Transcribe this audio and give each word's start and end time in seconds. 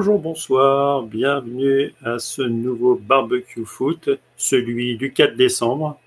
Bonjour, 0.00 0.18
bonsoir, 0.18 1.02
bienvenue 1.02 1.92
à 2.02 2.18
ce 2.18 2.40
nouveau 2.40 2.94
barbecue 2.94 3.66
foot, 3.66 4.08
celui 4.34 4.96
du 4.96 5.12
4 5.12 5.36
décembre. 5.36 6.00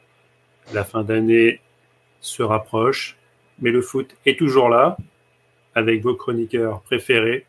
La 0.74 0.84
fin 0.84 1.04
d'année 1.04 1.62
se 2.20 2.42
rapproche, 2.42 3.18
mais 3.60 3.70
le 3.70 3.84
foot 3.84 4.16
est 4.26 4.40
toujours 4.40 4.68
là, 4.68 4.98
avec 5.76 6.02
vos 6.02 6.16
chroniqueurs 6.16 6.82
préférés. 6.82 7.46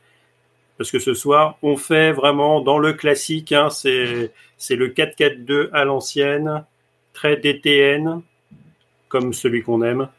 Parce 0.77 0.91
que 0.91 0.99
ce 0.99 1.15
soir, 1.15 1.57
on 1.63 1.79
fait 1.79 2.13
vraiment 2.13 2.61
dans 2.61 2.77
le 2.77 2.93
classique, 2.93 3.53
hein, 3.53 3.71
c'est 3.71 3.97
le 3.97 4.89
4-4-2 4.89 5.71
à 5.73 5.87
l'ancienne, 5.87 6.67
très 7.15 7.39
DTN, 7.39 8.21
comme 9.09 9.33
celui 9.33 9.63
qu'on 9.63 9.81
aime. 9.81 10.11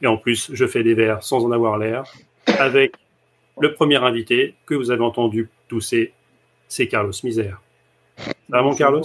Et 0.00 0.06
en 0.06 0.16
plus, 0.16 0.48
je 0.54 0.66
fais 0.66 0.82
des 0.82 0.94
verres 0.94 1.22
sans 1.22 1.44
en 1.44 1.52
avoir 1.52 1.76
l'air, 1.76 2.04
avec 2.46 2.94
le 3.60 3.74
premier 3.74 3.96
invité 3.96 4.54
que 4.66 4.74
vous 4.74 4.90
avez 4.90 5.02
entendu 5.02 5.48
tousser, 5.68 6.12
c'est 6.68 6.88
Carlos 6.88 7.12
Misère. 7.24 7.60
Ça 8.50 8.62
va, 8.62 8.74
Carlos? 8.74 9.02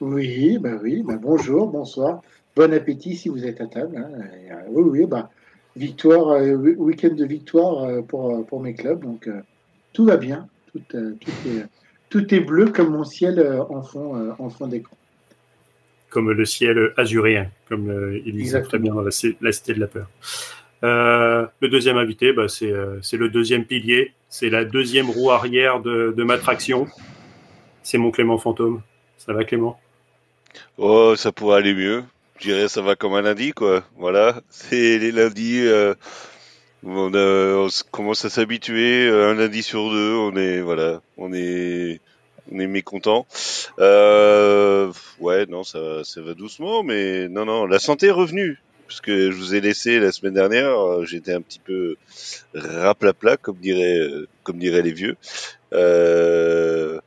Oui, 0.00 0.58
bah 0.58 0.78
oui, 0.82 1.02
bah 1.04 1.16
bonjour, 1.20 1.68
bonsoir. 1.68 2.22
Bon 2.56 2.72
appétit 2.74 3.16
si 3.16 3.28
vous 3.28 3.46
êtes 3.46 3.60
à 3.60 3.66
table. 3.66 3.96
Hein. 3.96 4.10
Euh, 4.50 4.62
oui, 4.70 5.00
oui, 5.00 5.06
bah, 5.06 5.30
victoire, 5.76 6.30
euh, 6.30 6.54
week-end 6.54 7.14
de 7.14 7.24
victoire 7.24 7.84
euh, 7.84 8.02
pour, 8.02 8.44
pour 8.46 8.60
mes 8.60 8.74
clubs. 8.74 9.00
Donc, 9.00 9.28
tout 9.92 10.04
va 10.04 10.16
bien. 10.16 10.48
Tout, 10.72 10.82
est, 10.96 11.66
tout 12.08 12.34
est 12.34 12.40
bleu 12.40 12.66
comme 12.66 12.90
mon 12.90 13.04
ciel 13.04 13.62
en 13.68 13.82
fond, 13.82 14.34
en 14.38 14.48
fond 14.48 14.66
d'écran. 14.66 14.96
Comme 16.08 16.30
le 16.30 16.44
ciel 16.44 16.92
azurien, 16.96 17.50
comme 17.68 18.20
il 18.24 18.34
disait 18.34 18.62
très 18.62 18.78
bien 18.78 18.94
dans 18.94 19.02
la, 19.02 19.10
la 19.40 19.52
Cité 19.52 19.74
de 19.74 19.80
la 19.80 19.86
Peur. 19.86 20.08
Euh, 20.84 21.46
le 21.60 21.68
deuxième 21.68 21.96
invité, 21.96 22.32
bah, 22.32 22.46
euh, 22.62 22.98
c'est 23.02 23.16
le 23.16 23.28
deuxième 23.28 23.64
pilier, 23.64 24.12
c'est 24.28 24.50
la 24.50 24.64
deuxième 24.64 25.10
roue 25.10 25.30
arrière 25.30 25.80
de, 25.80 26.22
ma 26.22 26.38
traction. 26.38 26.88
C'est 27.82 27.98
mon 27.98 28.10
Clément 28.10 28.38
Fantôme. 28.38 28.82
Ça 29.18 29.32
va 29.32 29.44
Clément? 29.44 29.78
Oh, 30.78 31.14
ça 31.16 31.30
pourrait 31.32 31.58
aller 31.58 31.74
mieux. 31.74 32.02
Je 32.38 32.48
dirais 32.48 32.68
ça 32.68 32.82
va 32.82 32.96
comme 32.96 33.14
un 33.14 33.22
lundi, 33.22 33.52
quoi. 33.52 33.84
Voilà, 33.96 34.40
c'est 34.50 34.98
les 34.98 35.12
lundis. 35.12 35.60
Euh, 35.60 35.94
on, 36.84 37.68
commence 37.92 38.24
à 38.24 38.30
s'habituer. 38.30 39.08
Un 39.08 39.34
lundi 39.34 39.62
sur 39.62 39.90
deux, 39.90 40.14
on 40.14 40.34
est 40.36 40.60
voilà, 40.60 41.00
on 41.16 41.32
est 41.32 42.00
on 42.50 42.58
est 42.58 42.66
mécontent. 42.66 43.26
Ouais, 43.78 45.46
non, 45.48 45.62
ça, 45.62 46.02
ça 46.02 46.20
va 46.20 46.34
doucement, 46.34 46.82
mais 46.82 47.28
non, 47.28 47.44
non, 47.44 47.66
la 47.66 47.78
santé 47.78 48.08
est 48.08 48.10
revenue 48.10 48.58
puisque 48.92 49.08
je 49.08 49.34
vous 49.34 49.54
ai 49.54 49.62
laissé 49.62 49.98
la 49.98 50.12
semaine 50.12 50.34
dernière, 50.34 50.78
euh, 50.78 51.06
j'étais 51.06 51.32
un 51.32 51.40
petit 51.40 51.60
peu 51.60 51.96
raplapla, 52.54 53.38
comme 53.38 53.56
dirait, 53.56 53.98
euh, 53.98 54.28
comme 54.42 54.58
diraient 54.58 54.82
les 54.82 54.92
vieux. 54.92 55.16
Euh, 55.72 57.00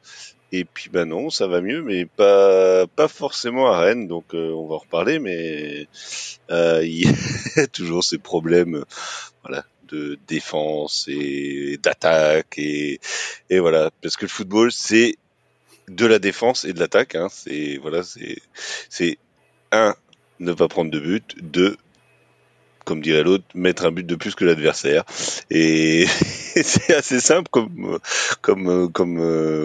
et 0.52 0.66
puis 0.66 0.90
ben 0.90 1.06
non, 1.06 1.30
ça 1.30 1.46
va 1.46 1.62
mieux, 1.62 1.84
mais 1.84 2.06
pas 2.06 2.88
pas 2.88 3.08
forcément 3.08 3.68
à 3.68 3.82
Rennes, 3.82 4.08
donc 4.08 4.34
on 4.34 4.68
va 4.68 4.76
en 4.76 4.80
reparler, 4.80 5.20
mais 5.20 5.88
il 6.50 7.04
y 7.04 7.08
a 7.60 7.68
toujours 7.72 8.04
ces 8.04 8.18
problèmes, 8.18 8.84
voilà, 9.44 9.64
de 9.88 10.18
défense 10.28 11.06
et 11.08 11.78
d'attaque 11.84 12.58
et 12.58 13.00
et 13.52 13.60
voilà, 13.60 13.92
parce 14.02 14.18
que 14.18 14.26
le 14.26 14.30
football 14.30 14.72
c'est 14.72 15.18
de 15.88 16.06
la 16.08 16.18
défense 16.18 16.66
et 16.66 16.74
de 16.74 16.80
l'attaque, 16.80 17.14
hein, 17.14 17.28
c'est 17.30 17.78
voilà, 17.78 18.02
c'est 18.02 18.38
c'est 18.90 19.20
un 19.72 19.96
ne 20.40 20.54
pas 20.54 20.68
prendre 20.68 20.92
de 20.92 21.00
but, 21.00 21.36
deux, 21.42 21.78
comme 22.86 23.02
dirait 23.02 23.24
l'autre, 23.24 23.46
mettre 23.56 23.86
un 23.86 23.92
but 23.92 24.06
de 24.06 24.16
plus 24.16 24.36
que 24.36 24.46
l'adversaire. 24.46 25.04
Et 25.50 26.06
c'est 26.08 26.96
assez 26.96 27.20
simple 27.20 27.50
comme 27.52 28.00
comme 28.42 28.90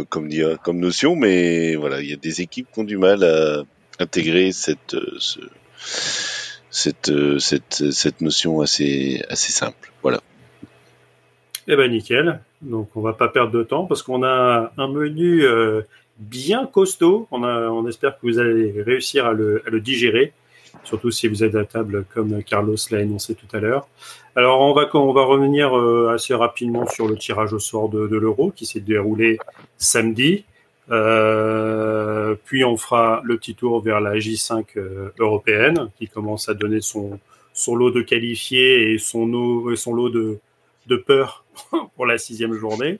comme 0.06 0.78
notion, 0.78 1.16
mais 1.16 1.76
voilà, 1.76 2.00
il 2.00 2.10
y 2.10 2.12
a 2.12 2.16
des 2.16 2.40
équipes 2.40 2.68
qui 2.72 2.80
ont 2.80 2.84
du 2.84 2.98
mal 2.98 3.22
à 3.24 3.62
intégrer 4.02 4.52
cette 4.52 4.96
ce, 5.18 5.40
cette 6.70 7.12
cette 7.38 7.90
cette 7.90 8.20
notion 8.20 8.60
assez 8.60 9.22
assez 9.28 9.52
simple. 9.52 9.92
Voilà. 10.02 10.20
Eh 11.68 11.76
ben 11.76 11.90
nickel. 11.90 12.40
Donc 12.62 12.90
on 12.96 13.00
va 13.00 13.12
pas 13.12 13.28
perdre 13.28 13.52
de 13.52 13.62
temps 13.62 13.86
parce 13.86 14.02
qu'on 14.02 14.22
a 14.22 14.72
un 14.76 14.88
menu 14.88 15.44
euh, 15.44 15.82
bien 16.18 16.66
costaud. 16.66 17.28
On, 17.30 17.44
a, 17.44 17.68
on 17.68 17.86
espère 17.86 18.18
que 18.18 18.26
vous 18.26 18.38
allez 18.38 18.82
réussir 18.82 19.26
à 19.26 19.32
le, 19.32 19.62
à 19.66 19.70
le 19.70 19.80
digérer 19.80 20.32
surtout 20.84 21.10
si 21.10 21.28
vous 21.28 21.44
êtes 21.44 21.54
à 21.54 21.64
table 21.64 22.04
comme 22.12 22.42
Carlos 22.42 22.76
l'a 22.90 23.00
énoncé 23.00 23.34
tout 23.34 23.46
à 23.56 23.60
l'heure. 23.60 23.88
Alors 24.36 24.60
on 24.60 24.72
va, 24.72 24.88
on 24.94 25.12
va 25.12 25.24
revenir 25.24 25.76
euh, 25.76 26.12
assez 26.14 26.34
rapidement 26.34 26.86
sur 26.86 27.08
le 27.08 27.16
tirage 27.16 27.52
au 27.52 27.58
sort 27.58 27.88
de, 27.88 28.16
l'euro 28.16 28.52
qui 28.54 28.64
s'est 28.64 28.80
déroulé 28.80 29.38
samedi. 29.76 30.44
Euh, 30.90 32.34
puis 32.44 32.64
on 32.64 32.76
fera 32.76 33.20
le 33.24 33.36
petit 33.36 33.54
tour 33.54 33.80
vers 33.80 34.00
la 34.00 34.14
J5 34.14 34.64
euh, 34.76 35.10
européenne 35.18 35.90
qui 35.98 36.08
commence 36.08 36.48
à 36.48 36.54
donner 36.54 36.80
son, 36.80 37.20
son 37.52 37.74
lot 37.74 37.90
de 37.90 38.02
qualifiés 38.02 38.92
et 38.92 38.98
son, 38.98 39.74
son 39.76 39.94
lot 39.94 40.10
de, 40.10 40.38
de 40.86 40.96
peur 40.96 41.44
pour 41.96 42.06
la 42.06 42.18
sixième 42.18 42.54
journée 42.54 42.98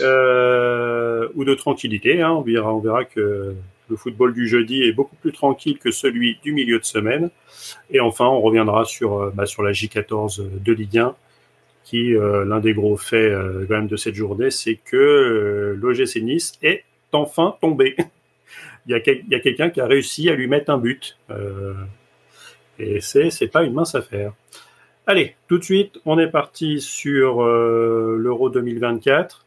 ou 0.00 1.44
de 1.44 1.54
tranquillité. 1.54 2.22
Hein. 2.22 2.32
On 2.32 2.42
verra, 2.42 2.74
on 2.74 2.80
verra 2.80 3.04
que 3.04 3.54
le 3.90 3.96
football 3.96 4.32
du 4.32 4.46
jeudi 4.46 4.84
est 4.84 4.92
beaucoup 4.92 5.16
plus 5.16 5.32
tranquille 5.32 5.78
que 5.78 5.90
celui 5.90 6.38
du 6.42 6.52
milieu 6.52 6.78
de 6.78 6.84
semaine. 6.84 7.30
Et 7.90 8.00
enfin, 8.00 8.26
on 8.26 8.40
reviendra 8.40 8.84
sur, 8.84 9.18
euh, 9.18 9.32
bah, 9.34 9.46
sur 9.46 9.62
la 9.62 9.72
J14 9.72 10.62
de 10.62 10.72
Ligue 10.72 10.98
1, 10.98 11.16
qui, 11.84 12.14
euh, 12.14 12.44
l'un 12.44 12.60
des 12.60 12.72
gros 12.72 12.96
faits 12.96 13.32
euh, 13.32 13.66
quand 13.68 13.74
même 13.74 13.88
de 13.88 13.96
cette 13.96 14.14
journée, 14.14 14.50
c'est 14.50 14.76
que 14.76 15.76
l'OGC 15.78 16.22
Nice 16.22 16.52
est 16.62 16.84
enfin 17.12 17.56
tombé. 17.60 17.96
il 18.86 18.92
y 18.92 18.94
a, 18.94 19.00
quelqu'un 19.40 19.70
qui 19.70 19.80
a 19.80 19.86
réussi 19.86 20.30
à 20.30 20.34
lui 20.34 20.46
mettre 20.46 20.70
un 20.70 20.78
but. 20.78 21.18
et 22.78 23.00
c'est 23.00 23.50
pas 23.52 23.64
une 23.64 23.74
mince 23.74 23.94
affaire. 23.94 24.32
Allez, 25.06 25.34
tout 25.48 25.58
de 25.58 25.64
suite, 25.64 25.98
on 26.06 26.18
est 26.18 26.30
parti 26.30 26.80
sur 26.80 27.42
l'Euro 27.42 28.48
2024. 28.48 29.44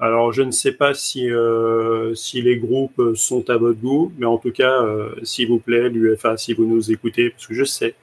Alors, 0.00 0.32
je 0.32 0.42
ne 0.42 0.52
sais 0.52 0.72
pas 0.72 0.94
si, 0.94 1.28
euh, 1.28 2.14
si 2.14 2.40
les 2.40 2.56
groupes 2.56 3.02
sont 3.16 3.50
à 3.50 3.56
votre 3.56 3.80
goût, 3.80 4.12
mais 4.16 4.26
en 4.26 4.38
tout 4.38 4.52
cas, 4.52 4.82
euh, 4.82 5.10
s'il 5.24 5.48
vous 5.48 5.58
plaît, 5.58 5.88
l'UFA, 5.88 6.36
si 6.36 6.54
vous 6.54 6.66
nous 6.66 6.92
écoutez, 6.92 7.30
parce 7.30 7.48
que 7.48 7.54
je 7.54 7.64
sais 7.64 7.94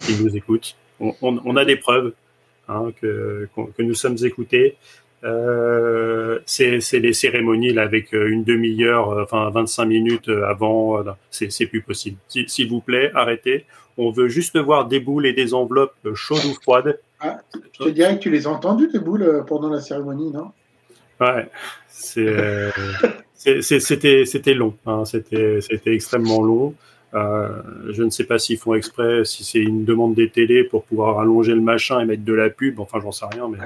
qu'ils 0.00 0.22
nous 0.22 0.34
écoutent, 0.34 0.76
on, 0.98 1.56
a 1.56 1.64
des 1.66 1.76
preuves 1.76 2.14
hein, 2.68 2.90
que, 3.02 3.48
que, 3.54 3.82
nous 3.82 3.94
sommes 3.94 4.16
écoutés. 4.24 4.76
Euh, 5.24 6.38
c'est 6.46 6.80
les 7.00 7.12
cérémonies 7.12 7.74
là, 7.74 7.82
avec 7.82 8.12
une 8.12 8.42
demi-heure, 8.42 9.08
enfin 9.22 9.50
25 9.50 9.84
minutes 9.84 10.28
avant, 10.30 11.04
c'est 11.30 11.66
plus 11.66 11.82
possible. 11.82 12.16
S'il 12.28 12.70
vous 12.70 12.80
plaît, 12.80 13.10
arrêtez. 13.14 13.66
On 13.98 14.10
veut 14.10 14.28
juste 14.28 14.56
voir 14.56 14.86
des 14.86 15.00
boules 15.00 15.26
et 15.26 15.34
des 15.34 15.52
enveloppes 15.52 16.14
chaudes 16.14 16.44
ou 16.46 16.54
froides. 16.62 16.98
Ah, 17.20 17.40
je 17.78 17.84
te 17.84 17.88
dirais 17.90 18.16
que 18.16 18.22
tu 18.22 18.30
les 18.30 18.46
as 18.46 18.50
entendues, 18.50 18.88
tes 18.88 18.98
boules, 18.98 19.44
pendant 19.46 19.68
la 19.68 19.80
cérémonie, 19.80 20.30
non? 20.30 20.52
Ouais, 21.20 21.48
euh, 22.18 22.70
c'était 23.34 24.24
c'était 24.24 24.54
long, 24.54 24.76
hein, 24.86 25.04
c'était 25.04 25.60
c'était 25.60 25.94
extrêmement 25.94 26.42
long. 26.42 26.74
Euh, 27.14 27.48
je 27.90 28.02
ne 28.02 28.10
sais 28.10 28.24
pas 28.24 28.38
s'ils 28.38 28.58
font 28.58 28.74
exprès, 28.74 29.24
si 29.24 29.44
c'est 29.44 29.60
une 29.60 29.84
demande 29.84 30.14
des 30.14 30.28
télés 30.28 30.64
pour 30.64 30.84
pouvoir 30.84 31.18
allonger 31.18 31.54
le 31.54 31.60
machin 31.60 32.00
et 32.00 32.04
mettre 32.04 32.24
de 32.24 32.34
la 32.34 32.50
pub. 32.50 32.80
Enfin, 32.80 32.98
j'en 33.00 33.12
sais 33.12 33.26
rien, 33.30 33.48
mais 33.48 33.58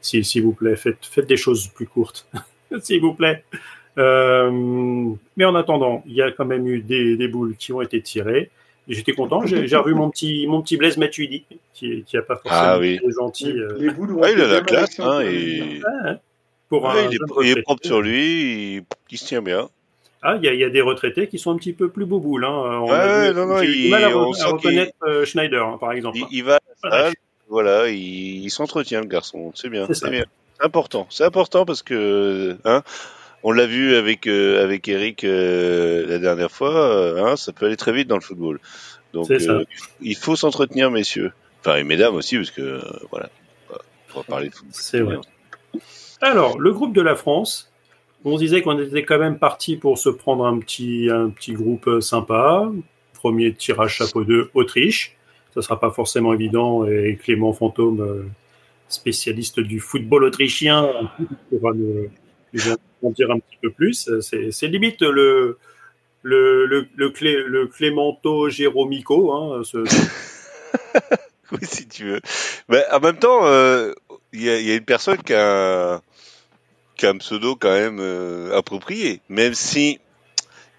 s'il 0.00 0.42
vous 0.42 0.52
plaît, 0.52 0.76
faites 0.76 0.98
faites 1.02 1.26
des 1.26 1.36
choses 1.36 1.68
plus 1.68 1.86
courtes, 1.86 2.28
s'il 2.82 3.00
vous 3.00 3.14
plaît. 3.14 3.44
Euh, 3.98 4.50
mais 5.36 5.44
en 5.44 5.54
attendant, 5.54 6.02
il 6.06 6.14
y 6.14 6.22
a 6.22 6.30
quand 6.30 6.44
même 6.44 6.66
eu 6.66 6.80
des, 6.80 7.16
des 7.16 7.28
boules 7.28 7.56
qui 7.56 7.72
ont 7.72 7.80
été 7.80 8.00
tirées. 8.02 8.50
J'étais 8.88 9.12
content. 9.12 9.46
J'ai 9.46 9.76
revu 9.76 9.94
mon 9.94 10.10
petit, 10.10 10.46
mon 10.48 10.62
petit 10.62 10.76
Blaise 10.76 10.96
Matuidi, 10.96 11.44
qui, 11.72 12.02
qui 12.02 12.16
a 12.16 12.22
pas 12.22 12.36
forcément 12.36 12.56
ah, 12.56 12.78
oui. 12.78 12.94
été 12.94 13.06
gentil. 13.12 13.54
Les, 13.78 13.90
boules 13.90 14.18
ah, 14.22 14.30
il 14.30 14.40
a 14.40 14.48
la 14.48 14.60
classe, 14.62 14.98
hein, 14.98 15.20
et... 15.20 15.80
hein 16.04 16.18
il, 16.72 17.50
est, 17.50 17.62
propre 17.62 17.84
sur 17.84 18.00
lui, 18.00 18.84
il, 19.10 19.18
se 19.18 19.26
tient 19.26 19.42
bien. 19.42 19.68
Ah, 20.22 20.38
il 20.40 20.54
y, 20.54 20.64
a 20.64 20.68
des 20.68 20.82
retraités 20.82 21.28
qui 21.28 21.38
sont 21.38 21.50
un 21.50 21.56
petit 21.56 21.72
peu 21.72 21.88
plus 21.88 22.04
bouboules. 22.04 22.44
Hein. 22.44 22.50
On 22.50 22.90
ouais, 22.90 23.32
non, 23.32 23.46
non, 23.46 23.62
il, 23.62 23.90
mal 23.90 24.04
à, 24.04 24.08
reconnaître 24.08 24.92
euh, 25.02 25.24
Schneider, 25.24 25.66
hein, 25.66 25.78
par 25.80 25.92
exemple. 25.92 26.18
Il, 26.30 26.44
va 26.44 26.60
voilà, 27.48 27.88
il, 27.88 28.48
s'entretient, 28.50 29.00
le 29.00 29.06
garçon. 29.06 29.50
C'est 29.54 29.70
bien, 29.70 29.86
c'est 29.92 30.10
bien. 30.10 30.26
Important. 30.60 31.06
C'est 31.08 31.24
important 31.24 31.64
parce 31.64 31.82
que, 31.82 32.56
hein, 32.66 32.82
on 33.42 33.50
l'a 33.50 33.64
vu 33.64 33.96
avec 33.96 34.26
euh, 34.26 34.62
avec 34.62 34.86
Eric 34.88 35.24
euh, 35.24 36.06
la 36.06 36.18
dernière 36.18 36.50
fois. 36.50 37.30
Hein, 37.30 37.36
ça 37.36 37.52
peut 37.52 37.64
aller 37.66 37.78
très 37.78 37.92
vite 37.92 38.06
dans 38.06 38.16
le 38.16 38.22
football. 38.22 38.60
Donc, 39.14 39.28
il 40.02 40.16
faut 40.16 40.36
s'entretenir, 40.36 40.90
messieurs. 40.90 41.32
Enfin, 41.60 41.76
et 41.76 41.84
mesdames 41.84 42.14
aussi, 42.14 42.36
parce 42.36 42.50
que 42.50 42.80
voilà, 43.10 43.30
on 44.14 44.18
va 44.18 44.22
parler 44.24 44.50
de 44.50 44.54
football. 44.54 44.74
C'est 44.74 45.00
vrai. 45.00 45.16
Alors, 46.20 46.58
le 46.58 46.72
groupe 46.72 46.94
de 46.94 47.00
la 47.00 47.16
France, 47.16 47.72
on 48.24 48.36
disait 48.36 48.62
qu'on 48.62 48.78
était 48.78 49.04
quand 49.04 49.18
même 49.18 49.38
parti 49.38 49.76
pour 49.76 49.98
se 49.98 50.10
prendre 50.10 50.44
un 50.44 50.58
petit, 50.58 51.08
un 51.10 51.30
petit 51.30 51.52
groupe 51.52 51.86
euh, 51.86 52.00
sympa. 52.00 52.70
Premier 53.14 53.52
tirage 53.54 53.96
chapeau 53.96 54.24
2, 54.24 54.50
Autriche. 54.54 55.16
Ça 55.54 55.62
sera 55.62 55.80
pas 55.80 55.90
forcément 55.90 56.32
évident 56.32 56.86
et 56.86 57.18
Clément 57.20 57.52
Fantôme 57.52 58.00
euh, 58.00 58.24
spécialiste 58.88 59.60
du 59.60 59.80
football 59.80 60.24
autrichien, 60.24 60.88
pourra 61.48 61.72
nous, 61.74 62.08
en 63.02 63.10
dire 63.10 63.30
un 63.30 63.38
petit 63.38 63.58
peu 63.62 63.70
plus. 63.70 64.10
C'est 64.20 64.66
limite 64.66 65.02
le, 65.02 65.58
le, 66.22 66.66
le, 66.94 67.10
Clé, 67.10 67.36
le 67.46 67.66
Clémento 67.66 68.48
Jéromico. 68.48 69.32
Hein, 69.32 69.62
oui, 71.52 71.58
si 71.62 71.88
tu 71.88 72.04
veux. 72.04 72.20
Mais 72.68 72.84
en 72.92 73.00
même 73.00 73.16
temps, 73.16 73.46
euh, 73.46 73.92
il 74.32 74.42
y, 74.42 74.50
a, 74.50 74.76
une 74.76 74.84
personne 74.84 75.18
qui 75.18 75.34
a, 75.34 76.00
qui 77.00 77.06
a 77.06 77.10
un 77.10 77.18
pseudo 77.18 77.56
quand 77.56 77.72
même 77.72 77.98
euh, 77.98 78.56
approprié, 78.56 79.20
même 79.28 79.54
si 79.54 79.98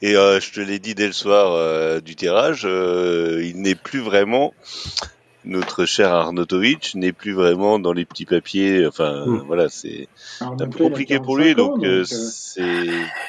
et 0.01 0.15
euh, 0.15 0.39
je 0.39 0.51
te 0.51 0.59
l'ai 0.59 0.79
dit 0.79 0.95
dès 0.95 1.05
le 1.05 1.13
soir 1.13 1.53
euh, 1.53 1.99
du 1.99 2.15
tirage, 2.15 2.63
euh, 2.65 3.41
il 3.43 3.61
n'est 3.61 3.75
plus 3.75 3.99
vraiment 3.99 4.53
notre 5.43 5.85
cher 5.85 6.11
Arnautovic 6.11 6.93
n'est 6.93 7.13
plus 7.13 7.33
vraiment 7.33 7.79
dans 7.79 7.93
les 7.93 8.05
petits 8.05 8.25
papiers. 8.25 8.85
Enfin, 8.85 9.25
mm. 9.25 9.43
voilà, 9.47 9.69
c'est 9.69 10.07
un 10.39 10.55
peu 10.55 10.85
compliqué 10.85 11.19
pour 11.19 11.37
lui. 11.37 11.55
Donc, 11.55 11.83
donc 11.83 12.05
c'est. 12.05 12.61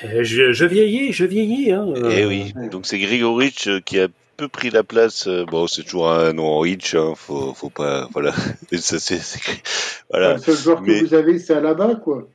Je, 0.00 0.52
je, 0.52 0.64
vieillis, 0.64 1.12
je 1.12 1.24
vieillis. 1.24 1.72
Hein, 1.72 1.86
eh 2.10 2.24
oui. 2.26 2.52
Donc 2.70 2.86
c'est 2.86 2.98
Grigoric 2.98 3.68
qui 3.84 3.98
a 3.98 4.08
peu 4.36 4.48
pris 4.48 4.70
la 4.70 4.82
place. 4.82 5.28
Bon, 5.50 5.66
c'est 5.66 5.82
toujours 5.84 6.10
un 6.10 6.32
nom 6.32 6.48
en 6.48 6.64
hitch. 6.64 6.94
Hein, 6.94 7.14
faut, 7.16 7.54
faut 7.54 7.70
pas. 7.70 8.08
Voilà. 8.12 8.32
Ça, 8.78 8.98
c'est, 8.98 9.20
voilà. 10.10 10.34
Le 10.34 10.38
seul 10.40 10.56
joueur 10.56 10.82
que 10.82 11.04
vous 11.04 11.14
avez, 11.14 11.38
c'est 11.38 11.54
à 11.54 11.60
la 11.60 11.74
bas, 11.74 11.94
quoi 11.94 12.28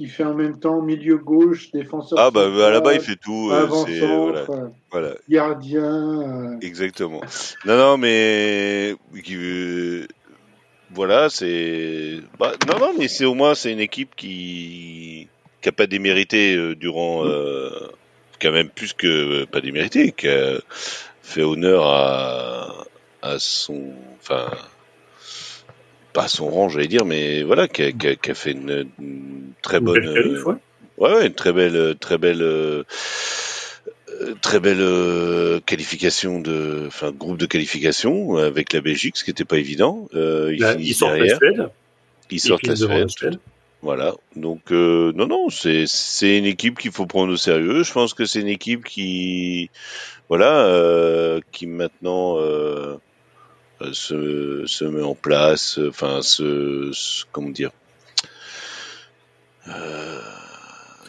qui 0.00 0.06
fait 0.06 0.24
en 0.24 0.32
même 0.32 0.58
temps 0.58 0.80
milieu 0.80 1.18
gauche, 1.18 1.72
défenseur. 1.72 2.18
Ah 2.18 2.30
bah, 2.30 2.48
bah 2.48 2.70
là-bas 2.70 2.94
il 2.94 3.02
fait 3.02 3.16
tout. 3.16 3.50
Euh, 3.52 3.66
voilà, 3.66 4.46
voilà. 4.90 5.10
Gardien. 5.28 6.54
Euh. 6.54 6.58
Exactement. 6.62 7.20
Non 7.66 7.76
non 7.76 7.98
mais 7.98 8.96
euh, 9.30 10.06
voilà 10.90 11.28
c'est 11.28 12.14
bah, 12.38 12.54
non 12.66 12.78
non 12.78 12.94
mais 12.98 13.08
c'est 13.08 13.26
au 13.26 13.34
moins 13.34 13.54
c'est 13.54 13.72
une 13.72 13.80
équipe 13.80 14.16
qui 14.16 15.28
qui 15.60 15.68
a 15.68 15.72
pas 15.72 15.86
démérité 15.86 16.74
durant 16.76 17.26
euh, 17.26 17.90
a 18.42 18.50
même 18.50 18.70
plus 18.70 18.94
que 18.94 19.44
pas 19.44 19.60
démérité 19.60 20.12
qui 20.12 20.28
a 20.28 20.62
fait 21.20 21.42
honneur 21.42 21.84
à 21.84 22.86
à 23.20 23.38
son 23.38 23.92
enfin 24.18 24.48
pas 26.12 26.28
son 26.28 26.48
rang, 26.48 26.68
j'allais 26.68 26.88
dire, 26.88 27.04
mais 27.04 27.42
voilà, 27.42 27.68
qui 27.68 27.82
a, 27.82 27.92
qui 27.92 28.08
a, 28.08 28.16
qui 28.16 28.30
a 28.30 28.34
fait 28.34 28.52
une, 28.52 28.86
une, 29.00 29.52
très 29.62 29.80
bonne, 29.80 30.06
euh, 30.06 30.42
ouais. 30.44 30.54
ouais. 30.98 31.26
une 31.26 31.34
très 31.34 31.52
belle, 31.52 31.96
très 31.98 32.18
belle, 32.18 32.42
euh, 32.42 32.84
très 34.40 34.60
belle 34.60 34.80
euh, 34.80 35.60
qualification 35.60 36.40
de, 36.40 36.84
enfin, 36.86 37.10
groupe 37.12 37.38
de 37.38 37.46
qualification 37.46 38.36
avec 38.36 38.72
la 38.72 38.80
Belgique, 38.80 39.16
ce 39.16 39.24
qui 39.24 39.30
n'était 39.30 39.44
pas 39.44 39.58
évident. 39.58 40.08
Euh, 40.14 40.54
Là, 40.58 40.74
ils 40.78 40.94
sortent 40.94 41.18
la 41.18 41.36
Suède. 41.36 41.68
Ils 42.30 42.40
sortent 42.40 42.66
la 42.66 42.76
Suède. 42.76 43.38
Voilà. 43.82 44.14
Donc 44.36 44.72
euh, 44.72 45.12
non, 45.14 45.26
non, 45.26 45.48
c'est 45.48 45.84
c'est 45.86 46.36
une 46.36 46.44
équipe 46.44 46.78
qu'il 46.78 46.92
faut 46.92 47.06
prendre 47.06 47.32
au 47.32 47.36
sérieux. 47.36 47.82
Je 47.82 47.92
pense 47.92 48.12
que 48.12 48.26
c'est 48.26 48.40
une 48.40 48.48
équipe 48.48 48.84
qui, 48.84 49.70
voilà, 50.28 50.66
euh, 50.66 51.40
qui 51.50 51.66
maintenant 51.66 52.36
euh, 52.36 52.40
euh, 52.40 52.96
se, 53.92 54.64
se 54.66 54.84
met 54.84 55.02
en 55.02 55.14
place, 55.14 55.78
euh, 55.78 55.88
enfin 55.88 56.22
se, 56.22 56.90
se, 56.92 57.24
comment 57.32 57.50
dire, 57.50 57.70
euh, 59.68 60.20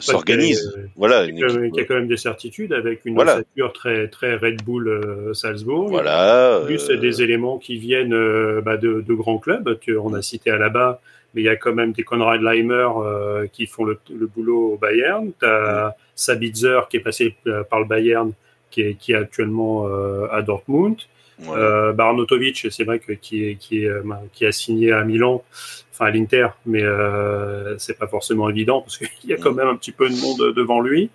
s'organise. 0.02 0.74
voilà, 0.96 1.26
il 1.26 1.38
y, 1.38 1.44
a, 1.44 1.86
quand 1.86 1.96
même 1.96 2.08
des 2.08 2.18
certitudes 2.18 2.74
avec 2.74 3.06
une 3.06 3.16
voilà. 3.16 3.42
très 3.74 4.08
très 4.08 4.36
Red 4.36 4.64
Bull 4.64 4.88
euh, 4.88 5.34
Salzbourg. 5.34 5.90
Voilà. 5.90 6.62
Plus 6.66 6.90
euh... 6.90 6.98
des 6.98 7.22
éléments 7.22 7.58
qui 7.58 7.78
viennent 7.78 8.14
euh, 8.14 8.62
bah, 8.62 8.78
de, 8.78 9.02
de, 9.02 9.14
grands 9.14 9.38
clubs. 9.38 9.80
Tu, 9.80 9.98
on 9.98 10.14
a 10.14 10.22
cité 10.22 10.52
à 10.52 10.58
la 10.58 10.70
bas, 10.70 11.02
mais 11.34 11.42
il 11.42 11.46
y 11.46 11.50
a 11.50 11.56
quand 11.56 11.74
même 11.74 11.92
des 11.92 12.04
Konrad 12.04 12.42
Leimer 12.42 12.88
euh, 12.98 13.48
qui 13.52 13.66
font 13.66 13.84
le, 13.84 14.00
le, 14.14 14.28
boulot 14.28 14.74
au 14.74 14.78
Bayern. 14.78 15.32
Tu 15.40 15.46
as 15.46 15.90
mm. 15.90 15.94
Sabitzer 16.16 16.80
qui 16.90 16.98
est 16.98 17.02
passé 17.02 17.36
par 17.70 17.80
le 17.80 17.86
Bayern, 17.86 18.32
qui 18.70 18.82
est, 18.82 18.94
qui 18.96 19.14
est 19.14 19.16
actuellement 19.16 19.88
à 20.32 20.42
Dortmund. 20.42 20.98
Voilà. 21.42 21.64
Euh, 21.64 21.94
Barnotovic, 21.94 22.68
c'est 22.70 22.84
vrai 22.84 23.00
que 23.00 23.14
qui 23.14 23.46
est 23.46 23.56
qui 23.56 23.84
est 23.84 23.88
euh, 23.88 24.04
qui 24.34 24.46
a 24.46 24.52
signé 24.52 24.92
à 24.92 25.04
Milan, 25.04 25.44
enfin 25.92 26.06
à 26.06 26.12
l'Inter, 26.12 26.48
mais 26.66 26.84
euh, 26.84 27.78
c'est 27.78 27.98
pas 27.98 28.08
forcément 28.08 28.50
évident 28.50 28.82
parce 28.82 28.98
qu'il 28.98 29.10
y 29.30 29.34
a 29.34 29.38
quand 29.38 29.54
même 29.54 29.68
un 29.68 29.76
petit 29.76 29.92
peu 29.92 30.08
de 30.10 30.16
monde 30.16 30.54
devant 30.54 30.82
lui, 30.82 31.10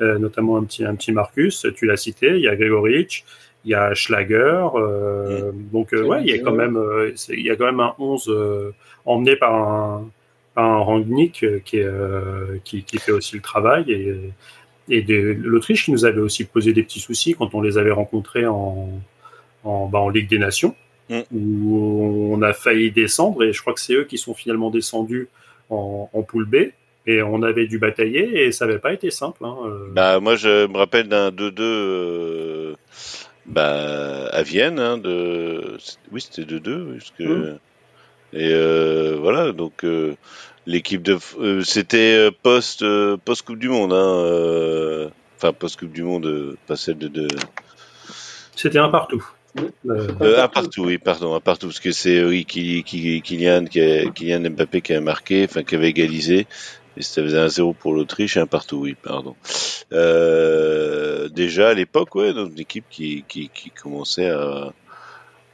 euh, 0.00 0.18
notamment 0.18 0.58
un 0.58 0.64
petit 0.64 0.84
un 0.84 0.94
petit 0.94 1.12
Marcus. 1.12 1.66
Tu 1.76 1.86
l'as 1.86 1.96
cité, 1.96 2.28
il 2.34 2.42
y 2.42 2.48
a 2.48 2.56
Gregoric, 2.56 3.24
il 3.64 3.70
y 3.70 3.74
a 3.74 3.94
Schlager, 3.94 4.68
mmh. 4.74 5.70
donc 5.72 5.92
ouais, 5.92 6.22
il 6.24 6.30
y 6.30 6.38
a 6.38 6.42
quand 6.42 6.54
même 6.54 6.78
il 7.28 7.40
y 7.40 7.50
a 7.50 7.56
quand 7.56 7.66
même 7.66 7.80
un 7.80 7.94
11 7.98 8.72
emmené 9.06 9.36
par 9.36 9.54
un 9.54 10.10
par 10.54 10.64
un 10.64 10.78
Rangnick 10.78 11.44
qui 11.64 11.78
est 11.78 11.90
qui, 12.64 12.82
qui 12.82 12.98
fait 12.98 13.12
aussi 13.12 13.36
le 13.36 13.42
travail 13.42 13.90
et 13.90 14.32
et 14.90 15.02
l'Autriche 15.02 15.84
qui 15.84 15.92
nous 15.92 16.04
avait 16.04 16.20
aussi 16.20 16.44
posé 16.44 16.72
des 16.72 16.82
petits 16.82 16.98
soucis 16.98 17.34
quand 17.34 17.54
on 17.54 17.60
les 17.60 17.78
avait 17.78 17.92
rencontrés 17.92 18.46
en 18.46 18.88
en, 19.64 19.86
bah, 19.86 19.98
en 19.98 20.08
Ligue 20.08 20.28
des 20.28 20.38
Nations, 20.38 20.74
mm. 21.08 21.20
où 21.32 22.30
on 22.32 22.42
a 22.42 22.52
failli 22.52 22.90
descendre, 22.90 23.44
et 23.44 23.52
je 23.52 23.60
crois 23.60 23.74
que 23.74 23.80
c'est 23.80 23.94
eux 23.94 24.04
qui 24.04 24.18
sont 24.18 24.34
finalement 24.34 24.70
descendus 24.70 25.28
en, 25.68 26.08
en 26.12 26.22
poule 26.22 26.46
B. 26.46 26.56
Et 27.06 27.22
on 27.22 27.42
avait 27.42 27.66
dû 27.66 27.78
batailler 27.78 28.44
et 28.44 28.52
ça 28.52 28.66
n'avait 28.66 28.78
pas 28.78 28.92
été 28.92 29.10
simple. 29.10 29.44
Hein. 29.44 29.56
Euh. 29.64 29.88
Bah, 29.92 30.20
moi, 30.20 30.36
je 30.36 30.66
me 30.66 30.76
rappelle 30.76 31.08
d'un 31.08 31.30
2-2 31.30 31.54
euh, 31.60 32.74
bah, 33.46 34.26
à 34.26 34.42
Vienne. 34.42 34.78
Hein, 34.78 34.98
de... 34.98 35.78
Oui, 36.12 36.20
c'était 36.20 36.42
2-2. 36.42 37.00
Que... 37.16 37.24
Mmh. 37.24 37.58
Et 38.32 38.52
euh, 38.52 39.16
voilà, 39.20 39.52
donc 39.52 39.84
euh, 39.84 40.16
l'équipe 40.66 41.02
de. 41.02 41.18
Euh, 41.40 41.62
c'était 41.62 42.30
post, 42.42 42.84
post 43.24 43.42
Coupe 43.42 43.58
du 43.58 43.68
Monde. 43.68 43.92
Hein, 43.92 45.10
enfin, 45.36 45.52
post 45.52 45.80
Coupe 45.80 45.92
du 45.92 46.02
Monde, 46.02 46.56
pas 46.66 46.76
celle 46.76 46.98
de. 46.98 47.08
de... 47.08 47.28
C'était 48.54 48.78
un 48.78 48.88
partout. 48.88 49.26
Euh, 49.88 50.42
un 50.42 50.48
partout, 50.48 50.84
oui, 50.84 50.98
pardon, 50.98 51.34
un 51.34 51.40
partout, 51.40 51.66
parce 51.66 51.80
que 51.80 51.92
c'est 51.92 52.22
oui, 52.22 52.44
Kylian, 52.44 53.64
Kylian 53.64 54.50
Mbappé 54.50 54.80
qui 54.80 54.94
a 54.94 55.00
marqué, 55.00 55.44
enfin 55.44 55.64
qui 55.64 55.74
avait 55.74 55.88
égalisé, 55.88 56.46
et 56.96 57.02
ça 57.02 57.22
faisait 57.22 57.38
un 57.38 57.48
zéro 57.48 57.72
pour 57.72 57.92
l'Autriche 57.92 58.36
et 58.36 58.40
un 58.40 58.46
partout, 58.46 58.78
oui, 58.78 58.94
pardon. 59.00 59.34
Euh, 59.92 61.28
déjà 61.28 61.70
à 61.70 61.74
l'époque, 61.74 62.14
ouais, 62.14 62.32
donc 62.32 62.52
une 62.52 62.60
équipe 62.60 62.84
qui, 62.90 63.24
qui, 63.28 63.50
qui 63.52 63.70
commençait 63.70 64.30
à, 64.30 64.72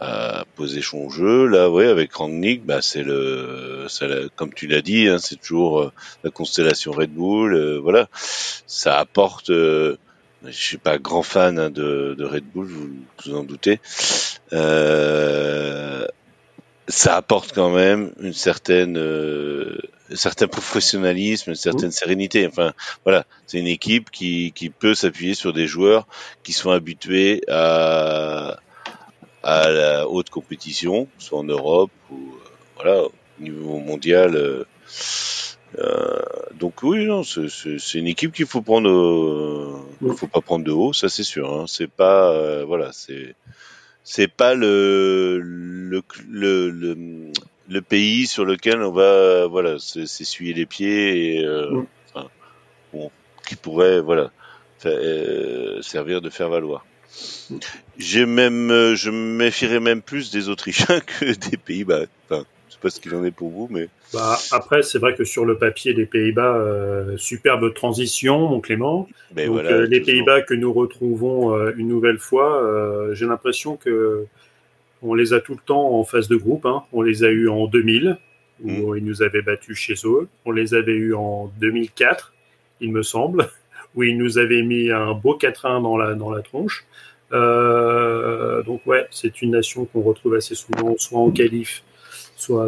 à 0.00 0.44
poser 0.56 0.82
son 0.82 1.08
jeu. 1.08 1.46
Là, 1.46 1.70
ouais, 1.70 1.86
avec 1.86 2.12
Rangnick, 2.12 2.66
bah 2.66 2.82
c'est 2.82 3.02
le, 3.02 3.86
la, 4.02 4.28
comme 4.36 4.52
tu 4.52 4.66
l'as 4.66 4.82
dit, 4.82 5.08
hein, 5.08 5.18
c'est 5.18 5.40
toujours 5.40 5.80
euh, 5.80 5.92
la 6.22 6.30
constellation 6.30 6.92
Red 6.92 7.14
Bull. 7.14 7.54
Euh, 7.54 7.78
voilà, 7.78 8.08
ça 8.12 8.98
apporte 8.98 9.50
euh, 9.50 9.96
je 10.44 10.50
suis 10.50 10.78
pas 10.78 10.98
grand 10.98 11.22
fan 11.22 11.58
hein, 11.58 11.70
de, 11.70 12.14
de, 12.16 12.24
Red 12.24 12.44
Bull, 12.44 12.66
vous 12.66 12.90
vous 13.24 13.34
en 13.34 13.42
doutez. 13.42 13.80
Euh, 14.52 16.06
ça 16.88 17.16
apporte 17.16 17.52
quand 17.52 17.70
même 17.70 18.12
une 18.20 18.32
certaine, 18.32 18.96
euh, 18.96 19.78
un 20.10 20.16
certain 20.16 20.46
professionnalisme, 20.46 21.50
une 21.50 21.56
certaine 21.56 21.88
mmh. 21.88 21.92
sérénité. 21.92 22.46
Enfin, 22.46 22.72
voilà, 23.04 23.24
c'est 23.46 23.58
une 23.58 23.66
équipe 23.66 24.10
qui, 24.10 24.52
qui 24.54 24.70
peut 24.70 24.94
s'appuyer 24.94 25.34
sur 25.34 25.52
des 25.52 25.66
joueurs 25.66 26.06
qui 26.44 26.52
sont 26.52 26.70
habitués 26.70 27.42
à, 27.48 28.58
à 29.42 29.70
la 29.70 30.08
haute 30.08 30.30
compétition, 30.30 31.08
soit 31.18 31.38
en 31.38 31.44
Europe 31.44 31.90
ou 32.10 32.14
euh, 32.14 32.48
voilà, 32.76 33.02
au 33.02 33.12
niveau 33.40 33.78
mondial. 33.78 34.64
Euh, 35.78 36.22
donc 36.54 36.82
oui, 36.82 37.04
non, 37.04 37.22
c'est 37.22 37.98
une 37.98 38.06
équipe 38.06 38.32
qu'il 38.32 38.46
faut 38.46 38.62
prendre, 38.62 38.88
euh, 38.88 39.76
il 40.02 40.16
faut 40.16 40.26
pas 40.26 40.40
prendre 40.40 40.64
de 40.64 40.70
haut, 40.72 40.92
ça 40.92 41.08
c'est 41.08 41.22
sûr. 41.22 41.52
Hein. 41.52 41.64
C'est 41.68 41.90
pas, 41.90 42.32
euh, 42.32 42.64
voilà, 42.64 42.92
c'est 42.92 43.34
c'est 44.04 44.28
pas 44.28 44.54
le 44.54 45.38
le, 45.38 46.02
le 46.28 46.70
le, 46.70 46.96
le 47.68 47.82
pays 47.82 48.26
sur 48.26 48.44
lequel 48.44 48.80
on 48.82 48.92
va, 48.92 49.46
voilà, 49.46 49.78
s'essuyer 49.78 50.54
les 50.54 50.66
pieds 50.66 51.36
et 51.36 51.44
euh, 51.44 51.82
enfin, 52.14 52.28
bon, 52.92 53.10
qui 53.46 53.56
pourrait, 53.56 54.00
voilà, 54.00 54.30
faire, 54.78 54.98
servir 55.84 56.22
de 56.22 56.30
faire 56.30 56.48
valoir. 56.48 56.86
J'ai 57.98 58.26
même, 58.26 58.94
je 58.94 59.10
me 59.10 59.36
méfierais 59.36 59.80
même 59.80 60.02
plus 60.02 60.30
des 60.30 60.48
Autrichiens 60.48 61.00
que 61.20 61.24
des 61.50 61.56
Pays-Bas. 61.56 62.04
Enfin, 62.28 62.44
sais 62.76 62.82
pas 62.82 62.90
ce 62.90 63.00
qu'il 63.00 63.14
en 63.14 63.24
est 63.24 63.30
pour 63.30 63.50
vous, 63.50 63.68
mais. 63.70 63.88
Bah, 64.12 64.36
après, 64.52 64.82
c'est 64.82 64.98
vrai 64.98 65.14
que 65.14 65.24
sur 65.24 65.44
le 65.44 65.58
papier, 65.58 65.92
les 65.92 66.06
Pays-Bas, 66.06 66.56
euh, 66.56 67.16
superbe 67.16 67.72
transition, 67.74 68.48
mon 68.48 68.60
Clément. 68.60 69.08
Mais 69.34 69.46
Donc, 69.46 69.54
voilà, 69.54 69.70
euh, 69.70 69.86
les 69.86 70.00
Pays-Bas 70.00 70.42
que 70.42 70.54
nous 70.54 70.72
retrouvons 70.72 71.54
euh, 71.54 71.72
une 71.76 71.88
nouvelle 71.88 72.18
fois, 72.18 72.62
j'ai 73.12 73.26
l'impression 73.26 73.76
que 73.76 74.26
on 75.02 75.14
les 75.14 75.32
a 75.32 75.40
tout 75.40 75.52
le 75.52 75.60
temps 75.64 75.98
en 75.98 76.04
phase 76.04 76.28
de 76.28 76.36
groupe. 76.36 76.66
Hein. 76.66 76.82
On 76.92 77.02
les 77.02 77.24
a 77.24 77.28
eu 77.28 77.48
en 77.48 77.66
2000, 77.66 78.16
où 78.62 78.70
mm. 78.70 78.98
ils 78.98 79.04
nous 79.04 79.22
avaient 79.22 79.42
battus 79.42 79.76
chez 79.76 79.94
eux. 80.04 80.28
On 80.44 80.52
les 80.52 80.74
avait 80.74 80.92
eu 80.92 81.14
en 81.14 81.50
2004, 81.60 82.32
il 82.80 82.92
me 82.92 83.02
semble, 83.02 83.48
où 83.94 84.02
ils 84.02 84.16
nous 84.16 84.38
avaient 84.38 84.62
mis 84.62 84.90
un 84.90 85.12
beau 85.12 85.36
4-1 85.38 85.82
dans 85.82 85.96
la, 85.96 86.14
dans 86.14 86.30
la 86.30 86.42
tronche. 86.42 86.86
Euh, 87.32 88.62
donc 88.62 88.86
ouais, 88.86 89.06
c'est 89.10 89.42
une 89.42 89.52
nation 89.52 89.84
qu'on 89.86 90.02
retrouve 90.02 90.34
assez 90.34 90.54
souvent, 90.54 90.94
soit 90.98 91.18
en 91.18 91.30
qualif, 91.30 91.82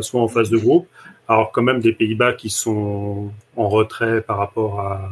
soit, 0.02 0.20
en 0.20 0.28
phase 0.28 0.50
de 0.50 0.58
groupe. 0.58 0.86
Alors 1.28 1.52
quand 1.52 1.62
même 1.62 1.80
des 1.80 1.92
Pays-Bas 1.92 2.32
qui 2.32 2.50
sont 2.50 3.30
en 3.56 3.68
retrait 3.68 4.22
par 4.22 4.38
rapport 4.38 4.80
à, 4.80 5.10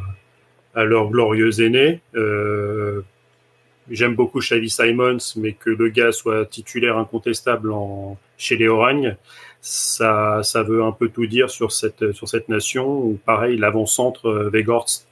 à 0.75 0.83
leur 0.83 1.09
glorieux 1.09 1.61
aîné. 1.61 2.01
Euh, 2.15 3.01
J'aime 3.89 4.15
beaucoup 4.15 4.39
Xavi 4.39 4.69
Simons, 4.69 5.17
mais 5.37 5.53
que 5.53 5.69
le 5.69 5.87
gars 5.87 6.11
soit 6.11 6.45
titulaire 6.45 6.97
incontestable 6.97 7.71
en, 7.71 8.17
chez 8.37 8.57
les 8.57 8.67
Oragnes, 8.67 9.15
ça, 9.61 10.41
ça 10.43 10.61
veut 10.61 10.83
un 10.83 10.91
peu 10.91 11.07
tout 11.07 11.25
dire 11.25 11.49
sur 11.49 11.71
cette, 11.71 12.11
sur 12.11 12.27
cette 12.27 12.49
nation. 12.49 12.85
Ou 12.85 13.17
pareil, 13.25 13.57
l'avant-centre 13.57 14.27
euh, 14.27 14.49
Vegorst, 14.49 15.07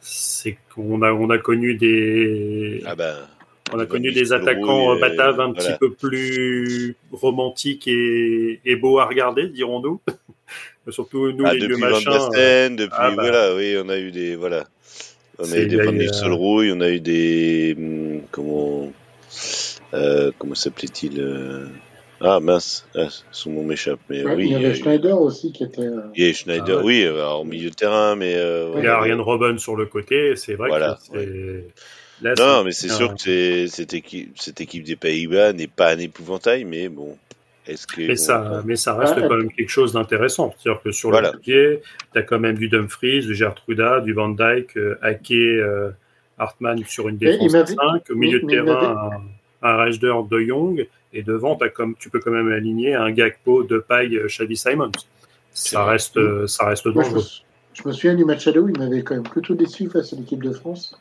c'est 0.00 0.58
qu'on 0.74 1.02
a, 1.02 1.12
on 1.12 1.30
a 1.30 1.38
connu 1.38 1.74
des, 1.74 2.82
Ah 2.86 2.96
ben, 2.96 3.14
on 3.72 3.78
a 3.78 3.86
connu 3.86 4.12
des 4.12 4.20
Nistelrooy, 4.20 4.48
attaquants 4.48 4.92
euh, 4.92 4.96
et- 4.96 5.00
bataves 5.00 5.40
un 5.40 5.52
voilà. 5.52 5.70
petit 5.72 5.78
peu 5.78 5.90
plus 5.92 6.96
romantiques 7.12 7.88
et, 7.88 8.60
et 8.64 8.76
beaux 8.76 8.98
à 8.98 9.06
regarder, 9.06 9.48
dirons-nous. 9.48 10.00
Surtout 10.90 11.30
nous, 11.32 11.44
ah, 11.46 11.52
les 11.52 11.58
vieux 11.58 11.68
depuis 11.68 11.82
machins. 11.82 12.08
euh, 12.08 12.12
Basten, 12.12 12.76
depuis 12.76 12.96
ah, 12.98 13.10
bah. 13.10 13.22
voilà, 13.22 13.54
oui, 13.54 13.76
on 13.84 13.88
a 13.90 13.98
eu 13.98 14.10
des 14.10 14.36
voilà, 14.36 14.64
on 15.38 15.44
a 15.52 15.58
eu 15.58 15.66
des 15.66 15.76
Van 15.76 15.82
eu, 15.84 15.86
euh, 15.86 15.98
Nistelrooy, 15.98 16.72
on 16.72 16.80
a 16.80 16.88
eu 16.88 17.00
des 17.00 17.74
hum, 17.76 18.22
comment 18.30 18.90
euh, 19.94 20.30
comment 20.38 20.54
s'appelait-il 20.54 21.20
euh, 21.20 21.66
Ah 22.22 22.40
mince, 22.40 22.86
ah, 22.94 23.08
son 23.32 23.50
nom 23.50 23.64
m'échappe, 23.64 24.00
mais 24.08 24.24
Ouais, 24.24 24.34
oui, 24.34 24.46
il 24.46 24.52
y 24.52 24.54
avait 24.54 24.70
eu- 24.70 24.74
Schneider 24.76 25.20
aussi 25.20 25.52
qui 25.52 25.64
était. 25.64 25.82
euh, 25.82 26.00
il 26.16 26.26
y 26.26 26.30
a 26.30 26.32
Schneider, 26.32 26.76
Ah 26.78 26.78
ouais. 26.78 26.84
oui, 26.84 27.04
alors, 27.04 27.40
au 27.42 27.44
milieu 27.44 27.68
de 27.68 27.74
terrain, 27.74 28.16
mais 28.16 28.34
euh, 28.36 28.72
Il 28.78 28.84
y 28.84 28.86
a 28.86 28.98
Ryan 28.98 29.22
Robben 29.22 29.58
sur 29.58 29.76
le 29.76 29.84
côté, 29.84 30.36
c'est 30.36 30.54
vrai 30.54 30.70
Voilà, 30.70 30.98
que 31.12 31.18
c'est. 31.20 31.64
Là, 32.22 32.34
Non, 32.38 32.64
mais 32.64 32.72
c'est 32.72 32.88
sûr 32.88 33.14
que 33.14 33.20
c'est- 33.20 33.68
cette 33.68 33.94
équipe, 33.94 34.32
cette 34.38 34.60
équipe 34.60 34.82
des 34.84 34.96
Pays-Bas 34.96 35.52
n'est 35.52 35.68
pas 35.68 35.92
un 35.94 35.98
épouvantail, 35.98 36.64
mais 36.64 36.88
bon, 36.88 37.16
est-ce 37.66 37.86
que 37.86 38.00
Mais 38.08 38.16
ça, 38.16 38.62
mais 38.64 38.74
ça 38.76 38.94
reste 38.96 39.14
Ah, 39.16 39.20
quand 39.28 39.36
même 39.36 39.52
quelque 39.52 39.68
chose 39.68 39.92
d'intéressant. 39.92 40.52
C'est-à-dire 40.58 40.82
que 40.82 40.90
sur 40.90 41.10
Voilà. 41.10 41.28
le 41.28 41.32
papier, 41.38 41.80
tu 42.12 42.18
as 42.18 42.22
quand 42.22 42.40
même 42.40 42.56
du 42.56 42.68
Dumfries, 42.68 43.20
du 43.24 43.34
Gertruda, 43.34 44.00
du 44.00 44.14
Van 44.14 44.28
Dyke, 44.30 44.76
euh, 44.76 44.98
Ake, 45.02 45.30
euh, 45.32 45.90
Hartmann 46.38 46.82
sur 46.86 47.08
une 47.08 47.18
défense 47.18 47.54
à 47.54 47.58
m'avait- 47.58 47.74
5, 47.74 48.10
au 48.10 48.14
milieu 48.16 48.40
mais- 48.44 48.56
de 48.56 48.62
mais 48.62 48.66
terrain, 48.72 49.10
un, 49.62 49.68
un 49.68 49.76
Rajder 49.76 50.14
de 50.30 50.40
Young, 50.40 50.86
et 51.12 51.22
devant, 51.22 51.56
as 51.58 51.68
comme, 51.68 51.94
tu 51.98 52.10
peux 52.10 52.20
quand 52.20 52.30
même 52.32 52.50
aligner 52.52 52.94
un 52.94 53.10
Gakpo, 53.12 53.62
de 53.62 53.78
paille, 53.78 54.18
Xavi 54.26 54.56
Simons. 54.56 54.90
Ça 55.52 55.84
reste, 55.84 56.16
euh, 56.16 56.46
ça 56.46 56.66
reste 56.66 56.86
Moi, 56.86 57.02
je, 57.04 57.08
me, 57.10 57.14
dangereux. 57.14 57.28
je 57.74 57.82
me 57.88 57.92
souviens 57.92 58.14
du 58.14 58.24
match 58.24 58.46
à 58.46 58.52
l'eau, 58.52 58.68
il 58.68 58.78
m'avait 58.78 59.02
quand 59.02 59.14
même 59.14 59.22
plutôt 59.24 59.54
déçu 59.54 59.88
face 59.88 60.12
à 60.12 60.16
l'équipe 60.16 60.42
de 60.42 60.52
France. 60.52 60.96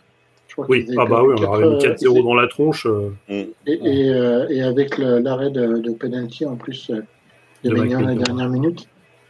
Crois 0.58 0.66
Oui, 0.70 0.88
ah 0.98 1.06
bah 1.06 1.22
oui, 1.24 1.36
on 1.38 1.42
leur 1.42 1.54
avait 1.54 1.70
mis 1.70 1.78
quatre, 1.78 2.02
4-0 2.02 2.20
euh, 2.20 2.24
dans 2.24 2.34
la 2.34 2.48
tronche. 2.48 2.88
euh, 2.88 3.12
Et, 3.30 3.54
et, 3.68 4.10
euh, 4.10 4.48
et 4.50 4.64
avec 4.64 4.98
l'arrêt 4.98 5.52
de, 5.52 5.78
de 5.78 5.92
penalty 5.92 6.48
en 6.48 6.56
plus 6.56 6.90
de 7.64 7.70
Maignan 7.70 8.00
à 8.00 8.14
la 8.14 8.16
dernière 8.16 8.50
minute. 8.50 8.88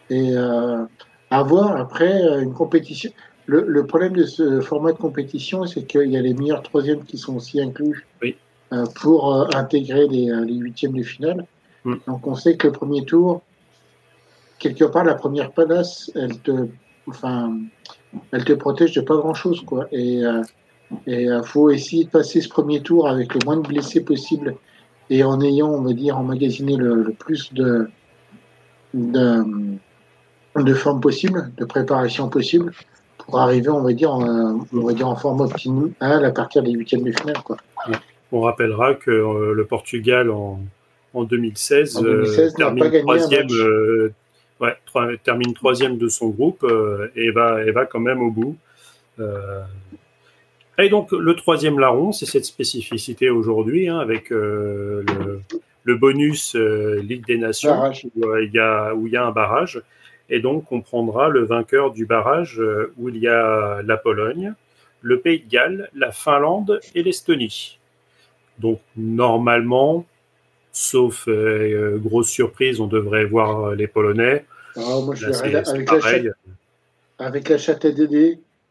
Et 0.09 0.31
euh, 0.37 0.85
à 1.29 1.43
voir 1.43 1.75
après 1.75 2.21
une 2.41 2.53
compétition. 2.53 3.11
Le, 3.45 3.65
le 3.67 3.85
problème 3.85 4.13
de 4.13 4.23
ce 4.23 4.61
format 4.61 4.93
de 4.93 4.97
compétition, 4.97 5.65
c'est 5.65 5.83
qu'il 5.83 6.09
y 6.09 6.15
a 6.15 6.21
les 6.21 6.33
meilleurs 6.33 6.63
troisièmes 6.63 7.03
qui 7.03 7.17
sont 7.17 7.35
aussi 7.35 7.59
inclus 7.61 8.05
Oui. 8.21 8.37
euh, 8.71 8.85
pour 9.01 9.35
euh, 9.35 9.47
intégrer 9.53 10.07
les, 10.07 10.31
les 10.45 10.53
huitièmes 10.55 10.93
de 10.97 11.03
finale. 11.03 11.45
Mm. 11.83 11.95
Donc 12.07 12.25
on 12.25 12.35
sait 12.35 12.55
que 12.55 12.67
le 12.67 12.73
premier 12.73 13.03
tour, 13.03 13.41
quelque 14.59 14.85
part, 14.85 15.03
la 15.03 15.15
première 15.15 15.51
place, 15.51 16.09
elle 16.15 16.39
te, 16.39 16.67
enfin, 17.07 17.53
elle 18.31 18.45
te 18.45 18.53
protège 18.53 18.93
de 18.93 19.01
pas 19.01 19.15
grand 19.17 19.33
chose, 19.33 19.61
quoi. 19.65 19.87
Et 19.91 20.25
euh, 20.25 20.41
et 21.05 21.29
euh, 21.29 21.43
faut 21.43 21.69
essayer 21.69 22.05
de 22.05 22.09
passer 22.09 22.41
ce 22.41 22.49
premier 22.49 22.81
tour 22.81 23.07
avec 23.07 23.33
le 23.33 23.39
moins 23.45 23.57
de 23.57 23.67
blessés 23.67 24.01
possible 24.01 24.55
et 25.09 25.23
en 25.23 25.41
ayant, 25.41 25.69
on 25.69 25.81
va 25.81 25.93
dire, 25.93 26.17
emmagasiné 26.17 26.75
le, 26.75 27.03
le 27.03 27.13
plus 27.13 27.53
de, 27.53 27.89
de, 28.93 29.43
de 30.55 30.73
forme 30.73 30.99
possible, 30.99 31.51
de 31.57 31.65
préparation 31.65 32.29
possible, 32.29 32.73
pour 33.17 33.39
arriver, 33.39 33.69
on 33.69 33.81
va 33.81 33.93
dire, 33.93 34.11
en, 34.11 34.65
on 34.73 34.85
va 34.85 34.93
dire 34.93 35.07
en 35.07 35.15
forme 35.15 35.41
optimale 35.41 35.93
à 36.01 36.31
partir 36.31 36.63
des 36.63 36.71
huitièmes 36.71 37.03
de 37.03 37.11
finale, 37.11 37.41
quoi. 37.43 37.57
On 38.31 38.41
rappellera 38.41 38.95
que 38.95 39.09
euh, 39.09 39.53
le 39.53 39.65
Portugal 39.65 40.29
en, 40.29 40.59
en 41.13 41.23
2016, 41.23 41.97
En 41.97 42.03
euh, 42.03 42.23
2016 42.23 42.51
n'a 42.57 42.65
termine, 42.65 42.83
pas 42.83 42.89
gagné 42.89 42.99
un 42.99 43.05
troisième, 43.05 43.47
euh, 43.51 44.13
ouais, 44.59 44.77
termine 45.23 45.53
troisième 45.53 45.97
de 45.97 46.09
son 46.09 46.29
groupe 46.29 46.63
euh, 46.63 47.09
et, 47.15 47.31
va, 47.31 47.63
et 47.63 47.71
va 47.71 47.85
quand 47.85 48.01
même 48.01 48.21
au 48.21 48.31
bout. 48.31 48.57
Et 50.79 50.89
donc 50.89 51.11
le 51.11 51.35
troisième 51.35 51.79
larron, 51.79 52.11
c'est 52.11 52.25
cette 52.27 52.45
spécificité 52.45 53.29
aujourd'hui 53.29 53.89
hein, 53.89 53.97
avec 53.99 54.31
euh, 54.31 55.03
le, 55.07 55.41
le 55.83 55.95
bonus 55.95 56.55
euh, 56.55 57.01
Ligue 57.01 57.25
des 57.25 57.37
Nations 57.37 57.71
où 58.15 58.25
euh, 58.25 58.43
il 58.43 58.53
y 58.53 58.59
a 58.59 58.93
où 58.93 59.07
il 59.07 59.13
y 59.13 59.17
a 59.17 59.25
un 59.25 59.31
barrage. 59.31 59.81
Et 60.29 60.39
donc 60.39 60.71
on 60.71 60.81
prendra 60.81 61.29
le 61.29 61.43
vainqueur 61.45 61.91
du 61.91 62.05
barrage 62.05 62.61
où 62.97 63.09
il 63.09 63.17
y 63.17 63.27
a 63.27 63.81
la 63.81 63.97
Pologne, 63.97 64.53
le 65.01 65.19
Pays 65.19 65.39
de 65.39 65.49
Galles, 65.49 65.89
la 65.95 66.11
Finlande 66.11 66.79
et 66.93 67.01
l'Estonie. 67.01 67.79
Donc 68.59 68.79
normalement, 68.95 70.05
sauf 70.71 71.27
euh, 71.27 71.97
grosse 71.97 72.29
surprise, 72.29 72.79
on 72.79 72.87
devrait 72.87 73.25
voir 73.25 73.73
les 73.73 73.87
Polonais. 73.87 74.45
Alors, 74.75 75.03
moi, 75.03 75.15
je 75.15 75.27
Là, 75.29 75.31
la- 75.49 75.69
avec, 75.69 75.89
la 75.89 76.33
avec 77.19 77.49
la 77.49 77.57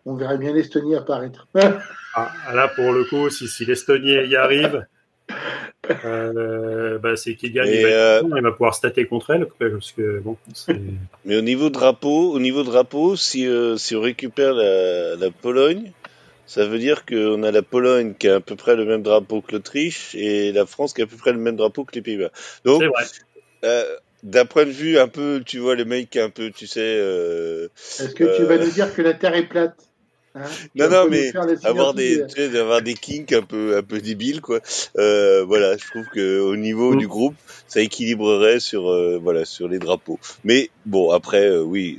on 0.07 0.15
verrait 0.15 0.39
bien 0.39 0.53
l'Estonie 0.53 0.95
apparaître. 0.95 1.47
Ah, 2.19 2.33
là, 2.55 2.69
pour 2.69 2.95
le 2.95 3.05
coup, 3.05 3.29
si, 3.29 3.47
si 3.47 3.67
l'Estonie 3.67 4.15
y 4.15 4.37
arrive, 4.37 4.87
euh, 6.07 6.99
bah, 6.99 7.15
c'est 7.15 7.35
qu'il 7.35 7.53
gagne. 7.53 7.69
Il, 7.69 7.83
va 7.83 7.89
euh, 7.89 8.23
il 8.35 8.43
va 8.43 8.53
pouvoir 8.53 8.75
stater 8.75 9.05
contre 9.05 9.35
elle. 9.35 9.47
Parce 9.59 9.93
que, 9.93 10.21
bon, 10.21 10.39
Mais 11.27 11.37
au 11.37 11.43
niveau 11.43 11.69
drapeau, 11.69 12.33
au 12.33 12.39
niveau 12.39 12.63
drapeau, 12.63 13.17
si, 13.17 13.47
euh, 13.47 13.77
si 13.77 13.95
on 13.95 14.01
récupère 14.01 14.55
la, 14.55 15.17
la 15.17 15.31
Pologne, 15.31 15.93
ça 16.47 16.67
veut 16.67 16.79
dire 16.79 17.05
qu'on 17.05 17.43
a 17.43 17.51
la 17.51 17.61
Pologne 17.61 18.15
qui 18.19 18.31
a 18.31 18.37
à 18.37 18.41
peu 18.41 18.57
près 18.57 18.77
le 18.77 18.87
même 18.87 19.03
drapeau 19.03 19.43
que 19.43 19.53
l'Autriche 19.53 20.15
et 20.15 20.53
la 20.53 20.65
France 20.65 20.95
qui 20.95 21.03
a 21.03 21.05
à 21.05 21.07
peu 21.07 21.19
près 21.19 21.33
le 21.33 21.39
même 21.39 21.57
drapeau 21.57 21.85
que 21.85 21.95
les 21.97 22.01
Pays-Bas. 22.01 22.31
Donc, 22.65 22.83
d'un 24.27 24.45
point 24.45 24.65
de 24.65 24.71
vue 24.71 24.99
un 24.99 25.09
peu, 25.09 25.43
tu 25.45 25.59
vois, 25.59 25.75
les 25.75 25.85
mecs 25.85 26.17
un 26.17 26.31
peu, 26.31 26.51
tu 26.51 26.67
sais, 26.67 26.81
euh, 26.81 27.69
Est-ce 28.01 28.15
que 28.15 28.37
tu 28.37 28.45
vas 28.45 28.59
nous 28.59 28.71
dire 28.71 28.95
que 28.95 29.03
la 29.03 29.15
Terre 29.15 29.35
est 29.35 29.47
plate? 29.47 29.77
Hein 30.37 30.49
Non, 30.75 30.89
non, 30.91 31.09
mais 31.09 31.33
faire 31.33 31.47
des 31.47 31.65
avoir 31.67 31.95
des, 31.95 32.27
tu 32.27 32.35
sais, 32.37 32.49
d'avoir 32.49 32.83
des 32.83 32.95
kinks 32.95 33.33
un 33.33 33.43
peu, 33.43 33.77
un 33.77 33.83
peu 33.83 34.01
débiles, 34.01 34.41
quoi. 34.41 34.61
Euh, 34.99 35.45
voilà, 35.45 35.77
je 35.77 35.85
trouve 35.91 36.07
que 36.15 36.41
au 36.41 36.57
niveau 36.57 36.93
Mm. 36.95 36.99
du 36.99 37.09
groupe, 37.09 37.35
ça 37.67 37.81
équilibrerait 37.81 38.61
sur, 38.61 38.89
euh, 38.91 39.19
voilà, 39.23 39.45
sur 39.45 39.69
les 39.69 39.79
drapeaux. 39.79 40.19
Mais 40.45 40.71
bon, 40.85 41.11
après, 41.11 41.47
euh, 41.47 41.63
oui, 41.63 41.99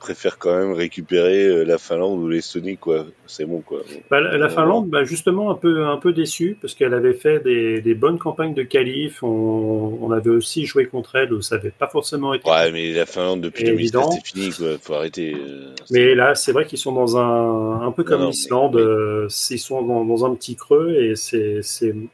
préfère 0.00 0.38
quand 0.38 0.56
même 0.58 0.72
récupérer 0.72 1.44
euh, 1.46 1.62
la 1.64 1.78
Finlande 1.78 2.18
ou 2.18 2.28
l'Estonie, 2.28 2.76
quoi. 2.76 3.06
C'est 3.26 3.44
bon, 3.44 3.60
quoi. 3.60 3.82
Bah, 4.10 4.20
la 4.20 4.36
la 4.36 4.48
Finlande, 4.48 4.88
bah, 4.90 5.04
justement, 5.04 5.50
un 5.50 5.54
peu, 5.54 5.84
un 5.86 5.96
peu 5.98 6.12
déçue 6.12 6.56
parce 6.60 6.74
qu'elle 6.74 6.94
avait 6.94 7.12
fait 7.14 7.38
des, 7.44 7.80
des 7.80 7.94
bonnes 7.94 8.18
campagnes 8.18 8.54
de 8.54 8.64
qualif. 8.64 9.22
On, 9.22 9.98
on 10.02 10.10
avait 10.10 10.30
aussi 10.30 10.66
joué 10.66 10.86
contre 10.86 11.14
elle 11.16 11.32
où 11.32 11.40
ça 11.42 11.56
n'avait 11.56 11.70
pas 11.70 11.86
forcément 11.86 12.34
été. 12.34 12.50
Ouais, 12.50 12.72
mais 12.72 12.92
la 12.92 13.06
Finlande 13.06 13.42
depuis 13.42 13.62
Et 13.62 13.66
2013, 13.66 13.80
évident. 13.80 14.10
c'est 14.10 14.26
fini, 14.26 14.50
quoi. 14.50 14.78
Faut 14.82 14.94
arrêter. 14.94 15.34
euh, 15.34 15.74
Mais 15.90 16.14
là, 16.16 16.34
c'est 16.34 16.50
vrai 16.52 16.66
qu'ils 16.66 16.78
sont 16.78 16.92
dans 16.92 17.16
un, 17.16 17.82
un 17.86 17.92
peu 17.92 18.02
comme 18.02 18.22
l'Islande, 18.26 18.74
mais- 18.74 18.80
euh, 18.82 19.28
ils 19.50 19.58
sont 19.58 19.82
dans, 19.82 20.04
dans 20.04 20.24
un 20.24 20.34
petit 20.34 20.56
creux 20.56 20.94
et 20.98 21.14
c'est 21.14 21.60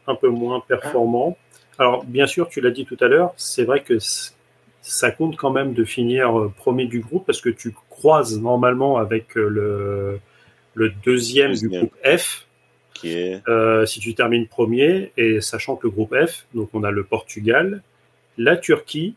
un 0.07 0.15
peu 0.15 0.29
moins 0.29 0.61
performant. 0.67 1.39
Alors, 1.79 2.05
bien 2.05 2.27
sûr, 2.27 2.49
tu 2.49 2.61
l'as 2.61 2.71
dit 2.71 2.85
tout 2.87 2.97
à 3.01 3.07
l'heure, 3.09 3.33
c'est 3.37 3.65
vrai 3.65 3.83
que 3.83 3.99
ça 4.87 5.11
compte 5.11 5.37
quand 5.37 5.51
même 5.51 5.75
de 5.75 5.85
finir 5.85 6.39
euh, 6.39 6.53
premier 6.57 6.87
du 6.87 7.01
groupe 7.01 7.27
parce 7.27 7.41
que 7.41 7.49
tu 7.49 7.75
croises 7.91 8.39
normalement 8.41 8.99
avec 8.99 9.37
euh, 9.37 9.49
le, 9.49 10.21
le 10.75 10.91
deuxième, 11.05 11.55
du 11.55 11.69
groupe 11.69 11.95
F 12.05 12.47
Qui 12.95 13.13
est, 13.13 13.43
euh, 13.49 13.85
si 13.85 13.99
tu 13.99 14.15
termines 14.15 14.47
premier, 14.47 15.13
et 15.17 15.41
sachant 15.41 15.75
que 15.75 15.89
le 15.89 15.91
groupe 15.91 16.15
F, 16.15 16.47
donc 16.55 16.71
on 16.73 16.85
a 16.85 16.93
le 16.93 17.03
Portugal, 17.03 17.83
la 18.39 18.57
Turquie 18.57 19.17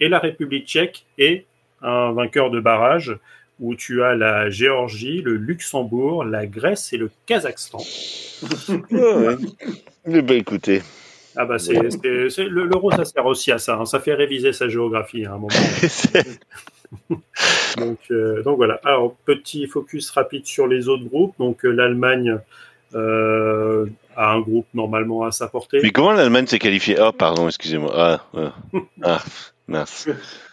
et 0.00 0.08
la 0.08 0.18
République 0.18 0.66
tchèque 0.66 1.04
et 1.18 1.44
un 1.82 2.12
vainqueur 2.12 2.50
de 2.50 2.60
barrage 2.60 3.18
où 3.60 3.74
tu 3.74 4.02
as 4.02 4.14
la 4.14 4.48
Géorgie, 4.48 5.20
le 5.22 5.34
Luxembourg, 5.34 6.24
la 6.24 6.46
Grèce 6.46 6.92
et 6.92 6.96
le 6.96 7.10
Kazakhstan. 7.26 7.82
Ouais, 8.90 9.14
ouais. 9.14 9.36
Eh 10.08 10.22
ben, 10.22 10.36
écoutez. 10.38 10.82
Ah 11.36 11.44
bah 11.44 11.58
c'est, 11.58 11.90
c'est- 11.90 12.30
c'est- 12.30 12.48
le- 12.48 12.64
l'euro 12.64 12.90
ça 12.90 13.04
sert 13.04 13.26
aussi 13.26 13.52
à 13.52 13.58
ça, 13.58 13.76
hein. 13.76 13.84
ça 13.84 14.00
fait 14.00 14.14
réviser 14.14 14.52
sa 14.52 14.68
géographie 14.68 15.24
à 15.26 15.34
un 15.34 15.38
moment. 15.38 15.48
Donc, 17.76 17.98
euh, 18.10 18.42
donc 18.42 18.56
voilà. 18.56 18.80
Alors 18.84 19.14
petit 19.24 19.66
focus 19.66 20.10
rapide 20.10 20.46
sur 20.46 20.66
les 20.66 20.88
autres 20.88 21.04
groupes. 21.04 21.34
Donc 21.38 21.64
euh, 21.64 21.70
l'Allemagne 21.70 22.38
euh, 22.94 23.86
a 24.16 24.32
un 24.32 24.40
groupe 24.40 24.66
normalement 24.72 25.24
à 25.24 25.32
sa 25.32 25.48
portée. 25.48 25.80
Mais 25.82 25.90
comment 25.90 26.12
l'Allemagne 26.12 26.46
s'est 26.46 26.58
qualifiée? 26.60 26.96
Ah, 26.98 27.12
pardon, 27.12 27.48
excusez-moi. 27.48 27.92
Ah, 27.94 28.20
ouais. 28.34 28.80
ah, 29.02 29.22
Mince. 29.68 30.06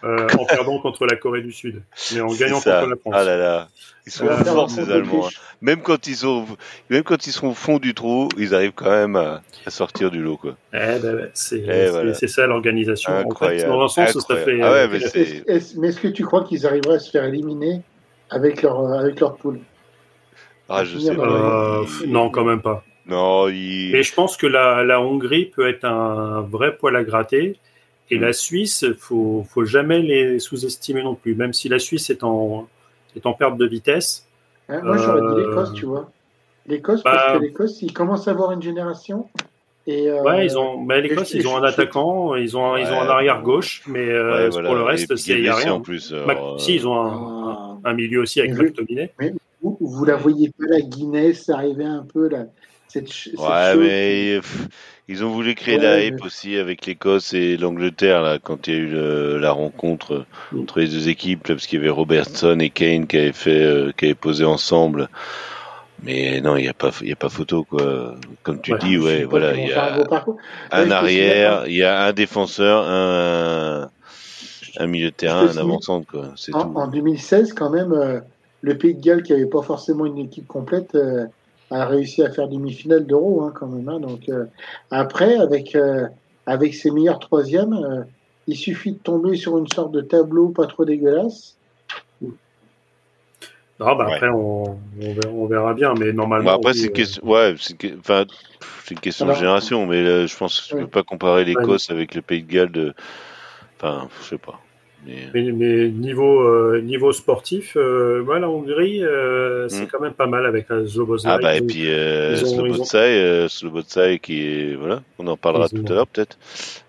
euh, 0.03 0.27
en 0.39 0.45
perdant 0.45 0.79
contre 0.79 1.05
la 1.05 1.15
Corée 1.15 1.41
du 1.43 1.51
Sud, 1.51 1.83
mais 2.13 2.21
en 2.21 2.33
gagnant 2.33 2.55
contre 2.55 2.87
la 2.87 2.95
France. 2.95 3.13
Ah 3.15 3.23
là 3.23 3.37
là. 3.37 3.67
Ils 4.07 4.11
sont 4.11 4.25
faire 4.27 4.45
forts 4.45 4.69
ces 4.71 4.91
Allemands. 4.91 5.27
hein. 5.27 5.29
Même 5.61 5.81
quand 5.81 6.07
ils 6.07 6.15
sont, 6.15 6.45
même 6.89 7.03
quand 7.03 7.27
ils 7.27 7.31
sont 7.31 7.47
au 7.49 7.53
fond 7.53 7.77
du 7.77 7.93
trou, 7.93 8.27
ils 8.37 8.55
arrivent 8.55 8.71
quand 8.73 8.89
même 8.89 9.15
à, 9.15 9.41
à 9.65 9.69
sortir 9.69 10.09
du 10.11 10.21
lot 10.21 10.37
quoi. 10.37 10.55
Eh 10.73 10.77
ben, 10.99 11.29
c'est 11.35 11.59
Eh, 11.59 11.65
c'est- 11.65 11.89
voilà. 11.89 12.13
ça 12.15 12.47
l'organisation. 12.47 13.13
En 13.13 13.17
fait, 13.19 13.25
Incroyable. 13.27 13.69
dans 13.71 13.83
un 13.83 13.87
sens, 13.87 14.11
ça 14.13 14.19
serait 14.19 14.43
fait. 14.43 14.61
Incroyable. 14.61 14.63
Ah 14.63 14.71
ouais, 14.71 14.79
euh, 14.79 14.87
mais 14.91 14.97
Est-ce- 15.21 15.43
est-ce- 15.51 15.79
Mais 15.79 15.87
est-ce 15.89 15.99
que 16.01 16.07
tu 16.07 16.25
crois 16.25 16.43
qu'ils 16.43 16.65
arriveraient 16.65 16.95
à 16.95 16.99
se 16.99 17.11
faire 17.11 17.23
éliminer 17.25 17.81
avec 18.31 18.61
leur, 18.63 18.91
avec 18.93 19.19
leur 19.19 19.35
poule? 19.35 19.59
Ah 20.69 20.83
je 20.85 20.97
sais 20.97 21.15
pas. 21.15 21.21
euh, 21.23 21.85
non, 22.07 22.29
quand 22.31 22.45
même 22.45 22.61
pas. 22.61 22.83
Non, 23.05 23.47
ils... 23.49 23.93
Et 23.95 24.01
je 24.01 24.13
pense 24.13 24.37
que 24.37 24.47
la, 24.47 24.83
la 24.83 24.99
Hongrie 25.01 25.45
peut 25.45 25.67
être 25.69 25.83
un 25.85 26.41
vrai 26.41 26.75
poil 26.77 26.95
à 26.95 27.03
gratter. 27.03 27.57
Et 28.11 28.17
Mm. 28.17 28.21
la 28.21 28.33
Suisse, 28.33 28.85
faut, 28.99 29.45
faut 29.49 29.65
jamais 29.65 29.99
les 30.01 30.39
sous-estimer 30.39 31.03
non 31.03 31.15
plus. 31.15 31.35
Même 31.35 31.53
si 31.53 31.69
la 31.69 31.79
Suisse 31.79 32.09
est 32.09 32.23
en, 32.23 32.67
est 33.15 33.25
en 33.25 33.33
perte 33.33 33.57
de 33.57 33.65
vitesse. 33.65 34.27
Hein, 34.69 34.81
Moi, 34.83 34.97
j'aurais 34.97 35.21
dit 35.21 35.27
Euh, 35.27 35.47
l'Écosse, 35.49 35.73
tu 35.73 35.85
vois. 35.85 36.11
L'Écosse, 36.67 37.03
bah- 37.03 37.11
parce 37.13 37.37
que 37.39 37.43
l'Écosse, 37.43 37.81
ils 37.81 37.93
commencent 37.93 38.27
à 38.27 38.31
avoir 38.31 38.51
une 38.51 38.61
génération. 38.61 39.27
Et, 39.85 40.09
euh, 40.09 40.21
Ouais, 40.23 40.45
ils 40.45 40.57
ont, 40.57 40.87
l'Écosse, 40.87 41.33
ils 41.33 41.45
ont 41.47 41.57
un 41.57 41.63
attaquant, 41.63 42.35
ils 42.35 42.55
ont, 42.55 42.73
un- 42.73 42.79
ils 42.79 42.87
ont 42.87 43.01
un 43.01 43.09
arrière 43.09 43.41
gauche, 43.41 43.83
mais 43.87 44.07
euh, 44.09 44.31
Ouais, 44.45 44.49
voilà. 44.49 44.67
pour 44.69 44.77
le 44.77 44.83
reste, 44.83 45.13
c'est 45.17 45.33
il 45.33 45.43
y 45.43 45.49
a 45.49 45.55
rien. 45.55 45.73
en 45.73 45.81
plus. 45.81 46.13
Mac- 46.25 46.37
si, 46.57 46.75
ils 46.75 46.87
ont 46.87 46.95
un, 46.95 47.77
Ah. 47.83 47.89
un 47.89 47.93
milieu 47.93 48.21
aussi 48.21 48.39
avec 48.39 48.53
McTominay. 48.53 49.13
vous, 49.61 49.77
vous 49.81 50.05
la 50.05 50.15
voyez 50.15 50.49
pas, 50.57 50.65
la 50.69 50.79
Guinness, 50.81 51.49
arriver 51.49 51.83
un 51.83 52.05
peu, 52.13 52.29
là, 52.29 52.45
cette, 52.87 53.09
cette 53.09 53.33
Ouais, 53.37 53.45
chose 53.73 53.77
mais 53.81 54.39
ils 55.09 55.23
ont 55.23 55.29
voulu 55.29 55.53
créer 55.55 55.77
Ouais, 55.77 55.83
la 55.83 55.95
mais- 55.97 56.07
hype 56.07 56.23
aussi 56.23 56.55
avec 56.57 56.85
l'Écosse 56.85 57.33
et 57.33 57.57
l'Angleterre 57.57 58.21
là 58.21 58.39
quand 58.41 58.67
il 58.67 58.73
y 58.73 58.77
a 58.77 58.79
eu 58.79 58.87
le- 58.87 59.37
la 59.37 59.51
rencontre 59.51 60.25
Mm. 60.51 60.61
entre 60.61 60.79
les 60.79 60.87
deux 60.87 61.09
équipes 61.09 61.47
là, 61.47 61.55
parce 61.55 61.67
qu'il 61.67 61.79
y 61.79 61.81
avait 61.81 61.89
Robertson 61.89 62.57
et 62.59 62.69
Kane 62.69 63.07
qui 63.07 63.17
avaient 63.17 63.33
fait 63.33 63.61
euh, 63.63 63.91
qui 63.97 64.05
avaient 64.05 64.15
posé 64.15 64.45
ensemble. 64.45 65.09
Mais 66.03 66.41
non, 66.41 66.57
il 66.57 66.65
y 66.65 66.69
a 66.69 66.73
pas 66.73 66.91
il 67.01 67.07
y 67.09 67.13
a 67.13 67.15
pas 67.15 67.29
photo 67.29 67.63
quoi. 67.63 68.15
Comme 68.43 68.61
tu 68.61 68.73
Ouais, 68.73 68.79
dis, 68.79 68.97
ouais, 68.97 69.23
voilà, 69.23 69.53
il 69.55 69.67
y 69.69 69.73
un 69.73 69.77
a 69.77 69.93
un 70.71 70.91
arrière, 70.91 71.63
il 71.67 71.75
y 71.75 71.83
a 71.83 72.05
un 72.05 72.13
défenseur, 72.13 72.85
un 72.87 73.89
un 74.77 74.87
milieu 74.87 75.11
de 75.11 75.15
terrain, 75.15 75.47
te 75.47 75.57
un 75.57 75.61
avant-centre 75.61 76.07
quoi. 76.07 76.33
C'est 76.35 76.53
En, 76.55 76.61
tout. 76.63 76.77
en 76.77 76.87
2016, 76.87 77.53
quand 77.53 77.69
même, 77.69 77.93
euh, 77.93 78.19
le 78.61 78.77
Pays 78.77 78.95
de 78.95 79.01
Galles, 79.01 79.23
qui 79.23 79.31
avait 79.33 79.45
pas 79.45 79.61
forcément 79.61 80.05
une 80.05 80.17
équipe 80.17 80.47
complète, 80.47 80.95
euh, 80.95 81.25
a 81.73 81.85
réussi 81.85 82.21
à 82.23 82.29
faire 82.31 82.47
demi-finale 82.47 83.05
d'Euro, 83.05 83.43
hein, 83.43 83.51
quand 83.53 83.67
même. 83.67 83.89
hein. 83.89 83.99
donc 83.99 84.29
euh, 84.29 84.45
après, 84.91 85.35
avec 85.35 85.75
euh, 85.75 86.07
avec 86.45 86.73
ses 86.73 86.91
meilleurs 86.91 87.19
troisièmes, 87.19 87.73
euh, 87.73 88.03
il 88.47 88.55
suffit 88.57 88.91
de 88.93 88.97
tomber 88.97 89.35
sur 89.37 89.57
une 89.57 89.67
sorte 89.67 89.91
de 89.91 90.01
tableau 90.01 90.49
pas 90.49 90.67
trop 90.67 90.85
dégueulasse. 90.85 91.55
Ah, 93.79 93.95
bah, 93.95 94.05
Ouais. 94.05 94.13
après, 94.13 94.29
on, 94.29 94.63
on, 95.01 95.13
verra, 95.13 95.29
on 95.33 95.45
verra 95.47 95.73
bien, 95.73 95.93
mais 95.99 96.13
normalement. 96.13 96.45
Bah, 96.45 96.53
après, 96.53 96.73
c'est 96.73 96.83
une 96.85 96.89
euh, 96.91 96.93
question, 96.93 97.25
ouais, 97.27 97.55
c'est 97.59 97.71
une 97.71 97.77
que- 97.77 97.99
enfin, 97.99 98.25
une 98.91 98.99
question 98.99 99.25
Alors- 99.25 99.35
de 99.35 99.39
génération, 99.41 99.85
mais 99.87 100.03
là, 100.03 100.25
je 100.25 100.37
pense 100.37 100.61
que 100.61 100.67
tu 100.69 100.75
Ouais. 100.75 100.81
peux 100.81 100.87
pas 100.87 101.03
comparer 101.03 101.43
l'Écosse 101.43 101.89
avec 101.89 102.13
le 102.15 102.21
Pays 102.21 102.43
de 102.43 102.51
Galles 102.51 102.71
de, 102.71 102.93
enfin, 103.77 104.07
je 104.21 104.27
sais 104.29 104.37
pas. 104.37 104.59
Mais... 105.05 105.29
Mais, 105.33 105.51
mais 105.51 105.89
niveau, 105.89 106.41
euh, 106.41 106.81
niveau 106.81 107.11
sportif, 107.11 107.75
euh, 107.75 108.21
ouais, 108.21 108.39
la 108.39 108.49
Hongrie, 108.49 109.03
euh, 109.03 109.67
c'est 109.67 109.83
Mm. 109.83 109.87
quand 109.91 109.99
même 109.99 110.13
pas 110.13 110.27
mal 110.27 110.45
avec 110.45 110.69
la 110.69 110.83
Zlobozlai. 110.85 111.29
Ah 111.31 111.37
bah 111.39 111.55
et 111.55 111.61
puis 111.61 111.83
euh, 111.87 112.35
ils 112.39 112.45
ont- 112.45 112.85
euh, 112.95 114.17
qui 114.17 114.47
est 114.47 114.75
voilà, 114.75 115.03
on 115.19 115.27
en 115.27 115.35
parlera 115.37 115.67
tout 115.67 115.83
à 115.87 115.93
l'heure 115.93 116.07
peut-être. 116.07 116.37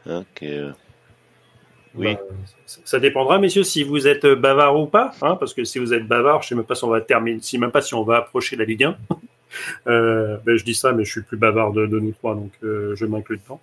Hein, 0.07 0.25
qui 0.35 0.47
euh, 0.49 0.71
Oui. 1.97 2.15
Bah, 2.15 2.21
ça- 2.67 2.99
dépendra, 3.01 3.39
messieurs, 3.39 3.63
si 3.65 3.83
vous 3.83 4.07
êtes 4.07 4.27
bavard 4.27 4.79
ou 4.81 4.87
pas, 4.87 5.13
hein, 5.23 5.37
parce 5.37 5.55
que 5.55 5.65
si 5.65 5.79
vous 5.79 5.93
êtes 5.93 6.07
bavard, 6.07 6.43
je 6.43 6.49
sais 6.49 6.55
même 6.55 6.65
pas 6.65 6.75
si 6.75 6.85
on 6.85 6.89
va 6.91 7.01
terminer, 7.01 7.39
si 7.41 7.59
même 7.59 7.71
pas 7.73 7.83
si 7.83 7.95
on 7.95 8.05
va 8.05 8.19
approcher 8.19 8.57
la 8.57 8.65
Ligue 8.65 8.85
1. 8.85 8.97
Euh, 9.87 10.37
ben, 10.45 10.57
je 10.57 10.65
dis 10.65 10.75
ça, 10.75 10.91
mais 10.93 11.05
je 11.05 11.13
suis 11.13 11.21
le 11.21 11.27
plus 11.27 11.37
bavard 11.37 11.73
de, 11.73 11.87
de 11.87 12.01
nous 12.01 12.11
trois, 12.11 12.35
donc 12.35 12.51
euh, 12.65 12.97
je 12.97 13.07
m'inclus 13.07 13.39
dedans. 13.39 13.61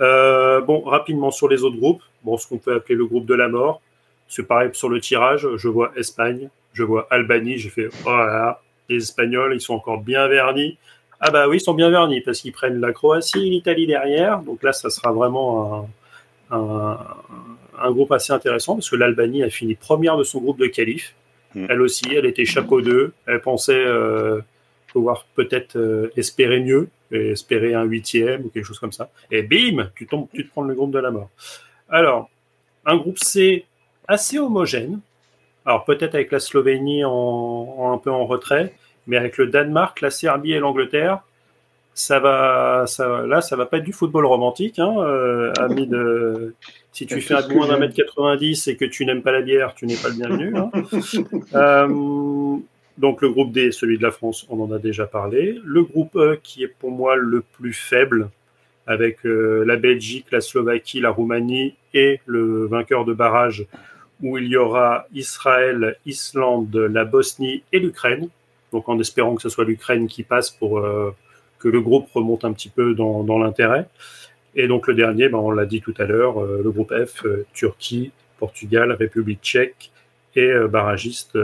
Euh, 0.00 0.62
bon, 0.62 0.80
rapidement 0.80 1.30
sur 1.30 1.46
les 1.46 1.62
autres 1.62 1.76
groupes, 1.76 2.00
bon, 2.24 2.38
ce 2.38 2.48
qu'on 2.48 2.56
peut 2.56 2.74
appeler 2.76 2.94
le 2.94 3.04
groupe 3.04 3.26
de 3.26 3.34
la 3.34 3.46
mort. 3.48 3.82
C'est 4.28 4.46
pareil 4.46 4.70
sur 4.72 4.88
le 4.88 5.00
tirage. 5.00 5.48
Je 5.56 5.68
vois 5.68 5.92
Espagne, 5.96 6.48
je 6.72 6.82
vois 6.82 7.06
Albanie. 7.10 7.58
J'ai 7.58 7.70
fait 7.70 7.88
oh 8.04 8.10
là 8.10 8.26
là, 8.26 8.60
les 8.88 8.96
Espagnols, 8.96 9.54
ils 9.54 9.60
sont 9.60 9.74
encore 9.74 10.00
bien 10.00 10.26
vernis. 10.28 10.78
Ah 11.20 11.30
bah 11.30 11.48
oui, 11.48 11.56
ils 11.56 11.60
sont 11.60 11.74
bien 11.74 11.90
vernis 11.90 12.20
parce 12.20 12.40
qu'ils 12.40 12.52
prennent 12.52 12.80
la 12.80 12.92
Croatie 12.92 13.46
et 13.46 13.50
l'Italie 13.50 13.86
derrière. 13.86 14.40
Donc 14.40 14.62
là, 14.62 14.72
ça 14.72 14.90
sera 14.90 15.12
vraiment 15.12 15.88
un, 16.50 16.56
un, 16.56 16.98
un 17.78 17.90
groupe 17.90 18.12
assez 18.12 18.32
intéressant 18.32 18.74
parce 18.74 18.90
que 18.90 18.96
l'Albanie 18.96 19.42
a 19.42 19.50
fini 19.50 19.74
première 19.74 20.16
de 20.16 20.24
son 20.24 20.40
groupe 20.40 20.58
de 20.58 20.66
qualif. 20.66 21.14
Mm. 21.54 21.66
Elle 21.68 21.80
aussi, 21.80 22.04
elle 22.14 22.26
était 22.26 22.44
chapeau 22.44 22.80
2. 22.80 23.12
Elle 23.26 23.40
pensait 23.40 23.84
euh, 23.84 24.40
pouvoir 24.92 25.26
peut-être 25.34 25.76
euh, 25.76 26.12
espérer 26.16 26.60
mieux, 26.60 26.88
et 27.12 27.30
espérer 27.30 27.74
un 27.74 27.84
huitième 27.84 28.46
ou 28.46 28.48
quelque 28.48 28.64
chose 28.64 28.78
comme 28.78 28.92
ça. 28.92 29.10
Et 29.30 29.42
bim, 29.42 29.90
tu 29.94 30.06
tombes, 30.06 30.28
tu 30.34 30.46
te 30.46 30.50
prends 30.50 30.62
le 30.62 30.74
groupe 30.74 30.90
de 30.90 30.98
la 30.98 31.10
mort. 31.10 31.30
Alors, 31.88 32.28
un 32.84 32.96
groupe 32.96 33.18
C 33.18 33.64
assez 34.08 34.38
homogène. 34.38 35.00
Alors 35.64 35.84
peut-être 35.84 36.14
avec 36.14 36.30
la 36.30 36.38
Slovénie 36.40 37.04
en, 37.04 37.10
en 37.10 37.92
un 37.92 37.98
peu 37.98 38.10
en 38.10 38.26
retrait, 38.26 38.74
mais 39.06 39.16
avec 39.16 39.36
le 39.36 39.46
Danemark, 39.48 40.00
la 40.00 40.10
Serbie 40.10 40.52
et 40.52 40.58
l'Angleterre, 40.58 41.20
ça 41.94 42.18
va, 42.20 42.84
ça, 42.86 43.26
là, 43.26 43.40
ça 43.40 43.56
va 43.56 43.64
pas 43.64 43.78
être 43.78 43.84
du 43.84 43.92
football 43.94 44.26
romantique, 44.26 44.78
hein, 44.78 44.94
euh, 44.98 45.50
ami 45.58 45.86
de. 45.86 46.54
Si 46.92 47.06
tu 47.06 47.20
fais 47.22 47.34
un 47.34 47.48
moins 47.48 47.68
d'un 47.68 47.78
mètre 47.78 47.94
90 47.94 48.68
et 48.68 48.76
que 48.76 48.84
tu 48.84 49.06
n'aimes 49.06 49.22
pas 49.22 49.32
la 49.32 49.40
bière, 49.40 49.74
tu 49.74 49.86
n'es 49.86 49.96
pas 49.96 50.08
le 50.08 50.14
bienvenu. 50.14 50.56
hein. 50.56 50.70
Euh, 51.54 52.56
donc 52.98 53.22
le 53.22 53.30
groupe 53.30 53.52
D, 53.52 53.72
celui 53.72 53.98
de 53.98 54.02
la 54.02 54.10
France, 54.10 54.46
on 54.50 54.60
en 54.62 54.72
a 54.72 54.78
déjà 54.78 55.06
parlé. 55.06 55.58
Le 55.64 55.82
groupe 55.84 56.16
E, 56.16 56.38
qui 56.42 56.62
est 56.64 56.68
pour 56.68 56.90
moi 56.90 57.16
le 57.16 57.40
plus 57.40 57.72
faible, 57.72 58.28
avec 58.86 59.24
euh, 59.24 59.64
la 59.64 59.76
Belgique, 59.76 60.26
la 60.32 60.40
Slovaquie, 60.40 61.00
la 61.00 61.10
Roumanie 61.10 61.74
et 61.94 62.20
le 62.26 62.66
vainqueur 62.66 63.04
de 63.04 63.14
barrage, 63.14 63.66
où 64.22 64.38
il 64.38 64.46
y 64.48 64.56
aura 64.56 65.06
Israël, 65.14 65.96
Islande, 66.06 66.74
la 66.74 67.04
Bosnie 67.04 67.62
et 67.72 67.78
l'Ukraine. 67.78 68.28
Donc 68.72 68.88
en 68.88 68.98
espérant 68.98 69.34
que 69.34 69.42
ce 69.42 69.48
soit 69.48 69.64
l'Ukraine 69.64 70.08
qui 70.08 70.22
passe 70.22 70.50
pour 70.50 70.78
euh, 70.78 71.14
que 71.58 71.68
le 71.68 71.80
groupe 71.80 72.08
remonte 72.12 72.44
un 72.44 72.52
petit 72.52 72.68
peu 72.70 72.94
dans, 72.94 73.22
dans 73.24 73.38
l'intérêt. 73.38 73.86
Et 74.54 74.68
donc 74.68 74.86
le 74.86 74.94
dernier, 74.94 75.28
ben, 75.28 75.38
on 75.38 75.50
l'a 75.50 75.66
dit 75.66 75.80
tout 75.82 75.94
à 75.98 76.04
l'heure, 76.04 76.42
euh, 76.42 76.60
le 76.64 76.70
groupe 76.70 76.92
F, 76.94 77.24
euh, 77.26 77.44
Turquie, 77.52 78.10
Portugal, 78.38 78.92
République 78.92 79.40
tchèque 79.42 79.90
et 80.34 80.52
barragiste. 80.68 81.38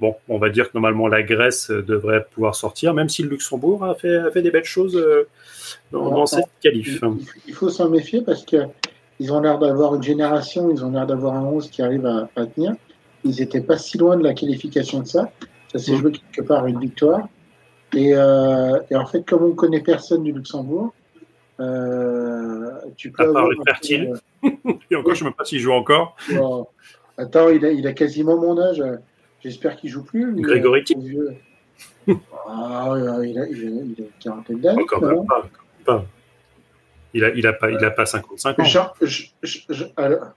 bon, 0.00 0.14
on 0.28 0.36
va 0.38 0.50
dire 0.50 0.66
que 0.70 0.72
normalement 0.74 1.08
la 1.08 1.22
Grèce 1.22 1.70
devrait 1.70 2.26
pouvoir 2.34 2.54
sortir, 2.54 2.92
même 2.92 3.08
si 3.08 3.22
le 3.22 3.30
Luxembourg 3.30 3.84
a 3.84 3.94
fait, 3.94 4.16
a 4.16 4.30
fait 4.30 4.42
des 4.42 4.50
belles 4.50 4.64
choses 4.64 5.02
dans, 5.92 6.00
Alors, 6.08 6.12
dans 6.14 6.26
cette 6.26 6.44
qualif. 6.60 7.00
il- 7.02 7.26
il 7.48 7.54
faut 7.54 7.70
s'en 7.70 7.88
méfier 7.88 8.20
parce 8.20 8.44
que 8.44 8.58
ils 9.20 9.32
ont 9.32 9.40
l'air 9.40 9.58
d'avoir 9.58 9.94
une 9.94 10.02
génération, 10.02 10.70
ils 10.70 10.84
ont 10.84 10.90
l'air 10.90 11.06
d'avoir 11.06 11.34
un 11.34 11.42
11 11.44 11.70
qui 11.70 11.82
arrive 11.82 12.04
à, 12.06 12.28
à 12.36 12.46
tenir. 12.46 12.74
Ils 13.24 13.36
n'étaient 13.40 13.60
pas 13.60 13.78
si 13.78 13.98
loin 13.98 14.16
de 14.16 14.22
la 14.22 14.34
qualification 14.34 15.00
de 15.00 15.06
ça. 15.06 15.30
Ça 15.72 15.78
s'est 15.78 15.92
Mm. 15.92 15.96
joué 15.96 16.12
quelque 16.12 16.46
part 16.46 16.66
une 16.66 16.78
victoire. 16.80 17.28
Et, 17.94 18.14
euh, 18.14 18.78
et 18.90 18.96
en 18.96 19.06
fait, 19.06 19.24
comme 19.26 19.42
on 19.44 19.48
ne 19.48 19.52
connaît 19.54 19.80
personne 19.80 20.22
du 20.22 20.32
Luxembourg, 20.32 20.92
euh, 21.60 22.70
tu 22.96 23.10
peux 23.10 23.28
À 23.28 23.32
part 23.32 23.48
les 23.48 23.56
fertiles. 23.64 24.12
euh, 24.44 24.48
Et 24.90 24.96
encore, 24.96 25.04
je 25.06 25.10
ne 25.10 25.14
sais 25.14 25.24
même 25.24 25.32
pas 25.34 25.44
s'il 25.44 25.58
joue 25.60 25.72
encore. 25.72 26.16
Attends, 27.18 27.48
il 27.48 27.64
a, 27.64 27.70
il 27.70 27.86
a 27.86 27.92
quasiment 27.92 28.36
mon 28.36 28.58
âge. 28.60 28.82
J'espère 29.42 29.76
qu'il 29.76 29.88
joue 29.90 30.04
plus. 30.04 30.34
Grégory. 30.42 30.84
Ah, 32.48 32.94
il 32.96 33.08
a, 33.08 33.24
il 33.24 33.38
a, 33.38 33.46
il 33.48 33.64
a 33.64 33.68
une 33.70 33.94
quarantaine 34.20 34.60
d'années. 34.60 34.84
quand 34.86 35.00
même 35.00 35.24
pas. 35.84 36.04
Il 37.16 37.24
a, 37.24 37.30
il 37.30 37.46
a 37.46 37.54
pas, 37.54 37.70
il 37.70 37.82
a 37.82 37.90
pas 37.90 38.04
55 38.04 38.58
ans. 38.58 38.64
Jean- 38.64 38.92
je- 39.00 39.24
je- 39.42 39.60
je- 39.70 39.84
alors, 39.96 40.32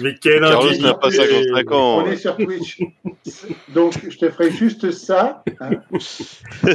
Mais 0.00 0.14
quel 0.20 0.40
Carlos 0.40 0.76
n'a 0.78 0.94
pas 0.94 1.10
55 1.12 1.70
ans. 1.70 1.98
on 2.04 2.06
est 2.10 2.16
sur 2.16 2.36
Twitch. 2.36 2.80
Donc, 3.68 3.94
je 4.10 4.18
te 4.18 4.28
ferai 4.30 4.50
juste 4.50 4.90
ça. 4.90 5.44
Hein, 5.60 5.70
Le 5.92 5.98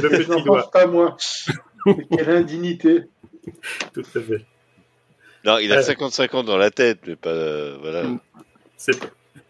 petit 0.08 0.30
n'en 0.30 0.40
doigt, 0.40 0.62
pense 0.62 0.70
pas 0.70 0.86
moins. 0.86 1.16
Quelle 2.10 2.30
indignité. 2.30 3.02
tout 3.92 4.02
à 4.14 4.20
fait. 4.20 4.44
Non, 5.44 5.58
il 5.58 5.70
a 5.72 5.78
Euh. 5.78 5.82
55 5.82 6.34
ans 6.34 6.42
dans 6.44 6.56
la 6.56 6.70
tête, 6.70 7.00
mais 7.06 7.16
pas 7.16 7.28
euh, 7.30 7.76
voilà. 7.82 8.04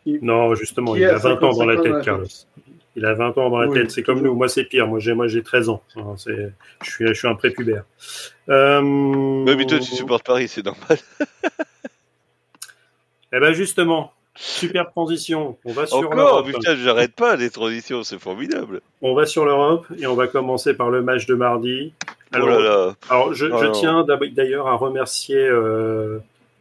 Non, 0.07 0.55
justement, 0.57 0.97
il 0.97 1.05
a 1.05 1.14
a 1.14 1.18
20 1.18 1.42
ans 1.45 1.53
dans 1.57 1.64
la 1.66 1.77
55 1.77 1.77
ans 1.77 1.77
dans 1.77 1.83
tête, 1.83 1.92
la 1.92 2.01
Carlos. 2.05 2.27
Il 2.94 3.07
a 3.07 3.14
20 3.14 3.38
ans 3.38 3.50
dans 3.50 3.59
la 3.59 3.68
Oui, 3.68 3.78
tête, 3.78 3.90
c'est 3.90 4.02
comme 4.02 4.20
nous. 4.20 4.35
Moi, 4.35 4.48
c'est 4.48 4.64
pire. 4.64 4.87
Moi, 4.87 4.98
j'ai, 4.98 5.14
moi, 5.14 5.26
j'ai 5.26 5.42
13 5.42 5.68
ans. 5.70 5.83
Hein, 5.96 6.14
c'est, 6.16 6.52
je 6.85 6.90
suis, 6.90 7.07
je 7.07 7.12
suis 7.14 7.28
un 7.28 7.35
prépubère. 7.35 7.85
Euh... 8.48 8.81
Ouais, 9.44 9.57
mais 9.57 9.64
toi, 9.64 9.78
tu 9.78 9.94
supportes 9.94 10.26
Paris, 10.26 10.48
c'est 10.48 10.64
normal. 10.64 10.98
Eh 13.35 13.40
ben, 13.40 13.52
justement, 13.55 14.12
super 14.35 14.90
transition. 14.90 15.57
On 15.64 15.72
va 15.72 15.87
sur 15.87 15.98
Encore, 15.98 16.14
l'Europe. 16.14 16.46
putain, 16.46 16.76
j'arrête 16.76 17.14
pas 17.14 17.37
les 17.37 17.50
transitions, 17.50 18.02
c'est 18.02 18.18
formidable. 18.18 18.83
On 19.00 19.14
va 19.14 19.26
sur 19.26 19.44
l'Europe 19.44 19.87
et 19.98 20.07
on 20.07 20.14
va 20.14 20.26
commencer 20.26 20.74
par 20.74 20.90
le 20.90 21.02
match 21.02 21.26
de 21.26 21.35
mardi. 21.35 21.94
Alors, 22.33 22.48
oh 22.48 22.50
là 22.50 22.61
là. 22.61 22.96
alors 23.11 23.35
je, 23.35 23.46
Oh 23.46 23.59
je 23.59 23.68
tiens 23.68 24.05
d'ailleurs 24.33 24.66
à 24.66 24.74
remercier 24.74 25.38
euh, 25.38 26.18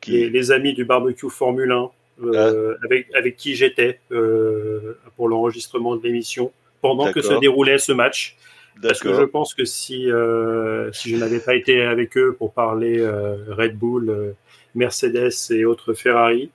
les, 0.07 0.51
amis 0.51 0.73
du 0.73 0.85
barbecue 0.85 1.29
Formule 1.29 1.71
1, 1.71 1.89
euh, 2.23 2.75
ah. 2.75 2.85
avec, 2.85 3.07
avec 3.15 3.35
qui 3.35 3.55
j'étais 3.55 3.99
euh, 4.11 4.97
pour 5.21 5.29
l'enregistrement 5.29 5.95
de 5.97 6.01
l'émission 6.01 6.51
pendant 6.81 7.13
que 7.13 7.21
se 7.21 7.33
déroulait 7.35 7.77
ce 7.77 7.91
match. 7.91 8.35
Parce 8.81 8.99
que 8.99 9.13
je 9.13 9.21
pense 9.21 9.53
que 9.53 9.65
si, 9.65 10.09
euh, 10.09 10.91
si 10.93 11.11
je 11.11 11.15
n'avais 11.15 11.39
pas 11.39 11.53
été 11.53 11.83
avec 11.83 12.17
eux 12.17 12.35
pour 12.35 12.53
parler 12.53 13.07
Red 13.49 13.77
Bull, 13.77 14.33
Mercedes 14.73 15.29
et 15.51 15.63
autres 15.63 15.93
Ferrari, 15.93 16.49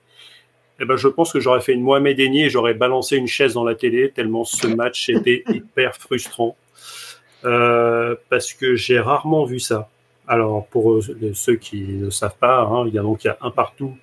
eh 0.81 0.85
ben, 0.85 0.97
je 0.97 1.07
pense 1.07 1.31
que 1.31 1.39
j'aurais 1.39 1.61
fait 1.61 1.71
une 1.71 1.81
Mohamed 1.81 2.19
Eni 2.19 2.43
et 2.43 2.49
j'aurais 2.49 2.73
balancé 2.73 3.15
une 3.15 3.27
chaise 3.27 3.53
dans 3.53 3.63
la 3.63 3.73
télé 3.73 4.11
tellement 4.11 4.43
ce 4.43 4.67
match 4.67 5.07
était 5.17 5.45
hyper 5.47 5.95
frustrant. 5.95 6.57
parce 7.41 8.51
que 8.53 8.75
j'ai 8.75 8.99
rarement 8.99 9.45
vu 9.45 9.61
ça. 9.61 9.89
Alors, 10.27 10.67
pour 10.67 11.01
ceux 11.33 11.55
qui 11.55 11.83
ne 11.83 12.09
savent 12.09 12.35
pas, 12.37 12.63
hein, 12.63 12.83
il 12.85 12.93
y 12.93 12.99
a 12.99 13.01
donc 13.01 13.23
il 13.23 13.27
y 13.27 13.29
a 13.29 13.37
un 13.39 13.49
partout. 13.51 13.95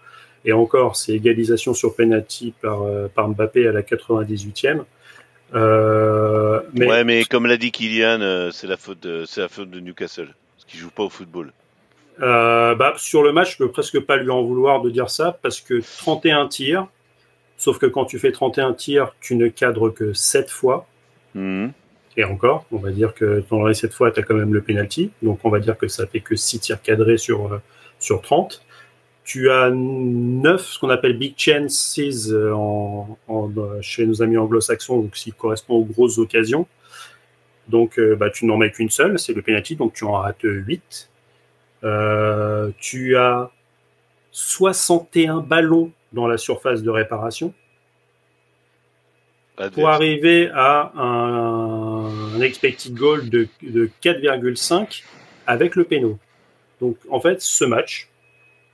Et 0.45 0.53
encore, 0.53 0.97
c'est 0.97 1.13
égalisation 1.13 1.75
sur 1.75 1.95
penalty 1.97 2.53
par, 2.61 2.83
euh, 2.83 3.09
par 3.09 3.29
Mbappé 3.29 3.67
à 3.67 3.73
la 3.73 3.83
98e. 3.83 4.85
Euh, 5.55 6.61
mais... 6.73 6.87
Ouais, 6.87 7.05
mais 7.05 7.25
comme 7.25 7.47
l'a 7.47 7.57
dit 7.57 7.71
Kylian, 7.71 8.21
euh, 8.21 8.51
c'est 8.51 8.67
la 8.67 8.77
faute 8.77 9.01
de, 9.01 9.25
c'est 9.27 9.41
la 9.41 9.49
faute 9.49 9.71
de 9.71 9.81
Newcastle, 9.81 10.35
parce 10.57 10.65
qu'il 10.67 10.81
joue 10.81 10.91
pas 10.91 11.05
au 11.05 11.11
football. 11.11 11.53
Euh, 12.21 12.75
bah, 12.75 12.95
sur 12.97 13.23
le 13.23 13.33
match, 13.33 13.53
je 13.53 13.59
peux 13.59 13.71
presque 13.71 14.01
pas 14.01 14.17
lui 14.17 14.31
en 14.31 14.43
vouloir 14.43 14.83
de 14.83 14.91
dire 14.91 15.11
ça, 15.11 15.39
parce 15.43 15.61
que 15.61 15.81
31 15.99 16.49
tirs, 16.49 16.87
sauf 17.57 17.79
que 17.79 17.87
quand 17.87 18.05
tu 18.05 18.19
fais 18.19 18.33
31 18.33 18.73
tirs, 18.73 19.15
tu 19.21 19.37
ne 19.37 19.49
cadres 19.49 19.91
que 19.91 20.13
7 20.13 20.51
fois. 20.51 20.87
Mmh. 21.35 21.69
Et 22.17 22.25
encore, 22.25 22.65
on 22.71 22.79
va 22.79 22.91
dire 22.91 23.15
que 23.15 23.43
dans 23.51 23.67
les 23.67 23.75
7 23.75 23.93
fois, 23.93 24.11
tu 24.11 24.21
as 24.21 24.23
quand 24.23 24.35
même 24.35 24.55
le 24.55 24.63
penalty. 24.63 25.11
Donc, 25.23 25.41
on 25.45 25.51
va 25.51 25.59
dire 25.59 25.77
que 25.77 25.89
ça 25.89 26.07
fait 26.07 26.21
que 26.21 26.37
6 26.37 26.61
tirs 26.61 26.83
cadrés 26.83 27.19
sur, 27.19 27.61
sur 27.99 28.23
30. 28.23 28.65
Tu 29.25 29.51
as 29.51 29.71
9, 29.71 30.61
ce 30.61 30.79
qu'on 30.79 30.91
appelle 30.91 31.17
big 31.17 31.35
chances 31.37 31.99
euh, 31.99 32.53
en, 32.53 33.17
chez 33.81 34.07
nos 34.07 34.23
amis 34.23 34.37
anglo-saxons, 34.37 35.01
donc 35.01 35.13
qui 35.13 35.33
correspond 35.33 35.77
aux 35.77 35.85
grosses 35.85 36.19
occasions. 36.19 36.67
Donc, 37.69 37.99
euh, 37.99 38.15
bah, 38.15 38.29
tu 38.29 38.45
n'en 38.45 38.59
mets 38.59 38.71
qu'une 38.71 38.91
seule, 38.91 39.19
c'est 39.19 39.33
le 39.33 39.41
penalty, 39.41 39.77
donc 39.77 39.95
tu 39.95 40.05
en 40.05 40.13
rates 40.13 40.43
8. 40.43 41.11
tu 42.79 43.17
as 43.17 43.51
61 44.33 45.41
ballons 45.41 45.93
dans 46.13 46.27
la 46.27 46.37
surface 46.37 46.83
de 46.83 46.91
réparation 46.91 47.55
pour 49.73 49.89
arriver 49.89 50.51
à 50.53 50.93
un, 50.97 52.41
expected 52.41 52.95
goal 52.95 53.29
de, 53.31 53.49
4,5 54.03 55.03
avec 55.47 55.77
le 55.77 55.85
péno. 55.85 56.19
Donc 56.81 56.97
en 57.09 57.21
fait, 57.21 57.41
ce 57.41 57.65
match, 57.65 58.09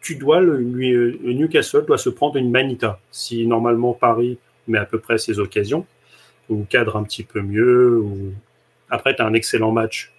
tu 0.00 0.16
dois 0.16 0.40
le, 0.40 0.58
Newcastle 0.58 1.84
doit 1.86 1.98
se 1.98 2.08
prendre 2.08 2.36
une 2.36 2.50
manita. 2.50 2.98
Si 3.10 3.46
normalement 3.46 3.92
Paris 3.92 4.38
met 4.68 4.78
à 4.78 4.84
peu 4.84 4.98
près 4.98 5.18
ses 5.18 5.38
occasions, 5.38 5.86
ou 6.48 6.64
cadre 6.64 6.96
un 6.96 7.04
petit 7.04 7.22
peu 7.22 7.42
mieux, 7.42 7.98
ou 7.98 8.32
après 8.88 9.14
tu 9.14 9.22
as 9.22 9.26
un 9.26 9.34
excellent 9.34 9.72
match 9.72 10.12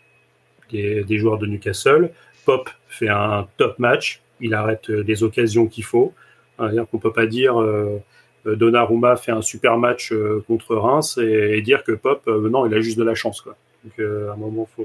des, 0.71 1.17
joueurs 1.17 1.37
de 1.37 1.47
Newcastle. 1.47 2.11
Pop 2.45 2.69
fait 2.87 3.09
un 3.09 3.47
top 3.57 3.77
match, 3.77 4.21
il 4.39 4.53
arrête 4.53 4.87
les 4.87 5.23
occasions 5.23 5.67
qu'il 5.67 5.83
faut. 5.83 6.13
C'est-à-dire 6.57 6.87
qu'on 6.87 6.99
peut 6.99 7.11
pas 7.11 7.25
dire 7.25 7.59
euh, 7.59 8.01
euh, 8.47 8.55
Donnarumma 8.55 9.15
fait 9.15 9.31
un 9.31 9.41
super 9.41 9.77
match 9.77 10.11
euh, 10.11 10.43
contre 10.47 10.75
Reims 10.75 11.17
et, 11.17 11.61
dire 11.61 11.83
que 11.83 11.91
Pop, 11.91 12.23
euh, 12.27 12.49
non, 12.49 12.65
il 12.65 12.73
a 12.73 12.81
juste 12.81 12.97
de 12.97 13.03
la 13.03 13.15
chance. 13.15 13.41
Quoi. 13.41 13.55
Donc 13.83 13.99
à 13.99 14.33
un 14.33 14.35
moment, 14.35 14.67
il 14.77 14.83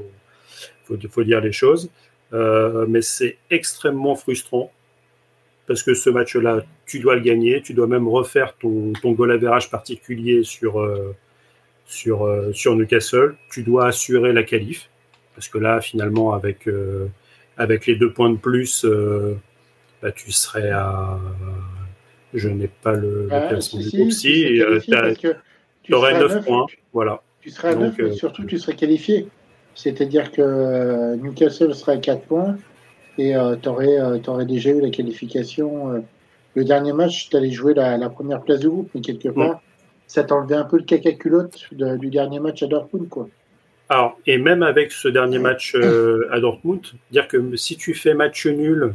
faut, 0.86 0.98
faut, 1.10 1.24
dire 1.24 1.40
les 1.40 1.52
choses. 1.52 1.90
mais 2.32 3.02
c'est 3.02 3.38
extrêmement 3.50 4.16
frustrant 4.16 4.72
parce 5.66 5.82
que 5.82 5.94
ce 5.94 6.10
match-là, 6.10 6.62
tu 6.86 7.00
dois 7.00 7.16
le 7.16 7.22
gagner, 7.22 7.62
tu 7.62 7.74
dois 7.74 7.86
même 7.86 8.08
refaire 8.08 8.56
ton, 8.56 8.92
ton 8.94 9.12
goal 9.12 9.32
average 9.32 9.70
particulier 9.70 10.44
sur, 10.44 10.88
sur, 11.86 12.28
sur 12.52 12.76
Newcastle, 12.76 13.36
tu 13.50 13.62
dois 13.62 13.88
assurer 13.88 14.32
la 14.32 14.42
qualif, 14.42 14.88
parce 15.34 15.48
que 15.48 15.58
là, 15.58 15.80
finalement, 15.80 16.32
avec, 16.34 16.68
avec 17.56 17.86
les 17.86 17.96
deux 17.96 18.12
points 18.12 18.30
de 18.30 18.36
plus, 18.36 18.86
bah, 20.02 20.12
tu 20.12 20.30
serais 20.30 20.70
à 20.70 21.18
je 22.36 22.48
n'ai 22.48 22.68
pas 22.68 22.92
le, 22.92 23.28
classement 23.28 23.80
du 23.80 23.90
groupe 23.90 24.10
si, 24.10 24.60
tu 25.82 25.94
aurais 25.94 26.18
9 26.18 26.44
points. 26.44 26.66
Voilà. 26.92 27.22
Tu 27.40 27.50
serais 27.50 27.68
à 27.68 27.74
9, 27.74 27.94
mais 27.98 28.04
euh, 28.04 28.12
surtout 28.12 28.44
tu 28.44 28.58
serais 28.58 28.74
qualifié. 28.74 29.28
C'est-à-dire 29.74 30.32
que 30.32 30.42
euh, 30.42 31.16
Newcastle 31.16 31.74
serait 31.74 31.92
à 31.92 31.98
4 31.98 32.22
points 32.22 32.56
et 33.18 33.36
euh, 33.36 33.56
tu 33.56 33.68
aurais, 33.68 34.44
déjà 34.44 34.70
eu 34.70 34.80
la 34.80 34.90
qualification. 34.90 36.04
le 36.54 36.64
dernier 36.64 36.92
match, 36.92 37.28
tu 37.28 37.36
allais 37.36 37.50
jouer 37.50 37.74
la, 37.74 38.08
première 38.08 38.42
place 38.42 38.60
du 38.60 38.68
groupe, 38.68 38.90
mais 38.94 39.00
quelque 39.00 39.28
part, 39.28 39.60
ça 40.06 40.24
t'enlevait 40.24 40.56
un 40.56 40.64
peu 40.64 40.78
le 40.78 40.84
caca 40.84 41.12
culotte 41.12 41.68
du 41.72 42.10
dernier 42.10 42.40
match 42.40 42.62
à 42.62 42.66
Dortmund. 42.66 43.08
Quoi. 43.08 43.28
Alors, 43.88 44.18
et 44.26 44.38
même 44.38 44.62
avec 44.62 44.92
ce 44.92 45.08
dernier 45.08 45.38
match 45.38 45.74
à 45.74 46.40
Dortmund, 46.40 46.82
dire 47.10 47.28
que 47.28 47.56
si 47.56 47.76
tu 47.76 47.94
fais 47.94 48.14
match 48.14 48.46
nul, 48.46 48.94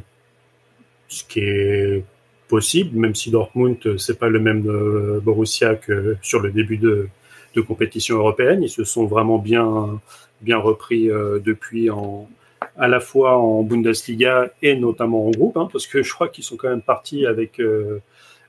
ce 1.07 1.23
qui 1.25 1.41
est 1.41 2.03
possible, 2.51 2.99
même 2.99 3.15
si 3.15 3.31
Dortmund, 3.31 3.77
euh, 3.85 3.97
c'est 3.97 4.19
pas 4.19 4.27
le 4.27 4.39
même 4.39 4.67
euh, 4.67 5.21
Borussia 5.21 5.75
que 5.75 6.17
sur 6.21 6.41
le 6.41 6.51
début 6.51 6.77
de, 6.77 7.07
de, 7.55 7.61
compétition 7.61 8.17
européenne. 8.17 8.61
Ils 8.61 8.69
se 8.69 8.83
sont 8.83 9.05
vraiment 9.05 9.37
bien, 9.37 10.01
bien 10.41 10.57
repris 10.57 11.09
euh, 11.09 11.39
depuis 11.39 11.89
en, 11.89 12.29
à 12.77 12.87
la 12.87 12.99
fois 12.99 13.37
en 13.37 13.63
Bundesliga 13.63 14.49
et 14.61 14.75
notamment 14.75 15.27
en 15.27 15.31
groupe, 15.31 15.57
hein, 15.57 15.67
parce 15.71 15.87
que 15.87 16.03
je 16.03 16.13
crois 16.13 16.29
qu'ils 16.29 16.43
sont 16.43 16.57
quand 16.57 16.69
même 16.69 16.81
partis 16.81 17.25
avec, 17.25 17.61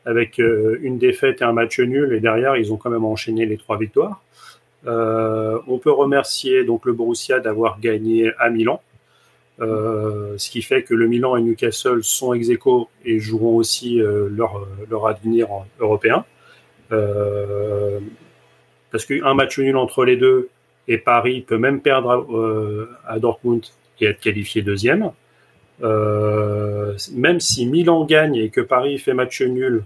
avec 0.06 0.38
une 0.38 0.98
défaite 0.98 1.40
et 1.40 1.44
un 1.44 1.52
match 1.52 1.80
nul, 1.80 2.12
et 2.12 2.20
derrière, 2.20 2.56
ils 2.56 2.72
ont 2.72 2.76
quand 2.76 2.90
même 2.90 3.04
enchaîné 3.04 3.46
les 3.46 3.56
trois 3.56 3.78
victoires. 3.78 4.22
on 4.86 5.78
peut 5.82 5.90
remercier 5.90 6.64
donc 6.64 6.84
le 6.84 6.92
Borussia 6.92 7.40
d'avoir 7.40 7.80
gagné 7.80 8.32
à 8.38 8.50
Milan, 8.50 8.80
euh, 9.60 10.34
ce 10.38 10.50
qui 10.50 10.62
fait 10.62 10.82
que 10.82 10.94
le 10.94 11.06
Milan 11.06 11.36
et 11.36 11.42
Newcastle 11.42 12.02
sont 12.02 12.32
ex 12.32 12.48
aequo 12.48 12.88
et 13.04 13.20
joueront 13.20 13.56
aussi 13.56 14.00
euh, 14.00 14.28
leur, 14.30 14.66
leur 14.90 15.06
avenir 15.06 15.48
européen. 15.78 16.24
Euh, 16.90 18.00
parce 18.90 19.06
qu'un 19.06 19.34
match 19.34 19.58
nul 19.58 19.76
entre 19.76 20.04
les 20.04 20.16
deux 20.16 20.48
et 20.88 20.98
Paris 20.98 21.42
peut 21.42 21.58
même 21.58 21.80
perdre 21.80 22.88
à, 23.06 23.18
Dortmund 23.18 23.64
et 24.02 24.06
être 24.06 24.20
qualifié 24.20 24.62
deuxième. 24.62 25.10
même 25.80 27.40
si 27.40 27.66
Milan 27.66 28.04
gagne 28.04 28.36
et 28.36 28.50
que 28.50 28.60
Paris 28.60 28.98
fait 28.98 29.14
match 29.14 29.42
nul 29.42 29.84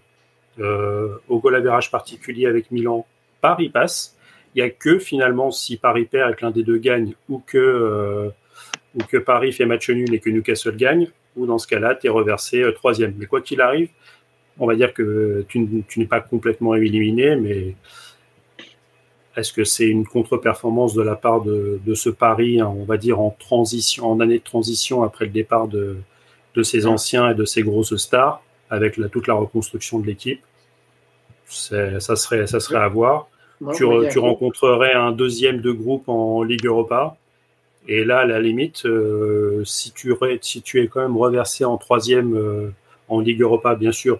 au 0.59 1.39
goal 1.39 1.55
average 1.55 1.91
particulier 1.91 2.47
avec 2.47 2.71
Milan, 2.71 3.07
Paris 3.41 3.69
passe. 3.69 4.17
Il 4.55 4.63
n'y 4.63 4.69
a 4.69 4.71
que 4.71 4.99
finalement 4.99 5.51
si 5.51 5.77
Paris 5.77 6.07
perd 6.07 6.33
et 6.33 6.35
que 6.35 6.45
l'un 6.45 6.51
des 6.51 6.63
deux 6.63 6.79
gagne 6.79 7.15
ou 7.29 7.43
que 7.47 8.33
que 9.05 9.17
Paris 9.19 9.53
fait 9.53 9.67
match 9.67 9.91
nul 9.91 10.13
et 10.15 10.19
que 10.19 10.31
Newcastle 10.31 10.77
gagne, 10.77 11.09
ou 11.37 11.47
dans 11.47 11.59
ce 11.59 11.67
cas-là, 11.67 11.95
tu 11.95 12.07
es 12.07 12.11
reversé 12.11 12.63
euh, 12.63 12.73
troisième. 12.73 13.15
Mais 13.19 13.27
quoi 13.27 13.41
qu'il 13.41 13.61
arrive, 13.61 13.91
on 14.59 14.67
va 14.67 14.75
dire 14.75 14.93
que 14.95 15.45
tu, 15.49 15.85
n'es 15.97 16.07
pas 16.07 16.21
complètement 16.21 16.75
éliminé, 16.75 17.37
mais 17.37 17.75
est-ce 19.37 19.53
que 19.53 19.65
c'est 19.65 19.87
une 19.87 20.07
contre-performance 20.07 20.95
de 20.95 21.03
la 21.03 21.15
part 21.15 21.43
de, 21.43 21.95
ce 21.95 22.09
Paris, 22.09 22.61
hein, 22.61 22.75
on 22.75 22.85
va 22.85 22.97
dire 22.97 23.21
en 23.21 23.37
transition, 23.39 24.11
en 24.11 24.21
année 24.21 24.39
de 24.39 24.45
transition 24.45 25.03
après 25.03 25.27
le 25.27 25.31
départ 25.31 25.69
de, 25.69 25.97
de 26.55 26.63
ses 26.63 26.87
anciens 26.87 27.31
et 27.31 27.35
de 27.35 27.45
ses 27.45 27.63
grosses 27.63 27.97
stars, 27.97 28.43
avec 28.71 28.99
toute 29.13 29.27
la 29.27 29.35
reconstruction 29.35 29.99
de 29.99 30.07
l'équipe? 30.07 30.41
Ça 31.47 32.17
serait, 32.17 32.47
ça 32.47 32.61
serait 32.61 32.79
à 32.79 32.89
voir. 32.89 33.29
tu, 33.75 33.85
tu 34.11 34.19
rencontrerais 34.19 34.95
un 34.95 35.13
deuxième 35.13 35.61
de 35.61 35.71
groupe 35.71 36.09
en 36.09 36.43
Ligue 36.43 36.67
Europa. 36.67 37.17
Et 37.89 38.05
là, 38.05 38.21
à 38.21 38.25
la 38.25 38.41
limite, 38.41 38.85
euh, 38.87 39.63
si, 39.65 39.93
tu 39.93 40.13
si 40.41 40.63
tu 40.63 40.83
es 40.83 40.89
quand 40.89 41.01
même 41.01 41.17
reversé 41.17 41.65
en 41.65 41.77
troisième 41.77 42.35
euh, 42.35 42.71
en 43.09 43.21
Ligue 43.21 43.43
Europa, 43.43 43.77
bien 43.77 43.93
sûr, 43.93 44.19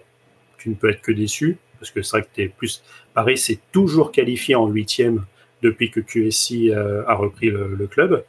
tu 0.57 0.69
ne 0.69 0.75
peux 0.75 0.89
être 0.89 1.01
que 1.01 1.11
déçu, 1.11 1.57
parce 1.79 1.91
que 1.91 2.01
c'est 2.01 2.17
vrai 2.17 2.21
que 2.23 2.29
tu 2.33 2.43
es 2.43 2.47
plus. 2.47 2.83
Paris 3.13 3.37
c'est 3.37 3.59
toujours 3.71 4.11
qualifié 4.11 4.55
en 4.55 4.67
huitième 4.67 5.25
depuis 5.61 5.89
que 5.89 5.99
QSI 5.99 6.71
euh, 6.71 7.03
a 7.07 7.15
repris 7.15 7.49
le, 7.49 7.87
club. 7.87 8.23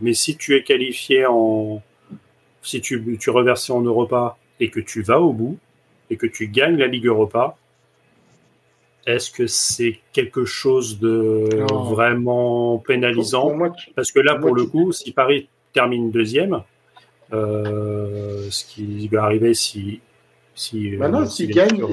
mais 0.00 0.14
si 0.14 0.36
tu 0.36 0.56
es 0.56 0.62
qualifié 0.62 1.26
en. 1.26 1.82
Si 2.62 2.80
tu, 2.80 3.18
tu 3.18 3.30
en 3.30 3.80
Europa 3.80 4.36
et 4.60 4.70
que 4.70 4.78
tu 4.78 5.02
vas 5.02 5.20
au 5.20 5.32
bout, 5.32 5.58
et 6.10 6.16
que 6.16 6.26
tu 6.26 6.46
gagnes 6.46 6.76
la 6.76 6.86
Ligue 6.86 7.06
Europa, 7.06 7.56
est-ce 9.06 9.30
que 9.30 9.46
c'est 9.46 9.98
quelque 10.12 10.44
chose 10.44 11.00
de 11.00 11.48
vraiment 11.90 12.78
pénalisant? 12.78 13.56
Parce 13.96 14.12
que 14.12 14.20
là, 14.20 14.36
pour, 14.36 14.54
le 14.54 14.64
coup, 14.64 14.92
si 14.92 15.12
Paris 15.12 15.48
termine 15.72 16.10
deuxième, 16.10 16.62
euh, 17.32 18.46
ce 18.50 18.64
qui 18.64 19.08
va 19.08 19.24
arriver 19.24 19.54
si. 19.54 20.00
Si 20.62 20.96
bah 20.96 21.08
non, 21.08 21.26
s'il 21.26 21.50
gagne, 21.50 21.84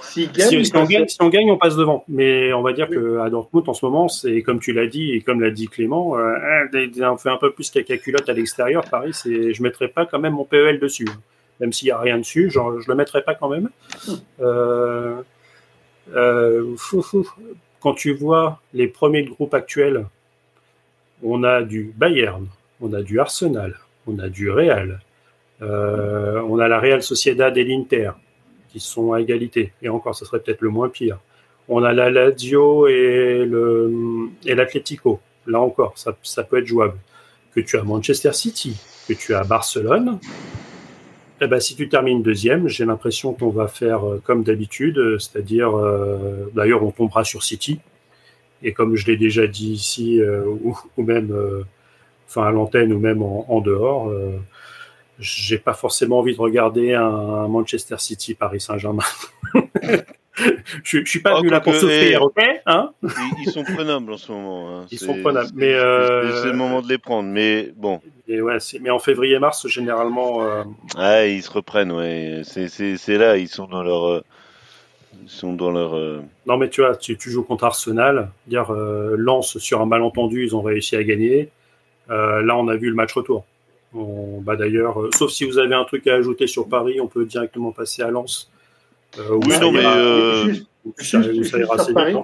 si, 0.00 0.28
on 0.74 0.84
gagne, 0.84 1.08
si 1.08 1.16
on 1.20 1.28
gagne, 1.28 1.50
on 1.50 1.58
passe 1.58 1.76
devant. 1.76 2.04
Mais 2.08 2.52
on 2.52 2.62
va 2.62 2.72
dire 2.72 2.88
qu'à 2.88 3.28
Dortmund, 3.28 3.68
en 3.68 3.74
ce 3.74 3.84
moment, 3.84 4.08
c'est 4.08 4.42
comme 4.42 4.60
tu 4.60 4.72
l'as 4.72 4.86
dit 4.86 5.12
et 5.12 5.20
comme 5.20 5.40
l'a 5.40 5.50
dit 5.50 5.66
Clément, 5.66 6.16
euh, 6.16 6.66
on 7.00 7.16
fait 7.16 7.30
un 7.30 7.36
peu 7.36 7.52
plus 7.52 7.70
caca 7.70 7.96
culotte 7.98 8.28
à 8.28 8.32
l'extérieur. 8.32 8.84
Paris, 8.88 9.12
c'est, 9.12 9.52
je 9.52 9.62
mettrais 9.62 9.88
pas 9.88 10.06
quand 10.06 10.18
même 10.18 10.34
mon 10.34 10.44
PEL 10.44 10.78
dessus. 10.78 11.08
même 11.60 11.72
s'il 11.72 11.86
n'y 11.86 11.92
a 11.92 11.98
rien 11.98 12.18
dessus, 12.18 12.50
genre, 12.50 12.80
je 12.80 12.88
le 12.88 12.94
mettrai 12.94 13.22
pas 13.22 13.34
quand 13.34 13.48
même. 13.48 13.68
Euh, 14.40 15.20
quand 17.80 17.94
tu 17.94 18.14
vois 18.14 18.60
les 18.72 18.86
premiers 18.86 19.24
groupes 19.24 19.54
actuels, 19.54 20.06
on 21.22 21.42
a 21.42 21.62
du 21.62 21.92
Bayern, 21.96 22.46
on 22.80 22.92
a 22.92 23.02
du 23.02 23.18
Arsenal, 23.18 23.74
on 24.06 24.18
a 24.18 24.28
du 24.28 24.50
Real, 24.50 25.00
on 25.60 26.58
a 26.58 26.68
la 26.68 26.78
Real 26.78 27.02
Sociedad 27.02 27.56
et 27.56 27.64
l'Inter 27.64 28.12
qui 28.68 28.80
sont 28.80 29.12
à 29.12 29.20
égalité. 29.20 29.72
Et 29.82 29.88
encore, 29.88 30.14
ce 30.14 30.24
serait 30.24 30.40
peut-être 30.40 30.60
le 30.60 30.70
moins 30.70 30.88
pire. 30.88 31.18
On 31.68 31.82
a 31.82 31.92
la 31.92 32.10
Lazio 32.10 32.86
et 32.86 33.48
l'Atlético. 34.44 35.20
Là 35.46 35.60
encore, 35.60 35.94
ça, 35.96 36.42
peut 36.42 36.58
être 36.58 36.66
jouable. 36.66 36.98
Que 37.54 37.60
tu 37.60 37.78
as 37.78 37.82
Manchester 37.82 38.32
City, 38.32 38.76
que 39.08 39.14
tu 39.14 39.34
as 39.34 39.42
Barcelone, 39.44 40.18
eh 41.40 41.46
ben, 41.46 41.60
si 41.60 41.76
tu 41.76 41.88
termines 41.88 42.22
deuxième, 42.22 42.66
j'ai 42.66 42.86
l'impression 42.86 43.34
qu'on 43.34 43.50
va 43.50 43.68
faire 43.68 44.06
euh, 44.06 44.22
comme 44.24 44.42
d'habitude, 44.42 44.96
euh, 44.96 45.18
c'est-à-dire, 45.18 45.76
euh, 45.76 46.50
d'ailleurs, 46.54 46.82
on 46.82 46.90
tombera 46.90 47.24
sur 47.24 47.42
City. 47.42 47.78
Et 48.62 48.72
comme 48.72 48.96
je 48.96 49.06
l'ai 49.06 49.18
déjà 49.18 49.46
dit 49.46 49.72
ici, 49.72 50.20
ou, 50.64 51.02
même, 51.02 51.34
enfin 52.26 52.46
à 52.46 52.50
l'antenne 52.50 52.92
ou 52.92 52.98
même 52.98 53.22
en 53.22 53.60
dehors, 53.60 54.10
j'ai 55.18 55.58
pas 55.58 55.74
forcément 55.74 56.18
envie 56.18 56.34
de 56.34 56.40
regarder 56.40 56.94
un 56.94 57.48
Manchester 57.48 57.96
City 57.98 58.34
Paris 58.34 58.60
Saint-Germain. 58.60 59.04
je, 60.84 60.98
je 61.04 61.08
suis 61.08 61.20
pas 61.20 61.38
venu 61.38 61.48
là 61.48 61.60
pour 61.60 61.74
souffrir, 61.74 62.22
ok 62.22 62.42
hein? 62.66 62.92
Ils, 63.40 63.50
sont 63.50 63.64
prenables 63.64 64.12
en 64.12 64.16
ce 64.16 64.32
moment. 64.32 64.80
Hein. 64.80 64.86
Ils 64.90 64.98
sont 64.98 65.18
prenables, 65.20 65.50
mais 65.54 65.72
euh... 65.72 66.42
c'est 66.42 66.48
le 66.48 66.56
moment 66.56 66.82
de 66.82 66.88
les 66.88 66.98
prendre. 66.98 67.28
Mais 67.28 67.72
bon. 67.76 68.00
Et 68.28 68.42
ouais, 68.42 68.58
mais 68.80 68.90
en 68.90 68.98
février-mars, 68.98 69.66
généralement. 69.68 70.42
Euh... 70.42 70.64
Ah, 70.96 71.26
ils 71.26 71.42
se 71.42 71.50
reprennent, 71.50 71.92
ouais. 71.92 72.42
C'est 72.44 73.18
là, 73.18 73.36
ils 73.36 73.48
sont 73.48 73.66
dans 73.66 73.82
leur. 73.82 74.04
Euh, 74.04 74.24
ils 75.22 75.30
sont 75.30 75.54
dans 75.54 75.70
leur. 75.70 75.96
Euh, 75.96 76.20
non, 76.46 76.58
mais 76.58 76.68
tu 76.68 76.82
vois, 76.82 76.96
tu, 76.96 77.16
tu 77.16 77.30
joues 77.30 77.44
contre 77.44 77.64
Arsenal. 77.64 78.30
Dire 78.46 78.70
Lance 78.72 79.58
sur 79.58 79.80
un 79.80 79.86
malentendu, 79.86 80.44
ils 80.44 80.54
ont 80.54 80.62
réussi 80.62 80.96
à 80.96 81.04
gagner. 81.04 81.48
là, 82.08 82.56
on 82.56 82.68
a 82.68 82.76
vu 82.76 82.88
le 82.88 82.94
match 82.94 83.12
retour. 83.14 83.44
On, 83.96 84.40
bah 84.40 84.56
d'ailleurs, 84.56 84.98
sauf 85.16 85.30
si 85.30 85.44
vous 85.44 85.58
avez 85.58 85.74
un 85.74 85.84
truc 85.84 86.06
à 86.06 86.14
ajouter 86.14 86.46
sur 86.46 86.68
Paris, 86.68 87.00
on 87.00 87.06
peut 87.06 87.24
directement 87.24 87.72
passer 87.72 88.02
à 88.02 88.10
Lens. 88.10 88.50
Euh, 89.18 89.40
oui, 89.46 89.54
non, 89.60 89.72
mais. 89.72 89.84
Euh... 89.84 90.52
Juste, 90.98 91.56
Paris, 91.94 92.14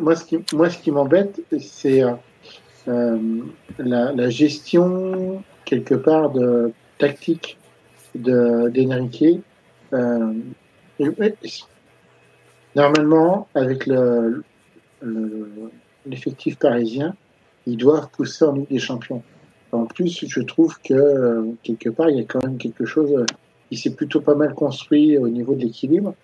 moi, 0.00 0.16
ce 0.16 0.24
qui, 0.24 0.38
moi, 0.52 0.70
ce 0.70 0.78
qui 0.78 0.90
m'embête, 0.90 1.40
c'est 1.60 2.02
euh, 2.88 3.18
la, 3.78 4.12
la, 4.12 4.30
gestion, 4.30 5.42
quelque 5.64 5.94
part, 5.94 6.30
de 6.30 6.72
tactique 6.98 7.58
d'Enrique. 8.14 9.42
Euh, 9.92 10.32
normalement, 12.74 13.48
avec 13.54 13.86
le, 13.86 14.42
l'effectif 16.06 16.58
parisien, 16.58 17.14
ils 17.66 17.76
doivent 17.76 18.08
pousser 18.10 18.44
en 18.44 18.52
Ligue 18.52 18.70
des 18.70 18.78
Champions. 18.78 19.22
En 19.74 19.86
plus, 19.86 20.24
je 20.26 20.40
trouve 20.40 20.78
que 20.80 21.54
quelque 21.62 21.90
part, 21.90 22.10
il 22.10 22.18
y 22.18 22.20
a 22.20 22.24
quand 22.24 22.42
même 22.44 22.58
quelque 22.58 22.84
chose 22.84 23.24
il 23.70 23.78
s'est 23.78 23.90
plutôt 23.90 24.20
pas 24.20 24.34
mal 24.34 24.54
construit 24.54 25.18
au 25.18 25.28
niveau 25.28 25.54
de 25.54 25.60
l'équilibre. 25.60 26.14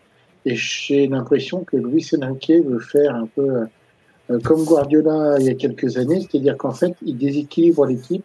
Et 0.47 0.55
j'ai 0.55 1.07
l'impression 1.07 1.65
que 1.65 1.77
Luis 1.77 2.09
Enrique 2.21 2.65
veut 2.65 2.79
faire 2.79 3.15
un 3.15 3.27
peu 3.27 3.67
euh, 4.31 4.39
comme 4.41 4.65
Guardiola 4.65 5.37
il 5.39 5.47
y 5.47 5.51
a 5.51 5.55
quelques 5.55 5.99
années, 5.99 6.21
c'est-à-dire 6.21 6.57
qu'en 6.57 6.73
fait, 6.73 6.95
il 7.05 7.19
déséquilibre 7.19 7.87
l'équipe. 7.87 8.25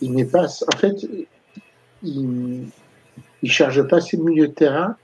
Il 0.00 0.12
n'est 0.12 0.24
pas, 0.24 0.46
en 0.46 0.76
fait, 0.76 1.06
il, 2.02 2.68
charge 3.44 3.86
pas 3.88 4.00
ses 4.00 4.18
milieux 4.18 4.48
de 4.48 4.52
terrain. 4.52 4.96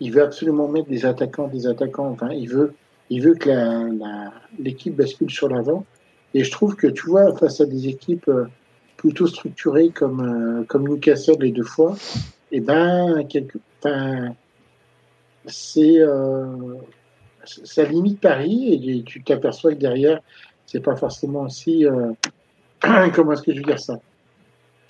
Il 0.00 0.12
veut 0.12 0.22
absolument 0.22 0.68
mettre 0.68 0.88
des 0.88 1.06
attaquants, 1.06 1.48
des 1.48 1.66
attaquants. 1.66 2.10
Enfin, 2.10 2.30
il 2.30 2.48
veut, 2.48 2.74
il 3.08 3.22
veut 3.22 3.34
que 3.34 3.50
l'équipe 4.58 4.94
bascule 4.94 5.30
sur 5.30 5.48
l'avant. 5.48 5.84
Et 6.34 6.44
je 6.44 6.50
trouve 6.50 6.76
que 6.76 6.88
tu 6.88 7.06
vois, 7.08 7.34
face 7.36 7.60
à 7.60 7.66
des 7.66 7.88
équipes 7.88 8.28
euh, 8.28 8.44
plutôt 9.06 9.28
structurées 9.28 9.90
comme 9.90 10.20
euh, 10.20 10.64
comme 10.64 10.88
Newcastle 10.88 11.36
les 11.38 11.52
deux 11.52 11.62
fois, 11.62 11.94
et 12.50 12.56
eh 12.56 12.60
ben, 12.60 13.24
quelque, 13.28 13.58
c'est 15.46 16.00
euh, 16.00 16.74
ça 17.44 17.84
limite 17.84 18.20
Paris 18.20 18.72
et 18.74 19.02
tu 19.04 19.22
t'aperçois 19.22 19.74
que 19.74 19.78
derrière, 19.78 20.18
c'est 20.66 20.80
pas 20.80 20.96
forcément 20.96 21.42
aussi 21.42 21.86
euh, 21.86 22.10
comment 23.14 23.32
est-ce 23.32 23.42
que 23.42 23.52
je 23.52 23.58
veux 23.58 23.64
dire 23.64 23.78
ça? 23.78 24.00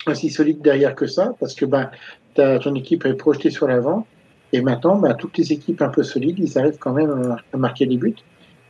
Aussi 0.07 0.31
solide 0.31 0.63
derrière 0.63 0.95
que 0.95 1.05
ça 1.05 1.35
parce 1.39 1.53
que 1.53 1.65
ben 1.65 1.91
ton 2.33 2.73
équipe 2.73 3.05
est 3.05 3.13
projetée 3.13 3.51
sur 3.51 3.67
l'avant 3.67 4.07
et 4.51 4.61
maintenant 4.61 4.97
ben, 4.97 5.13
toutes 5.13 5.37
les 5.37 5.53
équipes 5.53 5.81
un 5.83 5.89
peu 5.89 6.01
solides 6.01 6.39
ils 6.39 6.57
arrivent 6.57 6.79
quand 6.79 6.93
même 6.93 7.37
à, 7.53 7.57
marquer 7.57 7.85
des 7.85 7.97
buts. 7.97 8.15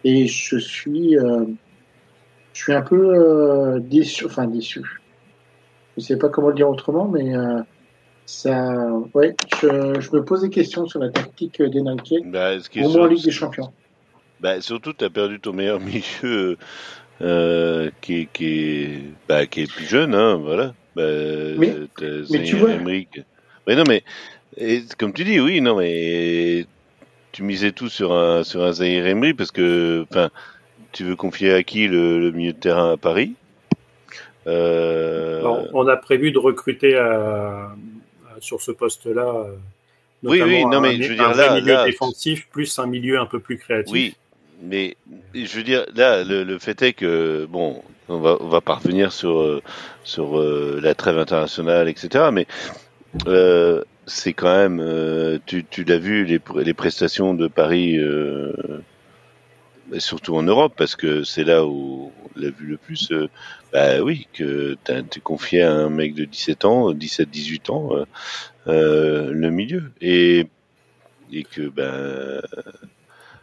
Et 0.04 0.28
je 0.28 0.58
suis 0.58 1.16
je 2.54 2.62
suis 2.64 2.74
un 2.74 2.82
peu 2.82 3.80
déçu 3.80 4.26
enfin 4.26 4.48
déçu 4.48 4.84
je 5.98 6.02
sais 6.02 6.18
pas 6.18 6.30
comment 6.30 6.50
le 6.50 6.56
dire 6.56 6.70
autrement 6.70 7.08
mais 7.08 7.36
euh, 7.36 7.60
ça, 8.28 8.76
ouais, 9.14 9.36
je, 9.62 10.02
je, 10.02 10.16
me 10.16 10.24
pose 10.24 10.42
des 10.42 10.50
questions 10.50 10.86
sur 10.86 11.00
la 11.00 11.10
tactique 11.10 11.62
d'Enrique, 11.62 12.30
bah, 12.30 12.58
au 12.76 12.90
moins 12.90 13.04
en 13.04 13.06
Ligue 13.06 13.24
des 13.24 13.32
Champions. 13.32 13.72
Bah, 14.42 14.60
surtout, 14.60 14.92
tu 14.92 15.06
as 15.06 15.10
perdu 15.10 15.40
ton 15.40 15.54
meilleur 15.54 15.80
milieu 16.22 16.58
euh, 17.22 17.90
qui, 18.02 18.28
qui, 18.34 18.46
est, 18.46 19.02
bah, 19.30 19.46
qui 19.46 19.62
est 19.62 19.72
plus 19.72 19.86
jeune, 19.86 20.14
hein, 20.14 20.36
voilà. 20.36 20.74
Bah, 20.96 21.04
mais, 21.58 21.74
mais 22.30 22.44
tu 22.44 22.58
vois... 22.58 22.76
Mais 22.76 23.76
non, 23.76 23.84
mais 23.88 24.04
et, 24.58 24.84
comme 24.98 25.14
tu 25.14 25.24
dis, 25.24 25.40
oui, 25.40 25.62
non, 25.62 25.78
mais 25.78 26.66
tu 27.32 27.44
misais 27.44 27.72
tout 27.72 27.90
sur 27.90 28.14
un 28.14 28.44
sur 28.44 28.64
un 28.64 28.74
Zahir 28.74 29.06
Emery 29.06 29.34
parce 29.34 29.52
que, 29.52 30.06
enfin, 30.10 30.32
tu 30.92 31.06
veux 31.06 31.16
confier 31.16 31.54
à 31.54 31.64
qui 31.64 31.88
le, 31.88 32.20
le 32.20 32.32
milieu 32.32 32.54
de 32.54 32.58
terrain 32.58 32.92
à 32.92 32.98
Paris? 32.98 33.36
Euh... 34.48 35.42
on 35.74 35.88
a 35.88 35.98
prévu 35.98 36.32
de 36.32 36.40
recruter 36.40 36.96
à, 36.96 37.76
sur 38.40 38.62
ce 38.62 38.72
poste-là. 38.72 39.28
Euh, 39.28 39.56
oui, 40.24 40.42
oui, 40.42 40.66
non, 40.66 40.82
mais 40.82 41.02
je 41.02 41.10
veux 41.10 41.16
dire, 41.16 41.36
là, 41.36 41.60
milieu 41.60 41.84
défensif 41.86 42.48
plus 42.50 42.80
un 42.80 42.88
milieu 42.88 43.20
un 43.20 43.26
peu 43.26 43.40
plus 43.40 43.58
créatif. 43.58 43.92
Oui, 43.94 44.16
mais 44.64 44.98
je 45.36 45.58
veux 45.58 45.64
dire, 45.64 45.86
là, 45.96 46.24
le, 46.24 46.58
fait 46.58 46.82
est 46.82 46.94
que, 46.94 47.46
bon, 47.46 47.84
on 48.10 48.18
va, 48.18 48.38
on 48.40 48.48
va 48.48 48.62
parvenir 48.62 49.12
sur, 49.12 49.40
euh, 49.40 49.62
sur 50.04 50.40
euh, 50.40 50.80
la 50.82 50.96
trêve 50.96 51.20
internationale, 51.20 51.88
etc. 51.88 52.30
Mais 52.32 52.48
euh, 53.28 53.84
c'est 54.08 54.34
quand 54.34 54.56
même, 54.56 55.40
tu, 55.46 55.66
tu 55.66 55.84
l'as 55.84 56.00
vu, 56.00 56.26
les, 56.26 56.40
les 56.56 56.74
prestations 56.74 57.34
de 57.34 57.48
Paris, 57.48 58.00
surtout 60.00 60.36
en 60.36 60.44
Europe, 60.44 60.74
parce 60.78 60.96
que 60.96 61.24
c'est 61.24 61.44
là 61.44 61.66
où 61.66 62.12
on 62.24 62.40
l'a 62.40 62.50
vu 62.50 62.66
le 62.68 62.78
plus. 62.78 63.12
Bah 63.74 64.02
oui, 64.02 64.28
que 64.34 64.76
tu 65.10 65.22
confié 65.22 65.62
à 65.62 65.74
un 65.74 65.90
mec 65.90 66.14
de 66.14 66.26
17 66.26 66.66
ans, 66.66 66.94
17-18 66.94 67.72
ans, 67.72 67.90
euh, 67.96 68.06
euh, 68.68 69.32
le 69.32 69.50
milieu. 69.50 69.92
Et, 70.02 70.48
et 71.32 71.44
que 71.44 71.68
ben 71.70 72.42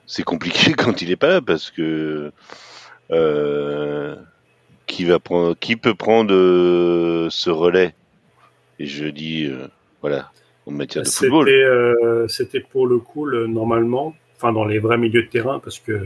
c'est 0.07 0.23
compliqué 0.23 0.73
quand 0.77 1.03
il 1.03 1.11
est 1.11 1.17
pas 1.17 1.29
là 1.29 1.41
parce 1.41 1.71
que 1.71 2.33
euh, 3.11 4.17
qui 4.87 5.05
va 5.05 5.19
prendre, 5.19 5.57
qui 5.59 5.77
peut 5.77 5.95
prendre 5.95 6.35
euh, 6.35 7.29
ce 7.31 7.51
relais? 7.51 7.95
Et 8.79 8.87
je 8.87 9.07
dis 9.07 9.47
euh, 9.47 9.67
voilà 10.01 10.31
en 10.67 10.73
matière 10.73 11.05
de 11.05 11.09
football. 11.09 11.49
C'était 12.29 12.61
pour 12.61 12.87
le 12.87 12.99
coup 12.99 13.25
le, 13.25 13.47
normalement, 13.47 14.15
enfin 14.37 14.53
dans 14.53 14.65
les 14.65 14.79
vrais 14.79 14.99
milieux 14.99 15.23
de 15.23 15.29
terrain 15.29 15.59
parce 15.59 15.79
que 15.79 16.01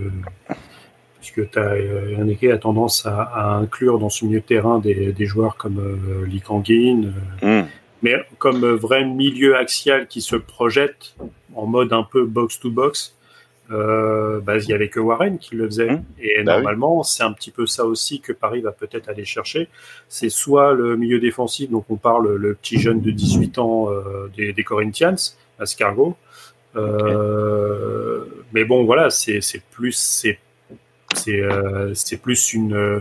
puisque 1.18 1.50
tu 1.50 1.58
as 1.58 1.72
euh, 1.72 2.52
a 2.52 2.58
tendance 2.58 3.06
à, 3.06 3.56
inclure 3.56 3.98
dans 3.98 4.08
ce 4.08 4.24
milieu 4.24 4.40
de 4.40 4.44
terrain 4.44 4.78
des, 4.78 5.26
joueurs 5.26 5.56
comme 5.56 5.78
euh, 5.78 6.26
Lee 6.26 6.42
euh, 6.50 7.62
mm. 7.62 7.66
mais 8.02 8.14
comme 8.38 8.64
vrai 8.74 9.04
milieu 9.04 9.56
axial 9.56 10.06
qui 10.06 10.20
se 10.20 10.36
projette 10.36 11.14
en 11.54 11.66
mode 11.66 11.92
un 11.92 12.04
peu 12.04 12.24
box-to-box, 12.24 13.14
bah, 13.68 14.56
il 14.56 14.68
y 14.68 14.72
avait 14.72 14.88
que 14.88 15.00
Warren 15.00 15.38
qui 15.38 15.56
le 15.56 15.66
faisait. 15.66 15.90
Mm. 15.90 16.04
Et 16.20 16.42
bah 16.42 16.54
normalement, 16.54 17.02
c'est 17.02 17.24
un 17.24 17.32
petit 17.32 17.50
peu 17.50 17.66
ça 17.66 17.84
aussi 17.84 18.20
que 18.20 18.32
Paris 18.32 18.60
va 18.60 18.72
peut-être 18.72 19.08
aller 19.08 19.24
chercher. 19.24 19.68
C'est 20.08 20.28
soit 20.28 20.72
le 20.72 20.96
milieu 20.96 21.18
défensif, 21.18 21.70
donc 21.70 21.84
on 21.90 21.96
parle 21.96 22.36
le 22.36 22.54
petit 22.54 22.78
jeune 22.78 23.00
de 23.00 23.10
18 23.10 23.58
ans 23.58 23.88
des, 24.36 24.52
des, 24.52 24.64
Corinthians, 24.64 25.16
Ascargo. 25.58 26.16
Mais 28.52 28.64
bon, 28.64 28.84
voilà, 28.84 29.10
c'est 29.10 29.40
plus, 29.70 29.92
c'est 29.92 30.38
c'est 31.14 31.40
euh, 31.40 31.94
c'est 31.94 32.20
plus 32.20 32.52
une 32.52 32.74
euh, 32.74 33.00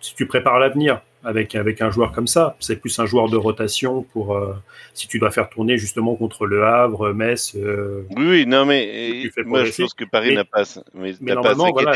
si 0.00 0.14
tu 0.14 0.26
prépares 0.26 0.58
l'avenir 0.58 1.02
avec 1.22 1.54
avec 1.54 1.80
un 1.80 1.90
joueur 1.90 2.12
comme 2.12 2.26
ça, 2.26 2.56
c'est 2.60 2.76
plus 2.76 2.98
un 2.98 3.06
joueur 3.06 3.28
de 3.28 3.36
rotation 3.36 4.02
pour 4.02 4.36
euh, 4.36 4.54
si 4.94 5.06
tu 5.06 5.18
dois 5.18 5.30
faire 5.30 5.48
tourner 5.48 5.76
justement 5.76 6.16
contre 6.16 6.46
le 6.46 6.64
Havre, 6.64 7.12
Metz. 7.12 7.54
oui, 7.54 8.02
oui, 8.16 8.46
non 8.46 8.64
mais 8.64 9.30
moi 9.44 9.64
je 9.64 9.82
pense 9.82 9.94
que 9.94 10.04
Paris 10.04 10.34
n'a 10.34 10.44
pas 10.44 10.64
mais, 10.94 11.12
mais 11.20 11.34
normalement 11.34 11.70
voilà, 11.72 11.94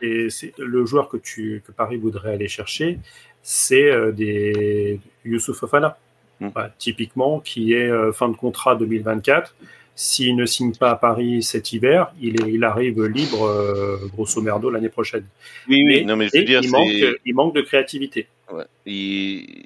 c'est 0.00 0.52
le 0.58 0.86
joueur 0.86 1.08
que 1.08 1.16
tu 1.16 1.62
que 1.66 1.72
Paris 1.72 1.96
voudrait 1.96 2.34
aller 2.34 2.48
chercher, 2.48 2.98
c'est 3.42 4.12
des 4.12 5.00
Youssouf 5.24 5.58
Fofana. 5.58 5.96
Hmm. 6.40 6.50
Bah, 6.54 6.70
typiquement, 6.78 7.40
qui 7.40 7.72
est 7.72 7.88
euh, 7.88 8.12
fin 8.12 8.28
de 8.28 8.36
contrat 8.36 8.76
2024. 8.76 9.54
S'il 10.00 10.36
ne 10.36 10.46
signe 10.46 10.72
pas 10.76 10.90
à 10.92 10.94
Paris 10.94 11.42
cet 11.42 11.72
hiver, 11.72 12.12
il, 12.22 12.40
est, 12.40 12.52
il 12.52 12.62
arrive 12.62 13.04
libre, 13.06 13.42
euh, 13.46 13.96
grosso 14.12 14.40
merdo, 14.40 14.70
l'année 14.70 14.90
prochaine. 14.90 15.24
Oui, 15.68 15.82
oui, 15.84 15.96
Mais- 15.98 16.04
non, 16.04 16.14
mais 16.14 16.28
je 16.32 16.38
veux 16.38 16.44
dire, 16.44 16.60
il, 16.62 16.70
manque, 16.70 16.88
c'est. 16.88 17.14
il 17.26 17.34
manque 17.34 17.52
de 17.56 17.62
créativité. 17.62 18.28
Ouais. 18.52 18.62
Il- 18.86 19.64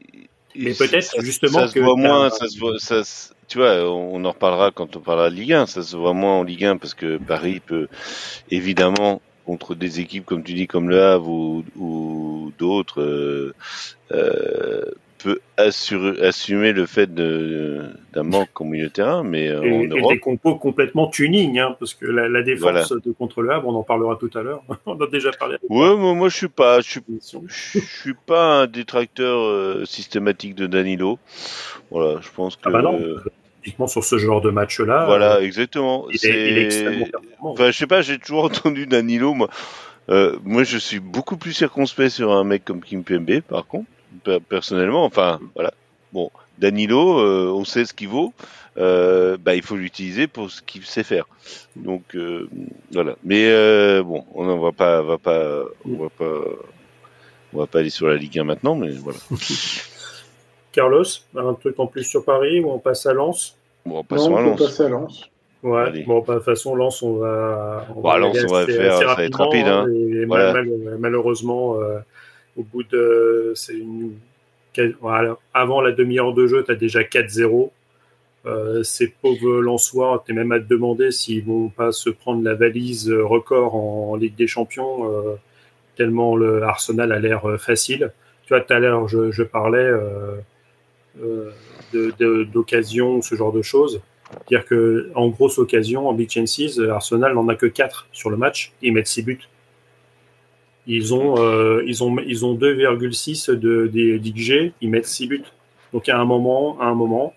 Mais 0.56 0.72
peut-être 0.72 1.20
justement 1.20 1.58
ça 1.60 1.68
se 1.68 1.74
que 1.74 1.80
voit 1.80 1.96
moins, 1.96 2.30
ça 2.30 2.48
se 2.48 2.58
voit, 2.58 2.78
ça 2.78 3.04
se- 3.04 3.34
tu 3.46 3.58
vois, 3.58 3.84
on 3.90 4.24
en 4.24 4.30
reparlera 4.32 4.70
quand 4.70 4.96
on 4.96 5.00
parlera 5.00 5.28
de 5.28 5.34
Ligue 5.34 5.52
1, 5.52 5.66
ça 5.66 5.82
se 5.82 5.94
voit 5.96 6.14
moins 6.14 6.36
en 6.38 6.44
Ligue 6.44 6.64
1 6.64 6.78
parce 6.78 6.94
que 6.94 7.18
Paris 7.18 7.60
peut 7.60 7.88
évidemment 8.50 9.20
contre 9.44 9.74
des 9.74 10.00
équipes 10.00 10.24
comme 10.24 10.42
tu 10.44 10.54
dis 10.54 10.66
comme 10.66 10.88
le 10.88 11.02
Havre 11.02 11.28
ou, 11.28 11.64
ou 11.76 12.52
d'autres 12.58 13.02
euh, 13.02 13.54
euh, 14.12 14.82
peut 15.22 15.40
assurer, 15.56 16.26
assumer 16.26 16.72
le 16.72 16.86
fait 16.86 17.12
d'un 17.14 18.22
manque 18.22 18.60
au 18.60 18.64
milieu 18.64 18.86
de 18.88 18.92
terrain, 18.92 19.22
mais 19.22 19.48
euh, 19.48 19.62
Et, 19.62 19.72
en 19.72 19.80
et 19.82 19.86
Europe, 19.88 20.12
des 20.12 20.18
compos 20.18 20.56
complètement 20.56 21.08
tuning, 21.08 21.58
hein, 21.58 21.76
parce 21.78 21.94
que 21.94 22.06
la, 22.06 22.28
la 22.28 22.42
défense 22.42 22.88
Voilà. 22.88 23.02
de 23.04 23.12
contre 23.12 23.42
le 23.42 23.50
Havre, 23.50 23.68
on 23.68 23.74
en 23.74 23.82
parlera 23.82 24.16
tout 24.16 24.30
à 24.34 24.42
l'heure. 24.42 24.62
on 24.86 25.00
a 25.00 25.06
déjà 25.06 25.30
parlé. 25.32 25.56
ouais, 25.68 25.96
moi, 25.96 26.14
moi 26.14 26.28
je 26.28 26.36
suis 26.36 26.48
pas, 26.48 26.80
je 26.80 26.90
suis 26.90 27.00
l'émission. 27.08 27.42
Je 27.46 27.78
suis 27.80 28.14
pas 28.26 28.62
un 28.62 28.66
détracteur 28.66 29.38
euh, 29.40 29.84
systématique 29.84 30.54
de 30.54 30.66
Danilo. 30.66 31.18
Voilà, 31.90 32.20
je 32.20 32.28
pense 32.34 32.56
que. 32.56 32.62
Ah 32.64 32.70
bah 32.70 32.82
non, 32.82 33.86
sur 33.86 34.02
ce 34.02 34.18
genre 34.18 34.40
de 34.40 34.50
match-là, 34.50 35.06
Voilà, 35.06 35.36
euh, 35.36 35.42
exactement. 35.42 36.06
il, 36.10 36.26
est, 36.26 36.50
il 36.50 36.58
est 36.58 36.64
extrêmement. 36.64 37.06
Enfin, 37.42 37.70
je 37.70 37.76
sais 37.78 37.86
pas, 37.86 38.02
j'ai 38.02 38.18
toujours 38.18 38.44
entendu 38.50 38.86
Danilo. 38.86 39.34
Moi, 39.34 39.48
Euh, 40.08 40.36
moi, 40.44 40.64
je 40.64 40.78
suis 40.78 40.98
beaucoup 40.98 41.36
plus 41.36 41.52
circonspect 41.52 42.10
sur 42.10 42.32
un 42.32 42.42
mec 42.42 42.64
comme 42.64 42.82
Kim 42.82 43.04
Pembe, 43.04 43.40
par 43.48 43.66
contre, 43.68 43.86
personnellement. 44.48 45.04
Enfin, 45.04 45.40
voilà. 45.54 45.72
Bon, 46.12 46.30
Danilo, 46.58 47.18
euh, 47.20 47.50
on 47.54 47.64
sait 47.64 47.84
ce 47.84 47.94
qu'il 47.94 48.08
vaut. 48.08 48.32
Euh, 48.78 49.36
bah, 49.38 49.54
il 49.54 49.62
faut 49.62 49.76
l'utiliser 49.76 50.26
pour 50.26 50.50
ce 50.50 50.62
qu'il 50.62 50.84
sait 50.84 51.02
faire. 51.02 51.26
Donc, 51.76 52.02
euh, 52.14 52.48
voilà. 52.92 53.16
Mais 53.24 53.46
euh, 53.48 54.02
bon, 54.02 54.24
on 54.34 54.44
ne 54.46 54.58
va 54.58 54.72
pas, 54.72 55.02
va 55.02 55.18
pas, 55.18 55.62
on 55.86 55.96
va 56.02 56.08
pas, 56.08 56.40
on 57.52 57.58
va 57.58 57.66
pas 57.66 57.78
aller 57.80 57.90
sur 57.90 58.08
la 58.08 58.16
Ligue 58.16 58.38
1 58.38 58.44
maintenant, 58.44 58.74
mais 58.74 58.90
voilà. 58.90 59.18
Carlos, 60.72 61.04
un 61.36 61.54
truc 61.54 61.78
en 61.78 61.86
plus 61.86 62.04
sur 62.04 62.24
Paris 62.24 62.60
ou 62.60 62.70
on 62.70 62.78
passe 62.78 63.04
à 63.06 63.12
Lens? 63.12 63.56
Bon, 63.84 63.96
Non, 63.96 64.04
passons 64.04 64.36
à 64.36 64.40
on 64.40 64.44
peut 64.44 64.50
Lens. 64.50 64.58
passer 64.62 64.82
à 64.84 64.88
Lens. 64.88 65.28
Ouais, 65.62 65.82
Allez. 65.82 66.02
bon, 66.04 66.20
bah, 66.26 66.34
de 66.34 66.38
toute 66.38 66.46
façon, 66.46 66.74
Lens, 66.74 67.02
on 67.02 67.16
va. 67.16 67.86
On 67.94 68.00
Bah, 68.00 68.16
y 68.16 68.20
Lens, 68.20 68.36
on 68.48 68.52
va 68.52 68.66
faire- 68.66 68.94
assez 68.94 69.04
ça 69.06 69.14
va 69.14 69.24
être 69.24 69.38
rapide, 69.38 69.66
hein. 69.66 69.86
et 69.88 70.24
Voilà. 70.24 70.52
mal- 70.54 70.66
mal- 70.66 70.98
malheureusement, 70.98 71.76
euh, 71.78 71.98
au 72.56 72.62
bout 72.62 72.82
de. 72.84 73.52
C'est 73.54 73.74
une. 73.74 74.14
Voilà, 75.00 75.36
avant 75.52 75.82
la 75.82 75.92
demi-heure 75.92 76.32
de 76.32 76.46
jeu, 76.46 76.64
tu 76.64 76.72
as 76.72 76.74
déjà 76.74 77.02
4-0. 77.02 77.70
Euh, 78.44 78.82
ces 78.82 79.08
pauvres 79.08 79.60
Lensois, 79.60 80.22
tu 80.26 80.32
es 80.32 80.34
même 80.34 80.50
à 80.50 80.58
te 80.58 80.64
demander 80.64 81.12
s'ils 81.12 81.44
vont 81.44 81.68
pas 81.68 81.92
se 81.92 82.10
prendre 82.10 82.42
la 82.42 82.54
valise 82.54 83.08
euh, 83.08 83.24
record 83.24 83.76
en, 83.76 84.16
Ligue 84.16 84.34
des 84.34 84.48
Champions, 84.48 85.08
euh, 85.08 85.36
tellement 85.96 86.34
le 86.34 86.62
Arsenal 86.62 87.12
a 87.12 87.20
l'air 87.20 87.48
euh, 87.48 87.56
facile. 87.56 88.12
Tu 88.44 88.48
vois, 88.48 88.60
tout 88.60 88.72
à 88.72 88.80
l'heure, 88.80 89.06
je, 89.06 89.42
parlais 89.44 89.88
d'occasion, 92.52 93.22
ce 93.22 93.36
genre 93.36 93.52
de 93.52 93.62
choses. 93.62 94.00
Dire 94.48 94.64
que 94.64 95.10
en 95.14 95.28
grosse 95.28 95.58
occasion, 95.58 96.08
en 96.08 96.12
big 96.12 96.28
chances, 96.28 96.80
Arsenal 96.80 97.34
n'en 97.34 97.46
a 97.48 97.54
que 97.54 97.66
4 97.66 98.08
sur 98.10 98.30
le 98.30 98.36
match. 98.36 98.72
Ils 98.82 98.92
mettent 98.92 99.06
6 99.06 99.22
buts. 99.22 99.48
Ils 100.86 101.14
ont, 101.14 101.38
euh, 101.38 101.82
ils 101.86 102.02
ont, 102.02 102.16
ils 102.26 102.44
ont 102.44 102.54
2,6 102.54 103.52
de, 103.52 103.86
des 103.86 104.18
d'XG, 104.18 104.72
ils 104.80 104.90
mettent 104.90 105.06
6 105.06 105.26
buts. 105.28 105.44
Donc 105.92 106.08
à 106.08 106.18
un 106.18 106.24
moment, 106.24 106.80
à 106.80 106.86
un 106.86 106.94
moment, 106.94 107.34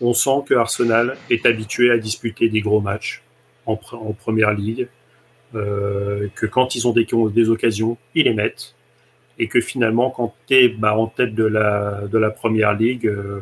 on 0.00 0.12
sent 0.12 0.44
que 0.46 0.54
Arsenal 0.54 1.16
est 1.30 1.46
habitué 1.46 1.90
à 1.90 1.98
disputer 1.98 2.48
des 2.48 2.60
gros 2.60 2.80
matchs 2.80 3.22
en, 3.66 3.78
en 3.92 4.12
première 4.12 4.52
ligue, 4.52 4.88
euh, 5.54 6.28
que 6.34 6.46
quand 6.46 6.74
ils 6.74 6.86
ont 6.86 6.92
des, 6.92 7.06
des 7.32 7.50
occasions, 7.50 7.96
ils 8.14 8.24
les 8.24 8.34
mettent, 8.34 8.74
et 9.38 9.48
que 9.48 9.60
finalement, 9.60 10.10
quand 10.10 10.34
tu 10.46 10.54
es 10.54 10.68
bah, 10.68 10.96
en 10.96 11.06
tête 11.06 11.34
de 11.34 11.44
la, 11.44 12.02
de 12.10 12.18
la 12.18 12.30
première 12.30 12.74
ligue, 12.74 13.06
euh, 13.06 13.40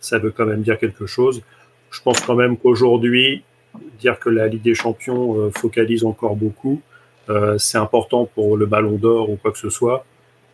ça 0.00 0.18
veut 0.18 0.30
quand 0.30 0.46
même 0.46 0.62
dire 0.62 0.78
quelque 0.78 1.06
chose. 1.06 1.42
Je 1.90 2.00
pense 2.02 2.20
quand 2.20 2.34
même 2.34 2.56
qu'aujourd'hui, 2.56 3.42
dire 4.00 4.18
que 4.18 4.30
la 4.30 4.48
Ligue 4.48 4.62
des 4.62 4.74
Champions 4.74 5.38
euh, 5.38 5.50
focalise 5.50 6.04
encore 6.04 6.36
beaucoup, 6.36 6.80
c'est 7.58 7.78
important 7.78 8.26
pour 8.26 8.56
le 8.56 8.66
Ballon 8.66 8.96
d'Or 8.96 9.30
ou 9.30 9.36
quoi 9.36 9.52
que 9.52 9.58
ce 9.58 9.70
soit. 9.70 10.04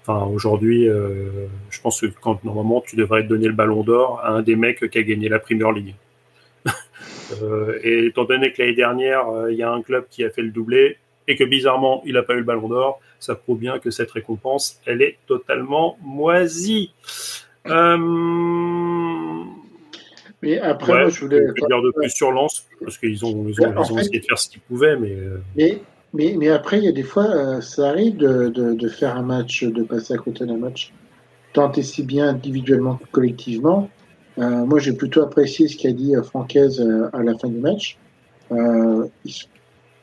Enfin, 0.06 0.24
aujourd'hui, 0.26 0.88
euh, 0.88 1.46
je 1.70 1.80
pense 1.80 2.00
que 2.00 2.06
quand 2.06 2.42
normalement 2.44 2.80
tu 2.80 2.96
devrais 2.96 3.22
donner 3.22 3.46
le 3.48 3.52
Ballon 3.52 3.82
d'Or 3.82 4.20
à 4.24 4.30
un 4.30 4.42
des 4.42 4.56
mecs 4.56 4.88
qui 4.90 4.98
a 4.98 5.02
gagné 5.02 5.28
la 5.28 5.38
Premier 5.38 5.72
League. 5.74 5.94
Euh, 7.42 7.78
et 7.84 8.06
étant 8.06 8.24
donné 8.24 8.52
que 8.52 8.60
l'année 8.60 8.74
dernière, 8.74 9.28
euh, 9.28 9.52
il 9.52 9.56
y 9.56 9.62
a 9.62 9.70
un 9.70 9.82
club 9.82 10.04
qui 10.10 10.24
a 10.24 10.30
fait 10.30 10.42
le 10.42 10.50
doublé 10.50 10.96
et 11.28 11.36
que 11.36 11.44
bizarrement, 11.44 12.02
il 12.04 12.14
n'a 12.14 12.24
pas 12.24 12.34
eu 12.34 12.38
le 12.38 12.42
Ballon 12.44 12.66
d'Or, 12.68 13.00
ça 13.20 13.36
prouve 13.36 13.60
bien 13.60 13.78
que 13.78 13.90
cette 13.92 14.10
récompense, 14.10 14.80
elle 14.84 15.00
est 15.00 15.16
totalement 15.28 15.96
moisie. 16.02 16.92
Euh, 17.68 17.96
Mais 20.42 20.58
après, 20.58 20.92
Ouais, 20.92 21.00
moi, 21.02 21.08
je 21.10 21.20
voulais. 21.20 21.40
je 21.56 21.66
dire 21.66 21.82
de 21.82 21.90
plus 21.92 22.10
sur 22.10 22.32
Lens, 22.32 22.66
parce 22.82 22.96
qu'ils 22.98 23.24
ont, 23.24 23.46
ils 23.46 23.60
ont, 23.62 23.76
En 23.76 23.84
ils 23.84 23.92
ont 23.92 23.96
fait- 23.96 24.00
essayé 24.02 24.20
de 24.20 24.24
faire 24.24 24.38
ce 24.38 24.48
qu'ils 24.48 24.60
pouvaient, 24.62 24.96
mais 24.96 25.12
euh, 25.12 25.38
Mais, 25.56 25.80
mais, 26.12 26.34
mais 26.38 26.48
après, 26.48 26.78
il 26.78 26.84
y 26.84 26.88
a 26.88 26.92
des 26.92 27.02
fois, 27.02 27.24
euh, 27.24 27.60
ça 27.60 27.88
arrive 27.88 28.16
de, 28.16 28.48
de, 28.48 28.74
de 28.74 28.88
faire 28.88 29.16
un 29.16 29.22
match, 29.22 29.64
de 29.64 29.82
passer 29.82 30.14
à 30.14 30.18
côté 30.18 30.44
d'un 30.44 30.56
match, 30.56 30.92
tant 31.52 31.70
et 31.72 31.82
si 31.82 32.02
bien 32.02 32.28
individuellement 32.28 32.96
que 32.96 33.06
collectivement. 33.10 33.88
Euh, 34.38 34.64
moi, 34.64 34.78
j'ai 34.78 34.92
plutôt 34.92 35.22
apprécié 35.22 35.68
ce 35.68 35.76
qu'a 35.76 35.92
dit 35.92 36.16
euh, 36.16 36.22
Francaise 36.22 36.80
euh, 36.80 37.10
à 37.12 37.22
la 37.22 37.36
fin 37.36 37.48
du 37.48 37.58
match. 37.58 37.98
Euh, 38.52 39.06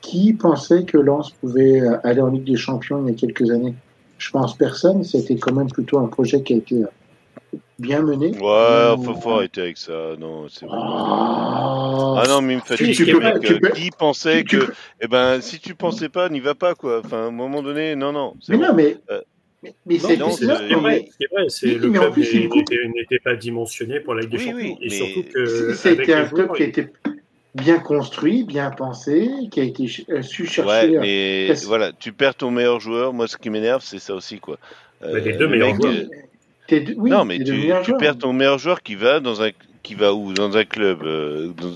qui 0.01 0.33
pensait 0.33 0.85
que 0.85 0.97
Lens 0.97 1.31
pouvait 1.31 1.81
aller 2.03 2.21
en 2.21 2.29
Ligue 2.29 2.45
des 2.45 2.55
Champions 2.55 3.03
il 3.05 3.11
y 3.11 3.13
a 3.13 3.17
quelques 3.17 3.49
années? 3.51 3.75
Je 4.17 4.31
pense 4.31 4.55
personne. 4.55 5.03
C'était 5.03 5.35
quand 5.35 5.53
même 5.53 5.69
plutôt 5.69 5.99
un 5.99 6.07
projet 6.07 6.41
qui 6.43 6.53
a 6.53 6.57
été 6.57 6.83
bien 7.79 8.01
mené. 8.01 8.31
Ouais, 8.37 8.47
Euh, 8.47 8.97
faut, 8.97 9.15
faut 9.15 9.31
arrêter 9.31 9.61
avec 9.61 9.77
ça. 9.77 10.15
Non, 10.17 10.47
c'est 10.49 10.65
bon. 10.65 10.71
Ah, 10.73 12.15
Ah 12.19 12.27
non, 12.27 12.41
mais 12.41 12.53
il 12.53 12.57
me 12.57 12.61
fatigue. 12.61 12.95
tu 12.95 13.05
peux 13.05 13.19
tu 13.41 13.53
euh, 13.53 13.59
peux- 13.59 13.69
Qui 13.71 13.91
pensait 13.91 14.43
tu- 14.43 14.59
tu 14.59 14.65
que, 14.65 14.71
eh 15.01 15.07
ben, 15.07 15.41
si 15.41 15.59
tu 15.59 15.75
pensais 15.75 16.09
pas, 16.09 16.29
n'y 16.29 16.39
va 16.39 16.55
pas, 16.55 16.75
quoi. 16.75 17.01
Enfin, 17.03 17.17
à 17.17 17.25
un 17.27 17.31
moment 17.31 17.61
donné, 17.61 17.95
non, 17.95 18.11
non. 18.11 18.33
mais 18.49 18.57
bon. 18.57 18.63
non, 18.63 18.73
mais, 18.73 18.97
Euh, 19.11 19.21
mais, 19.63 19.99
c'est 19.99 20.17
non, 20.17 20.29
c'est 20.31 20.45
c'est- 20.45 20.55
c'est 20.69 20.73
vrai, 20.75 21.05
c'est 21.19 21.27
vrai, 21.31 21.45
c'est 21.49 21.67
Oui, 21.67 21.73
le 21.75 21.89
club 21.91 22.17
n'était 22.17 22.77
n'était 22.95 23.19
pas 23.19 23.35
dimensionné 23.35 23.99
pour 23.99 24.15
la 24.15 24.21
Ligue 24.21 24.31
des 24.31 24.37
Champions. 24.39 24.55
oui, 24.55 24.77
et 24.81 24.89
surtout 24.89 25.23
que 25.33 25.73
C'était 25.73 26.13
un 26.13 26.25
club 26.25 26.53
qui 26.53 26.63
a 26.63 26.65
été 26.67 26.87
bien 27.55 27.79
construit, 27.79 28.43
bien 28.43 28.69
pensé, 28.71 29.29
qui 29.51 29.59
a 29.59 29.63
été 29.63 29.85
euh, 30.09 30.21
su 30.21 30.45
chercher. 30.45 30.89
Ouais, 30.89 30.97
à- 30.97 31.01
mais 31.01 31.53
voilà, 31.65 31.91
tu 31.91 32.11
perds 32.13 32.35
ton 32.35 32.51
meilleur 32.51 32.79
joueur. 32.79 33.13
Moi, 33.13 33.27
ce 33.27 33.37
qui 33.37 33.49
m'énerve, 33.49 33.81
c'est 33.83 33.99
ça 33.99 34.13
aussi, 34.13 34.39
quoi. 34.39 34.57
Mais 35.01 35.21
les 35.21 35.33
Euh, 35.33 35.37
deux 35.37 35.45
le 35.45 35.51
meilleurs 35.51 35.75
joueurs. 35.75 35.93
Euh, 36.71 36.93
oui, 36.97 37.09
non, 37.09 37.25
mais 37.25 37.37
tu, 37.43 37.93
perds 37.97 38.17
ton 38.17 38.33
meilleur 38.33 38.57
joueur 38.59 38.81
qui 38.81 38.95
va 38.95 39.19
dans 39.19 39.41
un, 39.41 39.51
qui 39.83 39.95
va 39.95 40.13
où? 40.13 40.33
Dans 40.33 40.55
un 40.57 40.65
club. 40.65 41.03
euh, 41.03 41.47
dans- 41.55 41.75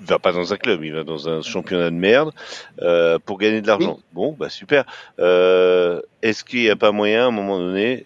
il 0.00 0.06
va 0.08 0.18
pas 0.18 0.32
dans 0.32 0.52
un 0.52 0.56
club, 0.56 0.82
il 0.84 0.92
va 0.92 1.04
dans 1.04 1.28
un 1.28 1.42
championnat 1.42 1.90
de 1.90 1.94
merde 1.94 2.32
euh, 2.80 3.18
pour 3.24 3.38
gagner 3.38 3.60
de 3.60 3.66
l'argent. 3.68 4.00
Bon, 4.12 4.34
bah 4.36 4.48
super. 4.48 4.84
Euh, 5.20 6.00
Est-ce 6.22 6.42
qu'il 6.44 6.60
n'y 6.60 6.70
a 6.70 6.76
pas 6.76 6.90
moyen 6.90 7.24
à 7.24 7.26
un 7.26 7.30
moment 7.30 7.58
donné 7.58 8.04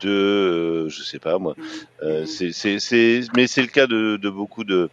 de, 0.00 0.08
euh, 0.08 0.88
je 0.88 1.02
sais 1.02 1.18
pas 1.18 1.38
moi, 1.38 1.56
euh, 2.02 2.26
c'est, 2.26 2.50
mais 3.34 3.46
c'est 3.48 3.62
le 3.62 3.68
cas 3.68 3.86
de, 3.88 4.16
de 4.16 4.30
beaucoup 4.30 4.62
de. 4.64 4.88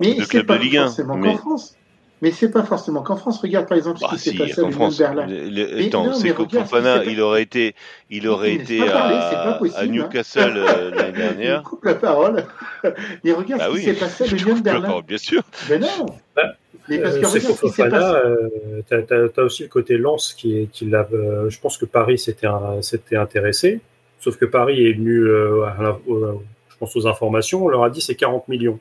Mais 0.00 0.14
de 0.14 0.22
c'est 0.22 0.28
clubs 0.28 0.46
pas 0.46 0.58
de 0.58 0.62
Ligue 0.62 0.76
1, 0.76 0.86
forcément 0.86 1.16
mais- 1.16 1.32
qu'en 1.32 1.38
France. 1.38 1.74
Mais 2.20 2.32
c'est 2.32 2.50
pas 2.50 2.64
forcément 2.64 3.02
qu'en 3.02 3.16
France. 3.16 3.40
Regarde 3.40 3.68
par 3.68 3.78
exemple 3.78 3.98
ce 4.00 4.04
Ah 4.06 4.14
qui 4.14 4.18
s'est 4.18 4.30
si, 4.30 4.38
passé 4.38 4.60
à 4.60 4.70
France. 4.72 4.96
de 4.98 5.04
Berlin. 5.04 5.26
le- 5.26 5.48
le- 5.50 5.76
Mais 5.76 5.86
attends, 5.86 6.12
c'est 6.14 6.34
que 6.34 6.48
Fofana, 6.48 7.04
il 7.04 7.20
aurait 7.20 7.42
été, 7.42 7.74
il 8.10 8.26
aurait 8.26 8.54
été 8.54 8.80
à, 8.88 9.56
possible, 9.58 9.78
à 9.78 9.82
hein. 9.82 9.86
Newcastle 9.86 10.54
euh, 10.56 10.90
l'année 10.90 11.08
Il 11.14 11.18
dernière. 11.18 11.62
coupe 11.62 11.84
la 11.84 11.94
parole. 11.94 12.44
Mais 13.24 13.32
regarde 13.32 13.60
Bah 13.60 13.66
ce 13.68 13.72
oui, 13.72 13.78
qui 13.80 13.84
s'est 13.86 13.92
passé 13.94 14.24
à 14.24 14.26
je 14.26 14.34
l'Union 14.34 14.48
de 14.48 14.54
coupe 14.56 14.66
la 14.66 14.72
Berlin. 14.72 14.88
parole, 14.88 15.04
bien 15.04 15.18
sûr. 15.18 15.42
Mais 15.70 15.78
non. 15.78 16.06
Bah, 16.34 16.42
Mais 16.88 16.98
parce 16.98 17.14
que 17.18 17.24
Euh, 17.24 17.28
c'est 17.28 17.38
regarde 17.38 17.54
ce 17.56 17.60
qui 17.60 17.68
s'est 17.68 17.82
Fofana, 17.84 17.98
passé. 18.00 18.16
euh, 18.26 18.48
t'as- 18.88 19.02
t'as 19.02 19.28
t'as 19.28 19.42
aussi 19.42 19.62
le 19.62 19.68
côté 19.68 19.96
Lens 19.98 20.34
qui, 20.36 20.58
est- 20.58 20.66
qui 20.72 20.86
l'a. 20.86 21.06
euh, 21.12 21.48
je 21.50 21.60
pense 21.60 21.78
que 21.78 21.84
Paris 21.84 22.18
s'était 22.18 22.46
un- 22.48 22.82
s'était 22.82 23.16
intéressé, 23.16 23.80
sauf 24.18 24.36
que 24.36 24.44
Paris 24.44 24.86
est 24.88 24.94
venu, 24.94 25.20
euh, 25.20 25.64
à 25.66 25.82
la- 25.82 25.98
au- 26.08 26.42
je 26.68 26.76
pense 26.78 26.96
aux 26.96 27.06
informations, 27.06 27.64
on 27.64 27.68
leur 27.68 27.84
a 27.84 27.90
dit 27.90 28.00
c'est 28.00 28.14
40 28.16 28.48
millions. 28.48 28.80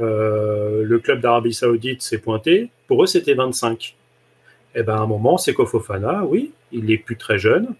Euh, 0.00 0.84
le 0.84 0.98
club 0.98 1.20
d'Arabie 1.20 1.52
Saoudite 1.54 2.02
s'est 2.02 2.18
pointé, 2.18 2.70
pour 2.86 3.02
eux 3.02 3.06
c'était 3.06 3.34
25. 3.34 3.96
Et 4.74 4.82
ben 4.82 4.94
à 4.94 4.98
un 4.98 5.06
moment, 5.06 5.38
c'est 5.38 5.54
Fofana, 5.64 6.24
oui, 6.24 6.52
il 6.72 6.90
est 6.90 6.98
plus 6.98 7.16
très 7.16 7.38
jeune, 7.38 7.74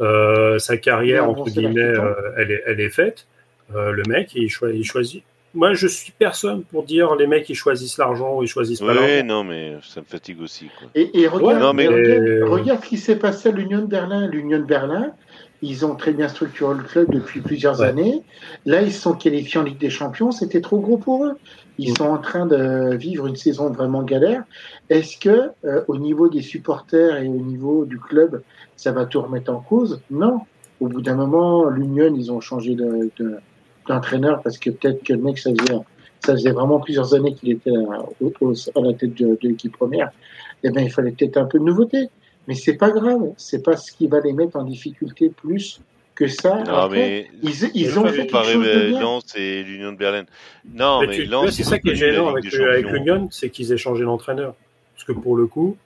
euh, 0.00 0.58
sa 0.58 0.76
carrière 0.76 1.28
entre 1.28 1.44
guillemets, 1.50 1.92
tombe. 1.94 2.04
euh, 2.04 2.32
elle 2.38 2.50
est, 2.50 2.62
elle 2.66 2.80
est 2.80 2.88
faite. 2.90 3.26
Euh, 3.74 3.92
le 3.92 4.02
mec, 4.08 4.30
il, 4.34 4.48
choi- 4.48 4.72
il 4.72 4.84
choisit. 4.84 5.22
moi, 5.54 5.74
je 5.74 5.86
suis 5.86 6.12
personne 6.18 6.62
pour 6.64 6.82
dire 6.84 7.14
les 7.16 7.26
mecs 7.26 7.48
ils 7.50 7.54
choisissent 7.54 7.98
l'argent 7.98 8.36
ou 8.38 8.42
ils 8.42 8.48
choisissent 8.48 8.80
pas 8.80 8.94
l'argent. 8.94 9.02
Oui, 9.04 9.22
non, 9.22 9.44
mais 9.44 9.74
ça 9.82 10.00
me 10.00 10.06
fatigue 10.06 10.40
aussi. 10.40 10.70
Quoi. 10.78 10.88
Et, 10.94 11.20
et 11.20 11.28
regarde, 11.28 11.54
Ouais, 11.54 11.60
non, 11.60 11.72
mais- 11.74 11.86
regarde, 11.88 12.26
Et- 12.26 12.42
regarde 12.42 12.82
ce 12.84 12.88
qui 12.88 12.96
s'est 12.98 13.16
passé 13.18 13.50
à 13.50 13.52
l'Union 13.52 13.80
de 13.80 13.86
Berlin. 13.86 14.26
L'Union 14.28 14.58
de 14.58 14.64
Berlin, 14.64 15.12
ils 15.62 15.84
ont 15.84 15.94
très 15.94 16.12
bien 16.12 16.28
structuré 16.28 16.74
le 16.74 16.82
club 16.82 17.10
depuis 17.10 17.40
plusieurs 17.40 17.80
Ouais. 17.80 17.88
années. 17.88 18.22
Là, 18.64 18.82
ils 18.82 18.92
se 18.92 19.00
sont 19.00 19.12
qualifiés 19.12 19.60
en 19.60 19.64
Ligue 19.64 19.78
des 19.78 19.90
Champions. 19.90 20.30
C'était 20.30 20.60
trop 20.60 20.80
gros 20.80 20.96
pour 20.96 21.24
eux. 21.24 21.36
Ils 21.78 21.96
sont 21.96 22.06
en 22.06 22.18
train 22.18 22.46
de 22.46 22.94
vivre 22.94 23.26
une 23.26 23.36
saison 23.36 23.70
vraiment 23.70 24.02
galère. 24.02 24.44
Est-ce 24.88 25.16
que, 25.18 25.50
euh, 25.64 25.82
au 25.88 25.96
niveau 25.96 26.28
des 26.28 26.42
supporters 26.42 27.16
et 27.16 27.28
au 27.28 27.40
niveau 27.40 27.84
du 27.84 27.98
club, 27.98 28.42
ça 28.76 28.92
va 28.92 29.06
tout 29.06 29.20
remettre 29.20 29.52
en 29.52 29.60
cause? 29.60 30.00
Non. 30.10 30.40
Au 30.80 30.88
bout 30.88 31.02
d'un 31.02 31.14
moment, 31.14 31.68
l'Union, 31.68 32.14
ils 32.14 32.32
ont 32.32 32.40
changé 32.40 32.74
de- 32.74 33.10
de- 33.18 33.36
d'entraîneur 33.86 34.42
parce 34.42 34.58
que 34.58 34.70
peut-être 34.70 35.02
que 35.02 35.12
le 35.12 35.20
mec, 35.20 35.38
ça 35.38 35.50
faisait, 35.50 35.80
ça 36.24 36.32
faisait 36.32 36.52
vraiment 36.52 36.80
plusieurs 36.80 37.14
années 37.14 37.34
qu'il 37.34 37.50
était 37.50 37.70
à, 37.70 38.80
la 38.80 38.92
tête 38.94 39.14
de, 39.14 39.26
de 39.26 39.38
l'équipe 39.42 39.76
première. 39.76 40.10
Eh 40.62 40.70
ben, 40.70 40.84
il 40.84 40.90
fallait 40.90 41.12
peut-être 41.12 41.36
un 41.38 41.44
peu 41.44 41.58
de 41.58 41.64
nouveauté. 41.64 42.08
Mais 42.48 42.54
c'est 42.54 42.76
pas 42.76 42.90
grave. 42.90 43.32
C'est 43.36 43.62
pas 43.62 43.76
ce 43.76 43.92
qui 43.92 44.06
va 44.06 44.20
les 44.20 44.32
mettre 44.32 44.56
en 44.56 44.64
difficulté 44.64 45.28
plus 45.28 45.80
que 46.14 46.28
ça. 46.28 46.62
Non, 46.64 46.74
Après, 46.74 46.96
mais 46.96 47.30
ils, 47.42 47.70
ils 47.74 47.98
ont 47.98 48.06
fait 48.06 48.26
quelque 48.26 48.44
chose 48.44 48.66
de 48.66 48.88
bien. 48.88 49.00
Lens 49.00 49.24
et 49.36 49.62
l'Union 49.62 49.92
de 49.92 49.96
Berlin. 49.96 50.24
Non, 50.72 51.00
Mais 51.00 51.24
Lens, 51.24 51.50
c'est 51.52 51.64
ça 51.64 51.78
qui 51.78 51.90
est 51.90 51.96
gênant 51.96 52.28
avec, 52.28 52.44
l'Union, 52.52 53.28
c'est 53.30 53.50
qu'ils 53.50 53.72
aient 53.72 53.78
changé 53.78 54.04
d'entraîneur. 54.04 54.54
Parce 54.94 55.04
que 55.04 55.12
pour 55.12 55.36
le 55.36 55.46
coup, 55.46 55.76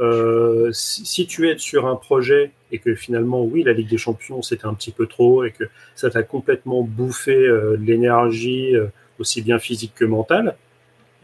euh, 0.00 0.70
si, 0.72 1.06
si 1.06 1.26
tu 1.26 1.48
es 1.48 1.56
sur 1.58 1.86
un 1.86 1.96
projet 1.96 2.50
et 2.72 2.78
que 2.78 2.94
finalement, 2.94 3.42
oui, 3.42 3.62
la 3.62 3.72
Ligue 3.72 3.88
des 3.88 3.98
Champions, 3.98 4.42
c'était 4.42 4.66
un 4.66 4.74
petit 4.74 4.90
peu 4.90 5.06
trop 5.06 5.44
et 5.44 5.52
que 5.52 5.64
ça 5.94 6.10
t'a 6.10 6.22
complètement 6.22 6.82
bouffé 6.82 7.34
euh, 7.34 7.76
de 7.76 7.84
l'énergie, 7.84 8.74
euh, 8.74 8.86
aussi 9.18 9.40
bien 9.40 9.58
physique 9.58 9.92
que 9.94 10.04
mentale, 10.04 10.56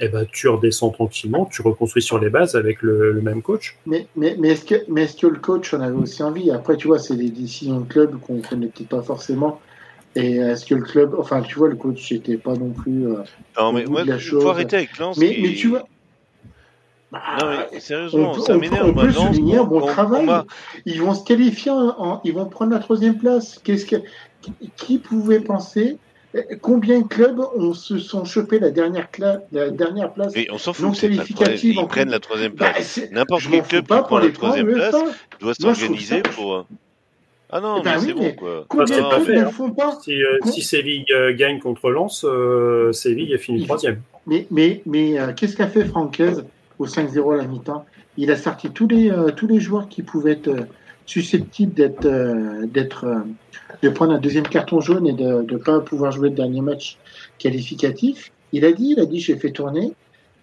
eh 0.05 0.09
ben, 0.09 0.27
tu 0.33 0.49
redescends 0.49 0.91
tranquillement, 0.91 1.47
tu 1.47 1.63
reconstruis 1.63 2.03
sur 2.03 2.19
les 2.19 2.29
bases 2.29 2.57
avec 2.57 2.83
le, 2.83 3.13
le 3.13 3.21
même 3.23 3.41
coach. 3.41 3.77
Mais, 3.87 4.09
mais, 4.17 4.35
mais 4.39 4.49
est-ce 4.51 4.65
que, 4.65 4.75
mais 4.89 5.05
est-ce 5.05 5.17
que 5.17 5.29
le 5.29 5.39
coach 5.39 5.73
en 5.73 5.81
avait 5.81 5.95
aussi 5.97 6.23
envie? 6.25 6.51
Après, 6.51 6.77
tu 6.77 6.89
vois, 6.89 6.99
c'est 6.99 7.17
des 7.17 7.31
décisions 7.31 7.81
de 7.81 7.87
club 7.87 8.19
qu'on 8.21 8.35
ne 8.35 8.43
connaît 8.43 8.67
peut-être 8.67 8.89
pas 8.89 9.03
forcément. 9.03 9.61
Et 10.17 10.37
est-ce 10.37 10.67
que 10.67 10.75
le 10.75 10.83
club, 10.83 11.15
enfin, 11.17 11.41
tu 11.41 11.57
vois, 11.59 11.69
le 11.69 11.77
coach 11.77 12.11
n'était 12.11 12.37
pas 12.37 12.55
non 12.55 12.71
plus. 12.71 13.07
euh, 13.07 13.23
Non, 13.59 13.73
mais 13.73 13.85
chose. 14.19 14.43
faut 14.43 14.51
arrêter 14.51 14.77
avec 14.77 14.99
Lens. 14.99 15.17
Mais, 15.19 15.35
qui- 15.35 15.43
mais 15.43 15.55
tu 15.55 15.69
vois. 15.69 15.85
Bah, 17.13 17.21
Non, 17.41 17.47
mais 17.49 17.77
on 17.77 17.81
sérieusement, 17.81 18.35
ça 18.35 18.41
on 18.41 18.45
peut- 18.57 18.61
m'énerve. 18.61 18.89
on 18.89 18.93
moi, 18.93 19.03
peut 19.05 19.13
Lens, 19.13 19.27
souligner 19.29 19.57
un 19.59 19.63
on- 19.63 19.67
bon 19.67 19.81
on- 19.81 19.83
on 19.85 19.87
travail. 19.87 20.29
Ils 20.87 21.01
vont 21.01 21.15
se 21.15 21.25
qualifier, 21.25 21.71
en, 21.71 21.95
en- 21.99 22.21
ils 22.25 22.33
vont 22.33 22.47
prendre 22.47 22.73
la 22.73 22.79
troisième 22.79 23.19
place. 23.19 23.59
Qu'est-ce 23.63 23.87
que, 23.87 23.97
qui, 24.41 24.53
qui 24.77 24.99
pouvait 24.99 25.41
penser 25.41 25.99
Combien 26.63 27.01
de 27.01 27.07
clubs 27.09 27.39
ont, 27.57 27.75
se 27.75 27.99
sont 27.99 28.25
chopés 28.25 28.59
la 28.59 28.71
dernière, 28.71 29.09
cla- 29.13 29.41
la 29.53 29.69
dernière 29.71 30.13
place 30.13 30.33
Mais 30.35 30.47
on 30.51 30.57
s'en 30.59 30.71
non 30.81 30.93
fout, 30.93 30.97
c'est 30.97 31.09
pas 31.09 31.15
le 31.17 31.19
problème. 31.25 31.37
qualificative 31.37 31.79
en 31.79 31.83
Ils 31.83 31.89
prennent 31.89 32.11
la 32.11 32.21
troisième 32.21 32.53
Bah, 32.53 32.71
place. 32.71 32.87
c'est- 32.87 33.13
N'importe 33.13 33.43
Je 33.43 33.51
quel 33.51 33.63
club 33.65 33.83
qui 33.83 33.89
pas 33.89 33.99
prend 33.99 34.09
pour 34.09 34.19
la 34.21 34.31
troisième 34.31 34.73
place 34.73 34.95
doit 35.41 35.55
s'organiser 35.55 36.23
pour. 36.23 36.67
Ah 37.55 37.61
non, 37.61 37.77
Eh 37.81 37.83
ben 37.85 37.91
mais 37.91 37.99
oui, 37.99 38.05
c'est 38.07 38.13
bon, 38.15 38.33
quoi. 38.33 38.65
Combien 38.69 38.87
c'est 38.87 38.97
de 38.97 39.01
pas 39.03 39.15
clubs 39.17 39.27
fait, 39.27 39.35
ne 39.35 39.41
hein. 39.41 39.45
le 39.45 39.51
font 39.51 39.71
pas 39.73 39.99
Si, 40.03 40.23
euh, 40.25 40.39
si 40.47 40.63
Séville 40.63 41.05
euh, 41.11 41.35
gagne 41.37 41.59
contre 41.59 41.91
Lens, 41.91 42.25
euh, 42.27 42.93
Séville 42.93 43.35
a 43.35 43.39
fini 43.39 43.67
troisième. 43.67 44.01
Mais, 44.27 44.47
mais, 44.51 44.81
mais 44.87 45.21
euh, 45.21 45.33
qu'est-ce 45.35 45.55
qu'a 45.55 45.67
fait 45.69 45.85
Francaise 45.85 46.45
au 46.79 46.87
5-0 46.87 47.35
à 47.35 47.37
la 47.37 47.45
mi-temps? 47.45 47.85
Il 48.17 48.31
a 48.31 48.37
sorti 48.37 48.71
tous 48.71 48.89
les, 48.89 49.11
euh, 49.11 49.33
tous 49.33 49.47
les 49.47 49.61
joueurs 49.61 49.89
qui 49.91 50.03
pouvaient 50.03 50.33
être 50.33 50.67
euh, 51.03 51.07
susceptibles 51.07 51.75
d'être, 51.75 52.07
euh, 52.07 52.67
d'être, 52.67 53.05
euh, 53.05 53.21
de 53.83 53.89
prendre 53.89 54.13
un 54.13 54.19
deuxième 54.19 54.47
carton 54.47 54.81
jaune 54.81 55.07
et 55.07 55.13
de 55.13 55.43
ne 55.43 55.57
pas 55.57 55.81
pouvoir 55.81 56.13
jouer 56.13 56.31
le 56.31 56.35
dernier 56.37 56.61
match 56.61 56.99
qualificatif. 57.39 58.31
Il 58.53 58.65
a 58.65 58.73
dit, 58.73 58.95
il 58.97 59.01
a 59.01 59.07
dit, 59.07 59.21
j'ai 59.21 59.37
fait 59.37 59.51
tourner. 59.51 59.93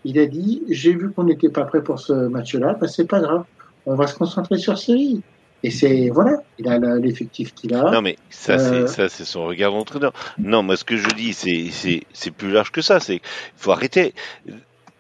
Il 0.06 0.18
a 0.20 0.26
dit, 0.26 0.64
j'ai 0.70 0.94
vu 0.94 1.12
qu'on 1.12 1.26
n'était 1.26 1.50
pas 1.50 1.66
prêt 1.66 1.84
pour 1.84 2.00
ce 2.00 2.14
match-là, 2.14 2.78
ben, 2.80 2.88
c'est 2.88 3.08
pas 3.08 3.20
grave. 3.20 3.44
On 3.86 3.96
va 3.96 4.08
se 4.08 4.16
concentrer 4.16 4.58
sur 4.58 4.78
Séville. 4.78 5.22
Et 5.62 5.72
c'est, 5.72 6.10
voilà, 6.10 6.38
il 6.58 6.70
a 6.70 6.78
l'effectif 6.98 7.54
qu'il 7.54 7.74
a. 7.74 7.92
Non, 7.92 8.02
mais 8.02 8.16
ça, 8.30 8.54
Euh, 8.54 8.88
c'est 8.88 8.94
ça, 8.96 9.10
c'est 9.10 9.26
son 9.26 9.46
regard 9.46 9.74
d'entraîneur. 9.74 10.14
Non, 10.38 10.64
moi, 10.64 10.78
ce 10.78 10.86
que 10.86 10.96
je 10.96 11.10
dis, 11.10 11.34
c'est 11.34 11.68
c'est 11.72 12.04
c'est 12.14 12.32
plus 12.32 12.52
large 12.52 12.72
que 12.72 12.82
ça. 12.82 13.02
C'est 13.02 13.16
il 13.16 13.22
faut 13.58 13.72
arrêter. 13.72 14.14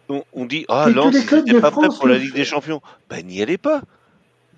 On, 0.09 0.23
on 0.33 0.45
dit 0.45 0.65
ah 0.67 0.87
tous 0.87 0.95
Lens, 0.95 1.13
de 1.13 1.59
pas 1.59 1.71
France 1.71 1.97
pour 1.97 2.09
la 2.09 2.17
Ligue 2.17 2.33
des 2.33 2.43
Champions. 2.43 2.81
Ben 3.09 3.25
n'y 3.25 3.41
allez 3.41 3.57
pas. 3.57 3.83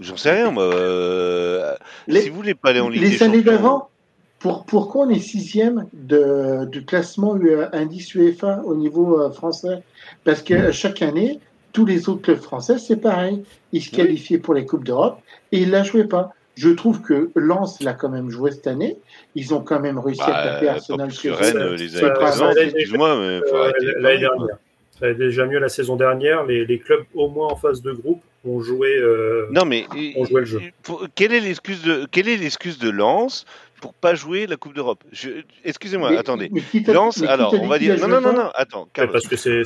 J'en 0.01 0.17
sais 0.17 0.31
rien, 0.31 0.51
moi. 0.51 0.63
Euh, 0.63 1.75
Les- 2.07 2.21
si 2.21 2.29
vous 2.29 2.35
voulez 2.35 2.55
pas 2.55 2.69
aller 2.69 2.79
en 2.79 2.89
Ligue 2.89 3.01
les 3.03 3.09
des 3.11 3.23
années 3.23 3.41
d'avant, 3.43 3.89
pour, 4.39 4.65
pourquoi 4.65 5.05
on 5.05 5.09
est 5.09 5.19
sixième 5.19 5.85
de, 5.93 6.65
du 6.65 6.83
classement 6.83 7.35
UE 7.37 7.67
indice 7.73 8.13
UEFA 8.15 8.61
au 8.65 8.75
niveau 8.75 9.21
euh, 9.21 9.29
français? 9.31 9.83
Parce 10.23 10.41
que 10.41 10.53
euh, 10.55 10.71
chaque 10.71 11.01
année, 11.01 11.39
tous 11.73 11.85
les 11.85 12.09
autres 12.09 12.21
clubs 12.23 12.39
français, 12.41 12.77
c'est 12.79 12.97
pareil. 12.97 13.43
Ils 13.71 13.81
se 13.81 13.91
Oui. 13.91 13.97
qualifiaient 13.97 14.39
pour 14.39 14.53
les 14.55 14.65
Coupes 14.65 14.83
d'Europe 14.83 15.19
et 15.51 15.59
ils 15.59 15.67
ne 15.67 15.71
la 15.73 15.83
jouaient 15.83 16.07
pas. 16.07 16.33
Je 16.55 16.69
trouve 16.69 17.01
que 17.01 17.29
Lens 17.35 17.81
l'a 17.81 17.93
quand 17.93 18.09
même 18.09 18.29
joué 18.29 18.51
cette 18.51 18.67
année. 18.67 18.97
Ils 19.35 19.53
ont 19.53 19.61
quand 19.61 19.79
même 19.79 19.97
réussi 19.99 20.21
à 20.21 20.31
bah, 20.31 20.43
taper 20.53 20.67
Arsenal. 20.67 21.09
eux. 21.25 21.31
Rennes 21.33 21.75
les 21.75 22.03
Excuse-moi, 22.65 23.17
mais 23.19 23.39
faut 23.49 23.55
Euh, 23.55 23.61
arrêter. 23.63 23.85
les 23.85 24.01
L'année 24.01 24.19
dernière. 24.19 24.57
Ça 24.99 25.05
allait 25.05 25.15
déjà 25.15 25.45
mieux 25.45 25.59
la 25.59 25.69
saison 25.69 25.95
dernière. 25.95 26.43
Les, 26.45 26.65
les 26.65 26.79
clubs, 26.79 27.03
au 27.15 27.29
moins 27.29 27.47
en 27.47 27.55
phase 27.55 27.81
de 27.81 27.93
groupe, 27.93 28.21
ont 28.45 28.61
joué. 28.61 28.95
euh, 28.97 29.47
Non, 29.51 29.65
mais 29.65 29.85
On 30.15 30.25
jouait 30.25 30.41
le 30.41 30.45
jeu. 30.45 30.61
pour- 30.83 31.05
quelle 31.15 31.33
est 31.33 31.39
l'excuse 31.41 31.81
de 31.83 32.07
quelle 32.11 32.27
est 32.27 32.37
l'excuse 32.37 32.79
de 32.79 32.89
Lens 32.89 33.45
pour 33.81 33.93
pas 33.95 34.13
jouer 34.13 34.45
la 34.47 34.57
Coupe 34.57 34.73
d'Europe? 34.75 35.03
Excusez-moi, 35.63 36.11
Mais- 36.11 36.17
attendez. 36.17 36.51
mais 36.51 36.61
Lens, 36.93 37.17
mais 37.19 37.27
alors 37.27 37.53
on 37.59 37.67
va 37.67 37.77
dire 37.79 37.99
non 37.99 38.07
non 38.07 38.19
jouait 38.21 38.31
non 38.31 38.33
non 38.43 38.49
attends 38.55 38.87
parce 38.93 39.27
que 39.27 39.35
c'est- 39.35 39.63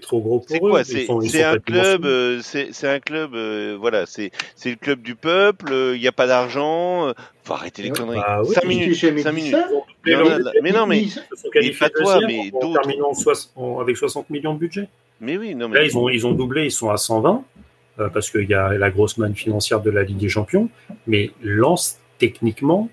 trop 0.00 0.20
gros 0.20 0.38
pour 0.40 0.48
C'est 0.48 0.56
eux. 0.56 0.60
quoi 0.60 0.84
C'est 0.84 1.06
ils 1.22 1.30
c'est 1.30 1.42
un 1.44 1.58
club, 1.58 2.04
euh, 2.04 2.40
c'est 2.42 2.68
c'est 2.72 2.88
un 2.88 3.00
club, 3.00 3.34
euh, 3.34 3.76
voilà, 3.78 4.06
c'est 4.06 4.30
c'est 4.54 4.70
le 4.70 4.76
club 4.76 5.02
du 5.02 5.14
peuple. 5.14 5.72
euh, 5.72 5.96
Il 5.96 6.00
n'y 6.00 6.08
a 6.08 6.12
pas 6.12 6.26
d'argent. 6.26 7.08
euh, 7.08 7.12
faut 7.44 7.54
arrêter 7.54 7.82
les 7.82 7.90
conneries. 7.90 8.18
Bah 8.18 8.42
oui, 8.44 8.54
5 8.54 8.62
Je 8.64 8.68
t'ai 8.68 8.74
minutes. 8.74 8.94
jamais 8.94 9.22
cinq 9.22 9.30
dit 9.30 9.36
minutes. 9.36 9.52
ça. 9.52 9.68
Mais, 9.70 9.80
Mais 10.04 10.16
on 10.16 10.24
non, 10.38 10.50
mais 10.62 10.70
non, 10.72 10.86
mais 10.86 11.04
qualifiés 11.52 11.78
pas 11.78 11.90
toi, 11.90 12.20
mais 12.26 12.50
en 12.52 12.58
d'autres. 12.60 12.80
terminant 12.82 13.12
en- 13.56 13.78
avec 13.80 13.96
60 13.96 14.30
millions 14.30 14.54
de 14.54 14.58
budget. 14.58 14.88
mais 15.20 15.36
oui, 15.38 15.54
non 15.54 15.68
mais 15.68 15.78
Là, 15.78 15.84
ils 15.84 15.96
ont, 15.96 16.08
ils 16.08 16.26
ont 16.26 16.32
doublé, 16.32 16.64
ils 16.66 16.70
sont 16.72 16.90
à 16.90 16.96
120, 16.96 17.44
euh, 17.55 17.55
parce 18.12 18.30
qu'il 18.30 18.48
y 18.48 18.54
a 18.54 18.74
la 18.74 18.90
grosse 18.90 19.18
manne 19.18 19.34
financière 19.34 19.80
de 19.80 19.90
la 19.90 20.02
Ligue 20.02 20.18
des 20.18 20.28
Champions. 20.28 20.68
Mais 21.06 21.30
Lens, 21.42 21.98
techniquement, 22.18 22.88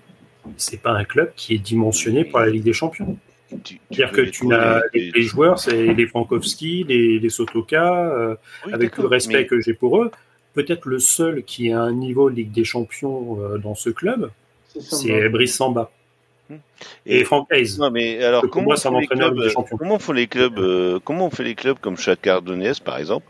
c'est 0.56 0.80
pas 0.80 0.92
un 0.92 1.04
club 1.04 1.32
qui 1.36 1.54
est 1.54 1.58
dimensionné 1.58 2.24
pour 2.24 2.38
la 2.40 2.48
Ligue 2.48 2.64
des 2.64 2.72
Champions. 2.72 3.16
C'est-à-dire 3.50 4.10
que 4.10 4.22
tu 4.22 4.46
et- 4.46 4.98
les, 4.98 5.10
les 5.12 5.22
joueurs, 5.22 5.58
c'est 5.58 5.94
les 5.94 6.06
Frankowski, 6.06 6.84
les, 6.88 7.18
les 7.18 7.28
Sotoka, 7.28 8.10
euh, 8.10 8.34
oui, 8.66 8.72
avec 8.74 8.92
tout 8.92 9.02
le 9.02 9.08
respect 9.08 9.32
mais- 9.42 9.46
que 9.46 9.60
j'ai 9.60 9.74
pour 9.74 10.00
eux. 10.02 10.10
Peut-être 10.54 10.86
le 10.86 10.98
seul 10.98 11.42
qui 11.44 11.72
a 11.72 11.80
un 11.80 11.92
niveau 11.92 12.28
Ligue 12.28 12.52
des 12.52 12.64
Champions 12.64 13.38
euh, 13.40 13.58
dans 13.58 13.74
ce 13.74 13.90
club, 13.90 14.30
c'est 14.78 15.28
Brice 15.28 15.56
Samba 15.56 15.90
et- 17.06 17.20
et 17.20 17.24
Frank 17.24 17.46
Hayes. 17.50 17.76
Non 17.78 17.90
mais 17.90 18.22
alors 18.22 18.44
comment 18.50 18.66
moi, 18.66 18.76
c'est 18.76 18.88
un 18.88 18.92
font 18.92 19.00
clubs, 19.06 19.36
des 19.38 19.46
euh, 19.46 19.50
Champions. 19.50 19.76
comment 19.76 19.98
font 19.98 20.12
les 20.12 20.26
clubs, 20.26 20.58
euh, 20.58 20.98
comment 21.04 21.26
on 21.26 21.30
fait 21.30 21.44
les 21.44 21.54
clubs 21.54 21.78
comme 21.80 21.96
Shakhtar 21.96 22.42
Donetsk 22.42 22.82
par 22.84 22.98
exemple 22.98 23.26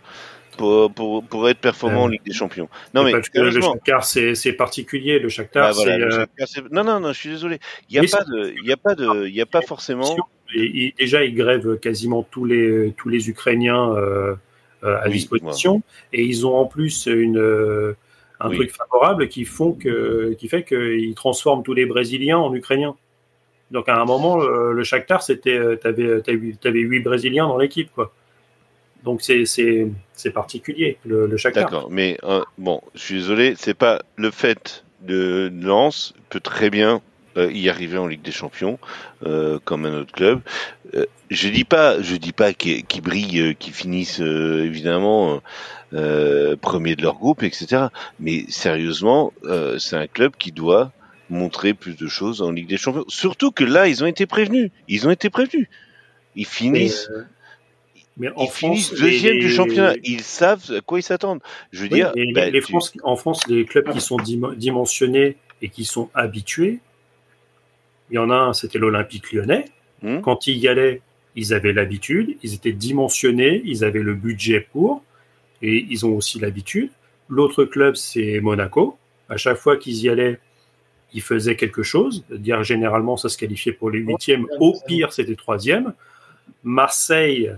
pour 0.56 0.92
pour 0.92 1.24
pour 1.24 1.48
être 1.48 1.58
performant 1.60 2.04
en 2.04 2.08
Ligue 2.08 2.24
des 2.24 2.32
Champions 2.32 2.68
Non 2.94 3.04
mais 3.04 3.12
parce 3.12 3.28
que 3.28 3.40
le 3.40 3.50
Shakhtar, 3.60 4.04
c'est 4.04 4.34
c'est 4.34 4.52
particulier. 4.52 5.18
Le 5.18 5.28
Shakhtar, 5.28 5.68
bah, 5.68 5.72
voilà, 5.74 5.92
c'est 5.92 5.98
le 5.98 6.06
euh, 6.06 6.26
Shakhtar, 6.46 6.64
non 6.72 6.84
non 6.84 7.00
non, 7.00 7.12
je 7.12 7.18
suis 7.18 7.30
désolé. 7.30 7.58
Il 7.90 7.96
y 7.96 7.98
a 7.98 8.02
pas 8.02 8.06
c'est- 8.06 8.30
de, 8.30 8.54
il 8.62 8.66
y 8.66 8.72
a 8.72 8.76
pas 8.76 8.94
de, 8.94 9.26
il 9.26 9.34
y 9.34 9.40
a 9.40 9.46
pas 9.46 9.62
forcément. 9.62 10.16
Et, 10.54 10.86
et 10.86 10.94
déjà, 10.98 11.24
ils 11.24 11.34
grèvent 11.34 11.78
quasiment 11.78 12.22
tous 12.22 12.44
les, 12.44 12.92
tous 12.96 13.08
les 13.08 13.28
Ukrainiens 13.28 13.92
euh, 13.94 14.34
euh, 14.84 14.98
à 15.00 15.06
Oui, 15.06 15.14
disposition. 15.14 15.82
Et 16.12 16.22
ils 16.22 16.46
ont 16.46 16.54
en 16.56 16.66
plus 16.66 17.06
une, 17.06 17.38
euh, 17.38 17.96
un 18.40 18.50
Oui. 18.50 18.56
truc 18.56 18.70
favorable 18.70 19.28
qui, 19.28 19.44
font 19.46 19.72
que, 19.72 20.34
qui 20.38 20.48
fait 20.48 20.62
qu'ils 20.62 21.14
transforment 21.14 21.62
tous 21.62 21.72
les 21.74 21.86
Brésiliens 21.86 22.38
en 22.38 22.54
Ukrainiens. 22.54 22.94
Donc 23.70 23.88
à 23.88 23.96
un 23.96 24.04
moment, 24.04 24.36
le, 24.36 24.84
Shakhtar, 24.84 25.22
c'était, 25.22 25.58
tu 25.80 25.86
avais, 25.88 26.80
huit 26.80 27.00
Brésiliens 27.00 27.48
dans 27.48 27.58
l'équipe. 27.58 27.90
quoi. 27.94 28.12
Donc 29.04 29.22
c'est, 29.22 29.44
c'est, 29.44 29.86
c'est 30.14 30.30
particulier, 30.30 30.98
le, 31.04 31.26
le 31.26 31.36
Shakhtar. 31.36 31.64
D'accord, 31.64 31.88
mais 31.90 32.18
euh, 32.24 32.42
bon, 32.58 32.80
je 32.94 33.00
suis 33.00 33.14
désolé, 33.16 33.54
c'est 33.56 33.74
pas 33.74 34.02
le 34.16 34.30
fait 34.30 34.84
de 35.02 35.52
Lens 35.60 36.14
peut 36.30 36.40
très 36.40 36.70
bien 36.70 37.02
euh, 37.36 37.52
y 37.52 37.68
arriver 37.68 37.98
en 37.98 38.06
Ligue 38.06 38.22
des 38.22 38.32
Champions 38.32 38.78
euh, 39.26 39.58
comme 39.64 39.84
un 39.84 39.94
autre 40.00 40.12
club. 40.12 40.40
Euh, 40.94 41.04
je 41.30 41.48
dis 41.48 41.64
pas, 41.64 42.00
je 42.00 42.16
dis 42.16 42.32
pas 42.32 42.54
qu'ils 42.54 43.02
brillent, 43.02 43.54
qu'ils 43.56 43.74
finissent 43.74 44.20
euh, 44.20 44.64
évidemment 44.64 45.42
euh, 45.92 46.56
premier 46.56 46.96
de 46.96 47.02
leur 47.02 47.16
groupe, 47.16 47.42
etc. 47.42 47.86
Mais 48.20 48.44
sérieusement, 48.48 49.32
euh, 49.44 49.78
c'est 49.78 49.96
un 49.96 50.06
club 50.06 50.32
qui 50.38 50.52
doit 50.52 50.92
montrer 51.28 51.74
plus 51.74 51.96
de 51.96 52.06
choses 52.06 52.40
en 52.40 52.50
Ligue 52.50 52.68
des 52.68 52.76
Champions. 52.76 53.04
Surtout 53.08 53.50
que 53.50 53.64
là, 53.64 53.88
ils 53.88 54.02
ont 54.02 54.06
été 54.06 54.26
prévenus. 54.26 54.70
Ils 54.88 55.06
ont 55.06 55.10
été 55.10 55.28
prévenus. 55.30 55.68
Ils 56.36 56.46
finissent. 56.46 57.08
Mais, 57.10 57.16
euh, 57.18 57.24
mais 58.16 58.28
en 58.36 58.44
Ils 58.44 58.50
finissent 58.50 58.86
France, 58.88 59.00
deuxième 59.00 59.34
les- 59.34 59.40
du 59.40 59.50
championnat. 59.50 59.94
Ils 60.04 60.22
savent 60.22 60.70
à 60.76 60.80
quoi 60.80 60.98
ils 60.98 61.02
s'attendent. 61.02 61.40
Je 61.72 61.82
veux 61.84 61.88
Oui, 61.90 61.96
dire, 61.96 62.12
bah, 62.34 62.48
les 62.50 62.60
tu- 62.60 62.66
France, 62.72 62.92
en 63.02 63.16
France, 63.16 63.46
les 63.48 63.64
clubs 63.64 63.90
qui 63.92 64.00
sont 64.00 64.16
dim- 64.18 64.54
dimensionnés 64.56 65.36
et 65.62 65.68
qui 65.68 65.84
sont 65.84 66.08
habitués, 66.14 66.78
il 68.10 68.14
y 68.14 68.18
en 68.18 68.30
a 68.30 68.34
un, 68.36 68.52
c'était 68.52 68.78
l'Olympique 68.78 69.32
lyonnais. 69.32 69.64
Hmm. 70.02 70.20
Quand 70.20 70.46
il 70.46 70.58
y 70.58 70.68
allait, 70.68 71.00
Ils 71.36 71.52
avaient 71.52 71.72
l'habitude, 71.72 72.36
ils 72.44 72.54
étaient 72.54 72.70
dimensionnés, 72.72 73.60
ils 73.64 73.82
avaient 73.82 74.04
le 74.04 74.14
budget 74.14 74.60
pour, 74.60 75.02
et 75.62 75.84
ils 75.90 76.06
ont 76.06 76.14
aussi 76.14 76.38
l'habitude. 76.38 76.90
L'autre 77.28 77.64
club, 77.64 77.96
c'est 77.96 78.38
Monaco. 78.40 78.96
À 79.28 79.36
chaque 79.36 79.56
fois 79.56 79.76
qu'ils 79.76 79.96
y 79.96 80.08
allaient, 80.08 80.38
ils 81.12 81.22
faisaient 81.22 81.56
quelque 81.56 81.82
chose. 81.82 82.24
Dire 82.30 82.62
généralement, 82.62 83.16
ça 83.16 83.28
se 83.28 83.36
qualifiait 83.36 83.72
pour 83.72 83.90
les 83.90 83.98
huitièmes. 83.98 84.46
Au 84.60 84.76
pire, 84.86 85.12
c'était 85.12 85.34
troisième. 85.34 85.92
Marseille, 86.62 87.52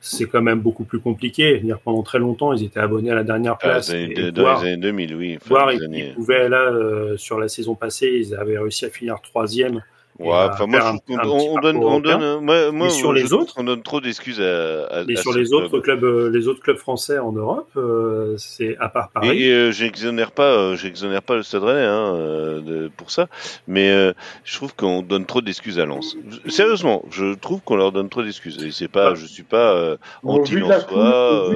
c'est 0.00 0.26
quand 0.26 0.42
même 0.42 0.60
beaucoup 0.60 0.84
plus 0.84 1.00
compliqué. 1.00 1.58
Dire 1.58 1.78
pendant 1.80 2.02
très 2.02 2.18
longtemps, 2.18 2.52
ils 2.52 2.64
étaient 2.64 2.80
abonnés 2.80 3.10
à 3.10 3.14
la 3.14 3.24
dernière 3.24 3.54
ah, 3.54 3.66
place. 3.66 3.88
dans 3.88 3.94
les 3.94 4.68
années 4.68 4.76
2000, 4.76 5.14
oui. 5.16 5.38
Voir, 5.46 5.72
ils, 5.72 6.14
pouvaient 6.14 6.48
là 6.48 6.70
euh, 6.70 7.16
sur 7.16 7.38
la 7.38 7.48
saison 7.48 7.74
passée, 7.74 8.10
ils 8.14 8.34
avaient 8.34 8.58
réussi 8.58 8.84
à 8.84 8.90
finir 8.90 9.20
troisième 9.20 9.82
Ouais, 10.18 10.34
enfin 10.50 10.66
moi, 10.66 10.96
on, 11.08 11.60
donne, 11.60 11.76
on 11.76 12.00
donne, 12.00 12.40
moi, 12.40 12.72
moi 12.72 12.90
sur 12.90 13.12
les 13.12 13.32
autres, 13.32 13.54
on 13.56 13.62
donne 13.62 13.82
trop 13.82 14.00
d'excuses 14.00 14.40
à, 14.40 14.86
à, 14.86 15.02
Et 15.08 15.14
sur 15.14 15.32
les 15.32 15.52
autres 15.52 15.78
clubs, 15.78 16.02
euh, 16.02 16.28
les 16.28 16.48
autres 16.48 16.60
clubs 16.60 16.76
français 16.76 17.20
en 17.20 17.30
Europe, 17.30 17.68
euh, 17.76 18.34
c'est 18.36 18.76
à 18.80 18.88
part 18.88 19.10
Paris. 19.10 19.44
Et, 19.44 19.52
euh, 19.52 19.70
j'exonère 19.70 20.32
pas, 20.32 20.50
euh, 20.50 20.74
j'exonère 20.74 21.22
pas 21.22 21.36
le 21.36 21.44
Stade 21.44 21.62
Rennais 21.62 21.84
hein, 21.84 22.14
de, 22.60 22.90
pour 22.96 23.12
ça, 23.12 23.28
mais 23.68 24.12
je 24.44 24.56
trouve 24.56 24.74
qu'on 24.74 25.02
donne 25.02 25.24
trop 25.24 25.40
d'excuses 25.40 25.78
à 25.78 25.86
Lens. 25.86 26.16
Sérieusement, 26.48 27.04
je 27.12 27.34
trouve 27.34 27.60
qu'on 27.60 27.76
leur 27.76 27.92
donne 27.92 28.08
trop 28.08 28.24
d'excuses. 28.24 28.60
Et 28.64 28.72
c'est 28.72 28.88
pas, 28.88 29.14
je 29.14 29.24
suis 29.24 29.44
pas 29.44 29.96
anti 30.24 30.56
lensois, 30.56 31.54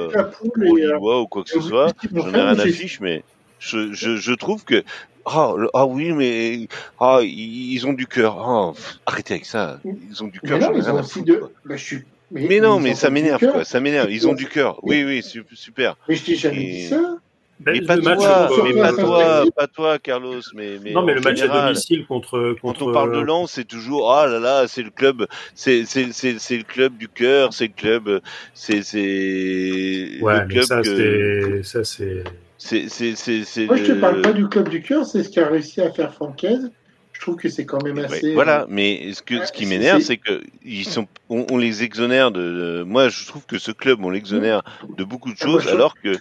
ou 1.21 1.27
quoi 1.27 1.43
que 1.43 1.49
ce 1.49 1.59
soit. 1.59 1.93
J'en 2.13 2.29
ai 2.29 2.41
rien 2.41 2.57
à 2.57 2.65
fiche, 2.65 3.01
mais 3.01 3.23
je, 3.59 3.91
je, 3.91 4.15
je 4.15 4.33
trouve 4.33 4.63
que 4.63 4.83
ah, 5.25 5.53
ah 5.73 5.85
oui, 5.85 6.11
mais 6.11 6.67
ah, 6.99 7.19
ils 7.23 7.85
ont 7.87 7.93
du 7.93 8.07
cœur. 8.07 8.37
Oh, 8.39 8.73
arrêtez 9.05 9.35
avec 9.35 9.45
ça. 9.45 9.79
Ils 9.85 10.23
ont 10.23 10.27
du 10.27 10.39
cœur. 10.39 10.59
Mais, 10.59 10.67
non, 10.67 10.73
de... 10.73 11.43
bah, 11.65 11.75
je 11.75 11.83
suis... 11.83 12.03
mais, 12.31 12.47
mais, 12.47 12.59
non, 12.59 12.79
mais 12.79 12.95
ça 12.95 13.09
m'énerve, 13.09 13.39
quoi. 13.39 13.63
Ça 13.63 13.79
m'énerve. 13.79 14.11
Ils 14.11 14.27
ont 14.27 14.33
du 14.33 14.47
cœur. 14.47 14.79
Oui, 14.83 15.03
oui, 15.03 15.23
super. 15.53 15.95
Mais 16.07 16.15
je 16.15 16.25
t'ai 16.25 16.35
jamais 16.35 16.65
dit 16.65 16.87
ça. 16.87 17.17
Mais 17.65 17.81
pas 17.81 17.97
toi, 17.97 18.49
mais 18.63 18.73
pas 18.73 18.93
toi, 18.93 19.45
pas 19.55 19.67
toi, 19.67 19.99
Carlos. 19.99 20.41
Mais, 20.53 20.79
mais 20.83 20.91
non, 20.91 21.03
mais 21.03 21.13
le 21.13 21.21
match 21.21 21.41
à 21.41 21.47
domicile 21.47 22.05
contre, 22.05 22.55
contre. 22.61 22.79
Quand 22.79 22.89
on 22.89 22.91
parle 22.91 23.13
de 23.13 23.19
euh, 23.19 23.23
Lens, 23.23 23.51
c'est 23.51 23.67
toujours 23.67 24.11
ah 24.11 24.27
là 24.27 24.39
là, 24.39 24.67
c'est 24.67 24.83
le 24.83 24.89
club, 24.89 25.27
c'est 25.55 25.85
c'est 25.85 26.11
c'est 26.11 26.39
c'est 26.39 26.57
le 26.57 26.63
club 26.63 26.97
du 26.97 27.07
cœur, 27.07 27.53
c'est 27.53 27.67
le 27.67 27.73
club, 27.73 28.21
c'est 28.53 28.81
c'est. 28.81 30.17
Ouais, 30.21 30.41
le 30.41 30.47
club 30.47 30.63
ça 30.63 30.81
que... 30.81 31.61
ça 31.63 31.83
c'est 31.83 32.23
c'est, 32.63 33.15
c'est, 33.15 33.43
c'est, 33.43 33.65
Moi, 33.65 33.75
je 33.75 33.83
te 33.83 33.91
parle 33.91 34.21
pas 34.21 34.31
du 34.31 34.47
club 34.47 34.69
du 34.69 34.81
cœur, 34.81 35.05
c'est 35.05 35.23
ce 35.23 35.29
qu'a 35.29 35.47
réussi 35.47 35.81
à 35.81 35.91
faire 35.91 36.13
Francaise. 36.13 36.71
Je 37.11 37.19
trouve 37.19 37.35
que 37.35 37.49
c'est 37.49 37.65
quand 37.65 37.83
même 37.83 37.99
assez. 37.99 38.33
voilà, 38.33 38.61
euh, 38.61 38.67
mais 38.69 39.11
ce, 39.13 39.21
que, 39.21 39.45
ce 39.45 39.51
qui 39.51 39.65
m'énerve, 39.65 39.99
c'est 40.01 40.17
que 40.17 40.41
ils 40.63 40.85
sont, 40.85 41.07
on, 41.29 41.57
les 41.57 41.83
exonère 41.83 42.31
de, 42.31 42.83
Moi, 42.83 43.09
je 43.09 43.25
trouve 43.27 43.45
que 43.45 43.57
ce 43.57 43.71
club, 43.71 43.99
on 44.03 44.09
l'exonère 44.09 44.63
de 44.97 45.03
beaucoup 45.03 45.29
de 45.29 45.37
ah, 45.41 45.43
choses, 45.43 45.67
alors 45.67 45.95
que 46.01 46.13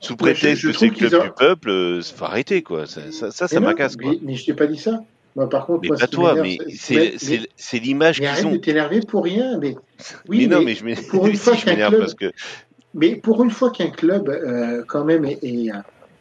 sous 0.00 0.16
prétexte 0.16 0.62
que 0.62 0.72
c'est 0.72 0.88
le 0.88 0.92
club 0.92 1.22
du 1.22 1.30
peuple, 1.30 1.70
euh, 1.70 2.02
faut 2.02 2.24
arrêter, 2.24 2.62
quoi. 2.62 2.86
Ça, 2.86 3.10
ça, 3.10 3.30
ça, 3.30 3.48
ça 3.48 3.60
m'agace, 3.60 3.96
quoi. 3.96 4.12
Mais, 4.22 4.34
je 4.34 4.44
t'ai 4.44 4.54
pas 4.54 4.66
dit 4.66 4.78
ça. 4.78 5.00
Moi, 5.36 5.48
par 5.48 5.66
contre, 5.66 5.82
mais 5.82 5.96
pas 5.96 6.06
toi, 6.06 6.34
mais 6.34 6.58
c'est 6.68 7.78
l'image 7.78 8.16
qu'ils 8.16 8.26
ont. 8.26 8.32
Mais 8.32 8.38
arrête 8.40 8.52
de 8.52 8.56
t'énerver 8.58 9.00
pour 9.00 9.24
rien. 9.24 9.58
Mais 9.58 9.76
oui, 10.28 10.46
mais 10.46 10.54
non, 10.54 10.62
mais, 10.62 10.74
je 10.74 10.84
m'énerve 11.66 11.98
parce 11.98 12.14
que 12.14 12.32
mais 12.94 13.16
pour 13.16 13.42
une 13.42 13.50
fois 13.50 13.70
qu'un 13.70 13.90
club, 13.90 14.28
euh, 14.28 14.82
quand 14.86 15.04
même, 15.04 15.24
est, 15.24 15.38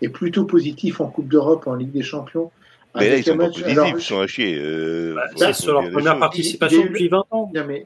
est, 0.01 0.09
plutôt 0.09 0.45
positif 0.45 1.01
en 1.01 1.07
Coupe 1.07 1.27
d'Europe, 1.27 1.67
en 1.67 1.75
Ligue 1.75 1.91
des 1.91 2.03
Champions. 2.03 2.51
Mais 2.95 3.09
là, 3.09 3.17
ils 3.17 3.23
sont 3.23 3.37
pas 3.37 3.47
positifs, 3.47 3.93
ils 3.95 4.01
sont 4.01 4.19
à 4.19 4.27
chier. 4.27 4.57
Euh, 4.59 5.13
bah, 5.15 5.27
c'est 5.35 5.53
sur 5.53 5.73
leur 5.73 5.91
première 5.91 6.19
participation 6.19 6.83
depuis 6.83 7.07
20 7.07 7.25
ans. 7.31 7.51
mais... 7.67 7.85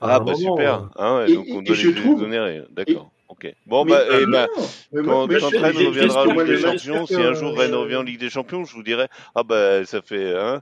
Ah, 0.00 0.20
bah 0.20 0.34
super. 0.34 0.74
Euh, 0.74 0.86
ah 0.96 1.16
ouais, 1.16 1.34
donc 1.34 1.46
on 1.50 1.62
doit 1.62 1.76
les 1.76 1.88
exonérer. 1.88 2.62
D'accord. 2.70 3.10
Ok. 3.28 3.52
Bon, 3.66 3.84
bah, 3.86 4.02
et 4.20 4.26
bah, 4.26 4.46
quand, 4.92 5.26
quand 5.28 5.48
Rennes 5.48 5.86
reviendra 5.86 6.22
en 6.22 6.32
Ligue 6.32 6.46
des 6.46 6.58
Champions, 6.58 7.06
si 7.06 7.14
un 7.14 7.32
jour 7.32 7.56
Rennes 7.56 7.74
revient 7.74 7.96
en 7.96 8.02
Ligue 8.02 8.20
des 8.20 8.30
Champions, 8.30 8.64
je 8.64 8.74
vous 8.74 8.82
dirais, 8.82 9.08
ah 9.34 9.42
bah, 9.42 9.84
ça 9.84 10.02
fait, 10.02 10.36
hein, 10.36 10.60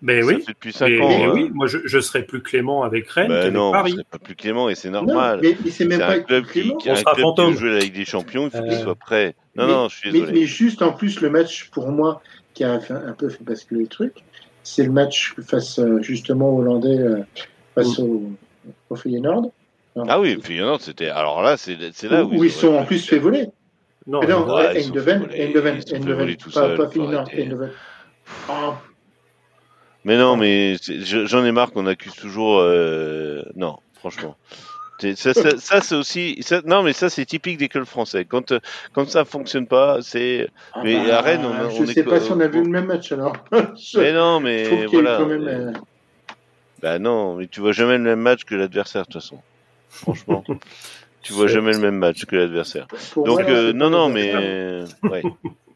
mais 0.00 0.22
oui. 0.22 0.44
depuis 0.46 0.72
5 0.72 0.84
ans. 0.84 0.88
Mais 1.08 1.24
hein. 1.24 1.30
oui, 1.34 1.50
moi 1.52 1.66
je, 1.66 1.78
je 1.84 1.98
serais 1.98 2.22
plus 2.22 2.40
clément 2.40 2.84
avec 2.84 3.08
Rennes 3.08 3.28
ben 3.28 3.52
non, 3.52 3.72
Paris. 3.72 3.94
Non, 3.96 4.02
pas 4.10 4.18
plus 4.18 4.36
clément 4.36 4.68
et 4.68 4.74
c'est 4.74 4.90
normal. 4.90 5.40
mais, 5.42 5.56
mais 5.64 5.70
c'est 5.70 5.86
même 5.86 5.98
pas 5.98 6.12
un 6.12 6.20
club 6.20 6.46
qui, 6.46 6.72
qui, 6.76 6.90
un 6.90 6.94
club 6.94 7.34
qui 7.34 7.42
veut 7.42 7.56
jouer 7.56 7.70
la 7.70 7.78
Ligue 7.80 7.94
des 7.94 8.04
Champions, 8.04 8.44
il 8.46 8.50
faut 8.56 8.62
qu'il 8.62 8.74
euh, 8.74 8.82
soit 8.82 8.94
prêt. 8.94 9.34
Non, 9.56 9.66
mais, 9.66 9.72
non, 9.72 9.88
je 9.88 9.96
suis 9.96 10.12
désolé. 10.12 10.32
Mais, 10.32 10.46
juste 10.46 10.82
en 10.82 10.92
plus, 10.92 11.20
le 11.20 11.30
match 11.30 11.70
pour 11.70 11.88
moi 11.88 12.22
qui 12.54 12.64
a 12.64 12.78
fait, 12.80 12.94
un 12.94 13.12
peu 13.12 13.28
fait 13.28 13.42
basculer 13.42 13.82
le 13.82 13.88
truc, 13.88 14.14
c'est 14.62 14.84
le 14.84 14.92
match 14.92 15.34
face 15.46 15.78
euh, 15.78 16.00
justement 16.00 16.54
aux 16.54 16.60
Hollandais 16.60 16.98
euh, 16.98 17.22
face 17.74 17.98
au, 17.98 18.22
au 18.90 18.96
Feyenoord. 18.96 19.50
Ah 20.06 20.20
oui, 20.20 20.38
Feyenoord, 20.40 20.80
c'était. 20.80 21.08
Alors 21.08 21.42
là, 21.42 21.56
c'est 21.56 21.76
là 22.04 22.24
où, 22.24 22.38
où 22.38 22.44
ils, 22.44 22.52
sont 22.52 22.74
en 22.74 22.84
plus 22.84 23.04
fait 23.04 23.18
voler. 23.18 23.46
Non, 24.06 24.20
non 24.22 24.56
Eindhoven, 24.56 25.28
Eindhoven, 25.34 25.80
Eindhoven, 25.92 26.36
pas, 26.54 26.76
pas 26.76 26.88
Feyenoord, 26.88 27.28
Eindhoven. 27.36 27.70
Mais 30.08 30.16
non, 30.16 30.38
mais 30.38 30.76
j'en 31.02 31.44
ai 31.44 31.52
marre 31.52 31.70
qu'on 31.70 31.86
accuse 31.86 32.14
toujours. 32.14 32.60
Euh... 32.60 33.42
Non, 33.56 33.76
franchement. 33.92 34.38
Ça, 35.16 35.34
ça, 35.34 35.58
ça 35.58 35.80
c'est 35.82 35.94
aussi. 35.94 36.38
Ça, 36.40 36.62
non, 36.64 36.82
mais 36.82 36.94
ça, 36.94 37.10
c'est 37.10 37.26
typique 37.26 37.58
des 37.58 37.68
clubs 37.68 37.84
français. 37.84 38.24
Quand, 38.24 38.54
quand 38.94 39.06
ça 39.10 39.26
fonctionne 39.26 39.66
pas, 39.66 39.98
c'est. 40.00 40.48
Ah 40.72 40.80
mais 40.82 40.96
bah, 40.96 41.18
à 41.18 41.20
Rennes, 41.20 41.44
on, 41.44 41.66
on 41.66 41.84
Je 41.84 41.92
sais 41.92 42.04
pas 42.04 42.20
si 42.20 42.32
on 42.32 42.40
a 42.40 42.48
vu 42.48 42.62
le 42.62 42.70
même 42.70 42.86
match 42.86 43.12
alors. 43.12 43.36
mais 43.96 44.12
non, 44.14 44.40
mais 44.40 44.86
voilà. 44.86 45.18
Même, 45.26 45.46
euh... 45.46 45.72
Bah 46.80 46.98
non, 46.98 47.34
mais 47.34 47.46
tu 47.46 47.60
vois 47.60 47.72
jamais 47.72 47.98
le 47.98 48.04
même 48.04 48.20
match 48.20 48.44
que 48.44 48.54
l'adversaire, 48.54 49.02
de 49.02 49.12
toute 49.12 49.20
façon. 49.20 49.40
Franchement. 49.90 50.42
tu 51.22 51.34
vois 51.34 51.48
jamais 51.48 51.72
le 51.72 51.80
même 51.80 51.98
match 51.98 52.24
que 52.24 52.34
l'adversaire. 52.34 52.88
Donc, 53.14 53.40
euh, 53.40 53.74
non, 53.74 53.90
non, 53.90 54.08
mais. 54.08 54.84
Ouais. 55.02 55.22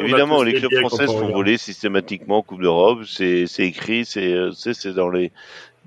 Évidemment, 0.00 0.42
les 0.42 0.54
clubs 0.54 0.74
français 0.80 1.06
font 1.06 1.32
voler 1.32 1.58
systématiquement 1.58 2.38
en 2.38 2.42
Coupe 2.42 2.62
d'Europe. 2.62 3.00
C'est 3.06 3.46
écrit, 3.58 4.04
c'est 4.04 4.50
c'est 4.52 4.94
dans 4.94 5.10
les 5.10 5.32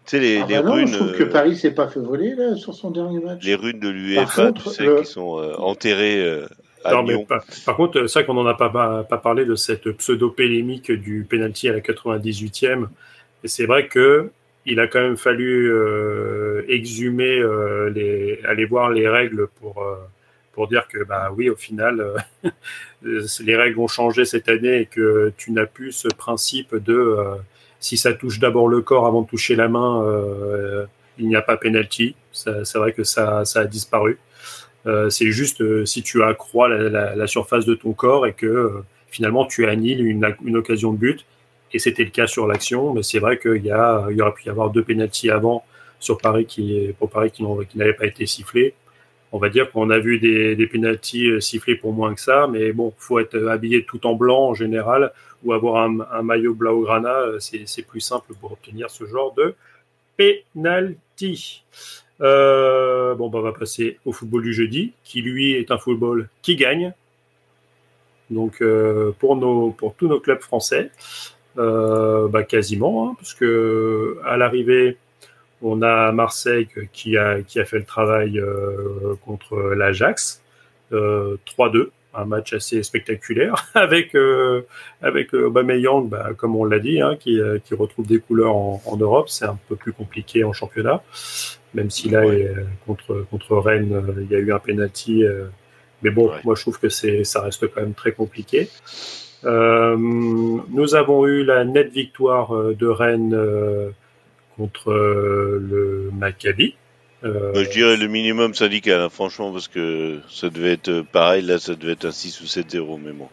tu 0.05 0.17
sais, 0.17 0.19
les, 0.19 0.37
ah 0.39 0.45
les 0.47 0.55
bah 0.55 0.63
non, 0.63 0.73
runes. 0.73 0.87
Je 0.87 0.97
trouve 0.97 1.13
que 1.13 1.23
euh, 1.23 1.29
Paris 1.29 1.55
s'est 1.55 1.75
pas 1.75 1.87
fait 1.87 1.99
voler 1.99 2.33
là, 2.35 2.55
sur 2.55 2.73
son 2.73 2.89
dernier 2.89 3.19
match. 3.19 3.43
Les 3.43 3.53
runes 3.53 3.79
de 3.79 3.89
l'UEFA, 3.89 4.51
tu 4.51 4.67
sais, 4.69 4.87
qui 4.99 5.05
sont 5.05 5.37
euh, 5.37 5.53
enterrées 5.57 6.23
euh, 6.23 6.47
à 6.83 6.93
non, 6.93 7.03
Lyon. 7.03 7.25
Par, 7.25 7.43
par, 7.65 7.75
contre, 7.75 8.07
c'est 8.07 8.19
vrai 8.19 8.25
qu'on 8.25 8.33
n'en 8.33 8.47
a 8.47 8.55
pas, 8.55 9.03
pas, 9.03 9.17
parlé 9.17 9.45
de 9.45 9.53
cette 9.53 9.91
pseudo-pélémique 9.91 10.91
du 10.91 11.25
penalty 11.29 11.69
à 11.69 11.73
la 11.73 11.81
98e. 11.81 12.87
Et 13.43 13.47
c'est 13.47 13.67
vrai 13.67 13.87
que 13.87 14.31
il 14.65 14.79
a 14.79 14.87
quand 14.87 15.01
même 15.01 15.17
fallu 15.17 15.71
euh, 15.71 16.63
exhumer, 16.67 17.39
euh, 17.39 17.89
les, 17.91 18.39
aller 18.45 18.65
voir 18.65 18.89
les 18.89 19.07
règles 19.07 19.47
pour 19.59 19.83
pour 20.51 20.67
dire 20.67 20.87
que 20.87 21.03
bah 21.03 21.31
oui, 21.35 21.49
au 21.49 21.55
final, 21.55 21.99
euh, 21.99 22.49
les 23.03 23.55
règles 23.55 23.79
ont 23.79 23.87
changé 23.87 24.25
cette 24.25 24.49
année 24.49 24.81
et 24.81 24.85
que 24.85 25.33
tu 25.37 25.51
n'as 25.51 25.65
plus 25.65 25.91
ce 25.91 26.07
principe 26.07 26.75
de 26.75 26.93
euh, 26.93 27.35
si 27.79 27.97
ça 27.97 28.13
touche 28.13 28.39
d'abord 28.39 28.67
le 28.67 28.81
corps 28.81 29.07
avant 29.07 29.23
de 29.23 29.27
toucher 29.27 29.55
la 29.55 29.67
main, 29.67 30.03
euh, 30.03 30.85
il 31.17 31.27
n'y 31.27 31.35
a 31.35 31.41
pas 31.41 31.57
penalty. 31.57 32.15
C'est 32.31 32.75
vrai 32.75 32.93
que 32.93 33.03
ça, 33.03 33.43
a 33.55 33.65
disparu. 33.65 34.17
c'est 35.09 35.31
juste 35.31 35.85
si 35.85 36.01
tu 36.03 36.23
accrois 36.23 36.69
la, 36.69 37.27
surface 37.27 37.65
de 37.65 37.73
ton 37.73 37.93
corps 37.93 38.25
et 38.25 38.33
que 38.33 38.83
finalement 39.09 39.45
tu 39.45 39.67
annihiles 39.67 40.05
une, 40.05 40.55
occasion 40.55 40.93
de 40.93 40.97
but. 40.97 41.25
Et 41.73 41.79
c'était 41.79 42.03
le 42.03 42.09
cas 42.09 42.27
sur 42.27 42.47
l'action, 42.47 42.93
mais 42.93 43.03
c'est 43.03 43.19
vrai 43.19 43.37
qu'il 43.37 43.65
y, 43.65 43.71
a, 43.71 44.01
aurait 44.01 44.33
pu 44.33 44.45
y 44.45 44.49
avoir 44.49 44.69
deux 44.69 44.83
penalties 44.83 45.29
avant 45.29 45.63
sur 45.99 46.17
Paris 46.17 46.45
qui, 46.45 46.93
pour 46.99 47.09
Paris 47.09 47.31
qui 47.31 47.43
n'avaient 47.75 47.93
pas 47.93 48.05
été 48.05 48.25
sifflés 48.25 48.73
on 49.31 49.39
va 49.39 49.49
dire 49.49 49.71
qu'on 49.71 49.89
a 49.89 49.99
vu 49.99 50.19
des, 50.19 50.55
des 50.55 50.67
pénalties 50.67 51.29
euh, 51.29 51.39
sifflés 51.39 51.75
pour 51.75 51.93
moins 51.93 52.13
que 52.13 52.21
ça, 52.21 52.47
mais 52.51 52.71
bon, 52.71 52.93
faut 52.97 53.19
être 53.19 53.37
habillé 53.47 53.85
tout 53.85 54.05
en 54.05 54.13
blanc 54.13 54.49
en 54.49 54.53
général 54.53 55.11
ou 55.43 55.53
avoir 55.53 55.83
un, 55.83 55.99
un 56.11 56.21
maillot 56.21 56.53
blaugrana, 56.53 57.13
euh, 57.21 57.39
c'est 57.39 57.87
plus 57.87 58.01
simple 58.01 58.33
pour 58.39 58.51
obtenir 58.51 58.89
ce 58.89 59.05
genre 59.05 59.33
de 59.33 59.55
penalty. 60.17 61.63
Euh, 62.21 63.15
bon, 63.15 63.29
bah, 63.29 63.39
on 63.39 63.41
va 63.41 63.53
passer 63.53 63.97
au 64.05 64.11
football 64.11 64.43
du 64.43 64.53
jeudi, 64.53 64.93
qui 65.03 65.21
lui 65.21 65.53
est 65.53 65.71
un 65.71 65.77
football 65.77 66.29
qui 66.41 66.55
gagne. 66.55 66.93
Donc 68.29 68.61
euh, 68.61 69.11
pour 69.17 69.95
tous 69.97 70.07
nos 70.07 70.19
clubs 70.19 70.41
français, 70.41 70.91
euh, 71.57 72.27
bah, 72.27 72.43
quasiment, 72.43 73.09
hein, 73.09 73.15
parce 73.17 73.33
que 73.33 74.19
à 74.23 74.37
l'arrivée, 74.37 74.97
on 75.61 75.81
a 75.81 76.11
Marseille 76.11 76.67
qui 76.91 77.17
a, 77.17 77.41
qui 77.41 77.59
a 77.59 77.65
fait 77.65 77.79
le 77.79 77.85
travail 77.85 78.39
euh, 78.39 79.15
contre 79.25 79.57
l'Ajax, 79.75 80.41
euh, 80.93 81.37
3-2, 81.57 81.89
un 82.13 82.25
match 82.25 82.53
assez 82.53 82.83
spectaculaire 82.83 83.67
avec 83.75 84.15
euh, 84.15 84.61
avec 85.01 85.33
Aubameyang, 85.33 86.09
bah, 86.09 86.31
comme 86.35 86.55
on 86.55 86.65
l'a 86.65 86.79
dit, 86.79 87.01
hein, 87.01 87.15
qui, 87.17 87.39
euh, 87.39 87.59
qui 87.59 87.75
retrouve 87.75 88.07
des 88.07 88.19
couleurs 88.19 88.55
en, 88.55 88.81
en 88.85 88.97
Europe. 88.97 89.29
C'est 89.29 89.45
un 89.45 89.57
peu 89.69 89.75
plus 89.75 89.93
compliqué 89.93 90.43
en 90.43 90.53
championnat, 90.53 91.01
même 91.73 91.89
si 91.89 92.09
là 92.09 92.25
ouais. 92.25 92.53
contre 92.85 93.25
contre 93.29 93.57
Rennes, 93.57 94.03
il 94.19 94.31
y 94.31 94.35
a 94.35 94.39
eu 94.39 94.51
un 94.51 94.59
penalty. 94.59 95.23
mais 96.01 96.09
bon, 96.09 96.29
ouais. 96.29 96.37
moi 96.43 96.55
je 96.55 96.61
trouve 96.61 96.79
que 96.79 96.89
c'est 96.89 97.23
ça 97.23 97.41
reste 97.41 97.67
quand 97.67 97.81
même 97.81 97.93
très 97.93 98.11
compliqué. 98.11 98.69
Euh, 99.43 99.95
nous 99.97 100.95
avons 100.95 101.25
eu 101.25 101.43
la 101.43 101.65
nette 101.65 101.91
victoire 101.91 102.53
de 102.53 102.87
Rennes 102.87 103.35
contre 104.57 104.91
le 104.91 106.09
Maccabi. 106.13 106.75
je 107.23 107.71
dirais 107.71 107.97
le 107.97 108.07
minimum 108.07 108.53
syndical, 108.53 109.01
hein, 109.01 109.09
franchement, 109.09 109.51
parce 109.51 109.67
que 109.67 110.19
ça 110.29 110.49
devait 110.49 110.73
être 110.73 111.01
pareil, 111.11 111.43
là 111.43 111.59
ça 111.59 111.75
devait 111.75 111.93
être 111.93 112.05
un 112.05 112.11
6 112.11 112.41
ou 112.41 112.45
7-0, 112.45 112.99
mais 113.03 113.11
bon. 113.11 113.29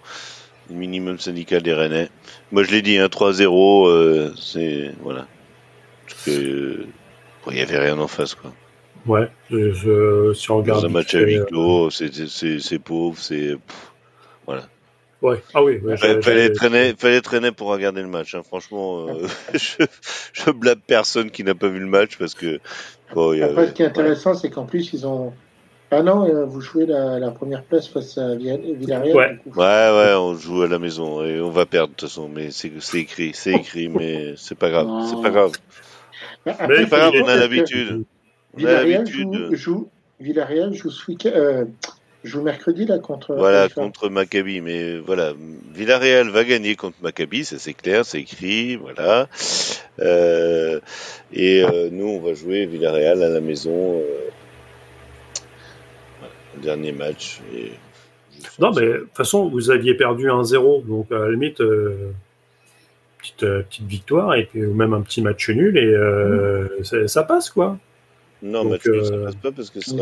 Le 0.70 0.76
minimum 0.76 1.18
syndical 1.18 1.62
des 1.62 1.72
Rennais. 1.72 2.10
Moi 2.52 2.62
je 2.62 2.70
l'ai 2.70 2.82
dit, 2.82 2.98
un 2.98 3.06
hein, 3.06 3.08
3-0, 3.08 4.34
c'est. 4.36 4.92
Voilà. 5.00 5.26
Parce 6.06 6.24
que. 6.24 6.86
Il 7.50 7.54
n'y 7.54 7.62
avait 7.62 7.78
rien 7.78 7.98
en 7.98 8.08
face, 8.08 8.34
quoi. 8.34 8.52
Ouais, 9.06 9.30
je, 9.50 10.32
si 10.34 10.50
on 10.50 10.58
regarde. 10.58 10.82
Dans 10.82 10.88
un 10.88 10.92
match 10.92 11.14
à 11.14 11.20
huis 11.20 11.40
clos, 11.46 11.88
c'est 11.90 12.78
pauvre, 12.78 13.18
c'est. 13.18 13.56
Voilà. 14.46 14.68
Ouais. 15.20 15.42
Ah 15.52 15.62
oui. 15.62 15.78
Ouais, 15.78 15.96
fallait, 15.96 16.52
traîner, 16.52 16.94
fallait 16.96 17.20
traîner 17.20 17.50
pour 17.50 17.68
regarder 17.68 18.02
le 18.02 18.08
match. 18.08 18.34
Hein. 18.34 18.42
Franchement, 18.46 19.08
euh, 19.08 19.26
je, 19.54 19.84
je 20.32 20.50
blâme 20.50 20.80
personne 20.86 21.30
qui 21.30 21.42
n'a 21.42 21.54
pas 21.54 21.68
vu 21.68 21.80
le 21.80 21.86
match 21.86 22.16
parce 22.18 22.34
que. 22.34 22.60
Bon, 23.14 23.40
Après, 23.42 23.68
ce 23.68 23.72
qui 23.72 23.82
est 23.82 23.86
intéressant, 23.86 24.34
c'est 24.34 24.50
qu'en 24.50 24.64
plus, 24.64 24.92
ils 24.92 25.06
ont. 25.06 25.32
Ah 25.90 26.02
non, 26.02 26.28
euh, 26.28 26.44
vous 26.44 26.60
jouez 26.60 26.84
la, 26.84 27.18
la 27.18 27.30
première 27.30 27.62
place 27.62 27.88
face 27.88 28.18
à 28.18 28.34
Villarreal. 28.34 29.16
Ouais. 29.16 29.38
ouais, 29.46 29.54
ouais, 29.56 30.14
on 30.16 30.34
joue 30.34 30.62
à 30.62 30.68
la 30.68 30.78
maison 30.78 31.24
et 31.24 31.40
on 31.40 31.48
va 31.48 31.64
perdre 31.64 31.88
de 31.88 31.94
toute 31.94 32.08
façon. 32.08 32.28
Mais 32.28 32.50
c'est 32.50 32.70
écrit, 32.94 33.32
c'est 33.34 33.52
écrit, 33.52 33.88
mais 33.94 34.34
c'est 34.36 34.54
pas 34.54 34.68
grave. 34.70 34.86
C'est 35.08 35.22
pas 35.22 35.30
grave. 35.30 35.52
Après, 36.44 36.84
c'est 36.84 36.90
pas 36.90 37.10
grave, 37.10 37.14
on 37.24 37.28
a 37.28 37.36
l'habitude. 37.36 38.04
Villarreal 38.54 39.06
joue, 39.06 39.54
joue, 39.54 39.88
Villarreal 40.20 40.74
joue 40.74 40.90
ce 40.90 41.10
week-end. 41.10 41.30
Euh, 41.34 41.64
joue 42.24 42.42
mercredi 42.42 42.86
là 42.86 42.98
contre. 42.98 43.34
Voilà 43.34 43.68
contre 43.68 44.08
Maccabi, 44.08 44.60
mais 44.60 44.98
voilà 44.98 45.32
Villarreal 45.72 46.28
va 46.30 46.44
gagner 46.44 46.76
contre 46.76 46.96
Maccabi, 47.02 47.44
ça 47.44 47.58
c'est 47.58 47.74
clair, 47.74 48.04
c'est 48.04 48.20
écrit, 48.20 48.76
voilà. 48.76 49.28
Euh, 50.00 50.80
et 51.32 51.62
euh, 51.62 51.88
nous 51.90 52.06
on 52.06 52.20
va 52.20 52.34
jouer 52.34 52.66
Villarreal 52.66 53.22
à 53.22 53.28
la 53.28 53.40
maison. 53.40 54.00
Euh, 54.00 54.30
voilà, 56.18 56.34
dernier 56.62 56.92
match. 56.92 57.40
Et 57.54 57.72
non 58.58 58.72
mais 58.72 58.86
de 58.86 58.98
toute 58.98 59.16
façon 59.16 59.48
vous 59.48 59.70
aviez 59.70 59.94
perdu 59.94 60.26
1-0, 60.26 60.86
donc 60.86 61.10
à 61.12 61.18
la 61.18 61.30
limite. 61.30 61.62
Petite, 63.20 63.40
petite 63.40 63.86
victoire 63.86 64.36
et 64.36 64.44
puis, 64.44 64.64
ou 64.64 64.74
même 64.74 64.94
un 64.94 65.00
petit 65.00 65.22
match 65.22 65.50
nul 65.50 65.76
et 65.76 65.92
mmh. 65.92 66.84
ça, 66.84 67.08
ça 67.08 67.24
passe 67.24 67.50
quoi. 67.50 67.76
Non, 68.42 68.62
Donc, 68.62 68.86
match 68.86 69.02
ça 69.02 69.16
passe 69.18 69.34
pas 69.34 69.50
parce 69.50 69.70
que 69.70 69.80
ça. 69.80 69.94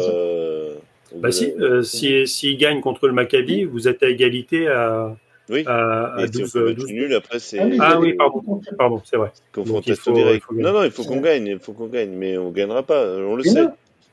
Bah 1.15 1.31
si, 1.31 1.53
euh, 1.53 1.83
si, 1.83 2.27
s'il 2.27 2.59
gagne 2.59 2.81
contre 2.81 3.07
le 3.07 3.13
Maccabi, 3.13 3.65
vous 3.65 3.89
êtes 3.89 4.03
à 4.03 4.09
égalité 4.09 4.67
à, 4.67 5.17
oui. 5.49 5.63
à, 5.67 6.15
à 6.15 6.27
12, 6.27 6.51
si 6.51 6.75
12 6.75 6.93
nul, 6.93 7.15
après 7.15 7.39
c'est. 7.39 7.61
Ah, 7.61 7.69
ah 7.81 8.01
oui, 8.01 8.15
pardon, 8.15 8.61
pardon, 8.77 9.01
c'est 9.05 9.17
vrai. 9.17 9.33
Confrontation 9.53 10.13
directe. 10.13 10.47
Non, 10.53 10.73
non, 10.73 10.85
il 10.85 10.91
faut 10.91 11.05
qu'on 11.05 11.21
gagne, 11.21 11.47
il 11.47 11.59
faut 11.59 11.73
qu'on 11.73 11.87
gagne, 11.87 12.11
mais 12.11 12.37
on 12.37 12.51
gagnera 12.51 12.83
pas, 12.83 13.07
on 13.07 13.37
le 13.37 13.45
mais 13.45 13.51
sait. 13.51 13.67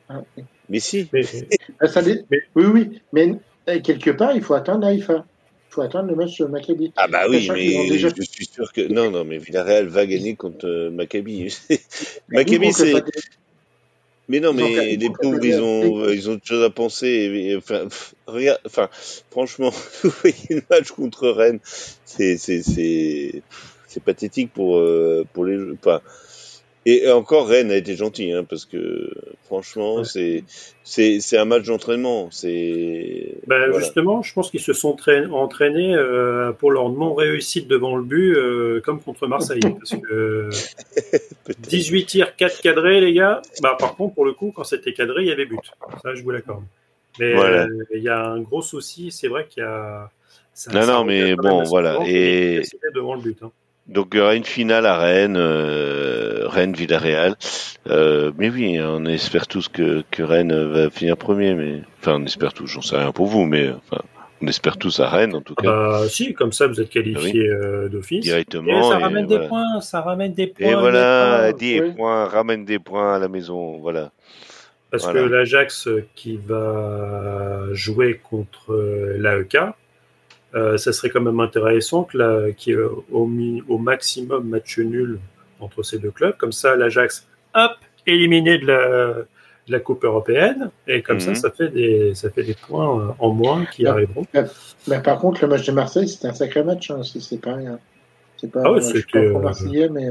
Ah, 0.10 0.22
mais 0.70 0.80
si. 0.80 1.10
Mais, 1.14 1.24
ah, 1.80 1.88
ça 1.88 2.02
dé... 2.02 2.22
mais, 2.30 2.40
oui, 2.56 2.66
oui, 2.66 3.02
mais 3.12 3.36
euh, 3.70 3.80
quelque 3.82 4.12
part, 4.12 4.36
il 4.36 4.42
faut 4.42 4.54
attendre 4.54 4.86
Haïfa. 4.86 5.26
Il 5.70 5.74
faut 5.74 5.82
attendre 5.82 6.10
le 6.10 6.16
match 6.16 6.40
Maccabi. 6.42 6.94
Ah 6.96 7.08
bah 7.08 7.24
oui, 7.28 7.50
mais 7.52 7.90
déjà... 7.90 8.10
je 8.16 8.22
suis 8.22 8.46
sûr 8.46 8.72
que 8.72 8.88
non, 8.94 9.10
non, 9.10 9.26
mais 9.26 9.40
Villarreal 9.40 9.88
va 9.88 10.06
gagner 10.06 10.36
contre 10.36 10.68
euh, 10.68 10.92
Maccabi. 10.92 11.52
Maccabi, 12.30 12.72
c'est 12.72 12.94
mais 14.30 14.40
non, 14.40 14.54
mais 14.54 14.96
les 14.96 15.10
pauvres, 15.10 15.44
ils 15.44 15.60
ont, 15.60 16.08
ils 16.10 16.30
ont 16.30 16.34
autre 16.34 16.46
chose 16.46 16.64
à 16.64 16.70
penser. 16.70 17.56
enfin, 17.58 17.88
regarde, 18.26 18.60
enfin, 18.66 18.90
franchement, 19.30 19.72
vous 20.04 20.12
voyez 20.22 20.36
le 20.50 20.62
match 20.70 20.92
contre 20.92 21.30
Rennes, 21.30 21.60
c'est, 22.06 22.38
c'est, 22.38 22.64
c'est, 22.64 23.44
c'est 23.88 24.04
pathétique 24.04 24.54
pour, 24.54 24.78
euh, 24.78 25.26
pour 25.34 25.46
les, 25.46 25.58
enfin, 25.74 26.02
et 26.86 27.10
encore, 27.12 27.48
Rennes 27.48 27.72
a 27.72 27.78
été 27.78 27.96
gentil, 27.96 28.32
hein, 28.34 28.44
parce 28.44 28.66
que 28.66 29.10
franchement, 29.46 30.04
c'est 30.04 30.44
c'est 30.84 31.38
un 31.38 31.46
match 31.46 31.64
d'entraînement. 31.64 32.28
C'est 32.30 33.36
ben, 33.48 33.72
justement, 33.78 34.22
je 34.22 34.34
pense 34.34 34.52
qu'ils 34.52 34.60
se 34.60 34.74
sont 34.74 34.98
entraînés 35.32 35.96
euh, 35.96 36.52
pour 36.52 36.72
leur 36.72 36.90
non 36.90 37.14
réussite 37.14 37.70
devant 37.70 37.96
le 37.96 38.04
but, 38.04 38.36
euh, 38.36 38.82
comme 38.82 39.00
contre 39.00 39.28
Marseille, 39.28 39.62
parce 39.80 39.96
que 39.96 40.50
18 41.60 42.06
tirs, 42.06 42.36
4 42.36 42.62
cadrés, 42.62 43.00
les 43.00 43.14
gars. 43.14 43.42
Bah, 43.62 43.78
par 43.80 43.96
contre, 43.96 44.16
pour 44.16 44.26
le 44.26 44.34
coup, 44.34 44.52
quand 44.54 44.66
c'était 44.66 44.94
cadré, 44.94 45.24
il 45.24 45.28
y 45.30 45.32
avait 45.32 45.46
but. 45.46 45.62
Ça, 46.04 46.14
je 46.16 46.22
vous 46.22 46.32
l'accorde. 46.32 46.64
Mais 47.18 47.34
euh, 47.34 47.68
il 47.94 48.04
y 48.04 48.10
a 48.10 48.26
un 48.26 48.42
gros 48.42 48.62
souci. 48.62 49.10
C'est 49.12 49.30
vrai 49.30 49.48
qu'il 49.50 49.64
y 49.64 49.66
a. 49.66 50.10
Ça, 50.54 50.72
non, 50.72 50.86
non, 50.86 51.04
mais 51.06 51.36
bon, 51.36 51.64
voilà. 51.64 52.00
Et 52.06 52.62
devant 52.94 53.16
le 53.16 53.22
but. 53.22 53.38
Hein. 53.42 53.52
Donc 53.88 54.10
il 54.14 54.20
y 54.20 54.22
aura 54.22 54.36
une 54.36 54.46
finale 54.46 54.86
à 54.86 54.98
Rennes, 54.98 55.38
euh, 55.38 56.48
Rennes 56.48 56.74
Villarreal. 56.74 57.36
Euh, 57.88 58.32
mais 58.38 58.50
oui, 58.50 58.80
on 58.82 59.06
espère 59.06 59.48
tous 59.48 59.68
que, 59.68 60.04
que 60.10 60.24
Rennes 60.24 60.54
va 60.72 60.90
finir 60.90 61.18
premier. 61.18 61.54
Mais 61.54 61.82
enfin, 62.00 62.18
on 62.20 62.26
espère 62.26 62.54
tous. 62.54 62.68
J'en 62.68 62.82
sais 62.82 62.98
rien 62.98 63.12
pour 63.12 63.28
vous, 63.28 63.44
mais 63.46 63.70
enfin, 63.70 64.02
on 64.42 64.48
espère 64.48 64.78
tous 64.78 65.00
à 65.00 65.10
Rennes 65.10 65.36
en 65.36 65.42
tout 65.42 65.56
cas. 65.56 65.68
Euh, 65.70 66.08
si, 66.08 66.34
comme 66.34 66.54
ça 66.54 66.68
vous 66.68 66.80
êtes 66.80 66.90
qualifié 66.90 67.50
euh, 67.50 67.90
d'office. 67.90 68.24
Directement. 68.24 68.80
Et 68.80 68.84
ça 68.84 69.00
ramène 69.00 69.28
des 69.28 69.48
points, 69.48 69.82
ça 69.82 70.02
ramène 70.02 70.34
des 70.34 70.48
points. 70.48 70.68
Et 70.68 70.76
voilà, 70.76 71.52
des 71.54 71.82
points, 71.82 72.26
ramène 72.26 72.64
des 72.66 72.80
points 72.80 73.16
à 73.16 73.20
la 73.20 73.28
maison, 73.28 73.80
voilà. 73.80 74.12
Parce 74.92 75.08
que 75.08 75.18
l'Ajax 75.18 75.90
qui 76.14 76.38
va 76.38 77.64
jouer 77.72 78.22
contre 78.30 78.76
l'AEK, 79.18 79.58
euh, 80.56 80.78
ça 80.78 80.94
serait 80.94 81.10
quand 81.10 81.22
même 81.22 81.40
intéressant 81.40 82.04
qu'il 82.04 82.22
y 82.22 82.72
ait 82.72 82.76
au, 82.76 83.06
au, 83.12 83.78
maximum 83.78 84.48
match 84.48 84.78
nul 84.78 85.20
entre 85.60 85.82
ces 85.82 85.98
deux 85.98 86.12
clubs. 86.12 86.38
Comme 86.38 86.52
ça, 86.52 86.76
l'Ajax, 86.76 87.28
hop, 87.56 87.72
éliminé 88.06 88.60
de 88.60 88.68
la, 88.68 89.14
de 89.68 89.72
la 89.72 89.80
Coupe 89.80 90.04
européenne. 90.04 90.70
Et 90.88 91.02
comme 91.02 91.20
ça, 91.20 91.32
mhm. 91.32 91.36
ça 91.36 91.50
fait, 91.50 91.70
des, 91.70 92.14
ça 92.14 92.30
fait 92.30 92.44
des 92.44 92.54
points 92.54 93.00
euh, 93.00 93.12
en 93.18 93.32
moins 93.32 93.66
qui 93.66 93.88
arriveront. 93.88 94.26
Mais, 94.88 95.02
par 95.02 95.20
contre, 95.20 95.42
le 95.42 95.48
match 95.48 95.66
de 95.66 95.72
Marseille, 95.72 96.08
c'était 96.08 96.28
un 96.28 96.34
sacré 96.34 96.64
match. 96.64 96.92
Hein, 96.92 97.02
c'est 97.04 97.42
pas 97.42 97.56
rien. 97.56 97.80
C'est 98.38 98.52
pas, 98.52 98.62
ah 98.66 98.74
ouais, 98.74 98.82
euh, 99.16 99.40
Marseillais, 99.40 99.90
mais 99.90 100.10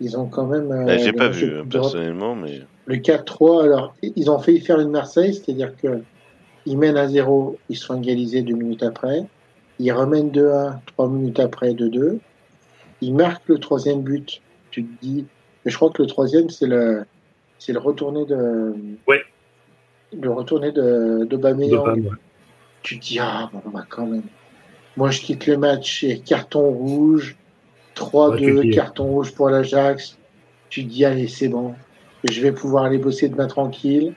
ils 0.00 0.18
ont 0.18 0.26
quand 0.26 0.46
même. 0.46 0.68
Bah, 0.68 0.98
J'ai 0.98 1.12
pas 1.12 1.28
vu, 1.28 1.64
personnellement, 1.70 2.34
mais. 2.34 2.60
Le 2.86 2.96
4-3, 2.96 3.64
alors, 3.64 3.94
ils 4.02 4.30
ont 4.30 4.38
fait 4.38 4.60
faire 4.60 4.78
une 4.80 4.90
Marseille, 4.90 5.34
c'est-à-dire 5.34 5.72
que 5.76 6.02
ils 6.66 6.76
mènent 6.76 6.96
à 6.96 7.08
zéro, 7.08 7.58
ils 7.68 7.76
sont 7.76 8.00
égalisés 8.00 8.42
deux 8.42 8.54
minutes 8.54 8.82
après. 8.82 9.24
Il 9.78 9.92
remène 9.92 10.30
2-1, 10.30 10.78
trois 10.86 11.08
minutes 11.08 11.40
après 11.40 11.72
2-2. 11.72 12.18
Il 13.02 13.14
marque 13.14 13.48
le 13.48 13.58
troisième 13.58 14.02
but. 14.02 14.40
Tu 14.70 14.84
te 14.84 15.02
dis, 15.02 15.26
mais 15.64 15.70
je 15.70 15.76
crois 15.76 15.90
que 15.90 16.02
le 16.02 16.08
troisième, 16.08 16.48
c'est 16.48 16.66
le, 16.66 17.04
c'est 17.58 17.72
le 17.72 17.78
retourné 17.78 18.24
de. 18.24 18.74
Ouais. 19.06 19.22
Le 20.12 20.30
retourné 20.30 20.72
de, 20.72 21.26
de 21.28 22.16
Tu 22.82 22.98
te 22.98 23.04
dis, 23.04 23.18
ah, 23.20 23.50
bon, 23.52 23.62
bah, 23.70 23.84
quand 23.88 24.06
même. 24.06 24.22
Moi, 24.96 25.10
je 25.10 25.20
quitte 25.20 25.46
le 25.46 25.58
match 25.58 26.04
et 26.04 26.20
carton 26.20 26.70
rouge. 26.70 27.36
3-2, 27.96 28.74
carton 28.74 29.04
rouge 29.04 29.34
pour 29.34 29.50
l'Ajax. 29.50 30.18
Tu 30.70 30.84
te 30.84 30.90
dis, 30.90 31.04
allez, 31.04 31.28
c'est 31.28 31.48
bon. 31.48 31.74
Je 32.24 32.40
vais 32.40 32.52
pouvoir 32.52 32.84
aller 32.84 32.98
bosser 32.98 33.28
demain 33.28 33.46
tranquille. 33.46 34.14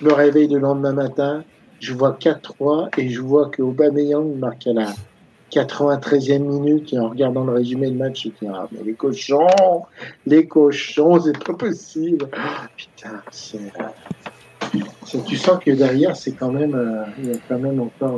Je 0.00 0.06
me 0.06 0.12
réveille 0.12 0.48
le 0.48 0.58
lendemain 0.58 0.92
matin 0.92 1.44
je 1.82 1.92
vois 1.94 2.16
4-3 2.18 2.90
et 2.96 3.08
je 3.08 3.20
vois 3.20 3.50
que 3.50 3.60
Aubameyang 3.60 4.38
marque 4.38 4.68
à 4.68 4.72
la 4.72 4.94
93e 5.50 6.38
minute 6.38 6.92
et 6.92 6.98
en 6.98 7.08
regardant 7.08 7.44
le 7.44 7.54
résumé 7.54 7.90
de 7.90 7.96
match, 7.96 8.22
je 8.22 8.28
dis 8.28 8.48
ah 8.48 8.68
mais 8.70 8.84
les 8.84 8.94
cochons, 8.94 9.82
les 10.24 10.46
cochons, 10.46 11.20
c'est 11.20 11.44
pas 11.44 11.54
possible. 11.54 12.28
putain, 12.76 13.22
c'est, 13.32 13.72
tu 15.26 15.36
sens 15.36 15.58
que 15.58 15.72
derrière 15.72 16.16
c'est 16.16 16.32
quand 16.32 16.52
même, 16.52 16.74
euh, 16.74 17.04
il 17.18 17.32
y 17.32 17.32
a 17.32 17.38
quand 17.48 17.58
même 17.58 17.80
encore 17.80 18.16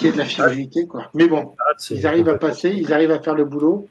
il 0.00 0.06
y 0.06 0.08
a 0.08 0.12
de 0.12 0.18
la 0.18 0.24
fidélité 0.24 0.86
quoi. 0.86 1.10
Mais 1.12 1.28
bon, 1.28 1.52
ah, 1.58 1.74
ils 1.90 2.06
arrivent 2.06 2.30
à 2.30 2.38
passer, 2.38 2.70
ils 2.70 2.90
arrivent 2.92 3.12
à 3.12 3.20
faire 3.20 3.34
le 3.34 3.44
boulot. 3.44 3.86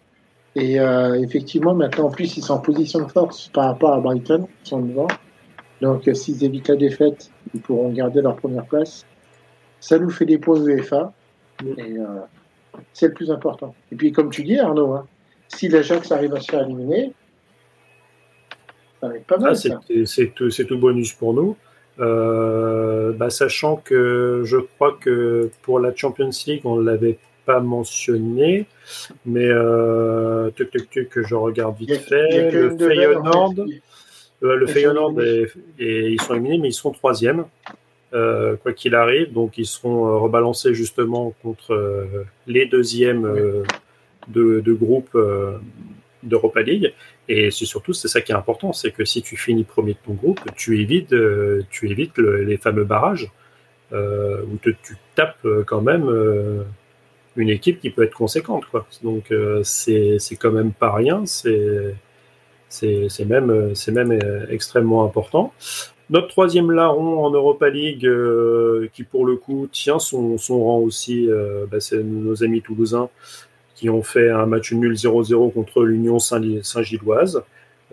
Et 0.56 0.80
euh, 0.80 1.22
effectivement, 1.22 1.74
maintenant 1.74 2.08
en 2.08 2.10
plus, 2.10 2.36
ils 2.36 2.44
sont 2.44 2.56
en 2.56 2.60
position 2.60 3.00
de 3.00 3.10
force 3.10 3.48
par 3.50 3.68
rapport 3.68 3.94
à 3.94 4.00
Brighton, 4.02 4.48
ils 4.66 4.68
sont 4.68 4.82
devant. 4.82 5.08
Donc, 5.82 6.08
euh, 6.08 6.14
s'ils 6.14 6.44
évitent 6.44 6.70
la 6.70 6.76
défaite, 6.76 7.32
ils 7.54 7.62
pourront 7.62 7.90
garder 7.90 8.22
leur 8.22 8.36
première 8.36 8.66
place. 8.66 9.06
Ça 9.80 9.98
nous 9.98 10.10
fait 10.10 10.26
des 10.26 10.38
points 10.38 10.60
UEFA. 10.60 11.12
Et 11.78 11.98
euh, 11.98 12.06
c'est 12.94 13.08
le 13.08 13.14
plus 13.14 13.32
important. 13.32 13.76
Et 13.92 13.96
puis, 13.96 14.12
comme 14.12 14.30
tu 14.30 14.44
dis, 14.44 14.58
Arnaud, 14.60 14.94
hein, 14.94 15.08
si 15.48 15.68
l'Ajax 15.68 16.12
arrive 16.12 16.34
à 16.34 16.40
se 16.40 16.52
faire 16.52 16.64
éliminer, 16.64 17.14
ça 19.02 19.08
va 19.08 19.16
être 19.16 19.26
pas 19.26 19.38
mal. 19.38 19.54
Ah, 19.54 19.80
c'est 20.06 20.34
tout, 20.36 20.78
bonus 20.78 21.14
pour 21.14 21.34
nous. 21.34 21.58
Euh, 22.00 23.12
bah, 23.14 23.30
sachant 23.30 23.76
que 23.76 24.42
je 24.46 24.58
crois 24.58 24.98
que 25.00 25.50
pour 25.64 25.80
la 25.80 25.94
Champions 25.96 26.30
League, 26.48 26.62
on 26.64 26.78
ne 26.78 26.86
l'avait 26.86 27.18
pas 27.46 27.60
mentionné, 27.60 28.66
mais 29.26 29.48
euh, 29.48 30.52
que 30.52 31.24
je 31.24 31.36
regarde 31.36 31.78
vite 31.78 31.98
fait. 31.98 32.52
Le 32.52 32.78
Feyenoord. 32.78 33.56
Euh, 33.60 33.66
le 34.42 34.68
Feyenoord, 34.68 35.22
et, 35.22 35.48
ils 35.78 36.22
sont 36.22 36.34
éliminés, 36.34 36.58
mais 36.58 36.70
ils 36.70 36.74
seront 36.74 36.92
troisième, 36.92 37.46
euh, 38.14 38.56
quoi 38.58 38.74
qu'il 38.74 38.96
arrive. 38.96 39.32
Donc, 39.32 39.58
ils 39.58 39.66
seront 39.66 40.08
euh, 40.08 40.18
rebalancés 40.18 40.74
justement 40.74 41.34
contre 41.42 42.26
les 42.48 42.66
deuxièmes 42.66 43.24
de, 44.28 44.60
de, 44.60 44.74
groupe 44.74 45.18
d'Europa 46.24 46.62
League. 46.62 46.94
Et 47.30 47.52
c'est 47.52 47.66
surtout, 47.66 47.94
c'est 47.94 48.08
ça 48.08 48.22
qui 48.22 48.32
est 48.32 48.36
important, 48.36 48.74
c'est 48.74 48.92
que 48.92 49.06
si 49.06 49.22
tu 49.22 49.38
finis 49.38 49.64
premier 49.64 49.94
de 49.94 50.00
ton 50.04 50.14
groupe, 50.14 50.40
tu 50.56 50.82
évites, 50.82 51.14
euh, 51.14 51.64
tu 51.70 51.90
évites 51.90 52.18
les 52.18 52.58
fameux 52.58 52.84
barrages 52.84 53.32
euh, 53.94 54.42
où 54.44 54.58
tu 54.58 54.98
tapes 55.16 55.48
quand 55.66 55.82
même 55.82 56.10
une 57.38 57.50
équipe 57.50 57.80
qui 57.80 57.90
peut 57.92 58.04
être 58.04 58.16
conséquente. 58.16 58.66
Quoi. 58.66 58.86
Donc 59.04 59.32
c'est 59.64 60.18
quand 60.40 60.52
même 60.52 60.74
pas 60.74 60.94
rien, 60.94 61.26
c'est 61.26 61.96
c'est 62.72 63.26
même, 63.26 63.74
même 63.90 64.20
extrêmement 64.50 65.04
important. 65.06 65.54
Notre 66.10 66.28
troisième 66.28 66.72
larron 66.72 67.24
en 67.24 67.32
Europa 67.32 67.70
League, 67.70 68.10
qui 68.94 69.04
pour 69.04 69.26
le 69.26 69.36
coup 69.36 69.68
tient 69.72 70.00
son, 70.00 70.38
son 70.38 70.64
rang 70.64 70.80
aussi, 70.80 71.30
bah, 71.72 71.80
c'est 71.80 72.04
nos 72.04 72.44
amis 72.44 72.62
toulousains 72.62 73.10
qui 73.82 73.90
ont 73.90 74.04
fait 74.04 74.30
un 74.30 74.46
match 74.46 74.74
nul 74.74 74.94
0-0 74.94 75.52
contre 75.52 75.84
l'Union 75.84 76.20
Saint-Gilloise, 76.20 77.44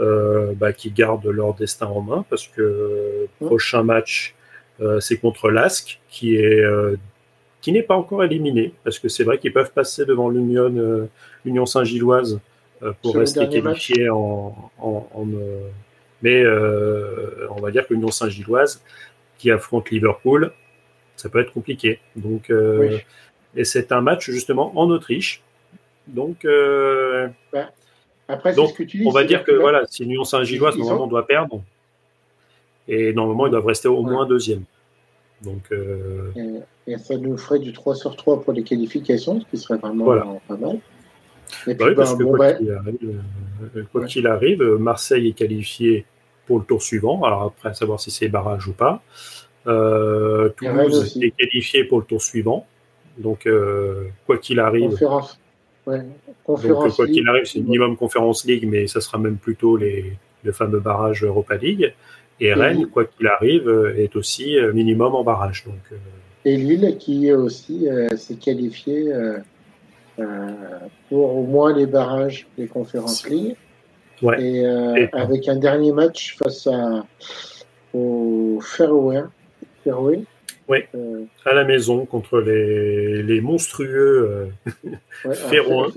euh, 0.00 0.52
bah, 0.54 0.74
qui 0.74 0.90
gardent 0.90 1.26
leur 1.26 1.54
destin 1.54 1.86
en 1.86 2.02
main 2.02 2.26
parce 2.28 2.46
que 2.46 2.60
le 2.60 3.46
prochain 3.46 3.82
match, 3.82 4.34
euh, 4.82 5.00
c'est 5.00 5.16
contre 5.16 5.50
l'ASC, 5.50 5.98
qui 6.10 6.36
est 6.36 6.60
euh, 6.62 6.96
qui 7.62 7.72
n'est 7.72 7.82
pas 7.82 7.96
encore 7.96 8.22
éliminé, 8.22 8.74
parce 8.84 8.98
que 8.98 9.08
c'est 9.08 9.24
vrai 9.24 9.38
qu'ils 9.38 9.52
peuvent 9.52 9.72
passer 9.72 10.04
devant 10.04 10.28
l'Union 10.28 11.08
l'Union 11.44 11.64
Saint-Gilloise 11.64 12.38
pour 13.02 13.14
rester 13.14 13.48
qualifiés 13.48 14.08
en, 14.10 14.70
en, 14.78 15.26
mais 16.22 16.46
on 16.46 17.60
va 17.60 17.70
dire 17.70 17.86
que 17.86 17.94
l'Union 17.94 18.10
Saint-Gilloise 18.10 18.82
qui 19.38 19.50
affronte 19.50 19.90
Liverpool, 19.90 20.52
ça 21.16 21.28
peut 21.28 21.40
être 21.40 21.52
compliqué. 21.52 22.00
Donc, 22.16 22.50
et 23.58 23.64
c'est 23.64 23.92
un 23.92 24.00
match 24.00 24.30
justement 24.30 24.72
en 24.78 24.88
Autriche. 24.90 25.42
Donc, 26.06 26.44
euh, 26.44 27.28
bah, 27.52 27.70
après, 28.28 28.54
donc 28.54 28.70
ce 28.70 28.74
que 28.74 28.82
tu 28.82 28.98
dis, 28.98 29.06
on 29.06 29.10
va 29.10 29.24
dire 29.24 29.44
que 29.44 29.52
voilà, 29.52 29.86
si 29.88 30.04
Lyon 30.04 30.24
Saint-Gilloise, 30.24 30.76
normalement, 30.76 31.06
doit 31.06 31.26
perdre. 31.26 31.62
Et 32.86 33.12
normalement, 33.12 33.46
ils 33.46 33.50
doivent 33.50 33.66
rester 33.66 33.88
au 33.88 34.02
moins 34.02 34.26
deuxième. 34.26 34.64
Donc, 35.42 35.70
euh, 35.72 36.32
et, 36.86 36.96
ça 36.98 37.16
nous 37.16 37.36
ferait 37.36 37.58
du 37.58 37.72
3 37.72 37.94
sur 37.94 38.16
3 38.16 38.42
pour 38.42 38.52
les 38.52 38.62
qualifications, 38.62 39.40
ce 39.40 39.46
qui 39.46 39.58
serait 39.58 39.78
vraiment 39.78 40.40
pas 40.48 40.56
mal. 40.56 40.78
Et 41.66 41.74
bah 41.74 41.86
oui, 41.88 41.94
parce 41.94 42.14
que 42.14 42.24
quoi 43.92 44.04
qu'il 44.04 44.26
arrive, 44.26 44.62
euh, 44.62 44.78
Marseille 44.78 45.28
est 45.28 45.32
qualifié 45.32 46.04
pour 46.46 46.58
le 46.58 46.64
tour 46.64 46.82
suivant. 46.82 47.22
Alors 47.24 47.42
après, 47.42 47.70
à 47.70 47.74
savoir 47.74 48.00
si 48.00 48.10
c'est 48.10 48.28
barrage 48.28 48.66
ou 48.66 48.72
pas. 48.72 49.02
Toulouse 49.64 51.18
est 51.22 51.30
qualifié 51.32 51.84
pour 51.84 51.98
le 51.98 52.04
tour 52.04 52.22
suivant. 52.22 52.66
Donc, 53.18 53.48
quoi 54.26 54.38
qu'il 54.38 54.60
arrive, 54.60 54.90
donc, 54.90 55.28
quoi 56.44 57.06
qu'il 57.06 57.28
arrive, 57.28 57.44
c'est 57.44 57.60
minimum 57.60 57.96
Conférence 57.96 58.44
League, 58.44 58.66
mais 58.68 58.86
ça 58.86 59.00
sera 59.00 59.18
même 59.18 59.36
plutôt 59.36 59.76
les, 59.76 60.16
le 60.44 60.52
fameux 60.52 60.80
barrage 60.80 61.24
Europa 61.24 61.56
League. 61.56 61.92
Et 62.40 62.52
Rennes, 62.52 62.86
quoi 62.86 63.04
qu'il 63.04 63.26
arrive, 63.26 63.68
est 63.96 64.14
aussi 64.14 64.56
euh, 64.56 64.72
minimum 64.72 65.14
en 65.14 65.24
barrage. 65.24 65.64
Donc, 65.66 65.74
euh, 65.92 65.96
Et 66.44 66.56
Lille, 66.56 66.96
qui 66.98 67.32
aussi 67.32 67.88
euh, 67.88 68.16
s'est 68.16 68.36
qualifié 68.36 69.12
pour 71.08 71.36
au 71.36 71.42
moins 71.44 71.74
les 71.76 71.86
barrages 71.86 72.46
des 72.56 72.66
Conférences 72.66 73.28
League. 73.28 73.56
Et, 74.38 74.64
avec 75.12 75.48
un 75.48 75.56
dernier 75.56 75.92
match 75.92 76.36
face 76.36 76.66
à, 76.66 77.04
au 77.94 78.58
Fairway. 78.60 79.22
Fairway 79.84 80.24
oui, 80.68 80.80
euh, 80.94 81.24
à 81.46 81.54
la 81.54 81.64
maison 81.64 82.04
contre 82.04 82.40
les, 82.40 83.22
les 83.22 83.40
monstrueux 83.40 84.50
euh, 85.24 85.32
Féroins. 85.32 85.88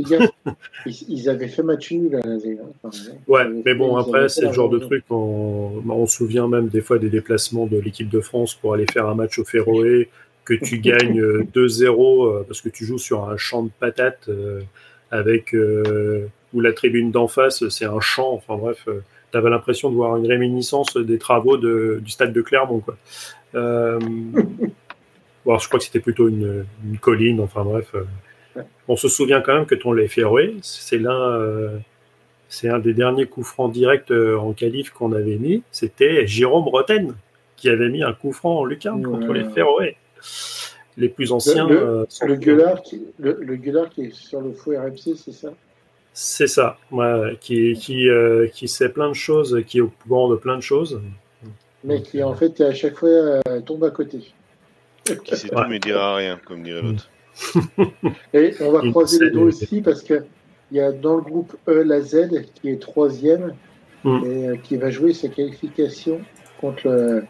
ils, 0.85 1.29
avaient 1.29 1.49
fait 1.49 1.61
match 1.61 1.91
nul 1.91 2.15
à 2.15 2.25
la 2.25 2.35
hein, 2.35 2.89
Ouais, 3.27 3.43
mais 3.65 3.73
bon, 3.73 3.97
après, 3.97 4.29
c'est 4.29 4.45
le 4.45 4.53
genre 4.53 4.69
de 4.69 4.79
truc, 4.79 5.03
on, 5.09 5.83
on 5.89 6.05
se 6.05 6.17
souvient 6.17 6.47
même 6.47 6.69
des 6.69 6.79
fois 6.79 6.99
des 6.99 7.09
déplacements 7.09 7.65
de 7.65 7.77
l'équipe 7.77 8.07
de 8.07 8.21
France 8.21 8.55
pour 8.55 8.73
aller 8.73 8.85
faire 8.89 9.07
un 9.07 9.15
match 9.15 9.37
au 9.39 9.43
Féroé, 9.43 10.09
que 10.57 10.65
tu 10.65 10.79
gagnes 10.79 11.21
2-0 11.21 12.27
euh, 12.27 12.43
parce 12.47 12.61
que 12.61 12.69
tu 12.69 12.85
joues 12.85 12.99
sur 12.99 13.29
un 13.29 13.37
champ 13.37 13.63
de 13.63 13.71
patates 13.79 14.29
avec 15.11 15.55
où 16.53 16.59
la 16.61 16.73
tribune 16.73 17.11
d'en 17.11 17.27
face, 17.27 17.67
c'est 17.69 17.85
un 17.85 17.99
champ, 17.99 18.33
enfin 18.33 18.57
bref 18.57 18.87
tu 19.31 19.37
avais 19.37 19.49
l'impression 19.49 19.89
de 19.89 19.95
voir 19.95 20.17
une 20.17 20.27
réminiscence 20.27 20.97
des 20.97 21.17
travaux 21.17 21.57
de, 21.57 21.99
du 22.03 22.11
stade 22.11 22.33
de 22.33 22.41
Clermont. 22.41 22.79
Quoi. 22.79 22.97
Euh, 23.55 23.99
bon, 25.45 25.57
je 25.57 25.67
crois 25.67 25.79
que 25.79 25.85
c'était 25.85 25.99
plutôt 25.99 26.27
une, 26.27 26.65
colline, 26.99 27.39
enfin 27.39 27.63
bref. 27.63 27.91
Euh. 27.95 28.61
On 28.87 28.97
se 28.97 29.07
souvient 29.07 29.41
quand 29.41 29.53
même 29.53 29.65
que 29.65 29.75
ton 29.75 29.93
les 29.93 30.09
Féroé, 30.09 30.55
c'est 30.61 30.97
l'un, 30.97 31.31
euh, 31.31 31.77
c'est 32.49 32.67
un 32.67 32.79
des 32.79 32.93
derniers 32.93 33.25
coups 33.25 33.47
francs 33.47 33.71
directs 33.71 34.11
en 34.11 34.51
qualif 34.51 34.89
qu'on 34.89 35.13
avait 35.13 35.37
mis. 35.37 35.63
C'était 35.71 36.27
Jérôme 36.27 36.65
Bretagne 36.65 37.13
qui 37.55 37.69
avait 37.69 37.89
mis 37.89 38.03
un 38.03 38.11
coup 38.11 38.33
franc 38.33 38.59
en 38.59 38.65
lucarne 38.65 39.03
contre 39.03 39.31
les 39.31 39.45
Féroé. 39.45 39.95
Les 40.97 41.09
plus 41.09 41.31
anciens. 41.31 41.67
Le, 41.67 42.05
le, 42.25 42.35
gueulard 42.35 42.81
qui, 42.81 43.01
le, 43.17 43.37
le 43.41 43.55
qui 43.87 44.01
est 44.01 44.13
sur 44.13 44.41
le 44.41 44.51
faux 44.51 44.71
RMC, 44.71 45.15
c'est 45.15 45.31
ça? 45.31 45.53
C'est 46.13 46.47
ça, 46.47 46.77
qui, 47.39 47.73
qui, 47.73 48.09
qui 48.53 48.67
sait 48.67 48.89
plein 48.89 49.07
de 49.07 49.13
choses, 49.13 49.63
qui 49.65 49.77
est 49.77 49.81
au 49.81 49.91
courant 50.03 50.29
de 50.29 50.35
plein 50.35 50.57
de 50.57 50.61
choses 50.61 50.99
mais 51.83 52.01
qui 52.01 52.21
en 52.23 52.33
fait 52.33 52.59
à 52.61 52.73
chaque 52.73 52.95
fois 52.95 53.09
euh, 53.09 53.61
tombe 53.65 53.83
à 53.83 53.91
côté. 53.91 54.19
Qui 55.23 55.35
sait 55.35 55.49
tout 55.49 55.55
mais 55.67 55.79
dira 55.79 56.15
rien, 56.15 56.39
comme 56.45 56.63
dirait 56.63 56.81
l'autre. 56.81 57.09
Et 58.33 58.53
on 58.61 58.71
va 58.71 58.87
croiser 58.89 59.25
les 59.25 59.31
deux 59.31 59.39
aussi 59.39 59.81
parce 59.81 60.03
que 60.03 60.23
il 60.71 60.77
y 60.77 60.79
a 60.79 60.91
dans 60.91 61.15
le 61.15 61.21
groupe 61.21 61.55
E 61.67 61.83
la 61.83 62.01
Z 62.01 62.45
qui 62.55 62.69
est 62.69 62.81
troisième 62.81 63.55
mm. 64.03 64.25
et 64.25 64.47
euh, 64.47 64.55
qui 64.57 64.77
va 64.77 64.89
jouer 64.89 65.13
sa 65.13 65.27
qualification 65.27 66.21
contre 66.59 66.87
le 66.87 67.25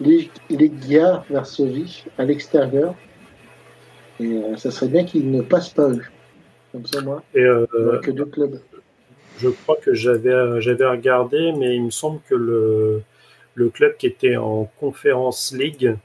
Legia 0.00 1.24
Varsovie 1.30 2.04
à 2.18 2.24
l'extérieur. 2.24 2.94
Et 4.18 4.26
euh, 4.26 4.56
ça 4.56 4.70
serait 4.70 4.88
bien 4.88 5.04
qu'il 5.04 5.30
ne 5.30 5.42
passe 5.42 5.70
pas 5.70 5.88
eux. 5.88 6.02
Comme 6.72 6.86
ça, 6.86 7.00
moi. 7.00 7.22
Et 7.34 7.44
que 8.02 8.10
deux 8.10 8.26
clubs. 8.26 8.60
Je 9.38 9.48
crois 9.48 9.76
que 9.76 9.94
j'avais 9.94 10.60
j'avais 10.60 10.86
regardé, 10.86 11.52
mais 11.58 11.74
il 11.74 11.84
me 11.84 11.90
semble 11.90 12.20
que 12.28 12.34
le 12.34 13.02
le 13.54 13.68
club 13.68 13.96
qui 13.96 14.06
était 14.06 14.36
en 14.36 14.70
Conférence 14.78 15.52
League. 15.52 15.96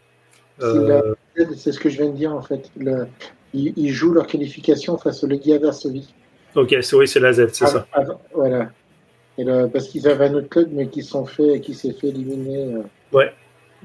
Euh, 0.61 1.15
c'est 1.57 1.71
ce 1.71 1.79
que 1.79 1.89
je 1.89 1.97
viens 1.97 2.09
de 2.09 2.15
dire 2.15 2.33
en 2.33 2.41
fait. 2.41 2.69
ils, 3.53 3.89
jouent 3.89 4.13
leur 4.13 4.27
qualification 4.27 4.97
face 4.97 5.23
au 5.23 5.27
Legia 5.27 5.59
Varsovie. 5.59 6.13
Ok, 6.55 6.75
oui, 6.93 7.07
c'est 7.07 7.19
la 7.19 7.33
Z, 7.33 7.49
c'est 7.51 7.67
ça. 7.67 7.85
voilà. 8.33 8.69
parce 9.67 9.89
qu'ils 9.89 10.07
avaient 10.07 10.27
un 10.27 10.35
autre 10.35 10.49
club, 10.49 10.69
mais 10.71 10.87
qui 10.87 11.03
sont 11.03 11.25
fait, 11.25 11.59
qui 11.59 11.73
s'est 11.73 11.91
fait 11.91 12.07
éliminer. 12.07 12.75
Euh, 12.75 12.81
ouais. 13.11 13.33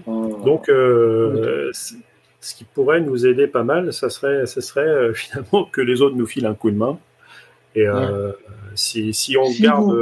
Donc, 0.07 0.68
euh, 0.68 1.70
ce 1.72 2.55
qui 2.55 2.64
pourrait 2.64 3.01
nous 3.01 3.26
aider 3.26 3.46
pas 3.46 3.64
mal, 3.64 3.92
ça 3.92 4.11
serait, 4.11 4.46
ça 4.46 4.61
serait 4.61 5.12
finalement 5.14 5.64
que 5.64 5.80
les 5.80 6.03
autres 6.03 6.16
nous 6.16 6.26
filent 6.26 6.46
un 6.46 6.55
coup 6.55 6.70
de 6.70 6.76
main. 6.76 6.98
Et 7.74 7.86
si, 8.74 9.14
si, 9.14 9.36
on 9.36 9.51
garde. 9.61 9.94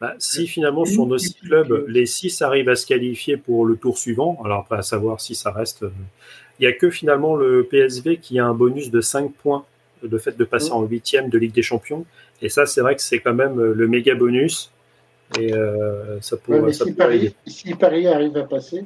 Bah, 0.00 0.14
si 0.18 0.46
finalement 0.46 0.84
sur 0.84 1.06
nos 1.06 1.16
six 1.16 1.34
clubs, 1.34 1.86
les 1.88 2.04
six 2.04 2.42
arrivent 2.42 2.68
à 2.68 2.76
se 2.76 2.86
qualifier 2.86 3.38
pour 3.38 3.64
le 3.64 3.76
tour 3.76 3.96
suivant, 3.96 4.38
alors 4.44 4.60
après 4.60 4.76
à 4.76 4.82
savoir 4.82 5.22
si 5.22 5.34
ça 5.34 5.50
reste, 5.50 5.84
euh, 5.84 5.90
il 6.58 6.66
n'y 6.66 6.66
a 6.66 6.72
que 6.72 6.90
finalement 6.90 7.34
le 7.34 7.64
PSV 7.64 8.18
qui 8.18 8.38
a 8.38 8.46
un 8.46 8.52
bonus 8.52 8.90
de 8.90 9.00
5 9.00 9.32
points, 9.32 9.64
le 10.02 10.18
fait 10.18 10.36
de 10.36 10.44
passer 10.44 10.72
en 10.72 10.82
huitième 10.82 11.30
de 11.30 11.38
Ligue 11.38 11.54
des 11.54 11.62
Champions. 11.62 12.04
Et 12.42 12.50
ça, 12.50 12.66
c'est 12.66 12.82
vrai 12.82 12.94
que 12.94 13.00
c'est 13.00 13.20
quand 13.20 13.32
même 13.32 13.58
euh, 13.58 13.72
le 13.74 13.88
méga 13.88 14.14
bonus. 14.14 14.70
Et 15.38 15.52
euh, 15.52 16.20
ça 16.20 16.36
pourrait. 16.36 16.72
si, 16.72 16.92
Paris, 16.92 17.34
si, 17.46 17.74
Paris, 17.74 18.06
arrive 18.06 18.36
à 18.36 18.44
passer, 18.44 18.84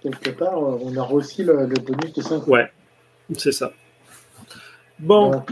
quelque 0.00 0.30
part, 0.30 0.58
on 0.58 0.96
aura 0.96 1.12
aussi 1.12 1.44
le, 1.44 1.66
bonus 1.66 2.12
de 2.14 2.22
5 2.22 2.44
points. 2.44 2.58
Ouais, 2.58 2.72
c'est 3.36 3.52
ça. 3.52 3.72
Bon. 4.98 5.42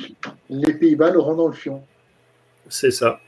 les 0.48 0.74
Pays-Bas 0.74 1.10
l'auront 1.10 1.34
dans 1.34 1.48
le 1.48 1.54
fion. 1.54 1.82
C'est 2.68 2.90
ça. 2.90 3.20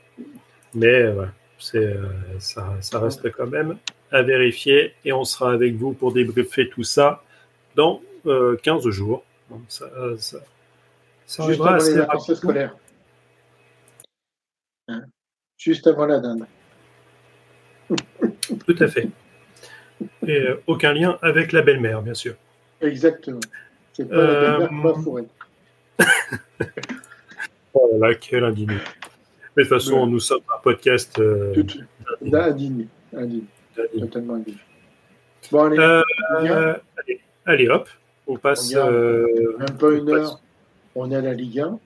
Mais 0.73 1.11
voilà 1.11 1.31
c'est, 1.63 1.77
euh, 1.77 2.39
ça, 2.39 2.99
reste 2.99 3.31
quand 3.31 3.47
même 3.47 3.77
à 4.11 4.21
vérifier 4.21 4.93
et 5.05 5.13
on 5.13 5.23
sera 5.23 5.53
avec 5.53 5.75
vous 5.75 5.93
pour 5.93 6.11
débriefer 6.11 6.69
tout 6.69 6.83
ça 6.83 7.23
dans 7.75 8.01
15 8.25 8.85
euh, 8.85 8.91
jours. 8.91 9.23
ça, 9.69 9.89
ça, 10.17 10.37
ça 11.25 11.47
Juste 11.47 11.61
avant 11.61 11.77
les 11.77 11.93
vacances 11.93 12.33
scolaires. 12.33 12.75
Hein? 14.89 15.03
Juste 15.57 15.87
avant 15.87 16.05
la 16.05 16.19
dinde. 16.19 16.45
Tout 18.67 18.75
à 18.79 18.87
fait. 18.87 19.07
Et 20.27 20.39
euh, 20.39 20.61
aucun 20.67 20.93
lien 20.93 21.17
avec 21.21 21.51
la 21.51 21.61
belle-mère, 21.61 22.01
bien 22.01 22.13
sûr. 22.13 22.35
Exactement. 22.81 23.39
C'est 23.93 24.09
pas 24.09 24.15
la 24.15 24.57
belle-mère, 24.59 24.95
oh 27.73 27.89
là 27.93 28.09
là, 28.09 28.15
quel 28.15 28.43
indigne. 28.43 28.79
Mais 29.55 29.63
de 29.63 29.69
toute 29.69 29.77
façon, 29.77 30.07
nous 30.07 30.19
sommes 30.19 30.41
un 30.53 30.59
podcast. 30.61 31.19
Euh. 31.19 31.53
Totalement 33.99 34.33
indigne. 34.35 34.57
Bon, 35.51 35.63
allez, 35.63 35.77
euh, 35.79 36.73
allez, 37.45 37.67
hop, 37.67 37.89
on 38.27 38.37
passe. 38.37 38.73
Euh, 38.75 39.57
même 39.59 39.77
pas 39.77 39.91
une 39.91 40.09
heure, 40.09 40.39
on 40.95 41.11
est 41.11 41.15
à 41.15 41.21
la 41.21 41.33
Ligue 41.33 41.59
1. 41.59 41.79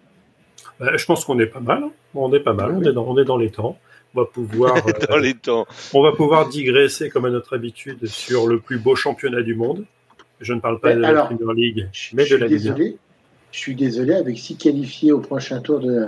Bah, 0.80 0.95
je 0.95 1.05
pense 1.05 1.25
qu'on 1.25 1.39
est 1.39 1.47
pas 1.47 1.59
mal. 1.59 1.84
On 2.13 2.32
est 2.34 2.39
pas 2.39 2.53
mal. 2.53 2.71
On, 2.71 2.82
est 2.82 2.93
dans, 2.93 3.05
on 3.05 3.17
est 3.17 3.25
dans 3.25 3.38
les 3.38 3.51
temps. 3.51 3.78
On 4.16 4.22
va 4.22 4.26
pouvoir. 4.26 4.76
dans 5.10 5.16
euh, 5.16 5.20
les 5.20 5.34
temps. 5.36 5.66
On 5.93 6.01
va 6.01 6.12
pouvoir 6.14 6.47
digresser, 6.49 7.10
comme 7.10 7.26
à 7.26 7.30
notre 7.30 7.55
habitude, 7.55 8.05
sur 8.08 8.47
le 8.47 8.60
plus 8.60 8.78
beau 8.80 8.95
championnat 8.95 9.41
du 9.41 9.55
monde. 9.55 9.86
Je 10.41 10.53
ne 10.53 10.60
parle 10.60 10.80
pas 10.80 10.89
Mais 10.89 10.95
de 10.97 11.03
alors, 11.03 11.30
la 11.32 11.36
Premier 11.38 11.53
League, 11.62 11.88
mais 12.14 12.26
je 12.26 12.36
de 12.36 12.39
la 12.41 12.47
suis 12.47 12.55
Ligue 12.58 12.68
1. 12.68 12.72
désolé. 12.74 12.97
Je 13.51 13.60
suis 13.60 13.76
désolé, 13.76 14.14
avec 14.14 14.38
six 14.38 14.55
qualifiés 14.58 15.12
au 15.12 15.20
prochain 15.20 15.62
tour 15.62 15.80
de, 15.80 16.05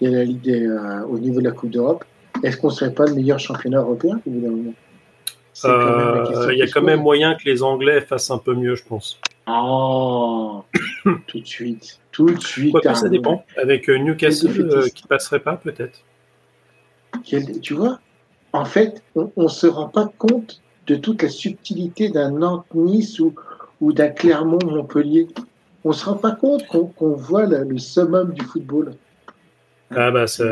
de 0.00 0.08
la 0.10 0.22
Ligue 0.24 0.42
des, 0.42 0.66
euh, 0.66 1.02
au 1.06 1.18
niveau 1.18 1.40
de 1.40 1.46
la 1.46 1.50
Coupe 1.52 1.70
d'Europe, 1.70 2.04
est-ce 2.42 2.56
qu'on 2.56 2.68
ne 2.68 2.72
serait 2.72 2.92
pas 2.94 3.06
le 3.06 3.14
meilleur 3.14 3.38
championnat 3.40 3.78
européen 3.80 4.20
Euh, 5.64 6.48
Il 6.52 6.58
y 6.58 6.62
a 6.62 6.66
quand 6.66 6.82
même 6.82 7.00
moyen 7.00 7.34
que 7.34 7.44
les 7.44 7.62
Anglais 7.62 8.00
fassent 8.00 8.30
un 8.30 8.38
peu 8.38 8.54
mieux, 8.54 8.74
je 8.74 8.84
pense. 8.84 9.18
Oh, 9.46 10.62
tout 11.26 11.40
de 11.40 11.46
suite, 11.46 12.00
tout 12.12 12.26
de 12.26 12.40
suite. 12.40 12.76
Ça 12.82 13.06
un- 13.06 13.08
dépend. 13.08 13.44
Avec 13.56 13.88
Newcastle, 13.88 14.68
euh, 14.70 14.88
qui 14.88 15.06
passerait 15.06 15.40
pas, 15.40 15.56
peut-être. 15.56 16.00
Quel- 17.24 17.60
Tu 17.60 17.74
vois, 17.74 18.00
en 18.52 18.64
fait, 18.64 19.02
on 19.16 19.30
ne 19.36 19.48
se 19.48 19.66
rend 19.66 19.88
pas 19.88 20.10
compte 20.18 20.60
de 20.86 20.96
toute 20.96 21.22
la 21.22 21.28
subtilité 21.28 22.08
d'un 22.10 22.30
Nantes-Nice 22.30 23.18
ou, 23.20 23.34
ou 23.80 23.92
d'un 23.92 24.08
Clermont-Montpellier. 24.08 25.28
On 25.84 25.90
ne 25.90 25.94
se 25.94 26.04
rend 26.04 26.16
pas 26.16 26.32
compte 26.32 26.66
qu'on 26.66 27.12
voit 27.14 27.46
le, 27.46 27.64
le 27.64 27.78
summum 27.78 28.32
du 28.32 28.44
football. 28.44 28.92
Ah 29.90 30.10
bah 30.10 30.26
ça, 30.26 30.44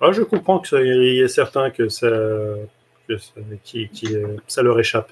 Ah, 0.00 0.12
je 0.12 0.22
comprends 0.22 0.58
que 0.60 0.68
ça- 0.68 0.82
il 0.82 1.16
y 1.16 1.22
a 1.22 1.28
certains 1.28 1.70
que 1.70 1.88
ça, 1.88 2.08
que 3.08 3.16
ça, 3.16 3.32
qui, 3.64 3.88
qui, 3.88 4.14
euh, 4.14 4.36
ça 4.46 4.62
leur 4.62 4.78
échappe. 4.78 5.10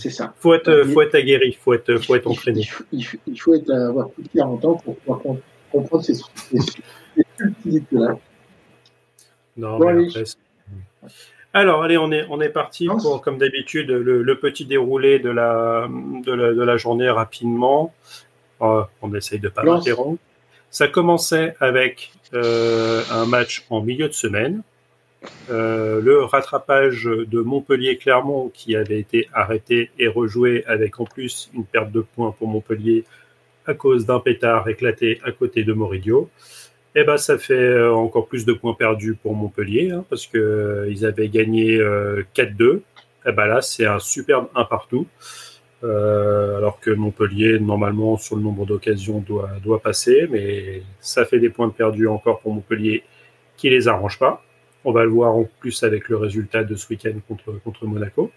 C'est- 0.00 0.10
ça. 0.10 0.32
Faut 0.38 0.54
être, 0.54 0.82
faut 0.92 1.02
être 1.02 1.14
aguerri, 1.14 1.52
faut 1.60 1.74
être, 1.74 1.96
faut 1.98 2.14
être 2.16 2.26
entraîné. 2.26 2.60
il 2.60 2.64
faut- 2.66 2.84
il 2.92 3.02
faut- 3.04 3.18
il 3.26 3.36
faut 3.40 3.54
être, 3.54 3.70
avoir 3.70 4.08
plus 4.10 4.24
de 4.24 4.28
40 4.34 4.64
ans 4.64 4.74
pour 4.74 4.96
pouvoir 4.96 5.20
com- 5.20 5.38
comprendre 5.70 6.04
ces, 6.04 6.14
ces, 6.14 6.24
ces 6.58 7.22
subtilités-là. 7.38 8.18
Non, 9.56 9.78
Bon, 9.78 9.92
mais 9.92 10.06
après, 10.08 10.24
Alors, 11.52 11.82
allez, 11.82 11.96
on 11.96 12.12
est, 12.12 12.26
on 12.28 12.40
est 12.40 12.48
parti 12.50 12.86
pour, 12.86 13.20
comme 13.22 13.38
d'habitude, 13.38 13.90
le, 13.90 14.22
le 14.22 14.38
petit 14.38 14.64
déroulé 14.66 15.18
de 15.18 15.30
la, 15.30 15.88
de 15.88 16.32
la, 16.32 16.52
de 16.52 16.62
la 16.62 16.76
journée 16.76 17.08
rapidement. 17.08 17.94
Euh, 18.62 18.82
on 19.02 19.14
essaye 19.14 19.38
de 19.38 19.48
pas 19.48 19.62
Lance. 19.62 19.86
m'interrompre. 19.86 20.20
Ça 20.70 20.88
commençait 20.88 21.54
avec 21.60 22.12
euh, 22.34 23.02
un 23.10 23.24
match 23.26 23.64
en 23.70 23.80
milieu 23.82 24.08
de 24.08 24.12
semaine. 24.12 24.62
Euh, 25.50 26.00
le 26.00 26.22
rattrapage 26.24 27.04
de 27.04 27.40
Montpellier-Clermont 27.40 28.50
qui 28.52 28.76
avait 28.76 28.98
été 29.00 29.28
arrêté 29.32 29.90
et 29.98 30.06
rejoué 30.08 30.64
avec 30.66 31.00
en 31.00 31.04
plus 31.04 31.50
une 31.54 31.64
perte 31.64 31.90
de 31.90 32.00
points 32.00 32.32
pour 32.38 32.48
Montpellier 32.48 33.04
à 33.66 33.74
cause 33.74 34.06
d'un 34.06 34.20
pétard 34.20 34.68
éclaté 34.68 35.20
à 35.24 35.32
côté 35.32 35.64
de 35.64 35.72
Moridio. 35.72 36.28
Eh 36.98 37.04
ben, 37.04 37.18
ça 37.18 37.36
fait 37.36 37.52
euh, 37.52 37.92
encore 37.92 38.26
plus 38.26 38.46
de 38.46 38.54
points 38.54 38.72
perdus 38.72 39.16
pour 39.16 39.34
Montpellier 39.34 39.90
hein, 39.90 40.02
parce 40.08 40.26
que 40.26 40.38
euh, 40.38 41.06
avaient 41.06 41.28
gagné 41.28 41.76
euh, 41.76 42.22
4-2. 42.34 42.80
Eh 43.26 43.32
ben 43.32 43.44
là, 43.44 43.60
c'est 43.60 43.84
un 43.84 43.98
superbe 43.98 44.48
un 44.54 44.64
partout. 44.64 45.06
Euh, 45.84 46.56
alors 46.56 46.80
que 46.80 46.90
Montpellier, 46.90 47.58
normalement, 47.60 48.16
sur 48.16 48.36
le 48.36 48.42
nombre 48.42 48.64
d'occasions, 48.64 49.20
doit, 49.20 49.78
passer, 49.82 50.26
mais 50.30 50.82
ça 50.98 51.26
fait 51.26 51.38
des 51.38 51.50
points 51.50 51.68
perdus 51.68 52.08
encore 52.08 52.40
pour 52.40 52.54
Montpellier 52.54 53.04
qui 53.58 53.68
les 53.68 53.88
arrange 53.88 54.18
pas. 54.18 54.42
On 54.86 54.92
va 54.92 55.04
le 55.04 55.10
voir 55.10 55.34
en 55.34 55.46
plus 55.60 55.82
avec 55.82 56.08
le 56.08 56.16
résultat 56.16 56.64
de 56.64 56.76
ce 56.76 56.88
week-end 56.88 57.12
contre, 57.28 57.60
contre 57.62 57.84
Monaco. 57.84 58.32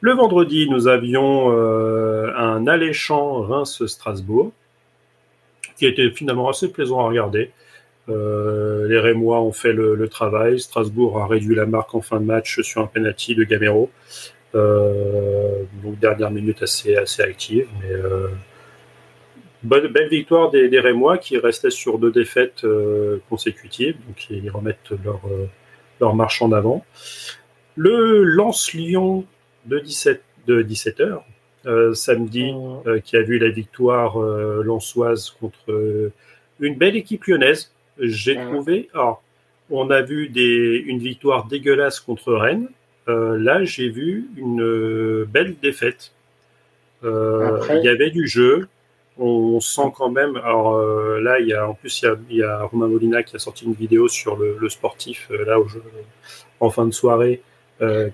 Le 0.00 0.14
vendredi, 0.14 0.66
nous 0.70 0.88
avions 0.88 1.52
euh, 1.52 2.32
un 2.36 2.66
alléchant 2.66 3.42
Reims-Strasbourg 3.42 4.50
qui 5.76 5.84
était 5.84 6.10
finalement 6.10 6.48
assez 6.48 6.72
plaisant 6.72 7.00
à 7.00 7.08
regarder. 7.08 7.50
Euh, 8.08 8.88
les 8.88 8.98
Rémois 8.98 9.40
ont 9.40 9.52
fait 9.52 9.72
le, 9.72 9.94
le 9.94 10.08
travail. 10.08 10.60
Strasbourg 10.60 11.20
a 11.20 11.26
réduit 11.26 11.54
la 11.54 11.66
marque 11.66 11.94
en 11.94 12.00
fin 12.00 12.20
de 12.20 12.24
match 12.24 12.60
sur 12.62 12.82
un 12.82 12.86
penalty 12.86 13.34
de 13.34 13.44
Gamero. 13.44 13.90
Euh, 14.54 15.62
donc 15.82 15.98
dernière 15.98 16.30
minute 16.30 16.62
assez 16.62 16.94
assez 16.94 17.22
active, 17.22 17.68
mais 17.80 17.90
euh, 17.90 18.28
bonne 19.62 19.86
belle 19.86 20.10
victoire 20.10 20.50
des, 20.50 20.68
des 20.68 20.78
Rémois 20.78 21.16
qui 21.16 21.38
restaient 21.38 21.70
sur 21.70 21.98
deux 21.98 22.12
défaites 22.12 22.66
consécutives, 23.30 23.96
donc 24.06 24.28
ils 24.28 24.50
remettent 24.50 24.92
leur 25.02 25.22
leur 26.00 26.14
marche 26.14 26.42
en 26.42 26.52
avant. 26.52 26.84
Le 27.76 28.24
Lance 28.24 28.74
Lyon 28.74 29.24
de 29.64 29.78
17 29.78 30.22
de 30.46 30.60
17 30.60 31.00
heures 31.00 31.24
euh, 31.64 31.94
samedi 31.94 32.52
euh, 32.86 33.00
qui 33.00 33.16
a 33.16 33.22
vu 33.22 33.38
la 33.38 33.48
victoire 33.48 34.18
lançoise 34.18 35.30
contre 35.40 36.12
une 36.60 36.76
belle 36.76 36.96
équipe 36.96 37.24
lyonnaise. 37.24 37.72
J'ai 38.02 38.36
Ouais. 38.36 38.44
trouvé. 38.46 38.88
Alors, 38.94 39.22
on 39.70 39.88
a 39.90 40.02
vu 40.02 40.28
des, 40.28 40.82
une 40.86 40.98
victoire 40.98 41.46
dégueulasse 41.46 42.00
contre 42.00 42.34
Rennes. 42.34 42.68
Euh, 43.08 43.38
là, 43.38 43.64
j'ai 43.64 43.88
vu 43.88 44.28
une 44.36 44.62
euh, 44.62 45.24
belle 45.28 45.54
défaite. 45.62 46.12
Euh, 47.04 47.56
Après- 47.56 47.78
il 47.78 47.84
y 47.84 47.88
avait 47.88 48.10
du 48.10 48.26
jeu. 48.26 48.68
On 49.18 49.60
sent 49.60 49.92
quand 49.96 50.10
même. 50.10 50.36
Alors 50.36 50.74
euh, 50.76 51.20
là, 51.20 51.38
il 51.40 51.46
y 51.48 51.52
a 51.54 51.68
en 51.68 51.74
plus 51.74 52.00
il 52.00 52.04
y 52.06 52.08
a, 52.08 52.16
il 52.30 52.36
y 52.38 52.42
a 52.42 52.62
Romain 52.64 52.86
Molina 52.88 53.22
qui 53.22 53.36
a 53.36 53.38
sorti 53.38 53.64
une 53.66 53.74
vidéo 53.74 54.08
sur 54.08 54.36
le, 54.36 54.56
le 54.58 54.68
sportif 54.68 55.28
là 55.46 55.60
au 55.60 55.68
jeu, 55.68 55.82
en 56.60 56.70
fin 56.70 56.86
de 56.86 56.92
soirée 56.92 57.42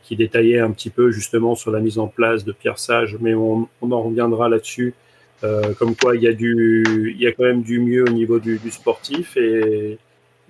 qui 0.02 0.16
détaillait 0.16 0.60
un 0.60 0.70
petit 0.72 0.88
peu 0.88 1.10
justement 1.10 1.54
sur 1.54 1.70
la 1.70 1.80
mise 1.80 1.98
en 1.98 2.06
place 2.08 2.42
de 2.42 2.52
Pierre 2.52 2.78
Sage, 2.78 3.18
mais 3.20 3.34
on, 3.34 3.68
on 3.82 3.92
en 3.92 4.00
reviendra 4.02 4.48
là-dessus. 4.48 4.94
Euh, 5.44 5.72
comme 5.74 5.94
quoi, 5.94 6.16
il 6.16 6.22
y 6.22 6.26
a 6.28 6.32
du, 6.32 7.12
il 7.14 7.20
y 7.22 7.26
a 7.26 7.32
quand 7.32 7.44
même 7.44 7.62
du 7.62 7.78
mieux 7.78 8.02
au 8.04 8.10
niveau 8.10 8.38
du, 8.40 8.58
du 8.58 8.70
sportif 8.72 9.36
et, 9.36 9.98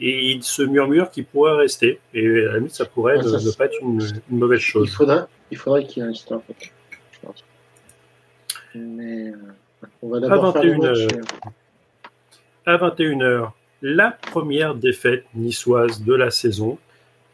et 0.01 0.31
il 0.31 0.43
se 0.43 0.63
murmure 0.63 1.11
qu'il 1.11 1.27
pourrait 1.27 1.57
rester. 1.57 2.01
Et 2.15 2.27
à 2.27 2.53
la 2.53 2.55
limite, 2.59 2.75
ça 2.75 2.87
pourrait 2.87 3.19
Ouais, 3.19 3.23
ne, 3.25 3.39
ça, 3.39 3.47
ne 3.47 3.53
pas 3.53 3.67
être 3.67 3.77
une, 3.83 4.01
une 4.31 4.39
mauvaise 4.39 4.61
Il 4.61 4.65
chose. 4.65 4.95
faudrait, 4.95 5.25
il 5.51 5.59
faudrait 5.59 5.85
qu'il 5.85 6.03
reste 6.05 6.33
en 6.33 6.41
fait, 6.41 6.71
je 7.13 7.19
pense. 7.27 7.45
Mais 8.75 9.31
euh, 9.31 9.33
on 10.03 10.09
va 10.09 10.21
d'abord 10.21 10.47
À 10.47 10.53
faire 10.53 10.63
le 10.65 10.71
21 10.73 10.89
match. 10.89 10.99
heures. 11.15 11.53
à 12.67 12.77
21h, 12.77 13.51
la 13.83 14.11
première 14.11 14.75
défaite 14.75 15.25
niçoise 15.35 16.03
de 16.03 16.15
la 16.15 16.31
saison 16.31 16.79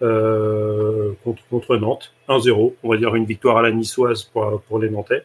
euh, 0.03 1.13
contre, 1.23 1.43
contre 1.51 1.77
Nantes. 1.77 2.13
1-0, 2.29 2.75
on 2.83 2.89
va 2.91 2.97
dire 2.97 3.15
une 3.15 3.27
victoire 3.27 3.59
à 3.59 3.63
la 3.63 3.71
niçoise 3.71 4.25
pour, 4.25 4.61
pour 4.63 4.79
les 4.79 4.91
Nantais. 4.91 5.23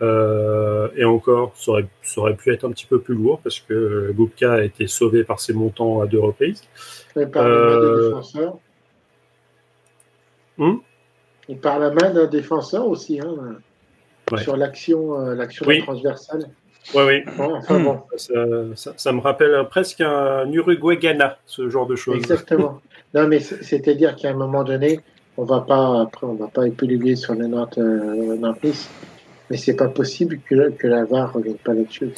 Euh, 0.00 0.88
et 0.96 1.04
encore, 1.04 1.52
ça 1.56 1.72
aurait, 1.72 1.86
ça 2.02 2.20
aurait 2.20 2.36
pu 2.36 2.52
être 2.52 2.64
un 2.64 2.70
petit 2.70 2.86
peu 2.86 3.00
plus 3.00 3.14
lourd 3.16 3.40
parce 3.42 3.58
que 3.60 4.12
Boubka 4.12 4.52
a 4.54 4.62
été 4.62 4.86
sauvé 4.86 5.24
par 5.24 5.40
ses 5.40 5.52
montants 5.52 6.00
à 6.00 6.06
deux 6.06 6.20
reprises. 6.20 6.62
Et 7.16 7.26
par 7.26 7.42
la 7.48 7.48
main 7.48 7.54
Euh, 7.56 7.96
des 7.96 8.08
défenseurs. 8.08 8.58
Hum 10.58 10.80
Et 11.48 11.54
par 11.56 11.78
la 11.78 11.90
main 11.90 12.10
d'un 12.10 12.26
défenseur 12.26 12.86
aussi, 12.86 13.20
hein, 13.20 13.56
Ouais. 14.30 14.42
sur 14.42 14.56
l'action 14.56 15.18
euh, 15.20 15.34
l'action 15.34 15.64
Oui. 15.66 15.82
transversale. 15.82 16.48
Oui, 16.94 17.02
oui. 17.06 17.24
Enfin 17.38 17.80
bon, 17.80 18.00
Ça, 18.16 18.34
ça- 18.76 18.92
ça 18.96 19.12
me 19.12 19.20
rappelle 19.20 19.66
presque 19.70 20.00
un 20.00 20.50
Uruguay-Ghana, 20.52 21.38
ce 21.46 21.68
genre 21.68 21.86
de 21.86 21.96
choses. 21.96 22.16
exactement. 22.16 22.80
non, 23.14 23.26
mais 23.26 23.40
c'est- 23.40 23.62
c'est-à-dire 23.62 24.16
qu'à 24.16 24.30
un 24.30 24.34
moment 24.34 24.64
donné, 24.64 25.00
on 25.36 25.44
va 25.44 25.60
pas, 25.60 26.00
après, 26.02 26.26
on 26.26 26.34
va 26.34 26.48
pas 26.48 26.66
épiloguer 26.66 27.16
sur 27.16 27.34
le 27.34 27.46
Nantes, 27.46 27.78
euh, 27.78 28.36
Nantes 28.36 28.62
Nice, 28.62 28.88
mais 29.50 29.56
c'est 29.56 29.76
pas 29.76 29.88
possible 29.88 30.40
que, 30.46 30.54
la- 30.54 30.70
que 30.70 30.86
la 30.86 31.04
VAR 31.04 31.32
revienne 31.32 31.56
pas 31.58 31.74
là-dessus. 31.74 32.10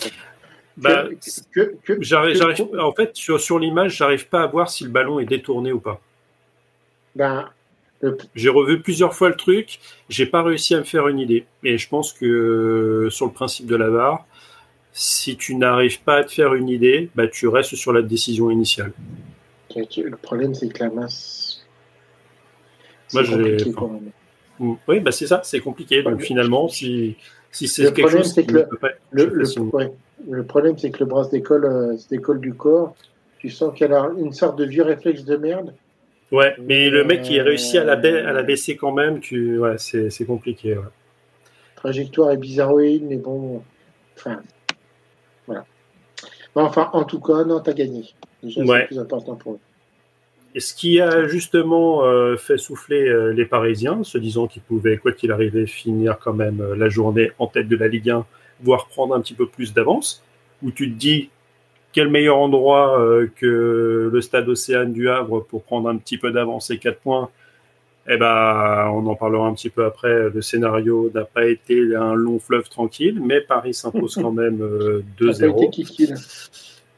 Bah, 0.77 1.05
que, 1.53 1.61
que, 1.85 1.93
que- 1.95 2.79
en 2.79 2.93
fait, 2.93 3.11
sur, 3.15 3.41
sur 3.41 3.59
l'image, 3.59 3.97
j'arrive 3.97 4.29
pas 4.29 4.43
à 4.43 4.47
voir 4.47 4.71
si 4.71 4.85
le 4.85 4.91
ballon 4.91 5.21
est 5.21 5.27
détourné 5.27 5.73
ou 5.73 5.81
pas. 5.81 6.01
ben, 7.15 7.51
le- 8.01 8.17
J'ai 8.35 8.49
revu 8.49 8.81
plusieurs 8.81 9.15
fois 9.15 9.29
le 9.29 9.37
truc, 9.37 9.79
j'ai 10.09 10.27
pas 10.27 10.43
réussi 10.43 10.75
à 10.75 10.79
me 10.79 10.85
faire 10.85 11.09
une 11.09 11.19
idée. 11.19 11.45
Et 11.65 11.77
je 11.77 11.89
pense 11.89 12.13
que 12.13 12.25
euh, 12.25 13.11
sur 13.11 13.27
le 13.27 13.33
principe 13.33 13.67
de 13.67 13.77
la 13.77 13.91
VAR, 13.91 14.25
si 14.93 15.37
tu 15.37 15.55
n'arrives 15.55 16.01
pas 16.01 16.17
à 16.17 16.25
te 16.25 16.33
faire 16.33 16.55
une 16.55 16.69
idée, 16.69 17.11
bah, 17.15 17.29
tu 17.29 17.47
restes 17.49 17.75
sur 17.77 17.93
la 17.93 18.03
décision 18.03 18.51
initiale. 18.51 18.93
le 19.77 20.17
problème, 20.17 20.55
c'est 20.55 20.69
que 20.69 20.83
la 20.83 20.91
masse. 20.91 21.65
Moi, 23.13 23.23
j'ai- 23.25 23.57
enfin. 23.77 24.01
Oui, 24.61 25.01
bah 25.01 25.11
c'est 25.11 25.27
ça, 25.27 25.41
c'est 25.43 25.61
compliqué. 25.61 26.03
Donc 26.03 26.21
finalement, 26.21 26.69
si, 26.69 27.17
si 27.51 27.67
c'est 27.67 27.85
quelque 27.85 28.01
problème, 28.03 28.23
chose 28.23 28.35
qui 28.35 28.47
que 28.47 28.53
le- 28.53 28.67
peut 28.69 28.77
pas 28.79 28.91
Le, 29.11 29.25
le, 29.27 29.61
ouais. 29.75 29.91
Le 30.29 30.45
problème, 30.45 30.77
c'est 30.77 30.91
que 30.91 30.99
le 31.01 31.07
bras 31.07 31.25
se 31.25 31.31
décolle, 31.31 31.65
euh, 31.65 31.97
se 31.97 32.09
décolle 32.09 32.41
du 32.41 32.53
corps. 32.55 32.95
Tu 33.39 33.49
sens 33.49 33.73
qu'elle 33.77 33.95
a 33.95 34.11
une 34.19 34.33
sorte 34.35 34.59
de 34.59 34.65
vieux 34.67 34.83
réflexe 34.83 35.25
de 35.25 35.37
merde. 35.37 35.73
Ouais, 36.31 36.55
mais 36.61 36.91
le 36.91 37.05
mec 37.05 37.23
qui 37.23 37.41
a 37.41 37.43
réussi 37.43 37.79
à 37.79 37.85
la, 37.85 37.97
ba- 37.97 38.09
Euh, 38.09 38.29
à 38.29 38.33
la 38.33 38.43
baisser 38.43 38.77
quand 38.77 38.93
même, 38.93 39.19
tu... 39.21 39.59
ouais, 39.59 39.77
c'est 39.79 40.11
c'est 40.11 40.27
compliqué. 40.27 40.77
ouais. 40.77 40.85
Trajectoire 41.77 42.31
est 42.33 42.37
bizarroïde, 42.37 43.05
mais 43.09 43.17
bon. 43.17 43.63
Enfin. 44.17 44.43
Voilà. 45.47 45.65
Enfin, 46.55 46.91
en 46.93 47.05
tout 47.05 47.21
cas, 47.21 47.45
non, 47.45 47.61
t'as 47.61 47.73
gagné. 47.73 48.05
Déjà, 48.43 48.61
c'est 48.67 48.79
le 48.81 48.87
plus 48.87 48.99
important 48.99 49.35
pour 49.37 49.55
eux. 49.55 49.59
Et 50.55 50.61
ce 50.61 50.75
qui 50.75 51.01
a 51.01 51.29
justement 51.29 52.05
euh, 52.05 52.37
fait 52.37 52.59
souffler 52.59 53.09
euh, 53.09 53.33
les 53.33 53.45
Parisiens, 53.45 54.03
se 54.03 54.19
disant 54.19 54.49
qu'ils 54.49 54.63
pouvaient, 54.63 54.97
quoi 54.97 55.13
qu'il 55.13 55.31
arrivait, 55.31 55.67
finir 55.67 56.19
quand 56.19 56.33
même 56.33 56.61
euh, 56.61 56.75
la 56.75 56.89
journée 56.89 57.31
en 57.39 57.47
tête 57.47 57.69
de 57.69 57.77
la 57.77 57.87
Ligue 57.87 58.11
1, 58.11 58.27
voire 58.63 58.89
prendre 58.89 59.15
un 59.15 59.21
petit 59.21 59.35
peu 59.35 59.47
plus 59.47 59.73
d'avance, 59.73 60.25
où 60.63 60.73
tu 60.73 60.93
te 60.93 60.99
dis, 60.99 61.31
quel 61.93 62.09
meilleur 62.09 62.39
endroit 62.39 63.03
que 63.35 64.11
le 64.13 64.21
stade 64.21 64.49
Océane 64.49 64.93
du 64.93 65.09
Havre 65.09 65.41
pour 65.41 65.65
prendre 65.65 65.89
un 65.89 65.97
petit 65.97 66.19
peu 66.19 66.31
d'avance 66.31 66.71
et 66.71 66.79
4 66.79 67.01
points 67.01 67.31
Eh 68.09 68.17
ben, 68.17 68.93
on 68.95 69.05
en 69.07 69.17
parlera 69.17 69.49
un 69.49 69.55
petit 69.55 69.71
peu 69.71 69.85
après. 69.85 70.31
Le 70.31 70.41
scénario 70.41 71.11
n'a 71.13 71.25
pas 71.25 71.47
été 71.47 71.97
un 71.97 72.15
long 72.15 72.39
fleuve 72.39 72.69
tranquille, 72.69 73.21
mais 73.21 73.41
Paris 73.41 73.75
s'impose 73.75 74.15
quand 74.23 74.31
même 74.31 74.61
2-0. 75.19 76.39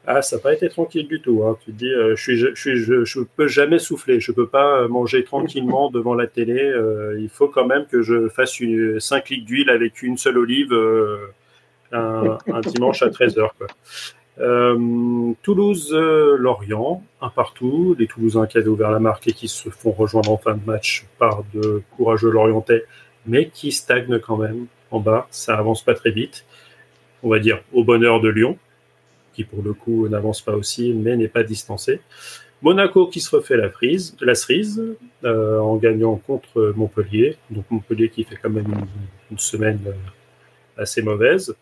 Ah, 0.06 0.20
ça 0.20 0.36
n'a 0.36 0.42
pas 0.42 0.52
été 0.52 0.68
tranquille 0.68 1.06
du 1.06 1.20
tout. 1.20 1.44
Hein. 1.44 1.56
Tu 1.64 1.72
te 1.72 1.76
dis, 1.76 1.92
euh, 1.92 2.16
je, 2.16 2.22
suis, 2.22 2.36
je, 2.36 2.54
suis, 2.54 2.76
je, 2.76 3.04
je, 3.04 3.20
peux 3.20 3.46
jamais 3.46 3.78
souffler, 3.78 4.18
je 4.18 4.32
peux 4.32 4.48
pas 4.48 4.88
manger 4.88 5.22
tranquillement 5.32 5.90
devant 5.90 6.14
la 6.14 6.26
télé. 6.26 6.60
Euh, 6.60 7.18
il 7.20 7.28
faut 7.28 7.48
quand 7.48 7.66
même 7.66 7.86
que 7.86 8.02
je 8.02 8.28
fasse 8.28 8.58
une, 8.60 8.98
5 8.98 9.30
litres 9.30 9.46
d'huile 9.46 9.70
avec 9.70 10.02
une 10.02 10.18
seule 10.18 10.38
olive 10.38 10.72
euh, 10.72 11.18
un, 11.92 12.38
un, 12.52 12.60
dimanche 12.60 13.02
à 13.02 13.08
13h. 13.08 13.48
Euh, 14.38 15.32
Toulouse-Lorient, 15.42 17.02
un 17.20 17.28
partout. 17.28 17.94
Les 17.98 18.06
Toulousains 18.06 18.46
qui 18.46 18.58
avaient 18.58 18.68
ouvert 18.68 18.90
la 18.90 18.98
marque 18.98 19.28
et 19.28 19.32
qui 19.32 19.46
se 19.46 19.68
font 19.68 19.92
rejoindre 19.92 20.32
en 20.32 20.38
fin 20.38 20.54
de 20.54 20.64
match 20.64 21.06
par 21.18 21.44
de 21.54 21.82
courageux 21.96 22.30
Lorientais, 22.30 22.84
mais 23.26 23.48
qui 23.48 23.70
stagnent 23.70 24.18
quand 24.18 24.36
même 24.36 24.66
en 24.90 25.00
bas. 25.00 25.28
Ça 25.30 25.56
avance 25.56 25.84
pas 25.84 25.94
très 25.94 26.10
vite. 26.10 26.44
On 27.22 27.28
va 27.28 27.38
dire 27.38 27.62
au 27.72 27.84
bonheur 27.84 28.20
de 28.20 28.28
Lyon 28.28 28.58
qui 29.34 29.44
pour 29.44 29.62
le 29.62 29.72
coup 29.72 30.08
n'avance 30.08 30.40
pas 30.40 30.54
aussi, 30.54 30.92
mais 30.92 31.16
n'est 31.16 31.28
pas 31.28 31.42
distancé. 31.42 32.00
Monaco 32.62 33.08
qui 33.08 33.20
se 33.20 33.34
refait 33.34 33.56
la, 33.56 33.70
frise, 33.70 34.16
la 34.20 34.36
cerise 34.36 34.82
euh, 35.24 35.58
en 35.58 35.76
gagnant 35.76 36.14
contre 36.16 36.72
Montpellier. 36.76 37.36
Donc 37.50 37.64
Montpellier 37.70 38.08
qui 38.08 38.22
fait 38.22 38.36
quand 38.40 38.50
même 38.50 38.72
une, 39.30 39.38
semaine 39.38 39.80
euh, 39.86 40.80
assez 40.80 41.02
mauvaise. 41.02 41.56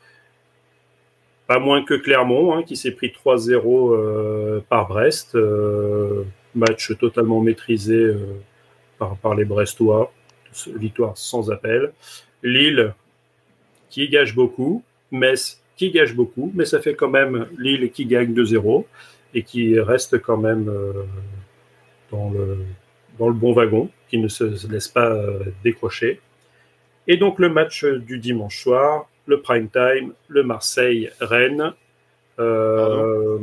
Pas 1.47 1.59
moins 1.59 1.83
que 1.85 1.95
Clermont 1.95 2.55
hein, 2.55 2.62
qui 2.62 2.77
s'est 2.77 2.91
pris 2.91 3.09
3-0 3.09 3.95
euh, 3.95 4.61
par 4.68 4.89
Brest. 4.89 5.37
Match 6.55 6.97
totalement 6.99 7.41
maîtrisé 7.41 8.14
par, 8.99 9.16
par 9.16 9.35
les 9.35 9.45
Brestois. 9.45 10.12
Victoire 10.77 11.16
sans 11.16 11.51
appel. 11.51 11.93
Lille 12.43 12.93
qui 13.89 14.09
gâche 14.09 14.35
beaucoup. 14.35 14.83
Metz 15.11 15.59
qui 15.81 15.91
gâche 15.91 16.14
beaucoup, 16.14 16.53
mais 16.55 16.66
ça 16.66 16.78
fait 16.83 16.95
quand 16.95 17.09
même 17.09 17.49
Lille 17.57 17.91
qui 17.91 18.05
gagne 18.05 18.35
2-0 18.35 18.85
et 19.33 19.43
qui 19.43 19.81
reste 19.81 20.20
quand 20.20 20.37
même 20.37 20.68
euh, 20.68 20.93
dans, 22.12 22.28
le, 22.28 22.59
dans 23.18 23.28
le 23.28 23.33
bon 23.33 23.55
wagon, 23.55 23.89
qui 24.11 24.18
ne 24.18 24.28
se 24.28 24.70
laisse 24.70 24.89
pas 24.89 25.11
euh, 25.11 25.39
décrocher. 25.64 26.20
Et 27.07 27.16
donc 27.16 27.39
le 27.39 27.49
match 27.49 27.87
du 27.87 28.18
dimanche 28.18 28.62
soir, 28.62 29.09
le 29.24 29.41
prime 29.41 29.70
time, 29.70 30.12
le 30.28 30.43
Marseille-Rennes. 30.43 31.72
Euh, 32.39 33.39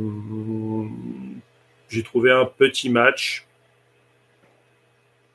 J'ai 1.88 2.04
trouvé 2.04 2.30
un 2.30 2.44
petit 2.44 2.88
match. 2.88 3.44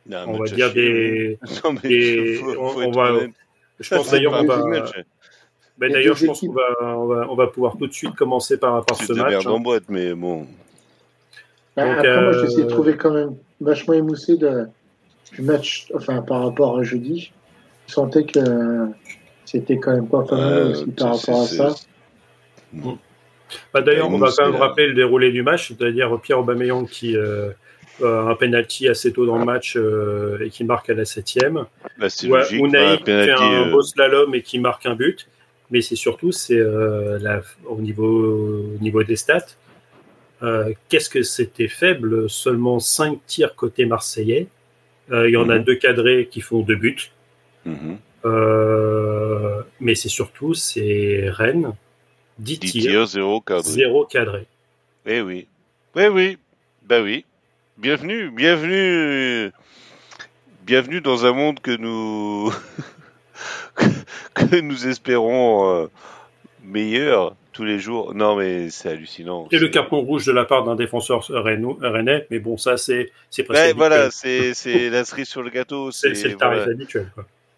Non, 0.06 0.26
on 0.28 0.38
va 0.38 0.46
dire 0.46 0.74
des. 0.74 1.40
Non, 1.64 1.76
des 1.76 2.36
faut, 2.36 2.50
on, 2.60 2.70
faut 2.72 2.80
on 2.80 2.82
être 2.82 2.96
va, 2.96 3.14
honnête. 3.14 3.32
je 3.80 3.96
pense 3.96 4.12
d'ailleurs 4.12 4.46
pas 4.46 4.60
on 4.62 4.74
un 4.74 4.82
va. 4.82 4.92
Ben, 5.78 5.92
d'ailleurs, 5.92 6.16
je 6.16 6.26
pense 6.26 6.42
qu'on 6.42 6.54
va, 6.54 6.98
on 6.98 7.06
va, 7.08 7.28
on 7.30 7.36
va 7.36 7.48
pouvoir 7.48 7.78
tout 7.78 7.88
de 7.88 7.94
suite 7.94 8.16
commencer 8.16 8.58
par, 8.58 8.86
par 8.86 8.98
ce 8.98 9.12
match. 9.14 9.30
merdes 9.30 9.48
en 9.48 9.58
hein. 9.58 9.60
boîte, 9.60 9.84
mais 9.90 10.14
bon. 10.14 10.46
Bah, 11.76 11.86
Donc, 11.86 11.98
après, 11.98 12.22
moi, 12.22 12.30
euh, 12.30 12.40
j'ai 12.40 12.46
essayé 12.46 12.64
de 12.64 12.70
trouver 12.70 12.96
quand 12.96 13.12
même 13.12 13.36
vachement 13.60 13.94
émoussé 13.94 14.38
de, 14.38 14.68
du 15.32 15.42
match, 15.42 15.88
enfin, 15.96 16.22
par 16.22 16.44
rapport 16.44 16.78
à 16.78 16.84
jeudi. 16.84 17.32
Je 17.88 17.94
sentais 17.94 18.24
que 18.24 18.40
euh, 18.40 18.86
c'était 19.46 19.78
quand 19.78 19.92
même 19.92 20.08
pas 20.08 20.24
fameux 20.26 20.72
aussi 20.72 20.86
par 20.92 21.18
rapport 21.18 21.42
à 21.42 21.48
ça. 21.48 21.76
Bah, 23.74 23.82
D'ailleurs, 23.82 24.10
on 24.10 24.18
va 24.18 24.30
quand 24.36 24.52
même 24.52 24.60
rappeler 24.60 24.88
le 24.88 24.94
déroulé 24.94 25.32
du 25.32 25.44
match, 25.44 25.70
c'est-à-dire 25.70 26.20
Pierre 26.22 26.40
Aubameyang 26.40 26.88
qui 26.88 27.18
euh, 28.02 28.26
a 28.28 28.32
un 28.32 28.36
penalty 28.36 28.88
assez 28.88 29.14
tôt 29.14 29.26
dans 29.26 29.38
le 29.38 29.46
match 29.46 29.76
euh, 29.76 30.40
et 30.44 30.50
qui 30.50 30.64
marque 30.64 30.90
à 30.90 30.94
la 30.94 31.06
septième. 31.06 31.66
Bah, 31.98 32.08
Ouais, 32.24 32.30
logique. 32.30 32.64
Unai 32.64 32.78
un 32.78 32.98
qui 32.98 33.04
fait 33.06 33.32
un 33.32 33.68
euh, 33.68 33.72
beau 33.72 33.82
slalom 33.82 34.34
et 34.34 34.42
qui 34.42 34.60
marque 34.60 34.86
un 34.86 34.96
but. 34.96 35.28
Mais 35.74 35.82
c'est 35.82 35.96
surtout 35.96 36.32
c'est 36.32 36.56
euh, 36.60 37.18
au 37.66 37.82
niveau 37.82 38.76
au 38.76 38.78
niveau 38.80 39.04
des 39.04 39.16
stats. 39.16 39.48
euh, 40.44 40.72
Qu'est-ce 40.88 41.10
que 41.10 41.24
c'était 41.24 41.68
faible? 41.68 42.30
Seulement 42.30 42.80
5 42.80 43.20
tirs 43.26 43.56
côté 43.56 43.86
marseillais. 43.88 44.48
Euh, 45.12 45.28
Il 45.28 45.34
y 45.34 45.38
en 45.38 45.50
a 45.50 45.58
Mhm. 45.58 45.64
deux 45.64 45.76
cadrés 45.76 46.28
qui 46.32 46.42
font 46.42 46.62
deux 46.62 46.76
buts. 46.76 47.10
mhm. 47.66 47.98
Mais 49.80 49.96
c'est 49.96 50.10
surtout 50.10 50.54
c'est 50.54 51.26
Rennes 51.30 51.74
10 52.40 52.60
10 52.60 52.72
tirs, 52.72 52.82
tirs, 52.84 53.06
0 53.08 53.42
cadre. 53.42 53.64
zéro 53.64 54.06
cadré. 54.06 54.46
Eh 55.08 55.22
oui. 55.22 55.48
Eh 55.96 56.08
oui. 56.08 56.38
Bah 56.88 57.02
oui. 57.02 57.26
Bienvenue, 57.78 58.30
bienvenue. 58.30 59.52
Bienvenue 60.66 61.02
dans 61.02 61.26
un 61.26 61.34
monde 61.34 61.60
que 61.60 61.76
nous 61.76 62.52
que 64.34 64.60
nous 64.60 64.88
espérons 64.88 65.70
euh, 65.84 65.88
meilleur 66.64 67.36
tous 67.52 67.64
les 67.64 67.80
jours. 67.80 68.14
Non 68.16 68.36
mais 68.36 68.70
c'est 68.70 68.90
hallucinant. 68.90 69.48
Et 69.52 69.58
le 69.60 69.68
C'est- 69.68 69.72
carton 69.72 70.00
rouge 70.02 70.26
de 70.26 70.32
la 70.32 70.46
part 70.46 70.64
d'un 70.64 70.76
défenseur 70.76 71.24
rennais, 71.30 72.28
mais 72.32 72.40
bon, 72.40 72.58
ça, 72.58 72.78
c'est 72.78 73.12
c'est 73.30 73.44
presque 73.44 73.62
habituel. 73.62 73.78
voilà, 73.78 74.12
c'est 74.12 74.54
c'est 74.54 74.90
la 74.90 75.06
cerise 75.06 75.28
sur 75.28 75.44
le 75.44 75.50
gâteau, 75.50 75.92
c'est 75.92 76.16
c'est 76.16 76.30
le 76.30 76.36
tarif 76.36 76.60
voilà, 76.60 76.72
habituel. 76.72 77.12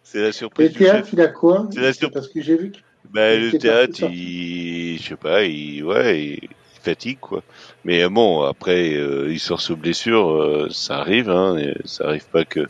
C'est 0.04 0.22
la 0.22 0.32
surprise 0.32 0.72
le 0.72 0.78
théâtre, 0.78 1.10
il 1.14 1.22
a 1.22 1.28
quoi 1.28 1.68
C'est 1.74 1.82
la 1.82 1.94
surprise. 1.94 2.14
Parce 2.14 2.28
que 2.34 2.42
j'ai 2.42 2.58
vu 2.58 2.72
que 2.72 2.78
Il 3.16 3.52
le 3.52 3.58
théâtre, 3.58 4.02
il, 4.12 4.98
je 5.00 5.04
sais 5.10 5.16
pas, 5.16 5.44
il, 5.44 5.84
ouais, 5.84 6.20
il 6.44 6.50
fatigue 6.84 7.20
quoi. 7.20 7.42
Mais 7.86 8.04
euh, 8.04 8.10
bon, 8.10 8.44
après, 8.44 8.94
euh, 8.94 9.28
il 9.32 9.40
sort 9.40 9.62
sous 9.62 9.76
blessure, 9.76 10.30
euh, 10.32 10.68
ça 10.70 10.98
arrive, 11.00 11.30
hein, 11.32 11.58
ça 11.86 12.08
arrive 12.10 12.26
pas 12.28 12.46
que, 12.46 12.68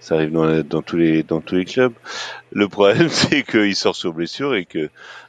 ça 0.00 0.16
arrive 0.16 0.32
dans, 0.32 0.62
dans 0.62 0.82
tous 0.82 0.96
les, 0.96 1.22
dans 1.22 1.40
tous 1.40 1.54
les 1.54 1.64
clubs. 1.64 1.92
Le 2.52 2.66
problème, 2.68 3.08
c'est 3.10 3.42
qu'il 3.44 3.76
sort 3.76 3.94
sous 3.94 4.12
blessure 4.12 4.54
et 4.54 4.64
que, 4.64 4.88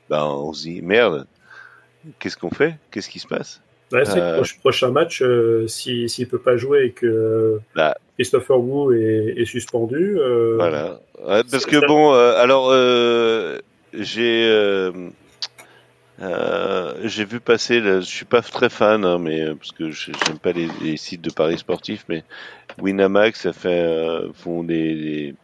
bah, 0.09 0.25
on 0.27 0.53
se 0.53 0.63
dit 0.63 0.81
merde, 0.81 1.27
qu'est-ce 2.19 2.37
qu'on 2.37 2.49
fait, 2.51 2.75
qu'est-ce 2.89 3.09
qui 3.09 3.19
se 3.19 3.27
passe? 3.27 3.61
Ouais, 3.91 4.05
c'est 4.05 4.19
Euh, 4.21 4.31
le 4.37 4.37
proche- 4.41 4.57
prochain 4.59 4.89
match, 4.91 5.21
euh, 5.21 5.67
s'il 5.67 6.09
s'il 6.09 6.27
peut 6.27 6.39
pas 6.39 6.55
jouer 6.57 6.85
et 6.85 6.91
que 6.91 7.59
Bah. 7.75 7.95
Christopher 8.17 8.57
Wu 8.59 8.97
est, 8.97 9.41
est 9.41 9.45
suspendu. 9.45 10.17
euh, 10.17 10.55
Voilà. 10.55 10.99
Ouais, 11.27 11.43
parce 11.49 11.65
que 11.65 11.85
bon, 11.85 12.13
euh, 12.13 12.33
alors 12.37 12.69
euh, 12.71 13.59
j'ai 13.93 14.43
euh, 16.21 16.93
j'ai 17.03 17.25
vu 17.25 17.39
passer, 17.39 17.79
là, 17.79 17.99
je 17.99 18.05
suis 18.05 18.25
pas 18.25 18.41
très 18.41 18.69
fan, 18.69 19.05
hein, 19.05 19.17
mais 19.17 19.41
euh, 19.41 19.55
parce 19.55 19.71
que 19.71 19.89
j'aime 19.89 20.37
pas 20.41 20.51
les, 20.51 20.97
sites 20.97 21.21
de 21.21 21.31
paris 21.31 21.57
sportifs, 21.57 22.05
mais 22.09 22.23
Winamax, 22.79 23.41
ça 23.41 23.53
fait 23.53 23.69
euh, 23.69 24.31
font 24.33 24.63
des, 24.63 24.95
des 24.95 25.35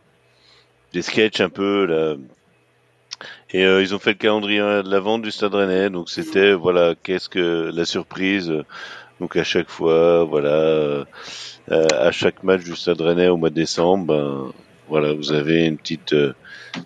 des 0.93 1.01
sketchs 1.01 1.41
un 1.41 1.49
peu 1.49 1.85
là. 1.85 2.15
Et 3.51 3.63
ils 3.63 3.95
ont 3.95 3.99
fait 3.99 4.11
le 4.11 4.17
calendrier 4.17 4.59
de 4.59 4.89
la 4.89 4.99
vente 4.99 5.21
du 5.23 5.31
Stade 5.31 5.55
Rennais, 5.55 5.89
donc 5.89 6.09
c'était 6.09 6.53
voilà 6.53 6.93
qu'est-ce 7.01 7.29
que 7.29 7.71
la 7.73 7.85
surprise. 7.85 8.53
Donc 9.19 9.35
à 9.35 9.43
chaque 9.43 9.69
fois, 9.69 10.23
voilà, 10.25 11.05
à 11.71 12.11
chaque 12.11 12.43
match 12.43 12.63
du 12.63 12.75
Stade 12.75 13.01
Rennais 13.01 13.29
au 13.29 13.37
mois 13.37 13.49
de 13.49 13.55
décembre, 13.55 14.05
ben, 14.05 14.53
voilà, 14.87 15.13
vous 15.13 15.31
avez 15.31 15.65
une 15.65 15.77
petite, 15.77 16.15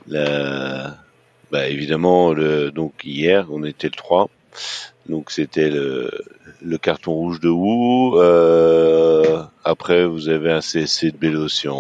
la, 0.08 0.96
bah 1.52 1.68
évidemment 1.68 2.34
le, 2.34 2.72
donc 2.72 2.93
hier 3.04 3.47
on 3.52 3.64
était 3.64 3.88
le 3.88 3.93
3, 3.95 4.30
donc 5.10 5.32
c'était 5.32 5.70
le, 5.70 6.12
le 6.62 6.78
carton 6.78 7.14
rouge 7.14 7.39
de 7.39 7.49
Wu. 7.49 8.14
Euh, 8.16 9.41
après 9.64 10.06
vous 10.06 10.30
avez 10.30 10.52
un 10.52 10.60
CSC 10.62 11.12
de 11.12 11.18
Bélocian 11.18 11.76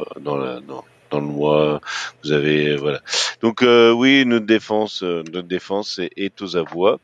euh, 0.00 0.20
dans 0.20 0.36
la 0.36 0.60
dans, 0.60 0.84
dans 1.10 1.20
le 1.20 1.26
mois. 1.26 1.80
Vous 2.24 2.32
avez 2.32 2.76
voilà. 2.76 3.00
Donc 3.42 3.62
euh, 3.62 3.92
oui, 3.92 4.24
notre 4.26 4.46
défense, 4.46 5.02
euh, 5.02 5.22
notre 5.32 5.48
défense 5.48 5.98
est, 5.98 6.10
est 6.16 6.40
aux 6.42 6.56
avoirs. 6.56 6.98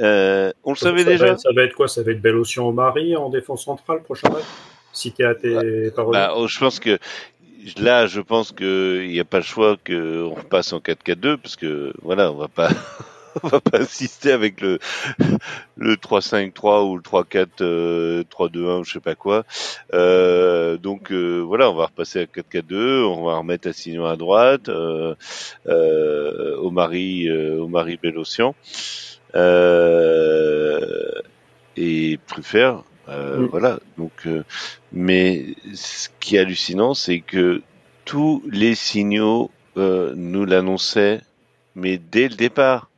Euh, 0.00 0.52
on 0.64 0.70
le 0.72 0.76
ça, 0.76 0.86
savait 0.86 1.02
va 1.04 1.10
déjà. 1.10 1.26
être- 1.28 1.40
ça 1.40 1.50
va 1.54 1.62
être 1.64 1.74
quoi? 1.74 1.88
Ça 1.88 2.02
va 2.02 2.12
être 2.12 2.20
Bellocian 2.22 2.64
au 2.66 2.72
Mari 2.72 3.16
en 3.16 3.30
défense 3.30 3.64
centrale, 3.64 4.02
prochain 4.02 4.28
match? 4.30 4.44
Si 4.92 5.12
t'es 5.12 5.24
à 5.24 5.34
tes 5.34 5.90
paroles. 5.90 6.12
Bah, 6.14 6.32
oh, 6.36 6.46
je 6.48 6.58
pense 6.58 6.80
que 6.80 6.98
là, 7.78 8.06
je 8.06 8.20
pense 8.20 8.52
que 8.52 9.02
il 9.04 9.10
n'y 9.10 9.20
a 9.20 9.24
pas 9.24 9.38
le 9.38 9.44
choix 9.44 9.76
que 9.82 10.22
on 10.22 10.34
repasse 10.34 10.72
en 10.72 10.78
4-4-2 10.78 11.36
parce 11.36 11.56
que 11.56 11.92
voilà, 12.02 12.32
on 12.32 12.36
va 12.36 12.48
pas 12.48 12.70
on 13.42 13.48
va 13.48 13.60
pas 13.60 13.80
insister 13.80 14.32
avec 14.32 14.60
le 14.60 14.78
le 15.76 15.96
3-5-3 15.96 16.88
ou 16.88 16.96
le 16.96 17.02
3-4 17.02 17.48
euh, 17.60 18.24
3-2-1 18.24 18.84
je 18.84 18.92
sais 18.92 19.00
pas 19.00 19.14
quoi. 19.14 19.44
Euh, 19.94 20.76
donc 20.76 21.12
euh, 21.12 21.40
voilà, 21.40 21.70
on 21.70 21.74
va 21.74 21.86
repasser 21.86 22.20
à 22.20 22.24
4-4-2, 22.24 23.04
on 23.04 23.24
va 23.24 23.36
remettre 23.36 23.68
Assignon 23.68 24.06
à 24.06 24.16
droite, 24.16 24.68
euh, 24.68 25.14
euh, 25.66 26.56
au 26.56 26.70
mari 26.70 27.28
euh. 27.28 27.66
Euh, 29.34 31.12
et 31.76 32.18
Truffert, 32.26 32.82
euh, 33.08 33.46
voilà. 33.50 33.78
Donc, 33.96 34.12
euh, 34.26 34.44
mais 34.92 35.46
ce 35.74 36.08
qui 36.20 36.36
est 36.36 36.40
hallucinant, 36.40 36.94
c'est 36.94 37.20
que 37.20 37.62
tous 38.04 38.42
les 38.50 38.74
signaux 38.74 39.50
euh, 39.76 40.12
nous 40.16 40.44
l'annonçaient, 40.44 41.20
mais 41.74 41.98
dès 41.98 42.28
le 42.28 42.34
départ, 42.34 42.90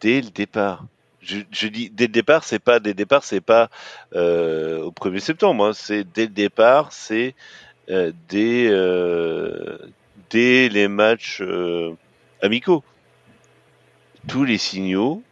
dès 0.00 0.20
le 0.20 0.30
départ. 0.30 0.84
je, 1.20 1.66
dis 1.68 1.90
dès 1.90 2.06
le 2.06 2.12
départ, 2.12 2.44
c'est 2.44 2.58
pas 2.58 2.80
dès 2.80 2.90
le 2.90 2.94
départ, 2.94 3.24
c'est 3.24 3.40
pas 3.40 3.70
au 4.12 4.90
1er 4.90 5.20
septembre. 5.20 5.66
Hein, 5.66 5.72
c'est 5.74 6.04
dès 6.04 6.22
le 6.22 6.32
départ, 6.32 6.92
c'est 6.92 7.34
dès, 7.88 8.70
dès 10.30 10.68
les 10.68 10.88
matchs 10.88 11.42
amicaux. 12.42 12.82
Tous 14.28 14.44
les 14.44 14.58
signaux, 14.58 15.22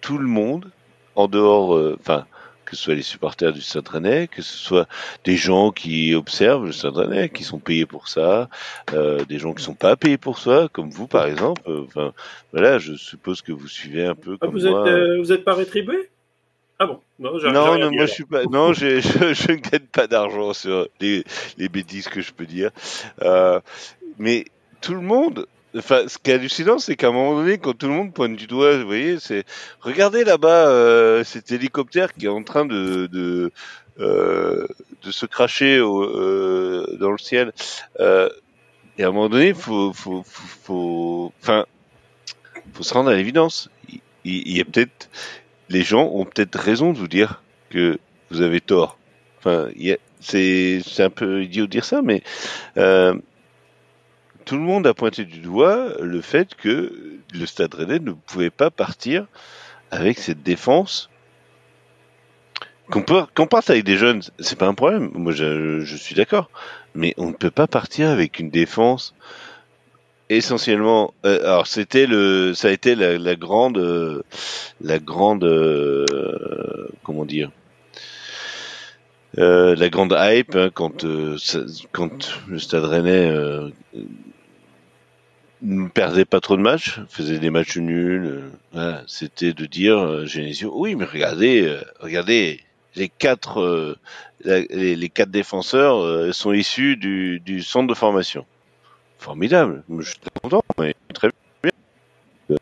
tout 0.00 0.16
le 0.16 0.26
monde, 0.26 0.70
en 1.14 1.28
dehors, 1.28 1.94
enfin, 2.00 2.26
que 2.74 2.78
ce 2.78 2.84
soit 2.84 2.94
les 2.96 3.02
supporters 3.02 3.52
du 3.52 3.60
Stade 3.60 3.88
Rennais, 3.88 4.26
que 4.28 4.42
ce 4.42 4.56
soit 4.56 4.88
des 5.24 5.36
gens 5.36 5.70
qui 5.70 6.14
observent 6.14 6.66
le 6.66 6.72
Stade 6.72 6.96
Rennais, 6.96 7.28
qui 7.28 7.44
sont 7.44 7.60
payés 7.60 7.86
pour 7.86 8.08
ça, 8.08 8.48
euh, 8.92 9.24
des 9.24 9.38
gens 9.38 9.54
qui 9.54 9.62
sont 9.62 9.74
pas 9.74 9.94
payés 9.96 10.18
pour 10.18 10.38
ça, 10.38 10.68
comme 10.72 10.90
vous 10.90 11.06
par 11.06 11.26
exemple. 11.26 11.62
Enfin, 11.66 12.12
voilà, 12.52 12.78
je 12.78 12.94
suppose 12.94 13.42
que 13.42 13.52
vous 13.52 13.68
suivez 13.68 14.04
un 14.04 14.14
peu 14.16 14.36
Ah, 14.40 14.46
comme 14.46 14.50
vous, 14.52 14.66
êtes, 14.66 14.72
moi. 14.72 14.88
euh, 14.88 15.18
vous 15.20 15.32
êtes 15.32 15.44
pas 15.44 15.54
rétribué? 15.54 16.10
Ah 16.80 16.86
bon? 16.86 16.98
Non, 17.20 17.38
Non, 17.52 17.90
moi 17.92 18.06
je 18.06 18.12
suis 18.12 18.24
pas. 18.24 18.44
Non, 18.46 18.72
je, 18.72 19.00
je 19.00 19.52
ne 19.52 19.56
gagne 19.56 19.86
pas 19.92 20.08
d'argent 20.08 20.52
sur 20.52 20.88
les, 21.00 21.22
les 21.56 21.68
bêtises 21.68 22.08
que 22.08 22.20
je 22.20 22.32
peux 22.32 22.46
dire. 22.46 22.70
Euh, 23.22 23.60
mais 24.18 24.44
tout 24.80 24.94
le 24.94 25.00
monde. 25.00 25.46
Enfin, 25.76 26.06
ce 26.06 26.18
qui 26.18 26.30
est 26.30 26.34
hallucinant, 26.34 26.78
c'est 26.78 26.94
qu'à 26.94 27.08
un 27.08 27.12
moment 27.12 27.36
donné, 27.36 27.58
quand 27.58 27.72
tout 27.76 27.88
le 27.88 27.92
monde 27.92 28.14
pointe 28.14 28.36
du 28.36 28.46
doigt, 28.46 28.76
vous 28.78 28.86
voyez, 28.86 29.18
c'est 29.18 29.44
regardez 29.80 30.22
là-bas 30.22 30.68
euh, 30.68 31.24
cet 31.24 31.50
hélicoptère 31.50 32.14
qui 32.14 32.26
est 32.26 32.28
en 32.28 32.44
train 32.44 32.64
de 32.64 33.06
de, 33.06 33.50
euh, 34.00 34.66
de 35.02 35.10
se 35.10 35.26
cracher 35.26 35.80
au, 35.80 36.02
euh, 36.02 36.96
dans 37.00 37.12
le 37.12 37.18
ciel. 37.18 37.52
Euh, 38.00 38.28
et 38.98 39.04
à 39.04 39.08
un 39.08 39.10
moment 39.12 39.28
donné, 39.28 39.54
faut 39.54 39.92
faut 39.92 40.22
faut, 40.24 41.32
enfin 41.42 41.66
faut 42.72 42.82
se 42.82 42.94
rendre 42.94 43.10
à 43.10 43.14
l'évidence. 43.14 43.70
Il, 44.24 44.56
y 44.56 44.60
a 44.60 44.64
peut-être 44.64 45.10
les 45.68 45.82
gens 45.82 46.10
ont 46.12 46.24
peut-être 46.24 46.56
raison 46.58 46.92
de 46.92 46.98
vous 46.98 47.08
dire 47.08 47.42
que 47.70 47.98
vous 48.30 48.40
avez 48.42 48.60
tort. 48.60 48.98
Enfin, 49.38 49.68
c'est 50.20 50.80
c'est 50.84 51.02
un 51.02 51.10
peu 51.10 51.42
idiot 51.42 51.66
de 51.66 51.70
dire 51.70 51.84
ça, 51.84 52.02
mais 52.02 52.22
euh, 52.76 53.14
tout 54.44 54.56
le 54.56 54.62
monde 54.62 54.86
a 54.86 54.94
pointé 54.94 55.24
du 55.24 55.38
doigt 55.38 55.88
le 56.00 56.20
fait 56.20 56.54
que 56.54 57.18
le 57.32 57.46
Stade 57.46 57.74
Rennais 57.74 57.98
ne 57.98 58.12
pouvait 58.12 58.50
pas 58.50 58.70
partir 58.70 59.26
avec 59.90 60.18
cette 60.18 60.42
défense. 60.42 61.10
Qu'on 62.90 63.46
parte 63.46 63.70
avec 63.70 63.84
des 63.84 63.96
jeunes, 63.96 64.20
c'est 64.38 64.58
pas 64.58 64.66
un 64.66 64.74
problème. 64.74 65.10
Moi, 65.14 65.32
je, 65.32 65.96
suis 65.96 66.14
d'accord, 66.14 66.50
mais 66.94 67.14
on 67.16 67.28
ne 67.28 67.32
peut 67.32 67.50
pas 67.50 67.66
partir 67.66 68.10
avec 68.10 68.38
une 68.38 68.50
défense 68.50 69.14
essentiellement. 70.28 71.14
euh, 71.24 71.40
alors, 71.44 71.66
c'était 71.66 72.06
le, 72.06 72.52
ça 72.54 72.68
a 72.68 72.70
été 72.72 72.94
la, 72.94 73.36
grande, 73.36 73.78
euh, 73.78 74.22
la 74.82 74.98
grande, 74.98 75.44
euh, 75.44 76.88
comment 77.02 77.24
dire, 77.24 77.50
euh, 79.38 79.74
la 79.74 79.88
grande 79.88 80.14
hype 80.16 80.54
hein, 80.54 80.70
quand 80.72 81.04
euh, 81.04 81.36
le 82.48 82.58
Stade 82.58 82.84
Rennais 82.84 83.30
euh, 83.30 83.70
ne 85.64 85.88
perdait 85.88 86.24
pas 86.24 86.40
trop 86.40 86.56
de 86.56 86.62
matchs, 86.62 87.00
faisait 87.08 87.38
des 87.38 87.50
matchs 87.50 87.78
nuls. 87.78 88.26
euh, 88.26 88.50
voilà, 88.72 89.02
c'était 89.06 89.52
de 89.52 89.66
dire 89.66 89.98
euh, 89.98 90.26
Genesio, 90.26 90.72
oui, 90.74 90.94
mais 90.94 91.06
regardez, 91.06 91.66
euh, 91.66 91.82
regardez, 92.00 92.60
les 92.94 93.08
quatre, 93.08 93.96
les, 94.44 95.08
quatre 95.08 95.30
défenseurs 95.30 96.32
sont 96.32 96.52
issus 96.52 96.96
du, 96.96 97.62
centre 97.62 97.88
de 97.88 97.94
formation. 97.94 98.46
Formidable, 99.18 99.82
je 99.98 100.10
suis 100.10 100.18
très 100.20 100.30
content, 100.40 100.62
mais 100.78 100.94
très 101.12 101.28
bien. 101.62 102.56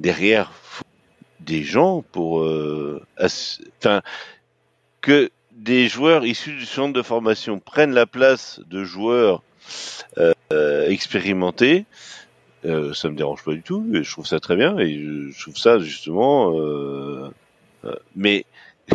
Derrière, 0.00 0.50
des 1.38 1.62
gens 1.62 2.02
pour, 2.10 2.44
enfin, 3.20 4.02
que 5.00 5.30
des 5.52 5.86
joueurs 5.86 6.26
issus 6.26 6.56
du 6.56 6.66
centre 6.66 6.92
de 6.92 7.02
formation 7.02 7.60
prennent 7.60 7.94
la 7.94 8.06
place 8.06 8.60
de 8.66 8.82
joueurs 8.82 9.44
euh, 10.52 10.88
expérimentés, 10.88 11.86
euh, 12.64 12.94
ça 12.94 13.10
me 13.10 13.16
dérange 13.16 13.44
pas 13.44 13.52
du 13.52 13.62
tout. 13.62 13.86
Et 13.94 14.02
je 14.02 14.10
trouve 14.10 14.26
ça 14.26 14.40
très 14.40 14.56
bien 14.56 14.78
et 14.78 14.94
je, 14.94 15.40
trouve 15.40 15.56
ça 15.56 15.78
justement. 15.78 16.58
Euh, 16.58 17.30
mais 18.16 18.44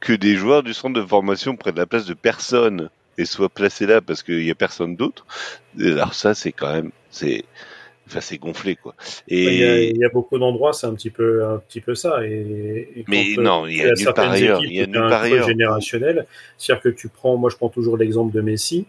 que 0.00 0.12
des 0.12 0.34
joueurs 0.34 0.62
du 0.62 0.74
centre 0.74 1.00
de 1.00 1.06
formation 1.06 1.56
prennent 1.56 1.76
la 1.76 1.86
place 1.86 2.06
de 2.06 2.14
personne 2.14 2.90
et 3.16 3.24
soient 3.24 3.48
placés 3.48 3.86
là 3.86 4.00
parce 4.00 4.22
qu'il 4.22 4.42
y 4.44 4.50
a 4.50 4.54
personne 4.54 4.96
d'autre. 4.96 5.26
Alors 5.78 6.14
ça, 6.14 6.34
c'est 6.34 6.52
quand 6.52 6.72
même, 6.72 6.90
c'est, 7.10 7.44
enfin, 8.08 8.20
c'est 8.20 8.38
gonflé 8.38 8.74
quoi. 8.74 8.94
Il 9.28 9.38
y, 9.38 9.64
a, 9.64 9.78
Et 9.78 9.90
il 9.90 9.98
y 9.98 10.04
a 10.04 10.08
beaucoup 10.08 10.38
d'endroits, 10.38 10.72
c'est 10.72 10.88
un 10.88 10.94
petit 10.94 11.10
peu, 11.10 11.44
un 11.44 11.58
petit 11.58 11.80
peu 11.80 11.94
ça. 11.94 12.26
Et, 12.26 12.90
et 12.96 13.04
mais 13.06 13.34
non, 13.38 13.66
il 13.66 13.76
y 13.76 13.82
a 13.82 13.92
nulle 13.92 14.12
part 14.12 14.30
ailleurs. 14.30 14.64
Il 14.64 14.72
y 14.72 14.80
a 14.80 14.86
nulle 14.86 15.08
part 15.08 15.22
ailleurs. 15.22 15.46
générationnel, 15.46 16.26
c'est-à-dire 16.58 16.82
que 16.82 16.88
tu 16.88 17.08
prends, 17.08 17.36
moi 17.36 17.50
je 17.50 17.56
prends 17.56 17.68
toujours 17.68 17.96
l'exemple 17.96 18.34
de 18.34 18.40
Messi. 18.40 18.86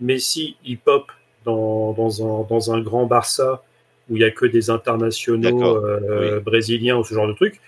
Messi, 0.00 0.56
il 0.64 0.78
pop 0.78 1.10
dans, 1.44 1.92
dans, 1.92 2.22
un, 2.42 2.46
dans 2.48 2.72
un 2.72 2.80
grand 2.80 3.06
Barça 3.06 3.62
où 4.08 4.16
il 4.16 4.20
y 4.22 4.24
a 4.24 4.30
que 4.30 4.46
des 4.46 4.70
internationaux 4.70 5.76
euh, 5.84 6.40
brésiliens 6.40 6.96
ou 6.96 7.04
ce 7.04 7.14
genre 7.14 7.28
de 7.28 7.34
truc. 7.34 7.60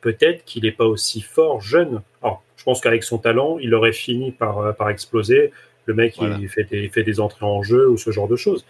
Peut-être 0.00 0.44
qu'il 0.44 0.62
n'est 0.62 0.72
pas 0.72 0.86
aussi 0.86 1.20
fort 1.20 1.60
jeune. 1.60 2.00
Alors, 2.22 2.42
je 2.56 2.64
pense 2.64 2.80
qu'avec 2.80 3.02
son 3.02 3.18
talent, 3.18 3.58
il 3.60 3.74
aurait 3.74 3.92
fini 3.92 4.30
par, 4.32 4.58
euh, 4.58 4.72
par 4.72 4.88
exploser. 4.90 5.52
Le 5.86 5.94
mec, 5.94 6.14
Voilà. 6.18 6.36
il 6.40 6.48
fait 6.48 6.64
des, 6.64 6.88
fait 6.88 7.02
des 7.02 7.20
entrées 7.20 7.46
en 7.46 7.62
jeu 7.62 7.88
ou 7.88 7.96
ce 7.96 8.10
genre 8.10 8.28
de 8.28 8.36
choses. 8.36 8.64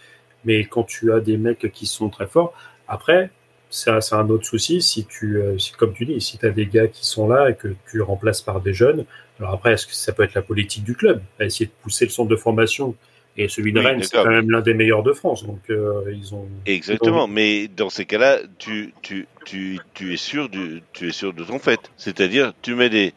Mais 0.45 0.65
quand 0.65 0.83
tu 0.83 1.13
as 1.13 1.19
des 1.19 1.37
mecs 1.37 1.71
qui 1.71 1.85
sont 1.85 2.09
très 2.09 2.25
forts, 2.25 2.53
après, 2.87 3.29
ça, 3.69 4.01
c'est 4.01 4.15
un 4.15 4.27
autre 4.29 4.45
souci. 4.45 4.81
Si 4.81 5.05
tu, 5.05 5.37
euh, 5.37 5.57
si, 5.57 5.71
comme 5.73 5.93
tu 5.93 6.05
dis, 6.05 6.19
si 6.19 6.37
tu 6.37 6.45
as 6.45 6.49
des 6.49 6.65
gars 6.65 6.87
qui 6.87 7.05
sont 7.05 7.27
là 7.27 7.49
et 7.51 7.55
que 7.55 7.69
tu 7.89 8.01
remplaces 8.01 8.41
par 8.41 8.59
des 8.59 8.73
jeunes, 8.73 9.05
alors 9.41 9.55
après, 9.55 9.73
est-ce 9.73 9.87
que 9.87 9.93
ça 9.93 10.13
peut 10.13 10.23
être 10.23 10.35
la 10.35 10.41
politique 10.41 10.83
du 10.83 10.95
club 10.95 11.21
à 11.39 11.45
essayer 11.45 11.65
de 11.65 11.71
pousser 11.81 12.05
le 12.05 12.11
centre 12.11 12.29
de 12.29 12.35
formation? 12.35 12.95
Et 13.37 13.47
celui 13.47 13.71
de 13.71 13.79
Oui, 13.79 13.85
Rennes, 13.85 14.03
c'est 14.03 14.17
quand 14.17 14.29
même 14.29 14.51
l'un 14.51 14.61
des 14.61 14.73
meilleurs 14.73 15.03
de 15.03 15.13
France. 15.13 15.45
Donc, 15.45 15.61
euh, 15.69 16.03
ils 16.13 16.35
ont. 16.35 16.47
Exactement, 16.65 17.27
mais 17.27 17.69
dans 17.69 17.89
ces 17.89 18.05
cas-là, 18.05 18.39
tu, 18.59 18.93
tu, 19.01 19.25
tu, 19.45 19.79
tu 19.93 20.13
es 20.13 20.17
sûr 20.17 20.49
du, 20.49 20.83
tu 20.93 21.07
es 21.07 21.11
sûr 21.11 21.33
de 21.33 21.43
ton 21.43 21.57
fait. 21.57 21.79
C'est-à-dire, 21.95 22.51
tu 22.61 22.75
mets 22.75 22.89
des, 22.89 23.13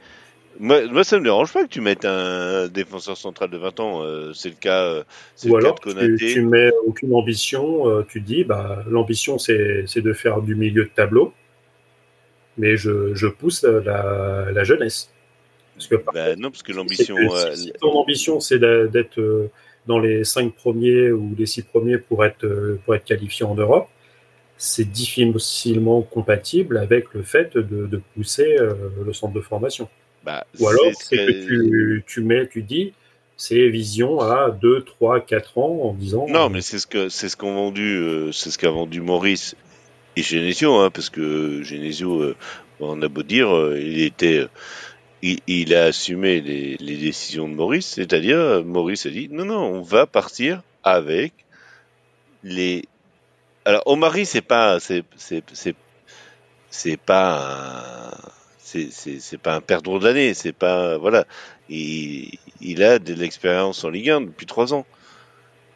moi, 0.60 0.86
moi, 0.86 1.02
ça 1.02 1.18
me 1.18 1.24
dérange 1.24 1.52
pas 1.52 1.64
que 1.64 1.68
tu 1.68 1.80
mettes 1.80 2.04
un 2.04 2.68
défenseur 2.68 3.16
central 3.16 3.50
de 3.50 3.58
20 3.58 3.80
ans. 3.80 4.02
euh, 4.04 4.32
c'est 4.32 4.50
le 4.50 4.54
cas, 4.54 4.84
euh, 4.84 5.02
c'est 5.34 5.50
Ou 5.50 5.56
le 5.56 5.62
cas 5.62 5.66
alors, 5.66 5.80
de 5.80 5.80
tu, 5.90 5.94
Konaté. 5.94 6.32
tu 6.32 6.42
mets 6.42 6.70
aucune 6.86 7.12
ambition, 7.12 8.04
tu 8.08 8.20
dis, 8.20 8.44
bah, 8.44 8.84
l'ambition, 8.88 9.38
c'est 9.38 9.84
c'est 9.88 10.00
de 10.00 10.12
faire 10.12 10.42
du 10.42 10.54
milieu 10.54 10.84
de 10.84 10.90
tableau, 10.94 11.34
mais 12.56 12.76
je, 12.76 13.14
je 13.14 13.26
pousse 13.26 13.64
la, 13.64 14.52
la 14.52 14.64
jeunesse. 14.64 15.10
Parce 15.74 15.86
que, 15.86 15.96
par 15.96 16.14
Bah, 16.14 16.36
non, 16.36 16.50
parce 16.50 16.62
que 16.62 16.72
l'ambition, 16.72 17.16
euh, 17.16 17.54
si, 17.54 17.64
si 17.64 17.72
ton 17.80 17.92
ambition, 17.92 18.40
c'est 18.40 18.58
d'être 18.58 19.18
euh, 19.18 19.50
dans 19.86 19.98
les 19.98 20.24
cinq 20.24 20.54
premiers 20.54 21.10
ou 21.10 21.34
les 21.36 21.46
six 21.46 21.62
premiers 21.62 21.98
pour 21.98 22.24
être, 22.24 22.44
euh, 22.44 22.80
pour 22.84 22.94
être 22.94 23.04
qualifié 23.04 23.44
en 23.44 23.54
Europe, 23.54 23.88
c'est 24.56 24.90
difficilement 24.90 26.02
compatible 26.02 26.78
avec 26.78 27.12
le 27.12 27.22
fait 27.22 27.56
de, 27.56 27.86
de 27.86 28.00
pousser 28.14 28.56
euh, 28.58 28.74
le 29.04 29.12
centre 29.12 29.34
de 29.34 29.40
formation. 29.40 29.88
bah, 30.24 30.46
Ou 30.60 30.68
alors, 30.68 30.84
ce 30.98 31.06
c'est 31.08 31.16
que 31.16 31.46
tu, 31.46 32.04
tu 32.06 32.20
mets, 32.20 32.46
tu 32.46 32.62
dis, 32.62 32.92
c'est 33.36 33.68
vision 33.68 34.20
à 34.20 34.50
2, 34.50 34.84
3, 34.84 35.20
4 35.20 35.58
ans 35.58 35.80
en 35.82 35.92
disant. 35.92 36.26
Non, 36.28 36.48
mais 36.48 36.60
c'est 36.60 36.78
ce 36.78 36.86
que 36.86 37.08
c'est 37.08 37.28
ce 37.28 37.36
qu'ont 37.36 37.54
vendu, 37.54 37.96
euh, 37.96 38.32
c'est 38.32 38.50
ce 38.50 38.58
qu'a 38.58 38.70
vendu 38.70 39.00
Maurice 39.00 39.56
et 40.16 40.22
Genesio, 40.22 40.76
hein, 40.76 40.90
parce 40.90 41.10
que 41.10 41.62
Genesio, 41.62 42.22
euh, 42.22 42.36
on 42.80 43.02
a 43.02 43.08
beau 43.08 43.22
dire, 43.22 43.54
euh, 43.54 43.78
il 43.80 44.02
était, 44.02 44.38
euh, 44.38 44.48
il, 45.46 45.74
a 45.74 45.84
assumé 45.84 46.40
les, 46.40 46.76
décisions 46.96 47.48
de 47.48 47.54
Maurice, 47.54 47.86
c'est-à-dire 47.86 48.38
euh, 48.38 48.62
Maurice 48.62 49.06
a 49.06 49.10
dit 49.10 49.28
non 49.30 49.44
non, 49.44 49.62
on 49.62 49.82
va 49.82 50.06
partir 50.06 50.62
avec 50.82 51.32
les. 52.42 52.84
Alors 53.64 53.82
Omari, 53.86 54.26
c'est 54.26 54.42
pas, 54.42 54.78
c'est 54.80 55.04
pas 57.06 58.10
c'est 58.58 59.38
pas 59.38 59.54
un 59.54 59.60
perdreau 59.60 59.98
de 59.98 60.04
l'année, 60.04 60.34
c'est 60.34 60.52
pas 60.52 60.98
voilà, 60.98 61.26
il 61.68 62.38
il 62.60 62.82
a 62.82 62.98
de 62.98 63.14
l'expérience 63.14 63.84
en 63.84 63.90
Ligue 63.90 64.10
1 64.10 64.20
depuis 64.22 64.46
trois 64.46 64.74
ans 64.74 64.84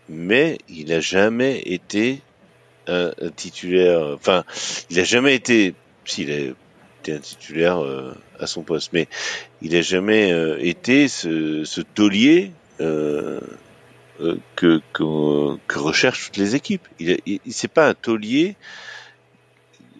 mais 0.09 0.59
il 0.69 0.93
a 0.93 1.01
jamais 1.01 1.61
été 1.61 2.23
un, 2.87 3.13
titulaire. 3.37 4.01
Enfin, 4.15 4.45
il 4.91 4.99
a 4.99 5.05
jamais 5.05 5.35
été. 5.35 5.75
S'il 6.05 6.33
a 6.33 6.55
un 7.13 7.19
titulaire 7.19 7.83
euh, 7.83 8.13
à 8.39 8.47
son 8.47 8.63
poste, 8.63 8.93
mais 8.93 9.09
il 9.63 9.77
a 9.77 9.83
jamais 9.83 10.33
euh, 10.33 10.57
été 10.61 11.09
ce, 11.09 11.81
taulier 11.81 12.53
euh, 12.81 13.41
que, 14.57 14.81
recherchent 15.75 16.27
toutes 16.27 16.37
les 16.37 16.55
équipes. 16.55 16.87
Il, 16.99 17.19
il, 17.27 17.41
c'est 17.51 17.69
pas 17.69 17.89
un 17.89 17.95
taulier. 17.95 18.57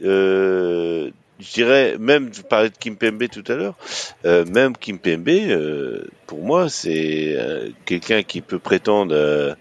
Je 0.01 1.11
dirais 1.53 1.97
même, 1.99 2.31
je 2.35 2.43
parlais 2.43 2.71
de 2.71 2.77
Kimpembe 2.77 3.29
tout 3.29 3.45
à 3.47 3.55
l'heure, 3.55 3.77
même 4.25 4.77
Kimpembe, 4.77 5.29
euh, 5.29 6.05
pour 6.27 6.43
moi, 6.43 6.69
c'est 6.69 7.37
quelqu'un 7.85 8.23
qui 8.23 8.41
peut 8.41 8.59
prétendre 8.59 9.57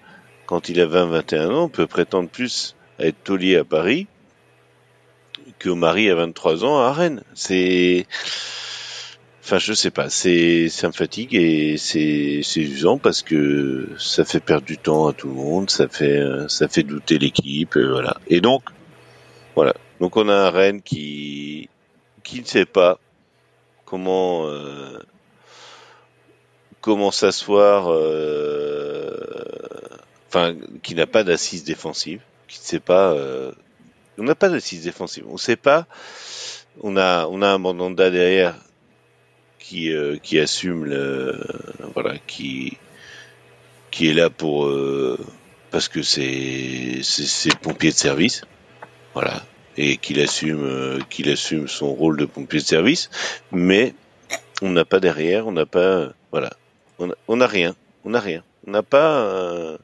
quand 0.47 0.69
il 0.69 0.79
a 0.79 0.87
20-21 0.87 1.51
ans, 1.51 1.69
peut 1.69 1.87
prétendre 1.87 2.29
plus 2.29 2.75
à 2.99 3.05
être 3.05 3.23
taulier 3.23 3.57
à 3.57 3.63
Paris 3.63 4.07
que 5.59 5.69
Marie 5.69 6.09
a 6.09 6.15
23 6.15 6.65
ans 6.65 6.79
à 6.79 6.93
Rennes. 6.93 7.23
C'est, 7.33 8.05
enfin, 9.43 9.57
je 9.57 9.73
sais 9.73 9.91
pas, 9.91 10.09
c'est, 10.09 10.69
ça 10.69 10.87
me 10.87 10.93
fatigue 10.93 11.35
et 11.35 11.77
c'est, 11.77 12.41
c'est 12.43 12.61
usant 12.61 12.97
parce 12.97 13.21
que 13.21 13.89
ça 13.97 14.25
fait 14.25 14.39
perdre 14.39 14.65
du 14.65 14.77
temps 14.77 15.07
à 15.07 15.13
tout 15.13 15.27
le 15.27 15.33
monde, 15.33 15.69
ça 15.69 15.87
fait, 15.87 16.23
ça 16.47 16.67
fait 16.67 16.83
douter 16.83 17.17
l'équipe, 17.17 17.77
voilà. 17.77 18.17
Et 18.27 18.41
donc, 18.41 18.63
voilà. 19.55 19.73
Donc 19.99 20.17
on 20.17 20.29
a 20.29 20.35
un 20.35 20.49
Rennes 20.51 20.81
qui, 20.81 21.69
qui 22.23 22.41
ne 22.41 22.45
sait 22.45 22.65
pas 22.65 22.99
comment, 23.85 24.47
euh, 24.47 24.99
comment 26.81 27.09
s'asseoir, 27.09 27.87
euh, 27.89 29.15
enfin, 30.27 30.55
qui 30.83 30.93
n'a 30.93 31.07
pas 31.07 31.23
d'assise 31.23 31.63
défensive, 31.63 32.21
qui 32.47 32.59
ne 32.59 32.65
sait 32.65 32.79
pas, 32.79 33.13
euh, 33.13 33.51
on 34.17 34.23
n'a 34.23 34.35
pas 34.35 34.49
d'assise 34.49 34.83
défensive, 34.83 35.25
on 35.27 35.33
ne 35.33 35.37
sait 35.37 35.55
pas, 35.55 35.87
on 36.81 36.97
a, 36.97 37.27
on 37.27 37.41
a 37.41 37.47
un 37.47 37.57
Mandanda 37.57 38.09
derrière 38.09 38.55
qui, 39.59 39.91
euh, 39.91 40.17
qui 40.21 40.39
assume 40.39 40.85
le, 40.85 41.39
voilà, 41.93 42.15
qui, 42.27 42.77
qui 43.91 44.09
est 44.09 44.13
là 44.13 44.29
pour, 44.29 44.71
parce 45.71 45.87
que 45.87 46.01
c'est, 46.01 47.01
c'est 47.03 47.57
pompier 47.57 47.91
de 47.91 47.95
service, 47.95 48.43
voilà, 49.13 49.43
et 49.77 49.97
qu'il 49.97 50.19
assume, 50.19 50.99
qu'il 51.09 51.29
assume 51.29 51.67
son 51.67 51.93
rôle 51.93 52.17
de 52.17 52.25
pompier 52.25 52.59
de 52.59 52.65
service, 52.65 53.09
mais 53.51 53.93
on 54.61 54.69
n'a 54.69 54.85
pas 54.85 54.99
derrière, 54.99 55.47
on 55.47 55.51
n'a 55.51 55.65
pas, 55.65 56.13
voilà, 56.31 56.51
on 56.99 57.35
n'a 57.35 57.47
rien, 57.47 57.75
on 58.03 58.11
n'a 58.11 58.19
rien, 58.19 58.43
on 58.65 58.71
n'a 58.71 58.83
pas. 58.83 59.77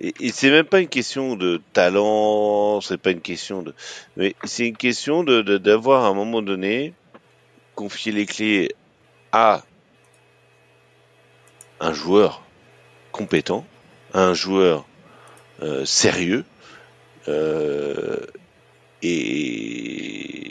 Et, 0.00 0.14
et 0.20 0.32
c'est 0.32 0.50
même 0.50 0.64
pas 0.64 0.80
une 0.80 0.88
question 0.88 1.36
de 1.36 1.60
talent, 1.72 2.80
c'est 2.80 2.98
pas 2.98 3.10
une 3.10 3.20
question 3.20 3.62
de, 3.62 3.74
mais 4.16 4.34
c'est 4.44 4.66
une 4.66 4.76
question 4.76 5.24
de 5.24 5.42
d'avoir 5.58 6.04
à 6.04 6.08
un 6.08 6.14
moment 6.14 6.42
donné 6.42 6.94
confié 7.74 8.12
les 8.12 8.26
clés 8.26 8.74
à 9.32 9.62
un 11.80 11.92
joueur 11.92 12.42
compétent, 13.12 13.66
un 14.14 14.34
joueur 14.34 14.86
euh, 15.62 15.84
sérieux 15.84 16.44
euh, 17.28 18.18
et 19.02 20.50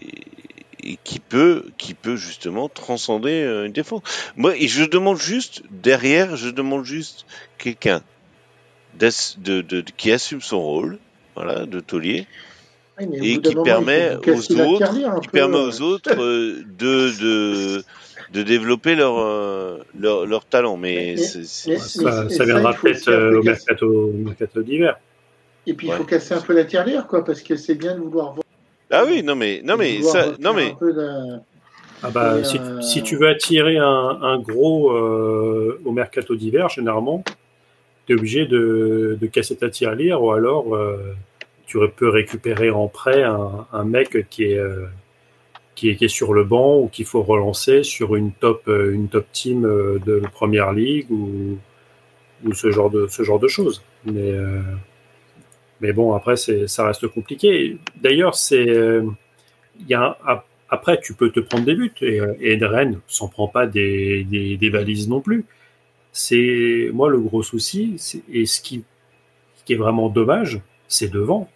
qui 1.04 1.20
peut, 1.20 1.66
qui 1.78 1.94
peut 1.94 2.16
justement 2.16 2.70
transcender 2.70 3.44
euh, 3.44 3.66
une 3.66 3.72
défense. 3.72 4.02
Moi, 4.36 4.54
je 4.60 4.84
demande 4.84 5.18
juste 5.18 5.64
derrière, 5.70 6.36
je 6.36 6.50
demande 6.50 6.84
juste 6.84 7.26
quelqu'un 7.58 8.02
de, 8.98 9.62
de, 9.62 9.82
qui 9.98 10.12
assume 10.12 10.42
son 10.42 10.62
rôle, 10.62 10.98
voilà, 11.36 11.66
de 11.66 11.80
taulier, 11.80 12.28
oui, 13.00 13.34
et 13.36 13.42
qui 13.42 13.56
permet, 13.56 14.16
aux 14.16 14.52
autres, 14.60 15.22
qui 15.22 15.28
permet 15.30 15.58
aux 15.58 15.82
autres 15.82 16.16
de, 16.16 17.20
de 17.20 17.84
de 18.32 18.44
développer 18.44 18.96
leur 18.96 19.18
euh, 19.18 19.80
leur, 19.98 20.26
leur 20.26 20.46
talent. 20.46 20.78
Mais, 20.78 21.16
mais, 21.18 21.24
mais 21.68 21.78
ça, 21.78 22.30
ça, 22.30 22.46
viendra 22.46 22.74
peut-être 22.74 23.12
au 23.12 23.42
mercato, 23.42 24.12
mercato 24.14 24.62
d'hiver. 24.62 25.00
Et 25.66 25.74
puis 25.74 25.88
il 25.88 25.90
ouais. 25.92 25.98
faut 25.98 26.04
casser 26.04 26.34
un 26.34 26.42
peu 26.42 26.54
la 26.54 26.66
tirelire, 26.66 27.08
quoi, 27.08 27.24
parce 27.24 27.42
que 27.42 27.56
c'est 27.56 27.76
bien 27.76 27.96
de 27.96 28.02
vouloir 28.02 28.34
voir 28.34 28.44
ah 28.92 29.04
oui, 29.08 29.22
non 29.22 29.36
mais 29.36 29.62
non 29.64 29.78
mais 29.78 30.02
ça, 30.02 30.32
non 30.40 30.54
mais. 30.54 30.76
Ah 32.02 32.10
bah, 32.12 32.44
si, 32.44 32.58
euh... 32.58 32.82
si, 32.82 33.04
tu 33.04 33.18
veux 33.18 33.28
attirer 33.28 33.78
un, 33.78 33.84
un 34.22 34.40
gros 34.40 34.92
euh, 34.92 35.82
au 35.84 35.92
mercato 35.92 36.34
d'hiver, 36.36 36.70
généralement, 36.70 37.24
obligé 38.14 38.46
de, 38.46 39.18
casser 39.32 39.56
ta 39.58 39.70
tirelire 39.70 40.22
ou 40.24 40.32
alors 40.32 40.76
euh, 40.76 40.98
tu 41.66 41.78
peux 41.96 42.10
récupérer 42.10 42.70
en 42.70 42.88
prêt 42.88 43.24
un, 43.24 43.84
mec 43.84 44.28
qui 44.30 44.46
est, 44.46 44.58
euh, 44.58 44.86
qui 45.76 45.90
est, 45.90 45.96
qui 45.96 46.06
est 46.06 46.10
sur 46.10 46.34
le 46.34 46.44
banc 46.44 46.80
ou 46.80 46.88
qu'il 46.88 47.06
faut 47.06 47.22
relancer 47.22 47.84
sur 47.84 48.16
une 48.16 48.32
top, 48.32 48.68
une 48.68 49.08
top 49.08 49.26
team 49.32 49.62
de 49.64 50.22
première 50.32 50.74
ligue 50.74 51.12
ou, 51.12 51.58
ou 52.46 52.54
ce 52.54 52.72
genre 52.72 52.90
de 52.90 53.08
ce 53.08 53.24
genre 53.24 53.40
de 53.40 53.48
choses. 53.48 53.84
Mais 54.06 54.34
mais 55.82 55.94
bon, 55.94 56.14
après, 56.14 56.36
ça 56.36 56.86
reste 56.86 57.08
compliqué. 57.08 57.78
D'ailleurs, 58.02 58.36
c'est, 58.36 58.66
il 59.88 59.96
après, 60.70 61.00
tu 61.02 61.14
peux 61.14 61.32
te 61.32 61.40
prendre 61.40 61.66
des 61.66 61.76
buts 61.76 61.92
et, 62.02 62.20
et 62.40 62.64
Rennes 62.64 63.00
s'en 63.08 63.28
prend 63.28 63.48
pas 63.48 63.66
des, 63.66 64.24
des, 64.24 64.70
valises 64.70 65.10
non 65.10 65.20
plus. 65.20 65.46
C'est 66.12 66.90
moi 66.94 67.10
le 67.10 67.20
gros 67.20 67.44
souci, 67.44 67.96
et 68.32 68.46
ce 68.46 68.62
qui, 68.62 68.84
ce 69.58 69.64
qui 69.64 69.74
est 69.74 69.78
vraiment 69.78 70.10
dommage, 70.10 70.62
c'est 70.88 71.12
devant. 71.12 71.50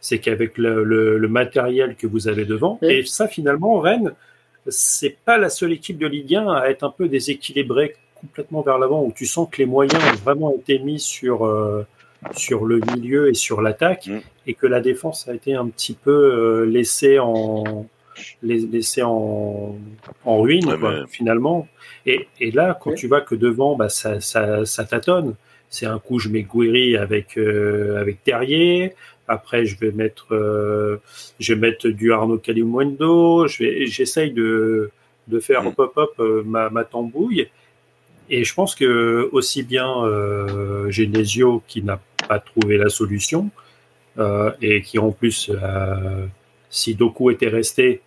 C'est 0.00 0.18
qu'avec 0.18 0.58
le, 0.58 0.84
le, 0.84 1.18
le, 1.18 1.28
matériel 1.28 1.96
que 1.96 2.06
vous 2.06 2.28
avez 2.28 2.44
devant, 2.44 2.78
oui. 2.82 2.92
et 2.92 3.04
ça 3.04 3.26
finalement, 3.26 3.80
Rennes, 3.80 4.12
c'est 4.68 5.16
pas 5.24 5.38
la 5.38 5.48
seule 5.48 5.72
équipe 5.72 5.98
de 5.98 6.06
Ligue 6.06 6.34
1 6.34 6.48
à 6.48 6.66
être 6.68 6.84
un 6.84 6.90
peu 6.90 7.08
déséquilibrée 7.08 7.96
complètement 8.14 8.62
vers 8.62 8.78
l'avant, 8.78 9.02
où 9.04 9.12
tu 9.12 9.26
sens 9.26 9.48
que 9.50 9.58
les 9.58 9.66
moyens 9.66 10.02
ont 10.02 10.16
vraiment 10.16 10.54
été 10.54 10.78
mis 10.78 11.00
sur 11.00 11.44
euh, 11.44 11.86
sur 12.34 12.64
le 12.64 12.80
milieu 12.94 13.28
et 13.28 13.34
sur 13.34 13.60
l'attaque, 13.60 14.06
mmh. 14.06 14.18
et 14.46 14.54
que 14.54 14.66
la 14.66 14.80
défense 14.80 15.28
a 15.28 15.34
été 15.34 15.54
un 15.54 15.68
petit 15.68 15.94
peu 15.94 16.10
euh, 16.10 16.66
laissée 16.66 17.18
en 17.18 17.86
laissée 18.42 19.02
en, 19.02 19.76
en 20.24 20.40
ruine 20.40 20.66
ouais, 20.66 20.78
quoi, 20.78 21.00
mais... 21.00 21.06
finalement. 21.08 21.68
Et, 22.06 22.28
et, 22.40 22.50
là, 22.50 22.78
quand 22.80 22.90
ouais. 22.90 22.96
tu 22.96 23.08
vois 23.08 23.20
que 23.20 23.34
devant, 23.34 23.76
bah, 23.76 23.88
ça, 23.88 24.20
ça, 24.20 24.64
ça 24.64 24.84
tâtonne. 24.84 25.34
C'est 25.68 25.86
un 25.86 25.98
coup, 25.98 26.18
je 26.18 26.28
mets 26.28 26.44
Guéry 26.44 26.96
avec 26.96 27.36
euh, 27.36 28.00
avec 28.00 28.22
Terrier. 28.22 28.94
Après, 29.28 29.66
je 29.66 29.76
vais 29.78 29.90
mettre 29.90 30.32
euh, 30.32 30.98
je 31.40 31.54
vais 31.54 31.60
mettre 31.60 31.88
du 31.88 32.12
Arnaud 32.12 32.38
Calimundo. 32.38 33.46
Je 33.48 33.64
vais 33.64 33.86
j'essaye 33.86 34.30
de 34.30 34.90
de 35.26 35.40
faire 35.40 35.64
mmh. 35.64 35.66
hop 35.66 35.78
hop 35.78 35.92
hop 35.96 36.44
ma, 36.44 36.70
ma 36.70 36.84
tambouille. 36.84 37.48
Et 38.28 38.44
je 38.44 38.54
pense 38.54 38.74
que 38.74 39.28
aussi 39.32 39.62
bien 39.62 39.88
euh, 40.04 40.90
Genesio 40.90 41.62
qui 41.68 41.82
n'a 41.82 42.00
pas 42.28 42.38
trouvé 42.38 42.76
la 42.76 42.88
solution 42.88 43.50
euh, 44.18 44.50
et 44.60 44.82
qui 44.82 44.98
en 44.98 45.12
plus, 45.12 45.50
euh, 45.50 46.26
si 46.70 46.94
Doku 46.94 47.30
était 47.30 47.48
resté, 47.48 48.02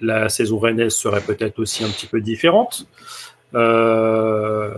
la 0.00 0.28
saison 0.28 0.58
rennaise 0.58 0.94
serait 0.94 1.20
peut-être 1.20 1.58
aussi 1.58 1.84
un 1.84 1.88
petit 1.88 2.06
peu 2.06 2.20
différente. 2.20 2.86
Euh, 3.54 4.72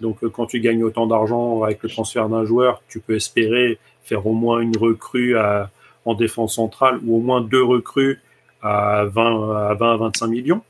donc 0.00 0.26
quand 0.28 0.46
tu 0.46 0.60
gagnes 0.60 0.82
autant 0.82 1.06
d'argent 1.06 1.62
avec 1.62 1.82
le 1.82 1.88
transfert 1.88 2.28
d'un 2.28 2.44
joueur, 2.44 2.82
tu 2.88 3.00
peux 3.00 3.14
espérer 3.14 3.78
faire 4.02 4.26
au 4.26 4.32
moins 4.32 4.60
une 4.60 4.76
recrue 4.76 5.36
à, 5.36 5.70
en 6.04 6.14
défense 6.14 6.56
centrale 6.56 6.98
ou 7.04 7.16
au 7.16 7.20
moins 7.20 7.40
deux 7.40 7.62
recrues 7.62 8.20
à 8.62 9.04
20 9.04 9.70
à 9.70 9.74
20 9.74 9.92
à 9.92 9.96
25 9.96 10.26
millions. 10.26 10.62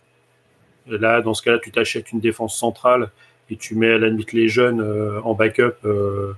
Là, 0.87 1.21
dans 1.21 1.35
ce 1.35 1.43
cas-là, 1.43 1.59
tu 1.63 1.71
t'achètes 1.71 2.13
une 2.13 2.21
défense 2.21 2.57
centrale 2.57 3.11
et 3.51 3.57
tu 3.57 3.75
mets 3.75 3.93
à 3.93 3.99
la 3.99 4.09
limite 4.09 4.33
les 4.33 4.49
jeunes 4.49 4.81
euh, 4.81 5.21
en 5.23 5.35
backup 5.35 5.75
euh, 5.85 6.33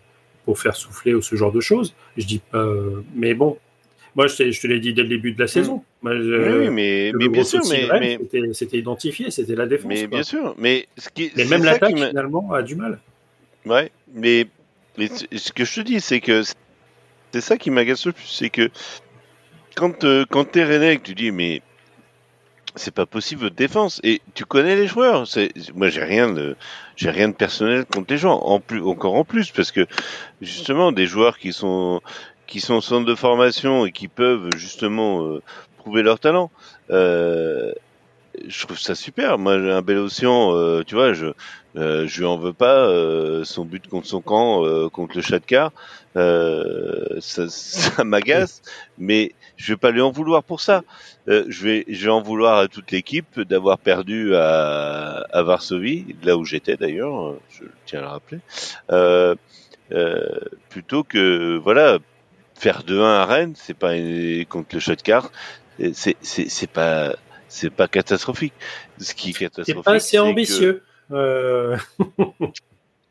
pour 0.44 0.58
faire 0.58 0.76
souffler 0.76 1.14
ou 1.14 1.22
ce 1.22 1.36
genre 1.36 1.52
de 1.52 1.60
choses. 1.60 1.94
Je 2.16 2.26
dis 2.26 2.42
euh, 2.54 3.02
mais 3.14 3.34
bon, 3.34 3.58
moi 4.14 4.26
je, 4.26 4.50
je 4.50 4.60
te 4.60 4.66
l'ai 4.66 4.80
dit 4.80 4.92
dès 4.92 5.02
le 5.02 5.08
début 5.08 5.32
de 5.32 5.40
la 5.40 5.46
saison. 5.46 5.82
Moi, 6.02 6.16
je, 6.16 6.60
oui, 6.60 6.70
mais, 6.70 7.12
mais 7.14 7.28
bien 7.28 7.44
sûr, 7.44 7.60
mais, 7.70 7.88
mais... 7.98 8.18
c'était 8.52 8.78
identifié, 8.78 9.30
c'était 9.30 9.54
la 9.54 9.66
défense. 9.66 9.88
Mais 9.88 10.00
quoi. 10.00 10.08
bien 10.08 10.22
sûr, 10.22 10.54
mais 10.58 10.86
ce 10.96 11.08
qui, 11.08 11.32
mais 11.36 11.44
même 11.44 11.64
l'attaque 11.64 11.96
finalement 11.96 12.52
a 12.52 12.62
du 12.62 12.76
mal. 12.76 13.00
Ouais, 13.66 13.90
mais, 14.12 14.46
mais 14.98 15.08
ce 15.08 15.52
que 15.52 15.64
je 15.64 15.74
te 15.76 15.80
dis, 15.80 16.00
c'est 16.00 16.20
que 16.20 16.42
c'est 17.32 17.40
ça 17.40 17.56
qui 17.56 17.70
m'agace 17.70 18.06
le 18.06 18.12
plus, 18.12 18.26
c'est 18.26 18.50
que 18.50 18.70
quand 19.74 20.04
euh, 20.04 20.24
quand 20.30 20.44
t'es 20.44 20.64
René, 20.64 21.00
tu 21.02 21.14
dis 21.14 21.32
mais 21.32 21.62
c'est 22.76 22.94
pas 22.94 23.06
possible 23.06 23.42
votre 23.42 23.54
défense 23.54 24.00
et 24.02 24.20
tu 24.34 24.44
connais 24.44 24.74
les 24.74 24.88
joueurs 24.88 25.28
c'est 25.28 25.52
moi 25.74 25.88
j'ai 25.90 26.02
rien 26.02 26.32
de 26.32 26.56
j'ai 26.96 27.10
rien 27.10 27.28
de 27.28 27.34
personnel 27.34 27.84
contre 27.84 28.12
les 28.12 28.18
gens 28.18 28.38
en 28.40 28.58
plus 28.58 28.82
encore 28.82 29.14
en 29.14 29.24
plus 29.24 29.52
parce 29.52 29.70
que 29.70 29.86
justement 30.40 30.90
des 30.90 31.06
joueurs 31.06 31.38
qui 31.38 31.52
sont 31.52 32.00
qui 32.46 32.60
sont 32.60 32.74
au 32.74 32.80
centre 32.80 33.06
de 33.06 33.14
formation 33.14 33.86
et 33.86 33.92
qui 33.92 34.08
peuvent 34.08 34.48
justement 34.56 35.24
euh, 35.24 35.42
prouver 35.78 36.02
leur 36.02 36.18
talent. 36.18 36.50
Euh, 36.90 37.72
je 38.46 38.66
trouve 38.66 38.78
ça 38.78 38.94
super. 38.94 39.38
Moi 39.38 39.54
un 39.54 39.82
bel 39.82 39.98
océan 39.98 40.54
euh, 40.54 40.82
tu 40.84 40.94
vois 40.94 41.12
je 41.12 41.26
euh, 41.76 42.06
je 42.06 42.20
lui 42.20 42.26
en 42.26 42.36
veux 42.36 42.52
pas 42.52 42.86
euh, 42.86 43.44
son 43.44 43.64
but 43.64 43.86
contre 43.88 44.06
son 44.06 44.20
camp 44.20 44.64
euh, 44.64 44.88
contre 44.88 45.16
le 45.16 45.22
Chatcar 45.22 45.72
ça, 46.14 47.48
ça 47.48 48.04
m'agace 48.04 48.62
mais 48.98 49.32
je 49.56 49.72
vais 49.72 49.76
pas 49.76 49.90
lui 49.90 50.00
en 50.00 50.10
vouloir 50.10 50.42
pour 50.42 50.60
ça. 50.60 50.82
Euh, 51.28 51.44
je 51.48 51.64
vais 51.64 51.84
je 51.88 52.04
vais 52.04 52.10
en 52.10 52.20
vouloir 52.20 52.58
à 52.58 52.68
toute 52.68 52.90
l'équipe 52.90 53.40
d'avoir 53.40 53.78
perdu 53.78 54.34
à, 54.34 55.24
à 55.32 55.42
Varsovie, 55.42 56.16
là 56.22 56.36
où 56.36 56.44
j'étais 56.44 56.76
d'ailleurs, 56.76 57.34
je 57.50 57.64
tiens 57.86 58.00
à 58.00 58.02
le 58.02 58.08
rappeler, 58.08 58.38
euh, 58.90 59.34
euh, 59.92 60.38
plutôt 60.70 61.04
que 61.04 61.56
voilà 61.62 61.98
faire 62.54 62.82
2-1 62.84 63.02
à 63.04 63.26
Rennes, 63.26 63.54
c'est 63.56 63.74
pas 63.76 63.92
contre 64.48 64.74
le 64.74 64.80
shot 64.80 64.96
card, 64.96 65.30
c'est 65.92 66.16
c'est 66.22 66.48
c'est 66.48 66.70
pas 66.70 67.14
c'est 67.48 67.70
pas 67.70 67.88
catastrophique. 67.88 68.54
Ce 68.98 69.14
qui 69.14 69.30
est 69.30 69.32
catastrophique, 69.32 69.74
c'est 69.76 69.82
pas 69.90 69.96
assez 69.96 70.18
ambitieux. 70.18 70.82
Que... 71.10 71.76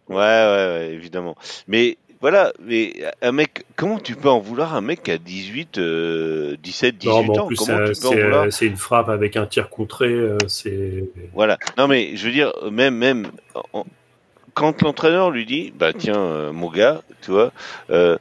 ouais, 0.10 0.15
ouais, 0.15 0.15
ouais, 0.15 0.90
évidemment. 0.94 1.36
Mais 1.68 1.98
voilà, 2.22 2.53
mais 2.61 2.94
un 3.22 3.34
mec, 3.34 3.65
comment 3.76 3.99
tu 3.99 4.15
peux 4.15 4.30
en 4.30 4.40
vouloir 4.40 4.76
un 4.76 4.82
mec 4.82 5.10
a 5.10 5.18
18, 5.18 5.78
17, 5.78 6.98
18 6.98 7.28
Non, 7.28 7.34
ans? 7.40 7.48
plus, 7.48 7.57
Comment 7.57 7.86
tu 7.86 8.52
c'est 8.52 8.65
une 8.65 8.78
frappe 8.78 9.10
avec 9.10 9.36
un 9.36 9.45
tir 9.45 9.70
contré. 9.70 10.06
euh, 10.07 10.38
C'est 10.48 11.03
Voilà. 11.34 11.57
Non, 11.78 11.88
mais 11.90 12.15
je 12.15 12.26
veux 12.26 12.32
dire, 12.32 12.53
même, 12.72 12.95
même, 12.95 13.28
en- 13.74 13.86
quand 14.53 14.82
l'entraîneur 14.84 15.32
lui 15.32 15.45
dit, 15.45 15.74
bah 15.76 15.91
tiens, 15.94 16.15
euh, 16.18 16.53
mon 16.53 16.70
gars, 16.72 17.02
tu 17.22 17.32
vois, 17.32 17.52
euh, 17.90 18.18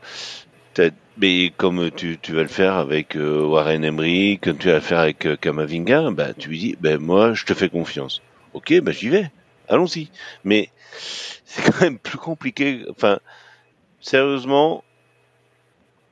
mais 1.19 1.53
comme 1.57 1.91
tu, 1.91 2.19
tu 2.21 2.33
vas 2.33 2.43
le 2.43 2.49
faire 2.49 2.75
avec 2.75 3.17
euh, 3.17 3.45
Warren 3.45 3.85
Emery, 3.85 4.39
comme 4.43 4.57
tu 4.59 4.69
vas 4.69 4.75
le 4.75 4.81
faire 4.81 4.99
avec 5.01 5.27
euh, 5.27 5.37
Kamavinga, 5.37 6.11
bah 6.11 6.33
tu 6.35 6.49
lui 6.49 6.59
dis, 6.59 6.77
ben 6.81 6.99
moi, 6.99 7.35
je 7.35 7.45
te 7.45 7.55
fais 7.55 7.69
confiance. 7.69 8.23
Ok, 8.55 8.73
bah 8.81 8.93
j'y 8.93 9.09
vais. 9.09 9.31
Allons-y. 9.69 10.11
Mais 10.45 10.71
c'est 11.45 11.71
quand 11.71 11.81
même 11.83 11.99
plus 11.99 12.19
compliqué. 12.19 12.85
Enfin, 12.91 13.19
sérieusement, 14.01 14.83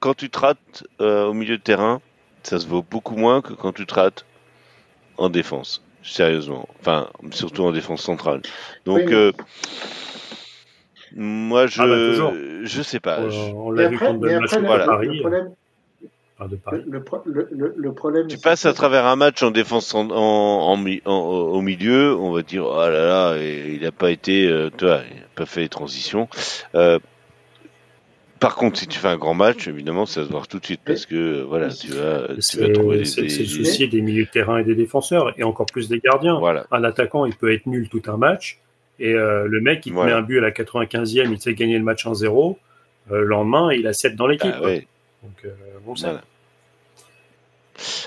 quand 0.00 0.14
tu 0.14 0.30
te 0.30 0.38
rates 0.38 0.84
euh, 1.00 1.26
au 1.26 1.34
milieu 1.34 1.56
de 1.58 1.62
terrain, 1.62 2.00
ça 2.42 2.58
se 2.58 2.66
vaut 2.66 2.82
beaucoup 2.82 3.16
moins 3.16 3.42
que 3.42 3.52
quand 3.52 3.72
tu 3.72 3.86
te 3.86 3.94
rates 3.94 4.24
en 5.18 5.28
défense. 5.28 5.82
Sérieusement. 6.02 6.66
Enfin, 6.80 7.08
surtout 7.32 7.64
en 7.64 7.72
défense 7.72 8.02
centrale. 8.02 8.40
Donc, 8.86 8.96
Oui, 8.98 9.04
mais- 9.06 9.12
euh, 9.14 9.32
moi, 11.16 11.66
je, 11.66 11.80
Ah 11.80 11.86
bah, 11.86 12.32
je 12.64 12.82
sais 12.82 13.00
pas. 13.00 13.20
on, 13.54 13.70
l'a 13.70 13.88
vu 13.88 13.96
après, 13.96 14.06
contre 14.06 14.24
le 14.26 14.34
après, 14.36 14.60
Voilà. 14.60 14.84
Paris. 14.86 15.08
le 15.08 15.20
problème, 15.20 15.50
enfin, 16.38 16.46
de 16.48 16.52
le, 16.52 16.56
Paris. 16.58 16.82
le 16.88 17.02
pro- 17.02 17.22
le- 17.26 17.48
le- 17.50 17.74
le 17.76 17.92
problème, 17.92 18.26
tu 18.28 18.38
passes 18.38 18.66
à 18.66 18.72
travers 18.72 19.06
un 19.06 19.16
match 19.16 19.42
en 19.42 19.50
défense 19.50 19.94
en, 19.94 20.08
en, 20.10 20.14
en 20.14 20.76
mi- 20.76 21.02
en- 21.04 21.12
au 21.12 21.60
milieu, 21.62 22.14
on 22.16 22.32
va 22.32 22.42
dire, 22.42 22.64
oh 22.66 22.76
là 22.80 22.90
là, 23.34 23.36
il 23.38 23.80
n'a 23.82 23.92
pas 23.92 24.10
été, 24.10 24.46
euh, 24.46 24.70
tu 24.76 24.84
vois, 24.84 25.00
il 25.10 25.16
n'a 25.16 25.26
pas 25.34 25.46
fait 25.46 25.60
les 25.60 25.68
transitions. 25.68 26.28
Euh, 26.74 26.98
par 28.38 28.54
contre, 28.54 28.78
si 28.78 28.86
tu 28.86 28.98
fais 28.98 29.08
un 29.08 29.18
grand 29.18 29.34
match, 29.34 29.68
évidemment, 29.68 30.06
ça 30.06 30.24
se 30.24 30.30
voit 30.30 30.40
tout 30.48 30.58
de 30.58 30.64
suite 30.64 30.80
parce 30.82 31.04
que, 31.04 31.14
euh, 31.14 31.44
voilà, 31.46 31.68
tu 31.68 31.88
vas, 31.88 32.28
tu 32.36 32.58
vas 32.58 32.70
trouver 32.70 32.98
des, 32.98 33.04
c'est- 33.04 33.20
le 33.20 33.26
des- 33.26 33.44
souci 33.44 33.86
des 33.86 34.00
milieux 34.00 34.24
de 34.24 34.30
terrain 34.30 34.56
et 34.58 34.64
des 34.64 34.74
défenseurs, 34.74 35.34
et 35.38 35.42
encore 35.42 35.66
plus 35.66 35.88
des 35.90 35.98
gardiens. 35.98 36.38
voilà. 36.38 36.64
Un 36.70 36.82
attaquant, 36.84 37.26
il 37.26 37.34
peut 37.34 37.52
être 37.52 37.66
nul 37.66 37.90
tout 37.90 38.00
un 38.06 38.16
match, 38.16 38.58
et 39.00 39.14
euh, 39.14 39.46
le 39.48 39.60
mec, 39.60 39.84
il 39.86 39.90
te 39.90 39.94
Voilà. 39.94 40.12
met 40.14 40.18
un 40.18 40.22
but 40.22 40.38
à 40.38 40.42
la 40.42 40.50
95e, 40.52 41.30
il 41.32 41.38
te 41.38 41.42
fait 41.44 41.54
gagner 41.54 41.78
le 41.78 41.84
match 41.84 42.06
1-0. 42.06 42.56
euh, 43.10 43.18
le 43.20 43.24
lendemain, 43.24 43.72
il 43.72 43.86
a 43.88 43.92
7 43.92 44.14
dans 44.14 44.26
l'équipe. 44.28 44.52
Ah 44.54 44.62
ouais. 44.62 44.86
Donc, 45.22 45.32
euh, 45.44 45.48
bon, 45.84 45.96
ça. 45.96 46.08
Voilà. 46.08 46.22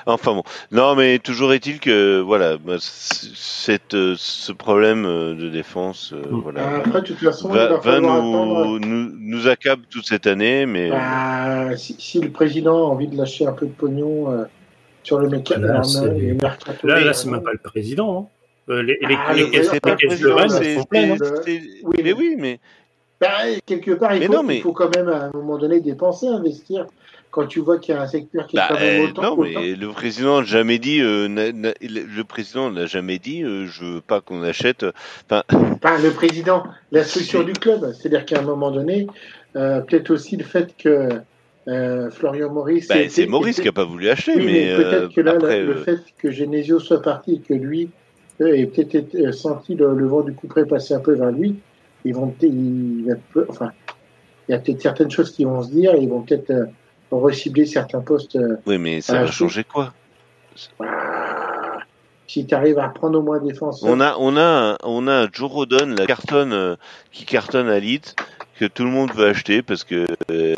Enfin 0.06 0.34
bon, 0.36 0.44
non 0.72 0.94
mais 0.96 1.18
toujours 1.18 1.52
est-il 1.52 1.80
que 1.80 2.20
voilà, 2.20 2.58
bah, 2.58 2.76
cette, 2.80 3.96
euh, 3.96 4.14
ce 4.18 4.52
problème 4.52 5.04
de 5.04 5.50
défense, 5.50 6.14
euh, 6.14 6.22
Mm. 6.30 6.40
voilà, 6.42 6.76
Après, 6.76 7.02
de 7.02 7.08
toute 7.08 7.18
façon, 7.18 7.50
il 7.50 7.56
va, 7.56 7.68
va 7.70 7.78
va 7.80 7.96
attendre. 7.96 8.80
nous, 8.80 8.80
nous 8.80 9.12
nous 9.18 9.48
accable 9.48 9.84
toute 9.90 10.06
cette 10.06 10.28
année, 10.28 10.68
mais 10.68 10.92
Bah, 10.92 11.76
si, 11.76 11.96
si 11.98 12.20
le 12.20 12.30
président 12.30 12.86
a 12.86 12.90
envie 12.92 13.08
de 13.08 13.18
lâcher 13.18 13.48
un 13.48 13.54
peu 13.54 13.66
de 13.66 13.72
pognon 13.72 14.32
euh, 14.32 14.44
sur 15.02 15.18
le 15.18 15.28
mec, 15.30 15.50
Là, 15.50 15.58
Là, 16.84 17.00
là 17.00 17.14
c'est 17.14 17.30
même 17.32 17.42
pas 17.42 17.52
le 17.54 17.58
président. 17.58 18.30
hein. 18.32 18.43
Euh, 18.70 18.82
les, 18.82 18.98
Ah, 19.04 19.34
caisses, 19.36 19.70
caisses 19.98 20.20
de 20.22 20.30
Rennes, 20.30 20.50
sont 20.80 20.84
pleines. 20.86 21.18
Oui, 21.46 21.84
mais 21.98 22.04
mais- 22.04 22.14
oui, 22.14 22.36
mais 22.38 22.60
quelque 23.66 23.92
part, 23.92 24.14
il 24.16 24.22
Mais 24.22 24.26
faut, 24.28 24.34
non, 24.34 24.44
mais- 24.44 24.58
il 24.58 24.62
faut 24.62 24.72
quand 24.74 24.96
même 24.96 25.10
à 25.10 25.26
un 25.26 25.32
moment 25.34 25.58
donné 25.58 25.80
dépenser, 25.82 26.28
investir. 26.28 26.86
Quand 27.32 27.48
tu 27.48 27.62
vois 27.62 27.80
qu'il 27.80 27.96
y 27.96 27.98
a 27.98 28.02
un 28.02 28.08
secteur 28.08 28.46
qui 28.46 28.56
est 28.56 28.60
Bah, 28.60 28.68
quand 28.70 28.80
même 28.80 29.02
euh, 29.02 29.08
autant. 29.08 29.22
non, 29.24 29.32
autant- 29.40 29.42
mais 29.60 29.74
le 29.76 29.88
président 29.90 30.40
n'a 30.42 30.46
jamais 30.46 30.78
dit, 30.78 31.02
euh, 31.02 31.28
n'a- 31.28 31.52
n'a- 31.52 31.74
le 31.82 32.22
président 32.24 32.70
n'a 32.70 32.86
jamais 32.86 33.18
dit, 33.18 33.44
euh, 33.44 33.66
je 33.66 33.84
veux 33.86 34.02
pas 34.02 34.22
qu'on 34.22 34.44
achète. 34.44 34.86
Enfin, 35.26 35.42
Enfin, 35.50 35.98
le 36.02 36.12
président, 36.12 36.64
la 36.92 37.04
structure 37.04 37.44
du 37.44 37.54
club. 37.54 37.92
C'est-à-dire 37.94 38.26
qu'à 38.26 38.38
un 38.40 38.44
moment 38.44 38.70
donné, 38.70 39.08
euh, 39.56 39.82
peut-être 39.82 40.12
aussi 40.12 40.38
le 40.38 40.44
fait 40.44 40.76
que 40.78 41.10
euh, 41.68 42.12
Florian 42.12 42.52
Maurice. 42.54 42.88
bah, 42.88 42.96
c'est 43.10 43.26
Maurice 43.26 43.56
était- 43.58 43.64
qui 43.64 43.68
a 43.70 43.72
pas 43.72 43.86
voulu 43.86 44.10
acheter, 44.10 44.34
Oui, 44.36 44.46
mais, 44.46 44.52
mais 44.54 44.76
peut-être 44.76 45.14
que 45.16 45.22
là, 45.22 45.32
après, 45.32 45.64
le, 45.64 45.72
euh, 45.78 45.84
fait 45.84 46.00
que 46.22 46.30
Genesio 46.30 46.80
soit 46.80 47.02
parti 47.02 47.36
et 47.36 47.40
que 47.40 47.54
lui 47.56 47.90
ait 48.40 48.66
peut-être 48.66 49.16
euh, 49.16 49.32
senti 49.32 49.76
le, 49.76 49.94
le 49.94 50.08
vent 50.08 50.22
du 50.22 50.34
coup 50.34 50.48
près 50.48 50.66
passer 50.66 50.94
un 50.94 51.00
peu 51.00 51.14
vers 51.14 51.32
lui, 51.32 51.56
ils 52.06 52.14
vont 52.14 52.34
il 52.42 53.18
peu- 53.32 53.46
enfin, 53.50 53.72
il 54.48 54.52
y 54.52 54.56
a 54.56 54.60
peut-être 54.60 54.82
certaines 54.82 55.12
choses 55.12 55.32
qui 55.32 55.46
vont 55.46 55.64
se 55.64 55.70
dire 55.70 55.96
et 55.96 56.02
ils 56.02 56.10
vont 56.10 56.22
peut-être 56.22 56.50
euh, 56.50 56.66
recibler 57.12 57.66
certains 57.66 58.02
postes. 58.02 58.36
euh, 58.36 58.58
oui, 58.66 58.78
mais 58.78 59.02
ça 59.02 59.20
va 59.20 59.28
changer 59.28 59.64
quoi? 59.64 59.94
Ah, 60.80 61.80
si 62.28 62.46
tu 62.46 62.56
arrives 62.56 62.80
à 62.80 62.90
prendre 62.90 63.20
au 63.20 63.22
moins 63.22 63.40
défenseur. 63.40 63.90
On 63.90 64.00
a, 64.00 64.16
on 64.18 64.38
a, 64.38 64.78
on 64.84 65.08
a 65.08 65.28
Joe 65.32 65.52
Rodon, 65.52 65.96
la 65.98 66.06
cartonne, 66.06 66.54
euh, 66.54 66.76
qui 67.12 67.26
cartonne 67.26 67.70
à 67.70 67.80
Leeds, 67.80 68.16
que 68.60 68.66
tout 68.66 68.84
le 68.84 68.90
monde 68.90 69.12
veut 69.14 69.28
acheter 69.28 69.62
parce 69.62 69.84
que 69.84 70.06
euh, 70.32 70.56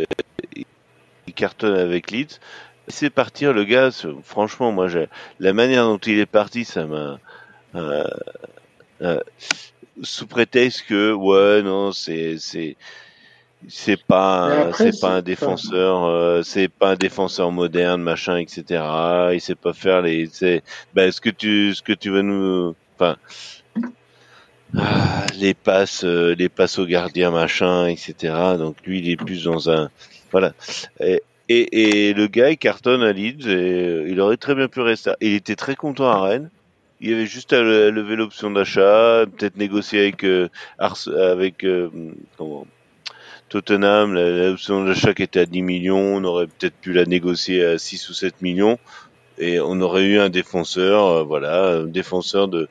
il 1.28 1.34
cartonne 1.34 1.76
avec 1.76 2.12
Leeds. 2.12 2.40
C'est 2.88 3.10
partir 3.10 3.52
le 3.52 3.64
gars. 3.64 3.90
Franchement, 4.24 4.72
moi, 4.72 4.88
la 5.40 5.54
manière 5.54 5.86
dont 5.86 5.98
il 5.98 6.20
est 6.20 6.28
parti, 6.28 6.66
ça 6.66 6.86
m'a. 6.86 7.20
Euh, 7.76 8.04
euh, 9.02 9.20
sous 10.02 10.28
prétexte 10.28 10.84
que 10.88 11.14
ouais 11.14 11.62
non 11.62 11.92
c'est 11.92 12.38
c'est 12.38 12.76
c'est 13.68 14.02
pas 14.02 14.72
c'est 14.74 15.00
pas 15.00 15.16
un 15.16 15.22
défenseur 15.22 16.04
euh, 16.06 16.42
c'est 16.44 16.68
pas 16.68 16.92
un 16.92 16.96
défenseur 16.96 17.52
moderne 17.52 18.02
machin 18.02 18.38
etc 18.38 18.84
il 19.34 19.42
sait 19.42 19.56
pas 19.56 19.74
faire 19.74 20.02
les 20.02 20.28
c'est 20.32 20.64
ben 20.94 21.12
ce 21.12 21.22
que 21.22 21.30
tu 21.30 21.74
ce 21.74 21.82
que 21.82 21.94
tu 21.94 22.10
vas 22.12 22.22
nous 22.22 22.76
enfin 22.96 23.18
ah, 24.78 25.26
les 25.38 25.54
passes 25.54 26.04
euh, 26.04 26.36
les 26.36 26.50
passes 26.50 26.78
au 26.80 26.86
gardien 26.86 27.32
machin 27.32 27.88
etc 27.88 28.34
donc 28.58 28.76
lui 28.86 29.00
il 29.00 29.10
est 29.10 29.18
plus 29.18 29.46
dans 29.46 29.70
un 29.70 29.90
voilà. 30.36 30.54
Et, 31.00 31.24
et, 31.48 32.10
et 32.10 32.14
le 32.14 32.28
gars 32.28 32.50
il 32.50 32.58
cartonne 32.58 33.04
à 33.04 33.14
Leeds 33.14 33.48
et 33.48 34.06
il 34.10 34.20
aurait 34.20 34.36
très 34.36 34.54
bien 34.54 34.68
pu 34.68 34.82
rester. 34.82 35.12
Il 35.22 35.34
était 35.34 35.56
très 35.56 35.76
content 35.76 36.10
à 36.10 36.20
Rennes 36.20 36.50
il 37.02 37.10
y 37.10 37.14
avait 37.14 37.26
juste 37.26 37.54
à 37.54 37.62
le- 37.62 37.92
lever 37.92 38.16
l'option 38.16 38.52
d'achat, 38.52 39.26
peut-être 39.38 39.58
négocier 39.58 40.00
avec 40.02 40.24
euh, 40.24 40.50
Ars- 40.80 41.08
avec 41.18 41.64
euh, 41.66 41.90
comment, 42.38 42.66
Tottenham, 43.50 44.14
l'option 44.14 44.86
d'achat 44.86 45.14
qui 45.14 45.24
était 45.24 45.42
à 45.42 45.46
10 45.46 45.62
millions, 45.62 46.16
on 46.18 46.24
aurait 46.24 46.48
peut-être 46.48 46.76
pu 46.76 46.94
la 46.94 47.06
négocier 47.06 47.64
à 47.66 47.78
6 47.78 48.10
ou 48.10 48.14
7 48.14 48.42
millions 48.42 48.80
et 49.38 49.60
on 49.60 49.82
aurait 49.82 50.06
eu 50.06 50.20
un 50.20 50.30
défenseur, 50.30 51.06
euh, 51.08 51.24
voilà, 51.24 51.68
un 51.80 51.88
défenseur 51.88 52.48
de 52.48 52.68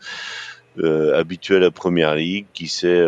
habitué 1.14 1.56
à 1.56 1.60
la 1.60 1.70
première 1.70 2.14
ligue 2.16 2.46
qui 2.52 2.66
sait, 2.68 3.06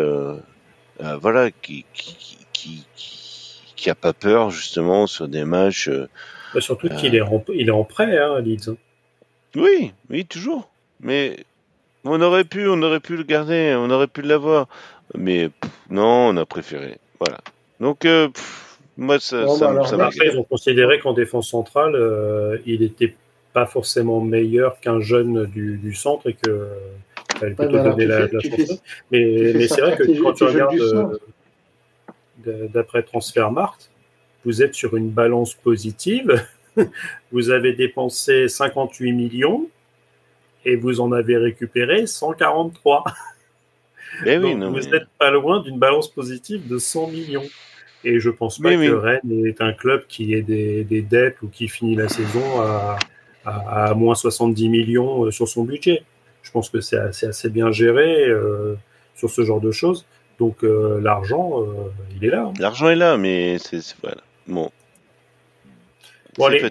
voilà, 1.21 1.51
qui 1.51 1.85
qui, 1.93 2.15
qui 2.53 2.85
qui 2.95 3.27
qui 3.75 3.89
a 3.89 3.95
pas 3.95 4.13
peur 4.13 4.49
justement 4.51 5.07
sur 5.07 5.27
des 5.27 5.45
matchs. 5.45 5.89
Bah, 6.53 6.61
surtout 6.61 6.89
qu'il 6.89 7.15
est 7.15 7.21
en, 7.21 7.43
il 7.53 7.67
est 7.67 7.71
en 7.71 7.83
prêt, 7.83 8.17
hein, 8.17 8.39
Leeds. 8.41 8.75
Oui, 9.55 9.91
oui, 10.09 10.25
toujours. 10.25 10.69
Mais 10.99 11.37
on 12.03 12.21
aurait 12.21 12.43
pu, 12.43 12.67
on 12.67 12.81
aurait 12.81 12.99
pu 12.99 13.17
le 13.17 13.23
garder, 13.23 13.75
on 13.77 13.89
aurait 13.89 14.07
pu 14.07 14.21
l'avoir. 14.21 14.67
Mais 15.15 15.49
pff, 15.49 15.71
non, 15.89 16.29
on 16.29 16.37
a 16.37 16.45
préféré. 16.45 16.97
Voilà. 17.19 17.39
Donc, 17.79 18.05
euh, 18.05 18.27
pff, 18.29 18.79
moi, 18.97 19.19
ça, 19.19 19.45
Bon, 19.45 19.55
ça, 19.55 19.67
bah 19.73 19.85
alors, 19.93 20.11
ils 20.25 20.37
ont 20.37 20.43
considéré 20.43 20.99
qu'en 20.99 21.13
défense 21.13 21.49
centrale, 21.49 21.93
euh, 21.95 22.57
il 22.65 22.81
n'était 22.81 23.15
pas 23.53 23.65
forcément 23.65 24.21
meilleur 24.21 24.79
qu'un 24.79 24.99
jeune 24.99 25.45
du, 25.45 25.77
du 25.77 25.93
centre 25.93 26.27
et 26.29 26.33
que 26.33 26.49
euh, 26.49 26.69
plutôt 27.55 27.67
donner 27.71 28.05
la, 28.05 28.27
fais- 28.27 28.33
la 28.33 28.39
tu 28.41 28.49
chance. 28.49 28.59
fais- 28.67 28.79
Mais, 29.11 29.67
c'est 29.67 29.81
vrai 29.81 29.95
que 29.97 30.21
quand 30.23 30.33
tu 30.33 30.43
regardes 30.45 30.79
euh, 32.45 32.67
d'après 32.73 33.03
Transfermarkt, 33.03 33.89
vous 34.45 34.61
êtes 34.61 34.73
sur 34.75 34.95
une 34.95 35.09
balance 35.09 35.53
positive. 35.53 36.43
vous 37.31 37.49
avez 37.49 37.73
dépensé 37.73 38.47
58 38.47 39.11
millions 39.11 39.67
et 40.69 40.75
vous 40.75 40.99
en 40.99 41.11
avez 41.11 41.37
récupéré 41.37 42.05
143. 42.07 43.03
Eh 44.25 44.37
oui, 44.37 44.41
Donc, 44.51 44.57
non, 44.59 44.69
vous 44.71 44.77
mais- 44.77 44.89
n'êtes 44.91 45.09
pas 45.19 45.29
loin 45.29 45.59
d'une 45.61 45.77
balance 45.77 46.07
positive 46.09 46.67
de 46.67 46.77
100 46.79 47.07
millions. 47.07 47.43
Et 48.03 48.19
je 48.19 48.29
pense 48.31 48.57
pas 48.57 48.71
que. 48.71 48.91
Rennes 48.93 49.45
est 49.45 49.61
un 49.61 49.73
club 49.73 50.05
qui 50.07 50.33
ait 50.33 50.41
des, 50.41 50.83
des 50.85 51.01
dettes 51.03 51.41
ou 51.43 51.49
qui 51.49 51.67
finit 51.67 51.95
la 51.95 52.07
saison 52.09 52.61
à, 52.61 52.97
à, 53.45 53.89
à 53.89 53.93
moins 53.93 54.15
70 54.15 54.69
millions 54.69 55.25
euh, 55.25 55.31
sur 55.31 55.47
son 55.47 55.63
budget. 55.65 56.03
Je 56.41 56.49
pense 56.51 56.69
que 56.69 56.79
c'est 56.81 56.97
assez, 56.97 57.27
assez 57.27 57.49
bien 57.49 57.71
géré 57.71 58.25
euh, 58.27 58.75
sur 59.13 59.29
ce 59.29 59.43
genre 59.43 59.61
de 59.61 59.71
choses. 59.71 60.05
Donc 60.39 60.63
euh, 60.63 60.99
l'argent, 61.01 61.61
euh, 61.61 61.65
il 62.15 62.25
est 62.25 62.29
là. 62.31 62.45
hein. 62.47 62.53
L'argent 62.59 62.89
est 62.89 62.95
là, 62.95 63.17
mais 63.17 63.57
c'est 63.59 63.81
voilà. 64.01 64.21
Bon. 64.47 64.71
Bon, 66.37 66.45
allez. 66.45 66.61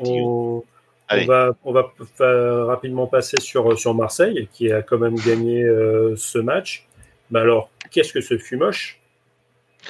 On, 1.11 1.25
va, 1.27 1.55
on 1.65 1.73
va 1.73 1.93
fa- 2.17 2.65
rapidement 2.65 3.07
passer 3.07 3.37
sur, 3.41 3.79
sur 3.79 3.95
Marseille, 3.95 4.49
qui 4.53 4.73
a 4.73 4.83
quand 4.83 4.99
même 4.99 5.15
gagné 5.17 5.63
euh, 5.63 6.15
ce 6.17 6.39
match. 6.39 6.87
Mais 7.31 7.41
alors, 7.41 7.71
qu'est-ce 7.91 8.13
que 8.13 8.21
ce 8.21 8.39
fut 8.39 8.57
moche? 8.57 8.99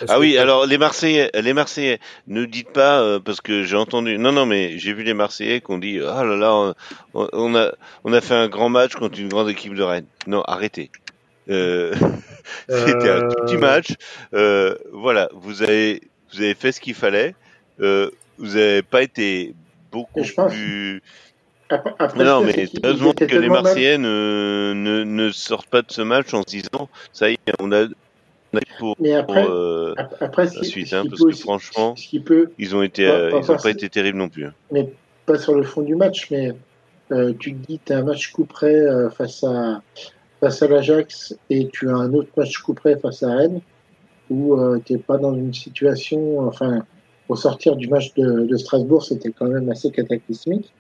Ah 0.09 0.18
oui, 0.18 0.36
alors 0.36 0.66
les 0.66 0.76
Marseillais, 0.76 1.30
les 1.32 1.55
Marseillais, 1.55 2.01
ne 2.26 2.44
dites 2.44 2.70
pas 2.70 3.01
euh, 3.01 3.18
parce 3.18 3.40
que 3.40 3.62
j'ai 3.62 3.76
entendu. 3.76 4.18
Non, 4.18 4.30
non, 4.30 4.44
mais 4.44 4.76
j'ai 4.76 4.93
vu 4.93 5.02
les 5.02 5.14
Marseillais 5.14 5.62
qu'on 5.62 5.78
dit 5.78 6.01
ah 6.06 6.22
là 6.22 6.36
là, 6.36 6.74
on, 7.14 7.28
on 7.32 7.55
a 7.55 7.72
on 8.05 8.12
a 8.12 8.20
fait 8.20 8.34
un 8.34 8.48
grand 8.48 8.68
match 8.68 8.94
contre 8.94 9.18
une 9.18 9.28
grande 9.28 9.48
équipe 9.48 9.72
de 9.74 9.82
Rennes. 9.82 10.05
Non, 10.26 10.43
arrêtez. 10.43 10.90
Euh, 11.48 11.94
C'était 12.68 13.09
un 13.09 13.26
tout 13.28 13.43
petit 13.47 13.55
Euh, 13.55 13.59
match. 13.59 13.94
Euh, 14.34 14.76
voilà, 14.93 15.30
vous 15.32 15.62
avez 15.62 16.02
vous 16.34 16.43
avez 16.43 16.52
fait 16.55 16.72
ce 16.72 16.80
qu'il 16.82 16.94
fallait. 16.94 17.34
Euh, 17.80 18.10
vous 18.36 18.48
n'avez 18.56 18.82
pas 18.82 19.02
été 19.02 19.55
beaucoup 19.97 20.23
je 20.23 20.32
pense- 20.35 20.52
plus. 20.52 21.02
Après, 21.68 21.94
après, 21.98 22.24
non, 22.24 22.43
mais 22.44 22.68
heureusement 22.85 23.12
que 23.12 23.24
les 23.24 23.48
Marseillais 23.48 23.98
ne, 23.98 24.73
ne, 24.77 25.02
ne 25.02 25.31
sortent 25.32 25.68
pas 25.68 25.82
de 25.82 25.90
ce 25.90 26.01
match 26.02 26.32
en 26.32 26.43
se 26.43 26.47
disant 26.47 26.89
ça 27.12 27.28
y 27.28 27.35
est, 27.35 27.39
on 27.59 27.73
a, 27.73 27.86
on 28.52 28.59
a 28.59 28.60
pour, 28.78 28.94
Mais 29.01 29.14
après, 29.14 29.44
euh, 29.48 29.93
ap- 29.97 30.14
après, 30.20 30.44
la 30.44 30.62
suite, 30.62 30.93
hein, 30.93 31.05
parce 31.09 31.20
peut 31.20 31.31
que 31.31 31.36
franchement, 31.36 31.97
ce 31.97 32.06
qui 32.06 32.20
peut, 32.20 32.52
ils 32.59 32.77
ont 32.77 32.82
été, 32.82 33.05
Pas- 33.06 33.12
euh, 33.12 33.31
pas 33.31 33.36
ils 33.39 33.39
ont 33.39 33.40
pas 33.40 33.47
forcément. 33.55 33.73
été 33.74 33.89
terribles 33.89 34.18
non 34.18 34.28
plus. 34.28 34.47
mais 34.70 34.93
pas 35.27 35.39
sur 35.39 35.55
le 35.56 35.64
fond 35.64 35.82
du 35.82 35.97
match, 35.97 36.28
mais 36.31 36.52
euh, 37.10 37.32
tu 37.36 37.52
te 37.55 37.66
dis, 37.66 37.81
tu 37.85 37.93
as 37.93 37.98
un 37.98 38.02
match 38.05 38.31
coup 38.31 38.44
près 38.44 38.73
euh, 38.77 39.10
face 39.10 39.43
à 39.43 39.82
face 40.39 40.62
à 40.62 40.68
l'Ajax 40.68 41.35
et 41.51 41.66
tu 41.68 41.89
as 41.90 41.94
un 41.97 42.12
autre 42.14 42.28
match 42.36 42.59
coup 42.59 42.74
près 42.74 42.97
face 42.97 43.24
à 43.24 43.35
Rennes 43.35 43.60
où 44.31 44.56
tu 44.85 44.93
n'es 44.93 44.98
pas 45.01 45.16
dans 45.18 45.35
une 45.35 45.52
situation, 45.55 46.40
enfin, 46.40 46.85
au 47.28 47.36
sortir 47.36 47.77
du 47.77 47.89
match 47.89 48.15
de, 48.15 48.47
de 48.47 48.57
Strasbourg, 48.57 49.03
c'était 49.05 49.32
quand 49.32 49.47
même 49.47 49.69
assez 49.70 49.90
cataclysmique. 49.90 50.73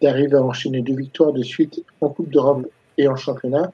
Tu 0.00 0.06
arrives 0.06 0.34
à 0.34 0.42
enchaîner 0.42 0.82
deux 0.82 0.94
victoires 0.94 1.32
de 1.32 1.42
suite 1.42 1.82
en 2.00 2.08
Coupe 2.08 2.30
d'Europe 2.30 2.66
et 2.98 3.08
en 3.08 3.16
championnat. 3.16 3.72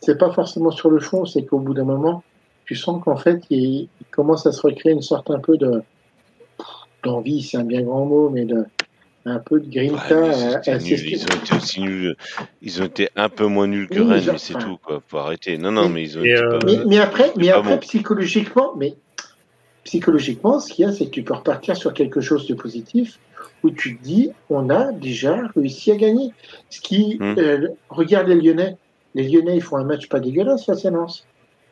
C'est 0.00 0.18
pas 0.18 0.30
forcément 0.30 0.70
sur 0.70 0.90
le 0.90 1.00
fond, 1.00 1.24
c'est 1.24 1.44
qu'au 1.44 1.58
bout 1.58 1.74
d'un 1.74 1.84
moment, 1.84 2.22
tu 2.66 2.74
sens 2.76 3.02
qu'en 3.02 3.16
fait, 3.16 3.42
il, 3.50 3.88
il 4.00 4.06
commence 4.10 4.46
à 4.46 4.52
se 4.52 4.60
recréer 4.60 4.92
une 4.92 5.02
sorte 5.02 5.30
un 5.30 5.38
peu 5.40 5.56
de 5.56 5.82
d'envie, 7.02 7.42
c'est 7.42 7.58
un 7.58 7.64
bien 7.64 7.82
grand 7.82 8.04
mot, 8.06 8.30
mais 8.30 8.44
de 8.44 8.64
un 9.26 9.38
peu 9.38 9.58
de 9.58 9.66
Ouais, 9.66 9.86
grinta. 9.88 10.60
qui- 10.60 10.70
Ils 10.70 11.22
ont 11.24 11.36
été 11.42 11.54
aussi 11.56 11.80
nuls. 11.80 12.14
Ils 12.60 12.82
ont 12.82 12.84
été 12.84 13.08
un 13.16 13.30
peu 13.30 13.46
moins 13.46 13.66
nuls 13.66 13.88
que 13.88 14.00
Oui, 14.00 14.10
Rennes, 14.12 14.24
mais 14.32 14.38
c'est 14.38 14.54
enfin- 14.54 14.66
tout, 14.66 14.76
quoi. 14.84 15.02
Faut 15.08 15.16
arrêter. 15.18 15.56
Non, 15.56 15.72
non, 15.72 15.88
mais 15.88 16.02
ils 16.02 16.18
ont 16.18 16.22
été 16.22 16.34
euh, 16.36 16.58
pas 16.58 16.66
Mais, 16.66 16.78
mais 16.86 16.98
après, 16.98 17.32
mais 17.36 17.48
après 17.50 17.72
bon. 17.74 17.78
psychologiquement, 17.78 18.74
mais 18.76 18.94
psychologiquement, 19.84 20.60
ce 20.60 20.72
qu'il 20.72 20.84
y 20.84 20.88
a, 20.88 20.92
c'est 20.92 21.06
que 21.06 21.10
tu 21.10 21.22
peux 21.22 21.34
repartir 21.34 21.76
sur 21.76 21.92
quelque 21.94 22.20
chose 22.20 22.46
de 22.46 22.54
positif 22.54 23.18
où 23.62 23.70
tu 23.70 23.96
te 23.96 24.02
dis, 24.04 24.30
on 24.50 24.68
a 24.70 24.92
déjà 24.92 25.38
réussi 25.56 25.90
à 25.92 25.96
gagner. 25.96 26.32
Ce 26.70 26.80
qui, 26.80 27.16
Hmm. 27.20 27.34
euh, 27.38 27.68
regarde 27.88 28.28
les 28.28 28.34
Lyonnais. 28.40 28.76
Les 29.14 29.28
Lyonnais, 29.28 29.56
ils 29.56 29.62
font 29.62 29.76
un 29.76 29.84
match 29.84 30.08
pas 30.08 30.20
dégueulasse 30.20 30.64
face 30.66 30.84
à 30.84 30.90
Lens. 30.90 31.26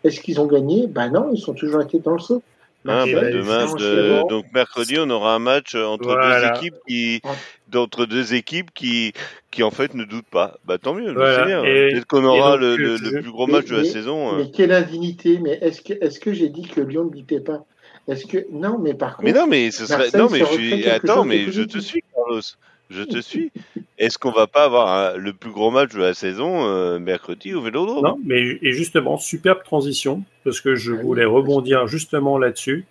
Est-ce 0.04 0.20
qu'ils 0.20 0.40
ont 0.40 0.46
gagné? 0.46 0.86
Ben 0.86 1.10
non, 1.10 1.30
ils 1.32 1.40
sont 1.40 1.54
toujours 1.54 1.82
été 1.82 1.98
dans 1.98 2.12
le 2.14 2.18
saut. 2.20 2.42
Ah, 2.88 3.04
bah, 3.06 3.30
demain, 3.30 3.72
de- 3.76 4.20
bon. 4.22 4.26
donc 4.26 4.46
mercredi, 4.52 4.96
on 4.98 5.08
aura 5.10 5.36
un 5.36 5.38
match 5.38 5.76
entre 5.76 6.04
Voilà. 6.06 6.50
deux 6.50 6.56
équipes 6.58 6.74
qui, 6.88 7.20
d'entre 7.68 8.06
deux 8.06 8.34
équipes 8.34 8.70
qui, 8.74 9.12
qui 9.52 9.62
en 9.62 9.70
fait 9.70 9.94
ne 9.94 10.02
doutent 10.04 10.26
pas. 10.26 10.56
Bah 10.64 10.78
tant 10.78 10.92
mieux, 10.94 11.12
Voilà. 11.12 11.36
c'est 11.38 11.46
bien. 11.46 11.62
Et- 11.62 11.90
Peut-être 11.92 12.06
qu'on 12.06 12.24
aura 12.24 12.52
donc, 12.52 12.60
le, 12.62 12.76
le, 12.76 12.96
je- 12.96 13.04
le 13.04 13.20
plus 13.22 13.30
gros 13.30 13.46
mais- 13.46 13.52
match 13.52 13.66
de 13.66 13.76
la 13.76 13.82
mais- 13.82 13.88
saison. 13.88 14.36
Mais 14.36 14.50
quelle 14.50 14.72
indignité 14.72 15.38
Mais 15.38 15.58
est-ce 15.62 15.80
que, 15.80 15.92
est-ce 16.04 16.18
que 16.18 16.32
j'ai 16.32 16.48
dit 16.48 16.62
que 16.62 16.80
Lyon 16.80 17.04
ne 17.04 17.10
doutait 17.10 17.38
pas? 17.40 17.64
Est-ce 18.08 18.26
que 18.26 18.46
non 18.50 18.78
Mais 18.78 18.94
par 18.94 19.16
contre, 19.16 19.24
Mais 19.24 19.32
non, 19.32 19.46
mais 19.46 19.70
ce 19.70 19.86
serait. 19.86 19.98
Marseille 20.10 20.20
Non, 20.20 20.28
mais 20.30 20.38
je 20.40 20.44
suis. 20.46 20.86
Attends, 20.88 21.24
mais 21.24 21.50
je 21.52 21.62
te 21.62 21.78
suis, 21.78 22.02
Carlos. 22.14 22.40
Je 22.90 23.02
te 23.04 23.20
suis. 23.20 23.50
Est-ce 23.96 24.18
qu'on 24.18 24.32
va 24.32 24.46
pas 24.46 24.64
avoir 24.64 24.88
un- 24.88 25.16
le 25.16 25.32
plus 25.32 25.50
gros 25.50 25.70
match 25.70 25.94
de 25.94 26.00
la 26.00 26.12
saison 26.12 26.66
euh, 26.66 26.98
mercredi 26.98 27.54
au 27.54 27.62
Vélodrome 27.62 28.04
Non, 28.04 28.18
mais 28.24 28.58
et 28.60 28.72
justement, 28.72 29.16
superbe 29.16 29.62
transition, 29.62 30.22
parce 30.44 30.60
que 30.60 30.74
je 30.74 30.92
Ah 30.92 30.96
oui, 30.96 31.02
voulais 31.02 31.24
rebondir 31.24 31.86
justement 31.86 32.36
là-dessus 32.38 32.84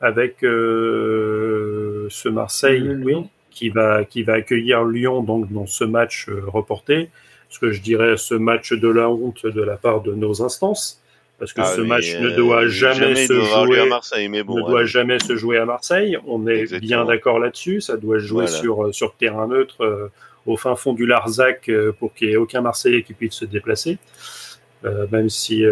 avec 0.00 0.44
euh, 0.44 2.06
ce 2.10 2.28
Marseille 2.28 2.80
Le 2.80 3.04
oui, 3.04 3.16
qui 3.50 3.70
va 3.70 4.04
qui 4.04 4.22
va 4.22 4.34
accueillir 4.34 4.84
Lyon 4.84 5.22
donc 5.22 5.50
dans 5.52 5.66
ce 5.66 5.84
match 5.84 6.28
euh, 6.28 6.42
reporté, 6.46 7.08
ce 7.48 7.58
que 7.58 7.72
je 7.72 7.80
dirais 7.80 8.16
ce 8.16 8.34
match 8.34 8.72
de 8.72 8.88
la 8.88 9.08
honte 9.08 9.44
de 9.46 9.62
la 9.62 9.76
part 9.76 10.02
de 10.02 10.12
nos 10.14 10.42
instances, 10.42 11.02
parce 11.38 11.52
que 11.52 11.60
Ah, 11.60 11.66
ce 11.76 11.80
match 11.80 12.16
ne 12.16 12.28
euh, 12.30 12.36
doit 12.36 12.66
jamais, 12.68 13.26
se 13.26 13.32
jouer 13.40 13.80
à 13.80 13.86
Marseille, 13.86 14.28
mais 14.28 14.42
bon. 14.42 14.56
ne 14.56 14.62
doit 14.66 14.84
jamais 14.84 15.18
se 15.20 15.36
jouer 15.36 15.58
à 15.58 15.64
Marseille. 15.64 16.18
On 16.26 16.46
est 16.48 16.58
Exactement. 16.60 16.86
bien 16.88 17.04
d'accord 17.04 17.38
là-dessus. 17.38 17.80
Ça 17.80 17.96
doit 17.96 18.18
se 18.18 18.24
jouer 18.24 18.44
Voilà. 18.46 18.60
sur, 18.60 18.84
euh, 18.86 18.92
sur 18.92 19.14
terrain 19.14 19.46
neutre, 19.46 19.82
euh, 19.82 20.08
au 20.46 20.56
fin 20.56 20.74
fond 20.76 20.94
du 20.94 21.06
Larzac, 21.06 21.68
euh, 21.68 21.92
pour 21.92 22.12
qu'il 22.14 22.28
n'y 22.28 22.34
ait 22.34 22.36
aucun 22.38 22.60
Marseillais 22.60 23.02
qui 23.02 23.12
puisse 23.14 23.34
se 23.34 23.44
déplacer. 23.44 23.98
Euh, 24.84 25.06
même 25.10 25.28
si 25.28 25.64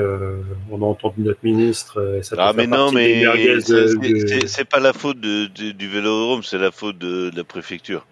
on 0.70 0.82
a 0.82 0.84
entendu 0.84 1.20
notre 1.20 1.38
ministre, 1.44 2.18
ça 2.22 2.34
Ah 2.38 2.52
mais 2.52 2.66
non, 2.66 2.90
mais 2.90 3.22
c'est- 3.60 3.70
de- 3.70 4.64
pas 4.68 4.80
la 4.80 4.93
faute 4.93 5.20
de, 5.20 5.47
de- 5.47 5.70
du 5.70 5.88
Vélodrome, 5.88 6.43
c'est 6.43 6.59
la 6.59 6.72
faute 6.72 6.98
de, 6.98 7.30
la 7.36 7.44
préfecture. 7.44 8.05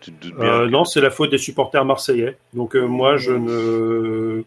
Tu 0.00 0.12
te 0.12 0.26
doutes 0.28 0.38
bien. 0.38 0.46
Euh, 0.62 0.68
non, 0.70 0.84
c'est 0.84 1.00
la 1.00 1.10
faute 1.10 1.30
des 1.30 1.38
supporters 1.38 1.84
marseillais. 1.84 2.36
Donc 2.54 2.76
euh, 2.76 2.86
moi, 2.86 3.16
je 3.16 3.32
ne. 3.32 4.44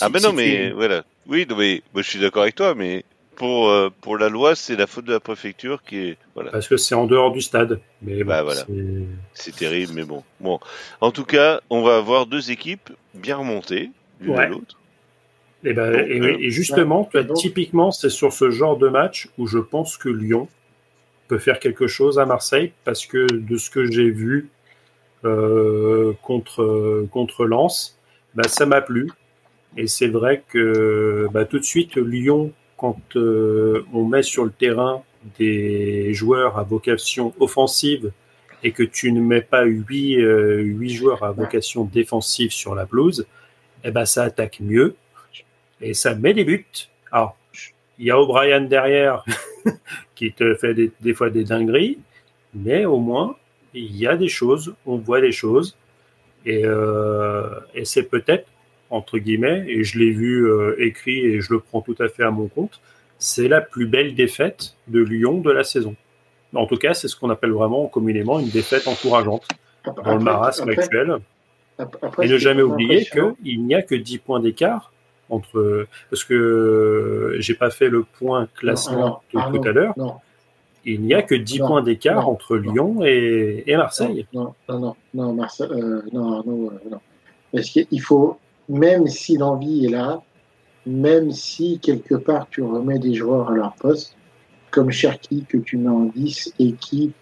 Ah 0.00 0.08
mais 0.08 0.20
non, 0.20 0.32
mais 0.32 0.70
voilà. 0.70 1.04
Oui, 1.26 1.46
non, 1.48 1.56
mais 1.56 1.82
moi 1.92 2.02
je 2.02 2.08
suis 2.08 2.18
d'accord 2.18 2.42
avec 2.42 2.54
toi, 2.54 2.74
mais 2.74 3.04
pour 3.36 3.68
euh, 3.68 3.90
pour 4.00 4.18
la 4.18 4.28
loi, 4.28 4.54
c'est 4.54 4.76
la 4.76 4.86
faute 4.86 5.04
de 5.04 5.12
la 5.12 5.20
préfecture 5.20 5.82
qui 5.82 5.98
est 5.98 6.16
voilà. 6.34 6.50
Parce 6.50 6.68
que 6.68 6.76
c'est 6.76 6.94
en 6.94 7.06
dehors 7.06 7.32
du 7.32 7.40
stade. 7.40 7.80
Mais 8.02 8.22
bon, 8.24 8.28
Bah, 8.30 8.42
voilà. 8.42 8.64
c'est- 9.34 9.56
terrible, 9.56 9.92
mais 9.94 10.04
bon. 10.04 10.22
Bon, 10.40 10.58
en 11.00 11.10
tout 11.10 11.24
cas, 11.24 11.60
on 11.70 11.82
va 11.82 11.96
avoir 11.96 12.26
deux 12.26 12.50
équipes 12.50 12.90
bien 13.14 13.36
remontées 13.36 13.90
l'une 14.20 14.36
à 14.38 14.46
l'autre. 14.48 14.78
Et, 15.64 15.72
ben, 15.74 15.92
Donc, 15.92 16.06
et, 16.08 16.20
euh, 16.20 16.36
et 16.40 16.50
justement, 16.50 17.04
tu 17.04 17.18
vois, 17.18 17.22
donc- 17.22 17.36
typiquement, 17.36 17.92
c'est 17.92 18.10
sur 18.10 18.32
ce 18.32 18.50
genre 18.50 18.76
de 18.76 18.88
match 18.88 19.28
où 19.38 19.46
je 19.46 19.58
pense 19.58 19.96
que 19.96 20.08
Lyon 20.08 20.48
peut 21.28 21.38
faire 21.38 21.60
quelque 21.60 21.86
chose 21.86 22.18
à 22.18 22.26
Marseille 22.26 22.72
parce 22.84 23.06
que 23.06 23.26
de 23.32 23.56
ce 23.56 23.70
que 23.70 23.90
j'ai 23.90 24.10
vu 24.10 24.48
euh, 25.24 26.12
contre, 26.22 27.06
contre 27.12 27.44
Lens, 27.46 27.96
bah, 28.34 28.48
ça 28.48 28.66
m'a 28.66 28.80
plu. 28.80 29.08
Et 29.76 29.86
c'est 29.86 30.08
vrai 30.08 30.42
que 30.48 31.28
bah, 31.32 31.44
tout 31.44 31.58
de 31.58 31.64
suite, 31.64 31.96
Lyon, 31.96 32.52
quand 32.76 33.00
euh, 33.16 33.84
on 33.92 34.04
met 34.04 34.22
sur 34.22 34.44
le 34.44 34.50
terrain 34.50 35.02
des 35.38 36.12
joueurs 36.14 36.58
à 36.58 36.64
vocation 36.64 37.32
offensive 37.38 38.12
et 38.62 38.72
que 38.72 38.82
tu 38.82 39.12
ne 39.12 39.20
mets 39.20 39.40
pas 39.40 39.64
huit, 39.64 40.20
euh, 40.20 40.60
huit 40.60 40.90
joueurs 40.90 41.22
à 41.22 41.32
vocation 41.32 41.84
défensive 41.84 42.50
sur 42.50 42.74
la 42.74 42.86
pelouse, 42.86 43.26
eh 43.84 43.90
ben, 43.90 44.04
ça 44.04 44.24
attaque 44.24 44.58
mieux 44.60 44.96
et 45.80 45.94
ça 45.94 46.14
met 46.14 46.34
des 46.34 46.44
buts. 46.44 46.66
Alors, 47.10 47.36
il 47.98 48.06
y 48.06 48.10
a 48.10 48.18
O'Brien 48.18 48.62
derrière 48.62 49.24
qui 50.14 50.32
te 50.32 50.54
fait 50.54 50.74
des, 50.74 50.92
des 51.00 51.14
fois 51.14 51.30
des 51.30 51.44
dingueries, 51.44 51.98
mais 52.54 52.84
au 52.84 52.98
moins, 52.98 53.36
il 53.74 53.96
y 53.96 54.06
a 54.06 54.16
des 54.16 54.28
choses, 54.28 54.74
on 54.86 54.96
voit 54.96 55.20
des 55.20 55.32
choses, 55.32 55.76
et, 56.44 56.62
euh, 56.64 57.60
et 57.74 57.84
c'est 57.84 58.04
peut-être, 58.04 58.46
entre 58.92 59.18
guillemets, 59.18 59.64
et 59.68 59.82
je 59.84 59.98
l'ai 59.98 60.10
vu 60.10 60.46
euh, 60.46 60.76
écrit 60.78 61.18
et 61.26 61.40
je 61.40 61.52
le 61.52 61.60
prends 61.60 61.80
tout 61.80 61.96
à 61.98 62.08
fait 62.08 62.22
à 62.22 62.30
mon 62.30 62.46
compte, 62.46 62.80
c'est 63.18 63.48
la 63.48 63.60
plus 63.60 63.86
belle 63.86 64.14
défaite 64.14 64.74
de 64.88 65.00
Lyon 65.00 65.40
de 65.40 65.50
la 65.50 65.64
saison. 65.64 65.96
En 66.54 66.66
tout 66.66 66.76
cas, 66.76 66.92
c'est 66.94 67.08
ce 67.08 67.16
qu'on 67.16 67.30
appelle 67.30 67.52
vraiment 67.52 67.86
communément 67.86 68.38
une 68.38 68.50
défaite 68.50 68.86
encourageante 68.86 69.48
Après- 69.84 70.02
dans 70.04 70.16
le 70.18 70.22
marasme 70.22 70.68
après- 70.68 70.82
actuel. 70.84 71.16
après- 71.78 72.26
Et 72.26 72.28
ne 72.28 72.36
jamais 72.36 72.62
oublier 72.62 73.06
qu'il 73.06 73.64
n'y 73.64 73.74
a 73.74 73.82
que 73.82 73.94
10 73.94 74.18
points 74.18 74.40
d'écart 74.40 74.92
entre. 75.30 75.86
Parce 76.10 76.24
que 76.24 77.36
j'ai 77.38 77.54
pas 77.54 77.70
fait 77.70 77.88
le 77.88 78.02
point 78.04 78.46
classement 78.54 78.96
alors, 78.98 79.24
de 79.32 79.38
Arnaud, 79.38 79.58
tout 79.58 79.68
à 79.68 79.72
l'heure. 79.72 79.94
Non, 79.96 80.16
Il 80.84 81.00
n'y 81.00 81.14
a 81.14 81.22
que 81.22 81.34
10 81.36 81.60
Non, 81.60 81.66
points 81.68 81.82
d'écart 81.82 82.22
non, 82.22 82.28
entre 82.32 82.56
Lyon 82.56 83.02
et, 83.04 83.62
et 83.66 83.76
Marseille. 83.76 84.26
Non, 84.34 84.52
non, 84.68 84.78
non, 84.80 84.96
non, 85.14 85.32
Marcel, 85.32 85.70
euh, 85.72 86.02
non, 86.12 86.32
Arnaud, 86.38 86.72
euh, 86.74 86.90
non. 86.90 87.00
Parce 87.52 87.70
qu'il 87.70 88.00
faut, 88.02 88.36
même 88.72 89.06
si 89.06 89.36
l'envie 89.36 89.84
est 89.84 89.90
là, 89.90 90.22
même 90.86 91.30
si 91.30 91.78
quelque 91.78 92.14
part 92.14 92.48
tu 92.50 92.62
remets 92.62 92.98
des 92.98 93.12
joueurs 93.14 93.50
à 93.50 93.54
leur 93.54 93.74
poste, 93.74 94.16
comme 94.70 94.90
Cherki 94.90 95.44
que 95.46 95.58
tu 95.58 95.76
mets 95.76 95.90
en 95.90 96.04
10 96.06 96.54
et 96.58 96.72
qui 96.72 97.12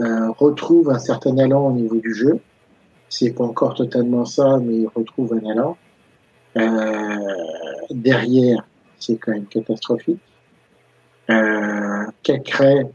euh, 0.00 0.30
retrouve 0.32 0.90
un 0.90 0.98
certain 0.98 1.38
allant 1.38 1.68
au 1.68 1.72
niveau 1.72 2.00
du 2.00 2.12
jeu, 2.12 2.40
c'est 3.08 3.30
pas 3.30 3.44
encore 3.44 3.74
totalement 3.74 4.24
ça, 4.24 4.58
mais 4.58 4.78
il 4.78 4.88
retrouve 4.88 5.32
un 5.34 5.48
allant. 5.48 5.76
Euh, 6.56 7.16
derrière, 7.90 8.66
c'est 8.98 9.16
quand 9.16 9.30
même 9.32 9.46
catastrophique. 9.46 10.20
Euh, 11.30 12.06
Cacré 12.24 12.86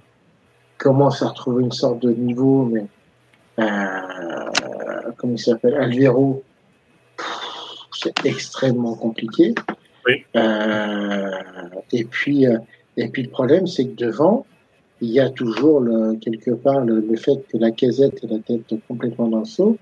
commence 0.78 1.22
à 1.22 1.30
retrouver 1.30 1.64
une 1.64 1.72
sorte 1.72 2.02
de 2.02 2.12
niveau, 2.12 2.66
mais 2.66 2.88
euh, 3.60 5.12
comment 5.16 5.34
il 5.34 5.40
s'appelle? 5.40 5.76
Alvero, 5.76 6.44
c'est 8.06 8.26
extrêmement 8.26 8.96
compliqué. 8.96 9.54
Oui. 10.06 10.24
Euh, 10.36 11.32
et 11.92 12.04
puis, 12.06 12.46
euh, 12.48 12.58
et 12.98 13.10
puis 13.10 13.24
le 13.24 13.30
problème, 13.30 13.66
c'est 13.68 13.86
que 13.88 13.96
devant, 13.96 14.46
il 15.02 15.10
y 15.10 15.20
a 15.20 15.30
toujours 15.30 15.80
le, 15.80 16.16
quelque 16.16 16.52
part 16.52 16.82
le, 16.82 17.00
le 17.00 17.16
fait 17.18 17.46
que 17.50 17.58
la 17.58 17.72
casette 17.72 18.24
est 18.24 18.28
la 18.28 18.40
tête 18.40 18.74
complètement 18.88 19.28
dans 19.28 19.40
le 19.40 19.46
seau 19.46 19.78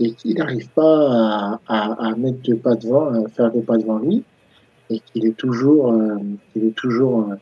et 0.00 0.12
qu'il 0.12 0.36
n'arrive 0.36 0.68
pas 0.70 1.08
à, 1.10 1.60
à, 1.66 2.08
à 2.08 2.14
mettre 2.16 2.40
deux 2.42 2.56
pas 2.56 2.74
devant, 2.74 3.06
à 3.24 3.28
faire 3.28 3.50
deux 3.52 3.62
pas 3.62 3.78
devant 3.78 3.98
lui, 3.98 4.24
et 4.90 5.00
qu'il 5.00 5.26
est 5.26 5.36
toujours, 5.36 5.92
euh, 5.92 6.18
qu'il 6.52 6.64
est 6.66 6.76
toujours 6.76 7.30
euh, 7.30 7.36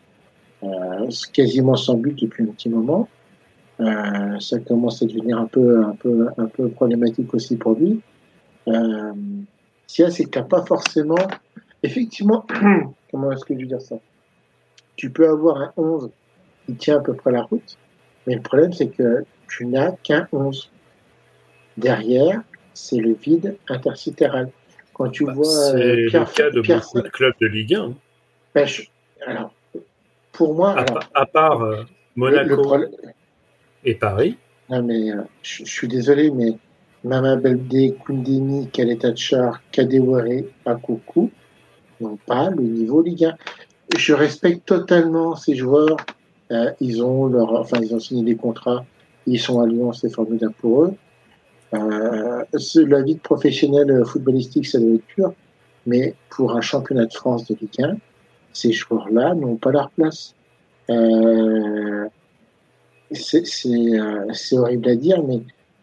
euh, 0.65 1.11
quasiment 1.33 1.77
sans 1.77 1.95
but 1.95 2.19
depuis 2.21 2.45
un 2.45 2.53
petit 2.53 2.69
moment. 2.69 3.09
Euh, 3.81 4.39
ça 4.39 4.59
commence 4.61 5.03
à 5.03 5.07
devenir 5.07 5.39
un 5.39 5.47
peu, 5.47 5.83
un 5.83 5.97
peu, 5.97 6.29
un 6.37 6.47
peu 6.47 6.69
problématique 6.69 7.33
aussi 7.35 7.57
pour 7.57 7.75
lui. 7.75 8.01
Euh, 8.69 9.13
si 9.93 10.03
c'est 10.11 10.25
que 10.25 10.31
t'as 10.31 10.43
pas 10.43 10.65
forcément, 10.65 11.27
effectivement, 11.83 12.47
comment 13.11 13.31
est-ce 13.33 13.45
que 13.45 13.55
je 13.55 13.61
veux 13.61 13.67
dire 13.67 13.83
ça? 13.83 13.97
Tu 14.97 15.11
peux 15.11 15.29
avoir 15.29 15.59
un 15.61 15.73
11 15.77 16.11
qui 16.67 16.75
tient 16.77 16.97
à 16.97 17.01
peu 17.01 17.15
près 17.15 17.31
la 17.31 17.43
route, 17.43 17.77
mais 18.27 18.35
le 18.37 18.41
problème, 18.41 18.73
c'est 18.73 18.89
que 18.89 19.25
tu 19.49 19.67
n'as 19.67 19.93
qu'un 20.03 20.27
11. 20.33 20.71
Derrière, 21.77 22.41
c'est 22.75 22.97
le 22.99 23.13
vide 23.15 23.57
intersidéral. 23.69 24.51
Quand 24.95 25.09
tu 25.11 25.25
Bah, 25.27 25.33
vois 25.35 25.45
c'est 25.45 25.77
euh, 25.77 25.95
le 25.97 26.11
cas 26.11 26.51
de 26.51 26.61
Pierre- 26.63 26.81
beaucoup 26.81 27.01
de 27.03 27.09
clubs 27.09 27.35
de 27.41 27.47
Ligue 27.47 27.75
1. 27.75 27.95
ben, 28.55 28.67
je- 28.67 28.83
alors, 29.27 29.53
pour 30.33 30.55
moi, 30.55 30.71
À, 30.71 30.81
alors, 30.81 30.95
pa- 31.01 31.09
à 31.15 31.27
part 31.27 31.63
euh, 31.63 31.77
le- 31.77 31.83
le 31.83 31.87
Monaco 32.57 32.77
et 33.85 33.95
Paris, 33.95 34.39
Non, 34.71 34.83
mais 34.83 35.11
euh, 35.11 35.23
je, 35.43 35.65
je 35.65 35.71
suis 35.71 35.89
désolé, 35.89 36.31
mais 36.31 36.53
Mama 37.05 37.37
Belde, 37.37 37.97
Koundéni, 38.05 38.69
Kaletachar, 38.69 39.61
Kadewere, 39.73 40.45
Akoko 40.65 41.31
n'ont 42.01 42.19
pas 42.27 42.51
le 42.51 42.63
niveau 42.63 43.03
Ligue 43.03 43.25
1. 43.25 43.37
Je 43.97 44.15
respecte 44.15 44.67
totalement 44.67 45.37
ces 45.37 45.55
joueurs. 45.55 45.97
Euh, 46.51 46.71
ils 46.81 47.03
ont 47.03 47.27
leur, 47.27 47.53
enfin, 47.53 47.79
ils 47.83 47.95
ont 47.95 48.01
signé 48.01 48.23
des 48.23 48.37
contrats. 48.37 48.85
Ils 49.27 49.41
sont 49.41 49.61
à 49.61 49.67
Lyon, 49.67 49.93
c'est 49.93 50.11
formidable 50.11 50.55
pour 50.59 50.85
eux. 50.85 50.95
Euh, 51.75 52.45
la 52.87 53.03
vie 53.03 53.15
de 53.15 53.21
professionnel 53.21 53.91
euh, 53.91 54.05
footballistique, 54.05 54.67
ça 54.67 54.79
doit 54.79 54.95
être 54.95 55.05
dur. 55.17 55.33
Mais 55.87 56.15
pour 56.31 56.57
un 56.57 56.61
championnat 56.61 57.07
de 57.07 57.13
France 57.13 57.47
de 57.47 57.57
Ligue 57.61 57.83
1, 57.83 57.97
ces 58.53 58.73
joueurs-là 58.73 59.35
n'ont 59.35 59.57
pas 59.57 59.73
leur 59.73 59.91
place. 59.91 60.35
Euh, 60.91 62.07
c'est 63.13 63.45
euh, 63.67 64.33
horrible 64.53 64.89
à 64.89 64.97
dire, 64.97 65.23
mais 65.23 65.41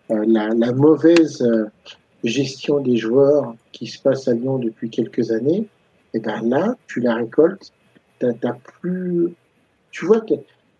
la, 0.09 0.49
la 0.49 0.73
mauvaise 0.73 1.41
euh, 1.41 1.65
gestion 2.23 2.79
des 2.79 2.97
joueurs 2.97 3.55
qui 3.71 3.87
se 3.87 4.01
passe 4.01 4.27
à 4.27 4.33
Lyon 4.33 4.57
depuis 4.57 4.89
quelques 4.89 5.31
années, 5.31 5.67
et 6.13 6.19
ben 6.19 6.41
là, 6.41 6.75
tu 6.87 6.99
la 6.99 7.15
récoltes. 7.15 7.71
T'as, 8.19 8.33
t'as 8.33 8.53
plus, 8.81 9.33
tu 9.91 10.05
vois, 10.05 10.21
que 10.21 10.33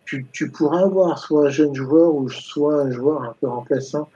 tu, 0.06 0.26
tu 0.32 0.50
pourras 0.50 0.82
avoir 0.84 1.18
soit 1.20 1.48
un 1.48 1.50
jeune 1.50 1.74
joueur 1.74 2.14
ou 2.14 2.30
soit 2.30 2.82
un 2.82 2.92
joueur 2.92 3.24
un 3.24 3.36
peu 3.40 3.48
remplaçant 3.48 4.10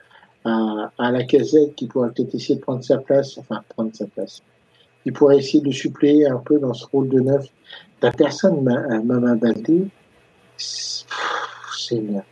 à, 0.44 0.90
à 0.98 1.10
la 1.10 1.24
casette 1.24 1.74
qui 1.74 1.86
pourra 1.86 2.08
peut-être 2.08 2.34
essayer 2.34 2.56
de 2.56 2.60
prendre 2.60 2.84
sa 2.84 2.98
place, 2.98 3.38
enfin 3.38 3.62
prendre 3.70 3.94
sa 3.94 4.06
place. 4.06 4.42
Il 5.06 5.12
pourrait 5.12 5.38
essayer 5.38 5.62
de 5.62 5.70
suppléer 5.70 6.26
un 6.26 6.38
peu 6.38 6.58
dans 6.58 6.74
ce 6.74 6.86
rôle 6.86 7.08
de 7.08 7.20
neuf. 7.20 7.46
Ta 8.00 8.10
personne, 8.10 8.62
Mama 8.62 9.34
Baldé, 9.36 9.86
c'est 10.56 11.06
une, 11.92 12.22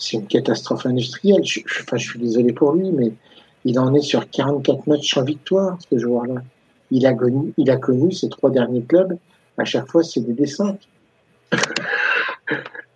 c'est 0.00 0.16
une 0.18 0.26
catastrophe 0.28 0.86
industrielle. 0.86 1.44
Je, 1.44 1.60
je- 1.66 1.82
enfin, 1.82 1.98
je 1.98 2.10
suis 2.10 2.20
désolé 2.20 2.52
pour 2.54 2.72
lui, 2.72 2.90
mais 2.92 3.12
il 3.64 3.78
en 3.78 3.94
est 3.94 4.02
sur 4.02 4.28
44 4.30 4.86
matchs 4.88 5.14
sans 5.14 5.24
victoire, 5.24 5.78
ce 5.90 5.98
joueur-là. 5.98 6.42
Il 6.90 7.06
a 7.06 7.14
connu, 7.14 7.54
il 7.58 7.70
a 7.70 7.76
connu 7.78 8.12
ses 8.12 8.28
trois 8.30 8.50
derniers 8.50 8.82
clubs. 8.84 9.16
À 9.58 9.64
chaque 9.66 9.88
fois, 9.90 10.02
c'est 10.04 10.20
des 10.22 10.34
descentes. 10.34 10.80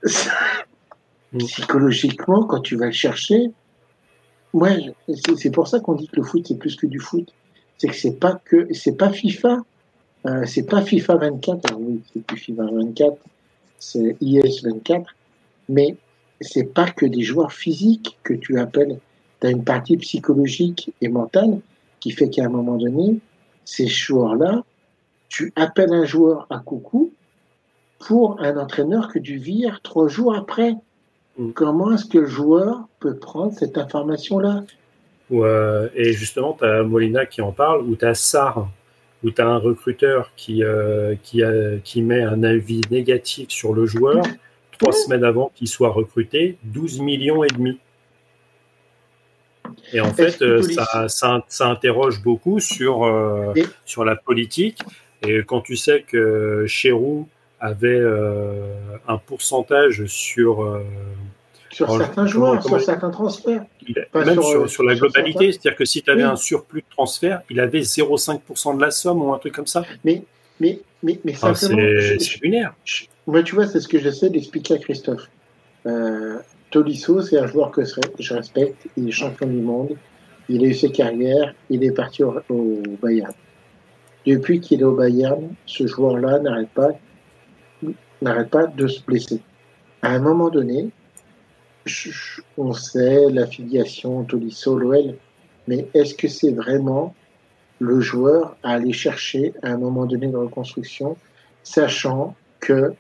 Psychologiquement, 1.39 2.45
quand 2.45 2.61
tu 2.61 2.77
vas 2.77 2.87
le 2.87 2.93
chercher, 2.93 3.51
ouais, 4.53 4.95
c'est 5.37 5.51
pour 5.51 5.69
ça 5.69 5.81
qu'on 5.81 5.95
dit 5.95 6.07
que 6.09 6.17
le 6.17 6.23
foot 6.23 6.47
c'est 6.47 6.59
plus 6.59 6.77
que 6.77 6.87
du 6.87 6.99
foot. 7.01 7.33
C'est 7.79 7.89
que 7.89 7.95
c'est 7.97 8.19
pas 8.19 8.41
que 8.45 8.69
c'est 8.73 8.97
pas 8.97 9.11
FIFA, 9.11 9.59
euh, 10.27 10.47
c'est 10.47 10.65
pas 10.67 10.83
FIFA 10.83 11.17
24. 11.17 11.67
Alors 11.71 11.81
oui, 11.83 12.03
c'est 12.13 12.23
plus 12.25 12.39
FIFA 12.39 12.65
24, 12.73 13.19
c'est 13.79 14.17
IS 14.21 14.63
24, 14.65 15.15
mais 15.69 15.97
c'est 16.45 16.73
pas 16.73 16.91
que 16.91 17.07
des 17.07 17.23
joueurs 17.23 17.53
physiques 17.53 18.19
que 18.23 18.35
tu 18.35 18.59
appelles. 18.59 18.99
Tu 19.41 19.47
as 19.47 19.51
une 19.51 19.65
partie 19.65 19.97
psychologique 19.97 20.93
et 21.01 21.09
mentale 21.09 21.61
qui 22.01 22.11
fait 22.11 22.29
qu'à 22.29 22.45
un 22.45 22.49
moment 22.49 22.77
donné, 22.77 23.19
ces 23.65 23.87
joueurs-là, 23.87 24.63
tu 25.29 25.53
appelles 25.57 25.93
un 25.93 26.05
joueur 26.05 26.47
à 26.51 26.59
coucou 26.59 27.13
pour 27.99 28.41
un 28.41 28.57
entraîneur 28.59 29.11
que 29.13 29.19
tu 29.19 29.37
vires 29.37 29.81
trois 29.83 30.09
jours 30.09 30.35
après. 30.35 30.75
Mm. 31.39 31.53
Comment 31.53 31.93
est-ce 31.93 32.05
que 32.05 32.19
le 32.19 32.27
joueur 32.27 32.87
peut 33.01 33.17
prendre 33.17 33.53
cette 33.53 33.79
information-là? 33.79 34.65
Euh, 35.33 35.89
et 35.95 36.13
justement, 36.13 36.55
tu 36.59 36.65
as 36.65 36.83
Molina 36.83 37.25
qui 37.25 37.41
en 37.41 37.53
parle, 37.53 37.83
ou 37.83 37.97
tu 37.97 38.05
as 38.05 38.15
Sarr, 38.15 38.69
où 39.25 39.31
tu 39.31 39.41
as 39.41 39.47
un 39.47 39.57
recruteur 39.57 40.31
qui, 40.37 40.63
euh, 40.63 41.15
qui 41.25 42.03
met 42.03 42.23
un 42.23 42.43
avis 42.43 42.83
négatif 42.91 43.49
sur 43.49 43.73
le 43.73 43.87
joueur 43.87 44.23
trois 44.79 44.93
semaines 44.93 45.25
avant 45.25 45.51
qu'il 45.55 45.69
soit 45.69 45.91
recruté, 45.91 46.59
12 46.65 47.01
millions 47.01 47.45
et 47.45 47.49
demi. 47.49 47.79
Et 49.93 50.01
en 50.01 50.13
fait, 50.13 50.41
euh, 50.43 50.63
ça, 50.63 51.09
ça, 51.09 51.43
ça 51.49 51.67
interroge 51.69 52.23
beaucoup 52.23 52.61
sur, 52.61 53.05
euh, 53.05 53.53
sur 53.85 54.05
la 54.05 54.15
politique. 54.17 54.79
Et 55.27 55.39
quand 55.39 55.61
tu 55.63 55.77
sais 55.77 56.03
que 56.07 56.65
Chéroux 56.67 57.29
avait 57.61 57.89
euh, 57.99 58.75
un 59.09 59.17
pourcentage 59.17 60.05
sur, 60.07 60.63
euh, 60.63 60.83
sur 61.71 61.87
Alors, 61.87 61.99
certains 62.07 62.27
joueurs, 62.27 62.63
sur 62.63 62.81
certains 62.81 63.11
transferts 63.11 63.65
il- 63.87 64.07
même 64.15 64.35
sur, 64.35 64.43
sur, 64.45 64.71
sur 64.71 64.83
la 64.83 64.95
globalité, 64.95 65.51
c'est-à-dire 65.51 65.77
que 65.77 65.85
si 65.87 66.03
tu 66.03 66.11
avais 66.11 66.25
Oui. 66.25 66.29
un 66.29 66.37
surplus 66.37 66.83
de 66.83 66.87
transfert, 66.91 67.41
il 67.49 67.59
avait 67.61 67.81
0,5% 67.81 68.77
de 68.77 68.81
la 68.83 68.91
somme 68.91 69.23
ou 69.23 69.33
un 69.33 69.39
truc 69.39 69.55
comme 69.55 69.67
ça. 69.67 69.83
Mais, 70.05 70.23
mais, 70.61 70.81
mais, 71.03 71.19
mais 71.25 71.33
simplement, 71.35 71.81
c'est 72.19 72.41
lunaire. 72.43 72.75
je- 72.85 73.05
moi, 73.27 73.43
tu 73.43 73.55
vois, 73.55 73.67
c'est 73.67 73.81
ce 73.81 73.89
que 73.89 73.99
j'essaie 73.99 74.31
d'expliquer 74.31 74.75
à 74.75 74.79
Christophe. 74.79 75.31
Euh, 75.87 76.39
Tolisso, 76.71 77.23
c'est 77.23 77.39
un 77.39 77.47
joueur 77.47 77.71
que 77.71 77.83
je 78.19 78.35
respecte. 78.35 78.87
Il 78.97 79.09
est 79.09 79.13
champion 79.13 79.47
du 79.47 79.61
monde. 79.61 79.97
Il 80.49 80.63
a 80.65 80.69
eu 80.69 80.75
ses 80.75 80.91
carrières. 80.91 81.55
Il 81.71 81.85
est 81.85 81.93
parti 81.93 82.23
au, 82.23 82.35
Bayern. 83.03 83.33
Depuis 84.27 84.61
qu'il 84.61 84.81
est 84.81 84.85
au 84.85 84.95
Bayern, 84.95 85.55
ce 85.67 85.87
joueur-là 85.87 86.39
n'arrête 86.41 86.71
pas, 86.71 86.91
n'arrête 88.21 88.51
pas 88.51 88.67
de 88.67 88.87
se 88.87 89.03
blesser. 89.03 89.41
À 90.03 90.11
un 90.11 90.19
moment 90.19 90.51
donné, 90.51 90.91
on 92.57 92.73
sait 92.73 93.31
l'affiliation 93.31 94.25
Tolisso, 94.25 94.79
l'OL, 94.79 95.15
mais 95.67 95.87
est-ce 95.95 96.15
que 96.15 96.29
c'est 96.29 96.53
vraiment 96.53 97.15
le 97.79 98.01
joueur 98.01 98.57
à 98.63 98.73
aller 98.73 98.93
chercher 98.93 99.55
à 99.63 99.71
un 99.71 99.79
moment 99.79 100.07
donné 100.07 100.27
de 100.29 100.37
reconstruction, 100.37 101.17
sachant 101.63 102.35
que 102.61 102.95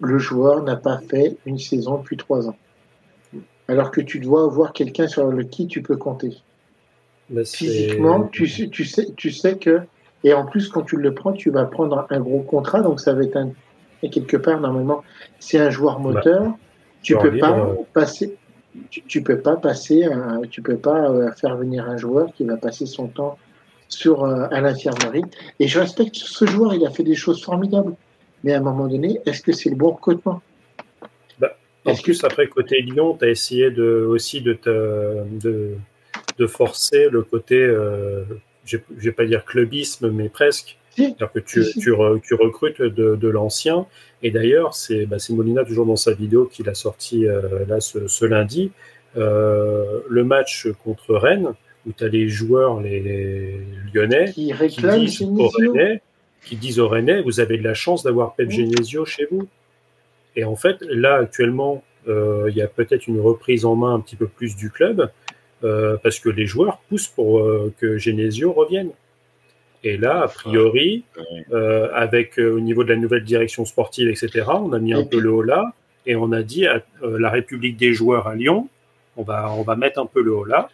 le 0.00 0.18
joueur 0.18 0.62
n'a 0.62 0.76
pas 0.76 0.98
fait 0.98 1.36
une 1.46 1.58
saison 1.58 1.98
depuis 1.98 2.16
trois 2.16 2.48
ans. 2.48 2.56
Alors 3.68 3.90
que 3.90 4.00
tu 4.00 4.20
dois 4.20 4.44
avoir 4.44 4.72
quelqu'un 4.72 5.08
sur 5.08 5.26
le 5.26 5.44
qui 5.44 5.66
tu 5.66 5.82
peux 5.82 5.96
compter. 5.96 6.36
Bah, 7.30 7.42
Physiquement, 7.44 8.28
tu 8.30 8.46
sais, 8.46 8.68
tu 8.68 8.84
sais, 8.84 9.08
tu 9.16 9.30
sais 9.30 9.56
que, 9.56 9.80
et 10.22 10.32
en 10.32 10.46
plus, 10.46 10.68
quand 10.68 10.82
tu 10.82 10.96
le 10.96 11.12
prends, 11.14 11.32
tu 11.32 11.50
vas 11.50 11.64
prendre 11.64 12.06
un 12.10 12.20
gros 12.20 12.42
contrat, 12.42 12.80
donc 12.80 13.00
ça 13.00 13.12
va 13.12 13.24
être 13.24 13.36
un, 13.36 13.50
et 14.02 14.10
quelque 14.10 14.36
part, 14.36 14.60
normalement, 14.60 15.02
c'est 15.40 15.58
un 15.58 15.70
joueur 15.70 15.98
moteur. 15.98 16.54
tu 17.02 17.16
peux 17.18 17.36
pas 17.38 17.58
euh. 17.58 17.74
passer, 17.92 18.36
tu, 18.90 19.02
tu 19.02 19.22
peux 19.22 19.40
pas 19.40 19.56
passer, 19.56 20.04
un- 20.04 20.40
tu 20.50 20.62
peux 20.62 20.76
pas 20.76 21.08
euh, 21.10 21.30
faire 21.32 21.56
venir 21.56 21.88
un 21.88 21.96
joueur 21.96 22.32
qui 22.34 22.44
va 22.44 22.56
passer 22.56 22.86
son 22.86 23.08
temps 23.08 23.38
sur 23.88 24.24
euh, 24.24 24.46
à 24.50 24.60
l'infirmerie. 24.60 25.24
Et 25.60 25.68
je 25.68 25.78
respecte 25.78 26.16
ce 26.16 26.46
joueur, 26.46 26.74
il 26.74 26.84
a 26.86 26.90
fait 26.90 27.04
des 27.04 27.14
choses 27.14 27.42
formidables. 27.42 27.94
Mais 28.46 28.54
à 28.54 28.58
un 28.58 28.60
moment 28.60 28.86
donné, 28.86 29.20
est-ce 29.26 29.42
que 29.42 29.52
c'est 29.52 29.68
le 29.70 29.76
bon 29.76 29.90
recrutement? 29.90 30.40
En 31.42 31.90
Est-ce 31.90 32.00
que 32.00 32.04
plus, 32.04 32.24
après, 32.24 32.46
côté 32.48 32.80
Lyon, 32.80 33.16
tu 33.18 33.24
as 33.24 33.28
essayé 33.28 33.70
de, 33.70 34.04
aussi 34.08 34.40
de, 34.40 34.54
te, 34.54 35.24
de, 35.40 35.74
de 36.38 36.46
forcer 36.46 37.08
le 37.10 37.22
côté, 37.22 37.60
euh, 37.60 38.24
je 38.64 38.76
ne 38.76 39.00
vais 39.00 39.12
pas 39.12 39.24
dire 39.24 39.44
clubisme, 39.44 40.10
mais 40.10 40.28
presque. 40.28 40.78
Si. 40.90 41.02
C'est-à-dire 41.02 41.32
que 41.32 41.38
tu, 41.40 41.62
Si, 41.62 41.72
si. 41.74 41.78
tu, 41.80 41.92
re- 41.92 42.20
tu 42.20 42.34
recrutes 42.34 42.82
de, 42.82 43.14
de 43.14 43.28
l'ancien. 43.28 43.86
Et 44.22 44.30
d'ailleurs, 44.32 44.74
c'est 44.74 45.06
bah, 45.06 45.18
c'est 45.20 45.32
Molina, 45.32 45.64
toujours 45.64 45.86
dans 45.86 45.94
sa 45.96 46.12
vidéo 46.12 46.46
qu'il 46.46 46.68
a 46.68 46.74
sorti 46.74 47.26
euh, 47.26 47.64
là 47.68 47.80
ce, 47.80 48.08
ce 48.08 48.24
lundi, 48.24 48.72
euh, 49.16 50.00
le 50.08 50.24
match 50.24 50.66
contre 50.84 51.14
Rennes, 51.14 51.52
où 51.86 51.92
tu 51.92 52.02
as 52.02 52.08
les 52.08 52.28
joueurs, 52.28 52.80
les, 52.80 52.98
les 53.00 53.60
Lyonnais, 53.94 54.24
qui 54.26 54.46
qui 54.46 54.52
réclame 54.52 55.04
disent, 55.04 55.24
qui 56.46 56.56
disent 56.56 56.78
aux 56.78 56.88
Rennais, 56.88 57.20
vous 57.20 57.40
avez 57.40 57.58
de 57.58 57.64
la 57.64 57.74
chance 57.74 58.02
d'avoir 58.02 58.34
Pep. 58.34 58.50
Genesio 58.50 59.04
chez 59.04 59.26
vous. 59.30 59.46
Et 60.36 60.44
en 60.44 60.56
fait, 60.56 60.78
là, 60.82 61.16
actuellement, 61.16 61.82
euh, 62.08 62.46
il 62.48 62.56
y 62.56 62.62
a 62.62 62.68
peut-être 62.68 63.06
une 63.06 63.20
reprise 63.20 63.64
en 63.64 63.74
main 63.74 63.94
un 63.94 64.00
petit 64.00 64.16
peu 64.16 64.28
plus 64.28 64.56
du 64.56 64.70
club, 64.70 65.10
euh, 65.64 65.96
parce 66.02 66.20
que 66.20 66.28
les 66.28 66.46
joueurs 66.46 66.78
poussent 66.88 67.08
pour 67.08 67.40
euh, 67.40 67.72
que 67.78 67.98
Genesio 67.98 68.52
revienne. 68.52 68.90
Et 69.82 69.96
là, 69.96 70.22
a 70.22 70.28
priori, 70.28 71.04
euh, 71.52 71.88
avec 71.92 72.38
euh, 72.38 72.56
au 72.56 72.60
niveau 72.60 72.84
de 72.84 72.90
la 72.90 72.96
nouvelle 72.96 73.24
direction 73.24 73.64
sportive, 73.64 74.08
etc., 74.08 74.44
on 74.48 74.72
a 74.72 74.78
mis 74.78 74.94
un 74.94 75.04
peu 75.04 75.20
le 75.20 75.30
haut 75.30 75.42
là, 75.42 75.72
et 76.06 76.16
on 76.16 76.32
a 76.32 76.42
dit 76.42 76.66
à 76.66 76.82
euh, 77.02 77.18
la 77.18 77.30
République 77.30 77.76
des 77.76 77.92
joueurs 77.92 78.26
à 78.26 78.34
Lyon, 78.34 78.68
on 79.16 79.22
va, 79.22 79.52
on 79.52 79.62
va 79.62 79.76
mettre 79.76 80.00
un 80.00 80.06
peu 80.06 80.22
le 80.22 80.34
haut 80.34 80.44
là, 80.44 80.68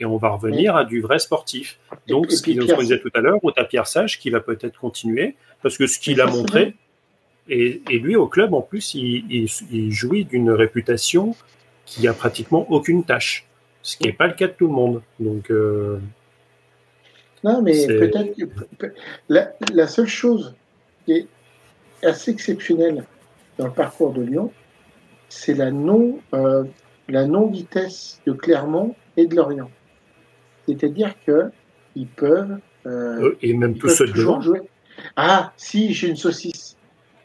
et 0.00 0.04
on 0.06 0.16
va 0.16 0.30
revenir 0.30 0.74
à 0.76 0.84
du 0.84 1.00
vrai 1.00 1.18
sportif. 1.18 1.78
Donc, 2.08 2.26
puis 2.28 2.36
qu'il- 2.42 2.62
ce 2.68 2.74
qu'on 2.74 2.80
disait 2.80 2.98
tout 3.00 3.10
à 3.14 3.20
l'heure, 3.20 3.38
as 3.56 3.64
Pierre 3.64 3.86
Sage 3.86 4.18
qui 4.18 4.30
va 4.30 4.40
peut-être 4.40 4.78
continuer, 4.78 5.36
parce 5.62 5.76
que 5.78 5.86
ce 5.86 5.98
qu'il 5.98 6.20
a 6.20 6.26
montré, 6.26 6.74
et, 7.48 7.82
et 7.90 7.98
lui 7.98 8.16
au 8.16 8.26
club, 8.26 8.54
en 8.54 8.62
plus, 8.62 8.94
il, 8.94 9.24
il- 9.30 9.48
il 9.70 9.92
jouit 9.92 10.24
d'une 10.24 10.50
réputation 10.50 11.36
qui 11.84 12.08
a 12.08 12.12
pratiquement 12.14 12.66
aucune 12.70 13.04
tâche, 13.04 13.46
ce 13.82 13.96
qui 13.96 14.04
n'est 14.04 14.12
pas 14.12 14.26
le 14.26 14.34
cas 14.34 14.46
de 14.46 14.52
tout 14.52 14.66
le 14.68 14.72
monde. 14.72 15.02
Donc, 15.18 15.50
euh, 15.50 15.98
Non, 17.44 17.62
mais 17.62 17.86
peut-être 17.98 18.94
la, 19.28 19.52
la 19.72 19.86
seule 19.86 20.06
chose 20.06 20.54
qui 21.04 21.12
est 21.12 21.26
assez 22.02 22.30
exceptionnelle 22.30 23.04
dans 23.58 23.66
le 23.66 23.72
parcours 23.72 24.12
de 24.12 24.22
Lyon, 24.22 24.52
c'est 25.28 25.54
la 25.54 25.70
non, 25.70 26.18
euh, 26.34 26.64
la 27.08 27.26
non-vitesse 27.26 28.20
de 28.26 28.32
Clermont 28.32 28.94
et 29.16 29.26
de 29.26 29.34
Lorient. 29.36 29.70
C'est-à-dire 30.66 31.14
que 31.26 31.50
ils 31.96 32.06
peuvent. 32.06 32.58
Euh, 32.86 33.36
et 33.42 33.54
même 33.54 33.76
ceux 33.88 34.06
devant. 34.06 34.40
Jouer. 34.40 34.60
Ah, 35.16 35.52
si, 35.56 35.92
j'ai 35.92 36.08
une 36.08 36.16
saucisse. 36.16 36.76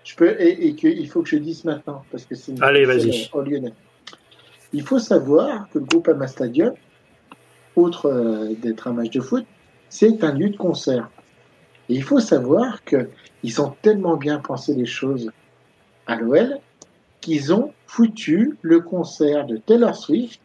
Je 0.03 0.15
peux, 0.15 0.39
et, 0.39 0.67
et 0.67 0.75
qu'il 0.75 1.09
faut 1.09 1.23
que 1.23 1.29
je 1.29 1.37
dise 1.37 1.65
maintenant, 1.65 2.03
parce 2.11 2.25
que 2.25 2.35
c'est 2.35 2.51
une 2.51 2.63
Allez, 2.63 2.85
vas-y. 2.85 3.29
au 3.33 3.41
Lyonnais. 3.41 3.73
Il 4.71 4.83
faut 4.83 4.99
savoir 4.99 5.67
que 5.69 5.79
le 5.79 5.85
groupe 5.85 6.07
Ama 6.07 6.27
Stadium, 6.27 6.73
outre 7.75 8.07
euh, 8.07 8.53
d'être 8.61 8.87
un 8.87 8.93
match 8.93 9.09
de 9.11 9.21
foot, 9.21 9.45
c'est 9.89 10.23
un 10.23 10.33
lieu 10.33 10.49
de 10.49 10.57
concert. 10.57 11.09
Et 11.89 11.95
il 11.95 12.03
faut 12.03 12.19
savoir 12.19 12.83
qu'ils 12.83 13.61
ont 13.61 13.75
tellement 13.81 14.17
bien 14.17 14.39
pensé 14.39 14.73
les 14.75 14.85
choses 14.85 15.31
à 16.07 16.15
l'OL 16.17 16.59
qu'ils 17.21 17.53
ont 17.53 17.73
foutu 17.87 18.57
le 18.61 18.81
concert 18.81 19.47
de 19.47 19.57
Taylor 19.57 19.95
Swift, 19.95 20.39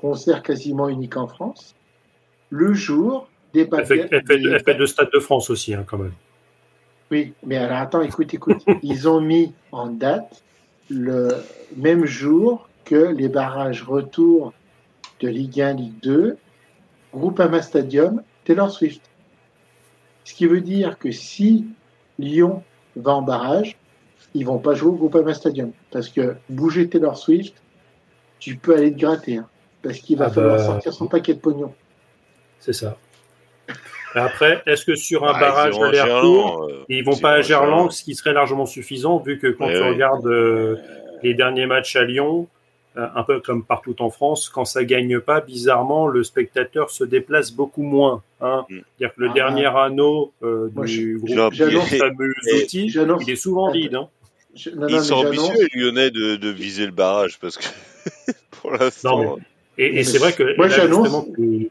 concert 0.00 0.42
quasiment 0.42 0.88
unique 0.88 1.16
en 1.16 1.28
France, 1.28 1.76
le 2.50 2.74
jour 2.74 3.28
des. 3.54 3.68
Elle, 3.72 4.08
elle, 4.10 4.62
fait, 4.62 4.74
de 4.74 4.86
Stade 4.86 5.10
de 5.12 5.20
France 5.20 5.50
aussi, 5.50 5.74
hein, 5.74 5.84
quand 5.86 5.98
même. 5.98 6.12
Oui, 7.10 7.32
mais 7.44 7.56
alors 7.56 7.78
attends, 7.78 8.02
écoute, 8.02 8.32
écoute. 8.34 8.62
Ils 8.82 9.08
ont 9.08 9.20
mis 9.20 9.52
en 9.72 9.88
date 9.88 10.44
le 10.88 11.28
même 11.76 12.04
jour 12.04 12.68
que 12.84 13.14
les 13.14 13.28
barrages 13.28 13.82
retour 13.82 14.52
de 15.20 15.28
Ligue 15.28 15.60
1, 15.60 15.74
Ligue 15.74 16.00
2, 16.02 16.36
Groupama 17.14 17.62
Stadium, 17.62 18.22
Taylor 18.44 18.70
Swift. 18.70 19.02
Ce 20.24 20.34
qui 20.34 20.46
veut 20.46 20.60
dire 20.60 20.98
que 20.98 21.10
si 21.10 21.66
Lyon 22.18 22.62
va 22.96 23.14
en 23.14 23.22
barrage, 23.22 23.76
ils 24.34 24.44
vont 24.44 24.58
pas 24.58 24.74
jouer 24.74 24.90
au 24.90 24.94
Groupama 24.94 25.34
Stadium. 25.34 25.72
Parce 25.90 26.08
que 26.08 26.36
bouger 26.48 26.88
Taylor 26.88 27.16
Swift, 27.16 27.54
tu 28.38 28.56
peux 28.56 28.76
aller 28.76 28.92
te 28.92 28.98
gratter. 28.98 29.38
Hein, 29.38 29.48
parce 29.82 29.98
qu'il 29.98 30.16
va 30.16 30.26
ah 30.26 30.30
falloir 30.30 30.56
bah, 30.56 30.64
sortir 30.64 30.92
son 30.92 31.06
paquet 31.06 31.34
de 31.34 31.40
pognon. 31.40 31.74
C'est 32.60 32.74
ça. 32.74 32.96
Après, 34.14 34.62
est-ce 34.66 34.84
que 34.84 34.94
sur 34.94 35.24
un 35.24 35.32
ah, 35.34 35.40
barrage 35.40 35.78
aller-retour, 35.78 36.64
euh, 36.64 36.84
ils 36.88 37.04
vont 37.04 37.16
pas 37.16 37.32
à 37.32 37.40
Gerland, 37.42 37.92
ce 37.92 38.02
qui 38.02 38.14
serait 38.14 38.32
largement 38.32 38.66
suffisant, 38.66 39.18
vu 39.18 39.38
que 39.38 39.48
quand 39.48 39.68
tu 39.68 39.80
regardes 39.80 40.26
euh, 40.26 40.76
les 41.22 41.34
derniers 41.34 41.66
matchs 41.66 41.96
à 41.96 42.04
Lyon, 42.04 42.48
euh, 42.96 43.06
un 43.14 43.22
peu 43.22 43.40
comme 43.40 43.64
partout 43.64 43.94
en 44.02 44.10
France, 44.10 44.48
quand 44.48 44.64
ça 44.64 44.84
gagne 44.84 45.20
pas, 45.20 45.40
bizarrement, 45.40 46.08
le 46.08 46.24
spectateur 46.24 46.90
se 46.90 47.04
déplace 47.04 47.52
beaucoup 47.52 47.82
moins. 47.82 48.22
Hein. 48.40 48.66
Mm. 48.68 48.78
C'est-à-dire 48.98 49.14
que 49.14 49.20
le 49.20 49.28
ah, 49.30 49.34
dernier 49.34 49.66
anneau 49.66 50.32
du 50.42 51.20
groupe 51.22 51.54
fameux 51.54 52.32
outils, 52.56 52.92
il 52.92 53.30
est 53.30 53.36
souvent 53.36 53.70
vide. 53.70 53.94
Hein. 53.94 54.08
Ils 54.56 55.00
sont 55.02 55.26
ambitieux, 55.26 55.68
les 55.72 55.80
Lyonnais, 55.80 56.10
de, 56.10 56.34
de, 56.34 56.48
viser 56.48 56.84
le 56.84 56.92
barrage, 56.92 57.38
parce 57.38 57.56
que 57.56 57.66
pour 58.50 58.72
l'instant... 58.72 59.38
Et, 59.82 60.04
c'est 60.04 60.18
vrai 60.18 60.34
que 60.34 60.56
Moi, 60.58 60.68
justement, 60.68 61.26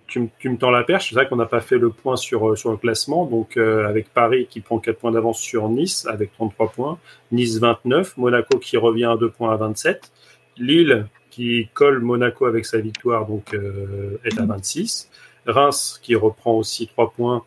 tu, 0.07 0.30
tu, 0.40 0.49
me 0.49 0.57
tends 0.57 0.72
la 0.72 0.84
perche. 0.84 1.10
C'est 1.10 1.15
vrai 1.15 1.27
qu'on 1.27 1.36
n'a 1.36 1.45
pas 1.45 1.61
fait 1.61 1.77
le 1.77 1.91
point 1.91 2.15
sur, 2.15 2.49
euh, 2.49 2.56
sur 2.56 2.72
le 2.72 2.77
classement. 2.77 3.26
Donc, 3.26 3.56
euh, 3.56 3.88
avec 3.88 4.11
Paris 4.11 4.48
qui 4.49 4.61
prend 4.61 4.80
4 4.80 4.98
points 4.98 5.11
d'avance 5.11 5.40
sur 5.40 5.69
Nice 5.69 6.07
avec 6.07 6.34
33 6.34 6.72
points, 6.72 6.98
Nice 7.31 7.60
29, 7.60 8.18
Monaco 8.18 8.57
qui 8.57 8.77
revient 8.77 9.06
à 9.06 9.15
2 9.15 9.30
points 9.30 9.53
à 9.53 9.57
27, 9.57 10.11
Lille 10.57 11.06
qui 11.30 11.69
colle 11.76 11.99
Monaco 11.99 12.48
avec 12.48 12.65
sa 12.65 12.80
victoire, 12.80 13.27
donc 13.27 13.53
euh, 13.53 14.19
est 14.26 14.40
à 14.40 14.45
26, 14.45 15.11
Reims 15.45 15.99
qui 16.02 16.15
reprend 16.15 16.53
aussi 16.53 16.88
3 16.88 17.11
points 17.11 17.44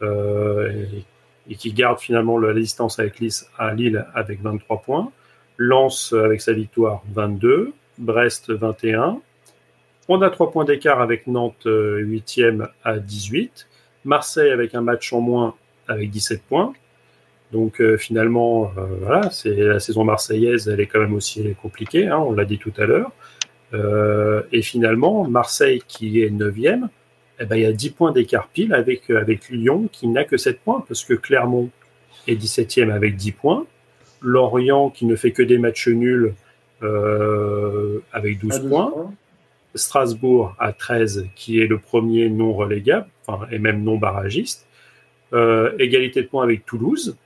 et, 0.00 1.04
et, 1.50 1.54
qui 1.56 1.72
garde 1.72 1.98
finalement 1.98 2.38
la 2.38 2.54
distance 2.54 3.00
avec 3.00 3.20
Nice 3.20 3.50
à 3.58 3.74
Lille 3.74 4.06
avec 4.14 4.40
23 4.42 4.82
points, 4.82 5.10
Lens 5.56 6.12
avec 6.12 6.40
sa 6.40 6.52
victoire 6.52 7.02
22, 7.12 7.72
Brest 7.98 8.52
21. 8.52 9.20
On 10.10 10.22
a 10.22 10.30
trois 10.30 10.50
points 10.50 10.64
d'écart 10.64 11.02
avec 11.02 11.26
Nantes 11.26 11.66
8e 11.66 12.62
euh, 12.62 12.66
à 12.82 12.98
18. 12.98 13.68
Marseille 14.06 14.50
avec 14.50 14.74
un 14.74 14.80
match 14.80 15.12
en 15.12 15.20
moins 15.20 15.54
avec 15.86 16.08
17 16.08 16.42
points. 16.48 16.72
Donc 17.52 17.80
euh, 17.82 17.98
finalement, 17.98 18.72
euh, 18.78 18.86
voilà, 19.02 19.30
c'est 19.30 19.54
la 19.54 19.80
saison 19.80 20.04
marseillaise, 20.04 20.66
elle 20.68 20.80
est 20.80 20.86
quand 20.86 21.00
même 21.00 21.14
aussi 21.14 21.54
compliquée, 21.60 22.06
hein, 22.06 22.18
on 22.18 22.32
l'a 22.32 22.46
dit 22.46 22.58
tout 22.58 22.72
à 22.78 22.86
l'heure. 22.86 23.12
et 24.50 24.62
finalement, 24.62 25.28
Marseille 25.28 25.82
qui 25.86 26.22
est 26.22 26.30
9e, 26.30 26.88
eh 27.40 27.44
ben, 27.44 27.56
il 27.56 27.62
y 27.62 27.66
a 27.66 27.72
10 27.72 27.90
points 27.90 28.12
d'écart 28.12 28.48
pile 28.48 28.72
avec, 28.72 29.10
avec 29.10 29.50
Lyon 29.50 29.88
qui 29.92 30.08
n'a 30.08 30.24
que 30.24 30.38
7 30.38 30.60
points, 30.60 30.82
parce 30.88 31.04
que 31.04 31.12
Clermont 31.12 31.68
est 32.26 32.34
17e 32.34 32.90
avec 32.90 33.16
10 33.16 33.32
points. 33.32 33.66
Lorient 34.22 34.88
qui 34.88 35.04
ne 35.04 35.16
fait 35.16 35.32
que 35.32 35.42
des 35.42 35.58
matchs 35.58 35.88
nuls 35.88 36.34
avec 36.80 38.38
12 38.38 38.68
points. 38.68 39.12
Strasbourg 39.74 40.54
à 40.58 40.72
13, 40.72 41.28
qui 41.34 41.60
est 41.60 41.66
le 41.66 41.78
premier 41.78 42.28
non 42.28 42.52
relégable, 42.52 43.08
enfin, 43.26 43.46
et 43.50 43.58
même 43.58 43.82
non 43.82 43.96
barragiste. 43.96 44.66
Euh, 45.32 45.72
égalité 45.78 46.22
de 46.22 46.26
points 46.26 46.44
avec 46.44 46.64
Toulouse. 46.64 47.16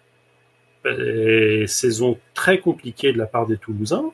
saison 1.66 2.18
très 2.34 2.58
compliquée 2.58 3.12
de 3.12 3.18
la 3.18 3.26
part 3.26 3.46
des 3.46 3.56
Toulousains. 3.56 4.12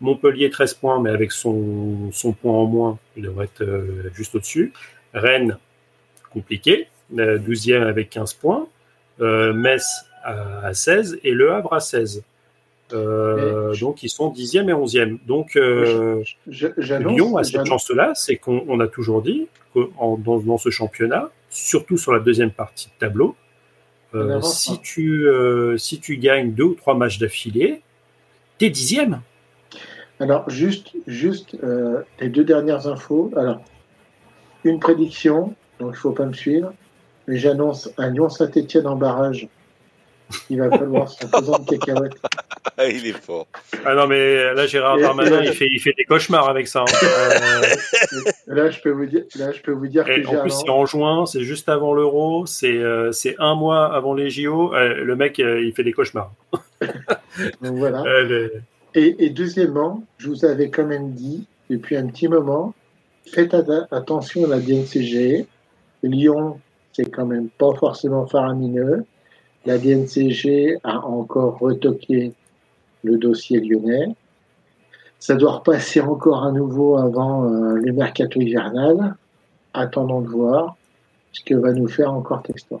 Montpellier 0.00 0.50
13 0.50 0.74
points, 0.74 1.00
mais 1.00 1.10
avec 1.10 1.32
son, 1.32 2.10
point 2.40 2.52
en 2.52 2.66
moins, 2.66 2.98
il 3.16 3.24
devrait 3.24 3.46
être 3.46 3.62
euh, 3.62 4.10
juste 4.14 4.34
au-dessus. 4.34 4.72
Rennes, 5.12 5.58
compliqué, 6.30 6.88
12e 7.12 7.82
avec 7.82 8.10
15 8.10 8.34
points. 8.34 8.68
Euh, 9.20 9.52
Metz 9.52 10.04
à, 10.22 10.66
à, 10.66 10.74
16 10.74 11.20
et 11.22 11.32
Le 11.32 11.52
Havre 11.52 11.72
à 11.72 11.80
16. 11.80 12.24
Euh, 12.92 13.74
donc 13.76 14.02
ils 14.02 14.10
sont 14.10 14.30
10e 14.30 14.68
et 14.68 14.72
11e. 14.72 15.18
Donc 15.26 15.56
euh, 15.56 16.22
Lyon 16.46 17.36
a 17.36 17.44
cette 17.44 17.66
chance-là, 17.66 18.12
c'est 18.14 18.36
qu'on 18.36 18.80
a 18.80 18.88
toujours 18.88 19.22
dit 19.22 19.46
que 19.74 19.88
dans, 19.98 20.58
ce 20.58 20.70
championnat, 20.70 21.30
surtout 21.48 21.96
sur 21.96 22.12
la 22.12 22.20
deuxième 22.20 22.50
partie 22.50 22.88
de 22.88 22.92
tableau, 22.98 23.34
euh, 24.14 24.40
si, 24.42 24.80
tu, 24.80 25.26
si 25.76 25.98
tu 25.98 26.18
gagnes 26.18 26.52
deux 26.52 26.64
ou 26.64 26.74
trois 26.74 26.94
matchs 26.94 27.18
d'affilée, 27.18 27.80
t'es 28.58 28.70
dixième. 28.70 29.20
Alors 30.20 30.48
juste, 30.48 30.92
juste 31.06 31.56
les 32.20 32.28
deux 32.28 32.44
dernières 32.44 32.86
infos. 32.86 33.32
Alors 33.36 33.60
une 34.62 34.78
prédiction, 34.78 35.54
donc 35.80 35.94
il 35.94 35.98
faut 35.98 36.12
pas 36.12 36.26
me 36.26 36.32
suivre, 36.32 36.72
mais 37.26 37.36
j'annonce 37.38 37.90
un 37.98 38.10
Lyon 38.10 38.28
Saint-Etienne 38.28 38.86
en 38.86 38.96
barrage 38.96 39.48
il 40.50 40.58
va 40.58 40.70
falloir 40.70 41.08
se 41.08 41.26
faisant 41.34 41.58
de 41.58 41.64
cacahuètes. 41.64 42.14
il 42.88 43.06
est 43.06 43.12
fort. 43.12 43.46
Ah 43.84 43.94
non, 43.94 44.06
mais 44.06 44.54
là, 44.54 44.66
Gérard 44.66 44.98
Darmanin, 44.98 45.42
il 45.42 45.52
fait, 45.52 45.68
il 45.70 45.80
fait 45.80 45.94
des 45.96 46.04
cauchemars 46.04 46.48
avec 46.48 46.66
ça. 46.66 46.82
Hein. 46.82 46.94
Euh, 47.02 48.54
là, 48.54 48.70
je 48.70 48.80
peux 48.80 48.90
vous 48.90 49.06
dire, 49.06 49.24
là, 49.36 49.52
je 49.52 49.60
peux 49.60 49.72
vous 49.72 49.86
dire 49.86 50.04
que 50.04 50.26
En 50.26 50.40
plus, 50.42 50.50
c'est 50.50 50.70
en 50.70 50.84
juin, 50.86 51.26
c'est 51.26 51.42
juste 51.42 51.68
avant 51.68 51.94
l'Euro, 51.94 52.46
c'est 52.46 52.76
euh, 52.76 53.12
c'est 53.12 53.36
un 53.38 53.54
mois 53.54 53.94
avant 53.94 54.14
les 54.14 54.30
JO. 54.30 54.74
Euh, 54.74 55.04
le 55.04 55.16
mec, 55.16 55.38
il 55.38 55.72
fait 55.74 55.84
des 55.84 55.92
cauchemars. 55.92 56.32
Donc 57.62 57.76
voilà. 57.76 58.02
Et, 58.96 59.24
et, 59.24 59.30
deuxièmement, 59.30 60.04
je 60.18 60.28
vous 60.28 60.44
avais 60.44 60.70
quand 60.70 60.86
même 60.86 61.12
dit, 61.12 61.46
depuis 61.68 61.96
un 61.96 62.06
petit 62.06 62.28
moment, 62.28 62.74
faites 63.26 63.54
attention 63.90 64.44
à 64.44 64.48
la 64.48 64.60
DNCG. 64.60 65.46
Lyon, 66.04 66.60
c'est 66.92 67.10
quand 67.10 67.26
même 67.26 67.48
pas 67.48 67.74
forcément 67.74 68.26
faramineux. 68.26 69.04
La 69.66 69.78
DNCG 69.78 70.78
a 70.84 70.98
encore 70.98 71.58
retoqué 71.58 72.32
le 73.04 73.18
dossier 73.18 73.60
lyonnais. 73.60 74.14
Ça 75.18 75.36
doit 75.36 75.52
repasser 75.52 76.00
encore 76.00 76.44
à 76.44 76.50
nouveau 76.50 76.96
avant 76.96 77.44
euh, 77.44 77.74
le 77.74 77.92
mercato 77.92 78.40
hivernal. 78.40 79.14
Attendons 79.72 80.20
de 80.20 80.28
voir 80.28 80.76
ce 81.32 81.42
que 81.44 81.54
va 81.54 81.72
nous 81.72 81.88
faire 81.88 82.12
encore 82.12 82.42
Textor. 82.42 82.80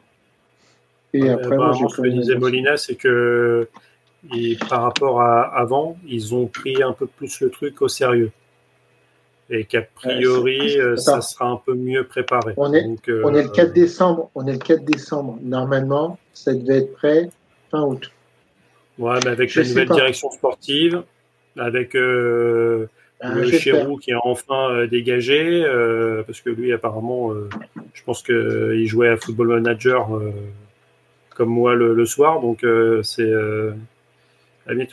Et 1.12 1.28
après, 1.30 1.56
moi, 1.56 1.72
ce 1.74 2.00
que 2.00 2.08
disait 2.08 2.36
Molina, 2.36 2.76
c'est 2.76 2.96
que 2.96 3.68
par 4.68 4.82
rapport 4.82 5.20
à 5.20 5.42
avant, 5.42 5.96
ils 6.06 6.34
ont 6.34 6.46
pris 6.46 6.82
un 6.82 6.92
peu 6.92 7.06
plus 7.06 7.40
le 7.40 7.50
truc 7.50 7.80
au 7.82 7.88
sérieux 7.88 8.32
et 9.50 9.64
qu'a 9.64 9.82
priori 9.82 10.78
euh, 10.78 10.96
ça 10.96 11.20
sera 11.20 11.46
un 11.46 11.60
peu 11.64 11.74
mieux 11.74 12.04
préparé. 12.04 12.54
On 12.56 12.72
est, 12.72 12.86
on 13.24 13.34
est 13.34 13.42
le 13.42 13.48
4 13.48 13.68
euh, 13.68 13.72
décembre, 13.72 14.30
on 14.34 14.46
est 14.46 14.52
le 14.52 14.58
4 14.58 14.84
décembre. 14.84 15.38
Normalement, 15.42 16.18
ça 16.32 16.54
devait 16.54 16.78
être 16.78 16.92
prêt 16.94 17.28
fin 17.70 17.82
août. 17.82 18.10
Ouais, 18.98 19.18
mais 19.24 19.30
avec 19.30 19.54
la 19.54 19.64
nouvelle 19.64 19.88
direction 19.88 20.30
sportive, 20.30 21.02
avec 21.58 21.96
euh, 21.96 22.86
ah, 23.20 23.34
le 23.34 23.50
Chérou 23.50 23.96
qui 23.98 24.12
est 24.12 24.16
enfin 24.22 24.86
dégagé, 24.86 25.64
parce 26.26 26.40
que 26.40 26.50
lui 26.50 26.72
apparemment, 26.72 27.32
je 27.92 28.02
pense 28.04 28.22
qu'il 28.22 28.86
jouait 28.86 29.08
à 29.08 29.16
Football 29.16 29.48
Manager 29.48 30.10
comme 31.34 31.48
moi 31.48 31.74
le, 31.74 32.06
soir, 32.06 32.40
donc 32.40 32.64
c'est 33.02 33.32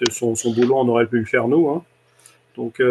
son, 0.09 0.35
son 0.35 0.51
boulot, 0.51 0.77
on 0.77 0.87
aurait 0.89 1.05
pu 1.05 1.19
le 1.19 1.25
faire 1.25 1.47
nous. 1.47 1.69
Hein. 1.69 1.83
Donc 2.55 2.81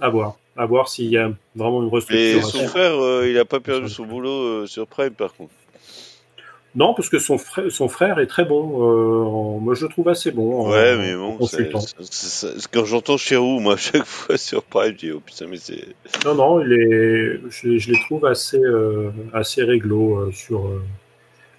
à 0.00 0.08
voir. 0.08 0.38
À 0.56 0.66
voir 0.66 0.88
s'il 0.88 1.10
y 1.10 1.16
a 1.16 1.30
vraiment 1.54 1.82
une 1.82 1.88
restructuration. 1.88 2.58
Et 2.58 2.62
son 2.62 2.68
frère, 2.68 3.00
euh, 3.00 3.28
il 3.28 3.34
n'a 3.34 3.44
pas 3.44 3.60
perdu 3.60 3.88
son 3.88 4.06
boulot 4.06 4.30
euh, 4.30 4.66
sur 4.66 4.86
Prime, 4.86 5.12
par 5.12 5.34
contre. 5.34 5.52
Non, 6.78 6.94
parce 6.94 7.08
que 7.08 7.18
son 7.18 7.38
frère, 7.38 7.72
son 7.72 7.88
frère 7.88 8.20
est 8.20 8.28
très 8.28 8.44
bon. 8.44 8.62
Euh, 8.62 9.58
moi, 9.58 9.74
je 9.74 9.84
le 9.84 9.90
trouve 9.90 10.08
assez 10.08 10.30
bon. 10.30 10.70
Ouais, 10.70 10.96
mais 10.96 11.16
bon, 11.16 11.36
quand 12.72 12.84
j'entends 12.84 13.16
Cherou, 13.16 13.58
moi, 13.58 13.74
à 13.74 13.76
chaque 13.76 14.04
fois 14.06 14.36
sur 14.36 14.62
Prime, 14.62 14.92
je 14.92 14.96
dis 14.96 15.10
oh 15.10 15.18
putain, 15.18 15.46
mais 15.48 15.56
c'est. 15.56 15.84
Non, 16.24 16.36
non, 16.36 16.62
il 16.62 16.72
est, 16.72 17.40
je, 17.50 17.78
je 17.78 17.90
les 17.90 17.98
trouve 18.02 18.26
assez, 18.26 18.62
euh, 18.62 19.10
assez 19.32 19.64
réglo 19.64 20.18
euh, 20.18 20.30
sur. 20.30 20.66
Euh, 20.66 20.80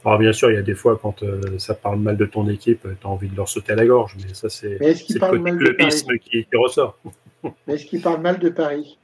Alors, 0.05 0.19
bien 0.19 0.31
sûr, 0.31 0.51
il 0.51 0.55
y 0.55 0.57
a 0.57 0.61
des 0.61 0.73
fois 0.73 0.97
quand 1.01 1.21
ça 1.57 1.73
parle 1.73 1.99
mal 1.99 2.15
de 2.15 2.25
ton 2.25 2.47
équipe, 2.47 2.83
tu 2.83 3.05
as 3.05 3.09
envie 3.09 3.27
de 3.27 3.35
leur 3.35 3.49
sauter 3.49 3.73
à 3.73 3.75
la 3.75 3.85
gorge, 3.85 4.15
mais 4.25 4.33
ça, 4.33 4.47
c'est 4.47 4.79
le 4.79 5.57
clubisme 5.57 6.17
qui, 6.17 6.45
qui 6.45 6.55
ressort. 6.55 6.97
Mais 7.67 7.75
est-ce 7.75 7.85
qu'il 7.85 8.01
parle 8.01 8.21
mal 8.21 8.39
de 8.39 8.49
Paris? 8.49 8.97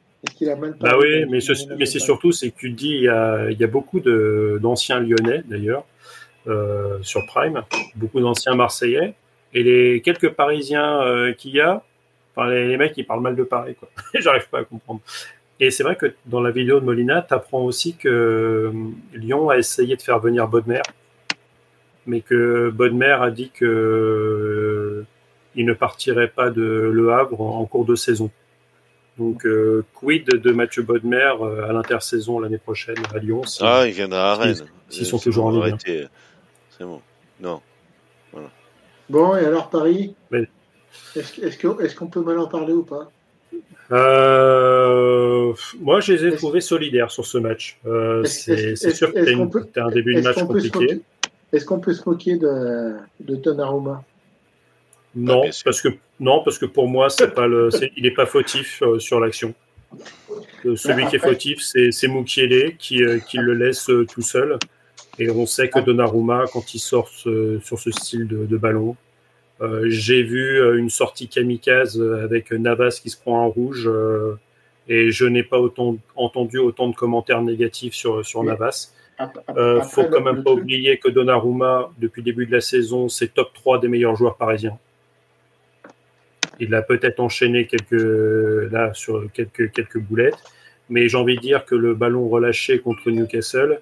Bah 0.80 0.98
oui, 1.00 1.26
mais, 1.30 1.38
mais 1.78 1.86
c'est 1.86 2.00
surtout, 2.00 2.32
c'est 2.32 2.50
que 2.50 2.58
tu 2.58 2.72
te 2.72 2.76
dis, 2.76 2.90
il 2.90 3.04
y 3.04 3.08
a, 3.08 3.50
il 3.52 3.60
y 3.60 3.64
a 3.64 3.68
beaucoup 3.68 4.00
d'anciens 4.00 5.00
lyonnais 5.00 5.44
d'ailleurs 5.48 5.86
euh, 6.48 7.00
sur 7.02 7.26
Prime, 7.26 7.64
beaucoup 7.96 8.20
d'anciens 8.20 8.56
marseillais, 8.56 9.14
et 9.54 9.64
les 9.64 10.02
quelques 10.02 10.32
parisiens 10.32 11.02
euh, 11.02 11.34
qu'il 11.34 11.52
y 11.52 11.62
a, 11.62 11.82
enfin, 12.36 12.50
les, 12.50 12.78
mecs, 12.78 12.94
ils 12.98 13.06
parlent 13.06 13.22
mal 13.22 13.36
de 13.36 13.44
Paris, 13.44 13.76
quoi. 13.76 13.90
J'arrive 14.20 14.48
pas 14.50 14.60
à 14.60 14.64
comprendre. 14.64 15.00
Et 15.60 15.72
c'est 15.72 15.84
vrai 15.84 15.96
que 15.96 16.14
dans 16.26 16.42
la 16.42 16.52
vidéo 16.52 16.82
de 16.82 16.86
Molina, 16.86 17.22
tu 17.22 17.34
apprends 17.34 17.64
aussi 17.64 17.96
que 17.96 18.10
euh, 18.10 18.72
Lyon 19.14 19.50
a 19.50 19.58
essayé 19.58 19.96
de 19.96 20.02
faire 20.02 20.20
venir 20.20 20.48
Bodmer, 20.50 20.82
mais 22.06 22.20
que 22.20 22.70
Bodmer 22.70 23.18
a 23.22 23.32
dit 23.32 23.52
que 23.52 25.06
il 25.56 25.66
ne 25.66 25.74
partirait 25.74 26.28
pas 26.28 26.50
de 26.50 26.62
Le 26.62 27.14
Havre 27.14 27.40
en 27.40 27.66
cours 27.66 27.86
de 27.86 27.96
saison. 27.96 28.30
Donc, 29.18 29.46
euh, 29.46 29.86
quid 29.94 30.28
de 30.28 30.52
Mathieu 30.52 30.84
Bodmer 30.84 31.32
à 31.70 31.72
l'intersaison 31.72 32.42
l'année 32.42 32.58
prochaine 32.58 32.98
à 33.14 33.20
Lyon 33.20 33.44
Ah, 33.62 33.86
il 33.88 33.94
viendra 33.94 34.34
à 34.34 34.36
Rennes. 34.36 34.66
S'ils 34.90 35.06
sont 35.06 35.18
toujours 35.18 35.46
en 35.46 35.64
Ligue 35.64 36.10
C'est 36.78 36.84
bon. 36.84 37.02
Non. 37.40 37.62
Bon, 39.10 39.36
et 39.36 39.46
alors 39.46 39.70
Paris 39.70 40.16
Est-ce 41.16 41.96
qu'on 41.96 42.08
peut 42.08 42.22
mal 42.22 42.40
en 42.40 42.48
parler 42.48 42.74
ou 42.74 42.84
pas? 42.84 43.12
Euh, 43.92 45.54
moi, 45.80 46.00
je 46.00 46.14
les 46.14 46.26
ai 46.26 46.36
trouvés 46.36 46.62
solidaires 46.62 47.12
sur 47.12 47.26
ce 47.26 47.38
match. 47.38 47.80
c'est 48.26 48.76
sûr 48.76 49.14
que 49.14 49.26
c'était 49.26 49.80
un 49.80 49.90
début 49.90 50.16
de 50.16 50.22
match 50.22 50.44
compliqué. 50.44 51.02
Est-ce 51.54 51.66
qu'on 51.66 51.80
peut 51.80 51.94
se 51.94 52.08
moquer 52.10 52.38
de, 52.38 52.96
de 53.20 53.36
Donnarumma? 53.36 54.04
Non, 55.16 55.44
parce 55.64 55.82
que 55.82 55.90
non, 56.20 56.44
parce 56.44 56.58
que 56.58 56.66
pour 56.66 56.88
moi, 56.88 57.10
c'est 57.10 57.34
pas 57.34 57.48
le, 57.48 57.70
il 57.96 58.04
n'est 58.04 58.12
pas 58.12 58.26
fautif 58.26 58.82
euh, 58.82 59.00
sur 59.00 59.20
l'action. 59.20 59.54
Euh, 60.66 60.76
celui 60.76 61.08
qui 61.08 61.16
est 61.16 61.20
fautif, 61.20 61.60
c'est 61.62 62.08
Mukiele 62.08 62.76
qui, 62.78 63.02
euh, 63.02 63.20
qui 63.20 63.38
le 63.38 63.54
laisse 63.54 63.86
tout 63.86 64.22
seul. 64.22 64.58
Et 65.20 65.30
on 65.30 65.46
sait 65.46 65.70
que 65.70 65.80
Donnarumma, 65.80 66.46
quand 66.52 66.74
il 66.74 66.80
sort 66.80 67.10
sur 67.10 67.80
ce 67.80 67.92
style 67.92 68.28
de, 68.28 68.58
ballon, 68.58 68.96
j'ai 69.84 70.24
vu 70.24 70.78
une 70.78 70.90
sortie 70.90 71.28
kamikaze 71.28 72.02
avec 72.24 72.52
Navas 72.52 73.00
qui 73.02 73.10
se 73.10 73.18
prend 73.18 73.46
un 73.46 73.48
rouge 73.48 73.90
et 74.88 75.12
je 75.12 75.26
n'ai 75.26 75.44
pas 75.44 75.60
autant, 75.60 75.98
entendu 76.16 76.58
autant 76.58 76.90
de 76.90 76.96
commentaires 76.96 77.42
négatifs 77.42 77.94
sur, 77.94 78.26
sur 78.26 78.44
Navas. 78.44 78.92
Il 79.20 79.82
faut 79.90 80.04
quand 80.06 80.22
même 80.22 80.44
pas 80.44 80.52
oublier 80.52 80.98
que 80.98 81.10
Donnarumma, 81.10 81.92
depuis 81.98 82.22
le 82.22 82.26
début 82.26 82.46
de 82.46 82.52
la 82.52 82.62
saison, 82.62 83.08
c'est 83.08 83.34
top 83.34 83.54
3 83.54 83.80
des 83.80 83.88
meilleurs 83.88 84.16
joueurs 84.16 84.36
parisiens. 84.36 84.78
Il 86.60 86.74
a 86.74 86.82
peut-être 86.82 87.20
enchaîné 87.20 87.66
quelques, 87.68 88.72
là, 88.72 88.94
sur 88.94 89.32
quelques, 89.34 89.72
quelques 89.72 90.00
boulettes. 90.00 90.42
Mais 90.90 91.10
j'ai 91.10 91.18
envie 91.18 91.36
de 91.36 91.42
dire 91.42 91.66
que 91.66 91.76
le 91.76 91.96
ballon 91.96 92.30
relâché 92.30 92.80
contre 92.80 93.10
Newcastle, 93.10 93.82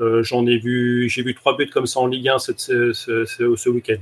euh, 0.00 0.22
j'en 0.22 0.46
ai 0.46 0.58
vu, 0.58 1.08
j'ai 1.08 1.22
vu 1.22 1.34
trois 1.34 1.56
buts 1.56 1.68
comme 1.68 1.86
ça 1.86 2.00
en 2.00 2.06
Ligue 2.06 2.28
1 2.28 2.38
cette, 2.38 2.60
ce, 2.60 3.68
week-end. 3.68 4.00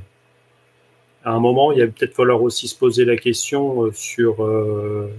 À 1.25 1.33
un 1.33 1.41
moment, 1.41 1.73
il 1.73 1.79
y 1.79 1.83
a 1.83 1.87
peut-être 1.87 2.15
falloir 2.15 2.43
aussi 2.43 2.69
se 2.69 2.77
poser 2.77 3.05
la 3.05 3.17
question 3.17 3.85
euh, 3.85 3.93
sur, 3.93 4.45
euh, 4.45 5.11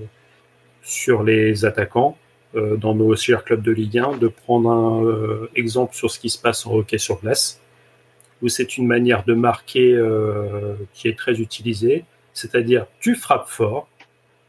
sur 0.81 1.23
les 1.23 1.65
attaquants 1.65 2.17
dans 2.53 2.95
nos 2.95 3.15
chers 3.15 3.43
clubs 3.43 3.61
de 3.61 3.71
Ligue 3.71 3.99
1, 3.99 4.17
de 4.17 4.29
prendre 4.29 4.71
un 4.71 5.47
exemple 5.55 5.93
sur 5.93 6.09
ce 6.09 6.17
qui 6.17 6.29
se 6.29 6.39
passe 6.39 6.65
en 6.65 6.73
hockey 6.73 6.97
sur 6.97 7.19
glace, 7.19 7.61
où 8.41 8.47
c'est 8.47 8.77
une 8.77 8.87
manière 8.87 9.23
de 9.25 9.33
marquer 9.33 10.01
qui 10.93 11.07
est 11.07 11.15
très 11.15 11.39
utilisée 11.39 12.03
c'est-à-dire 12.37 12.85
tu 12.99 13.15
frappes 13.15 13.49
fort, 13.49 13.87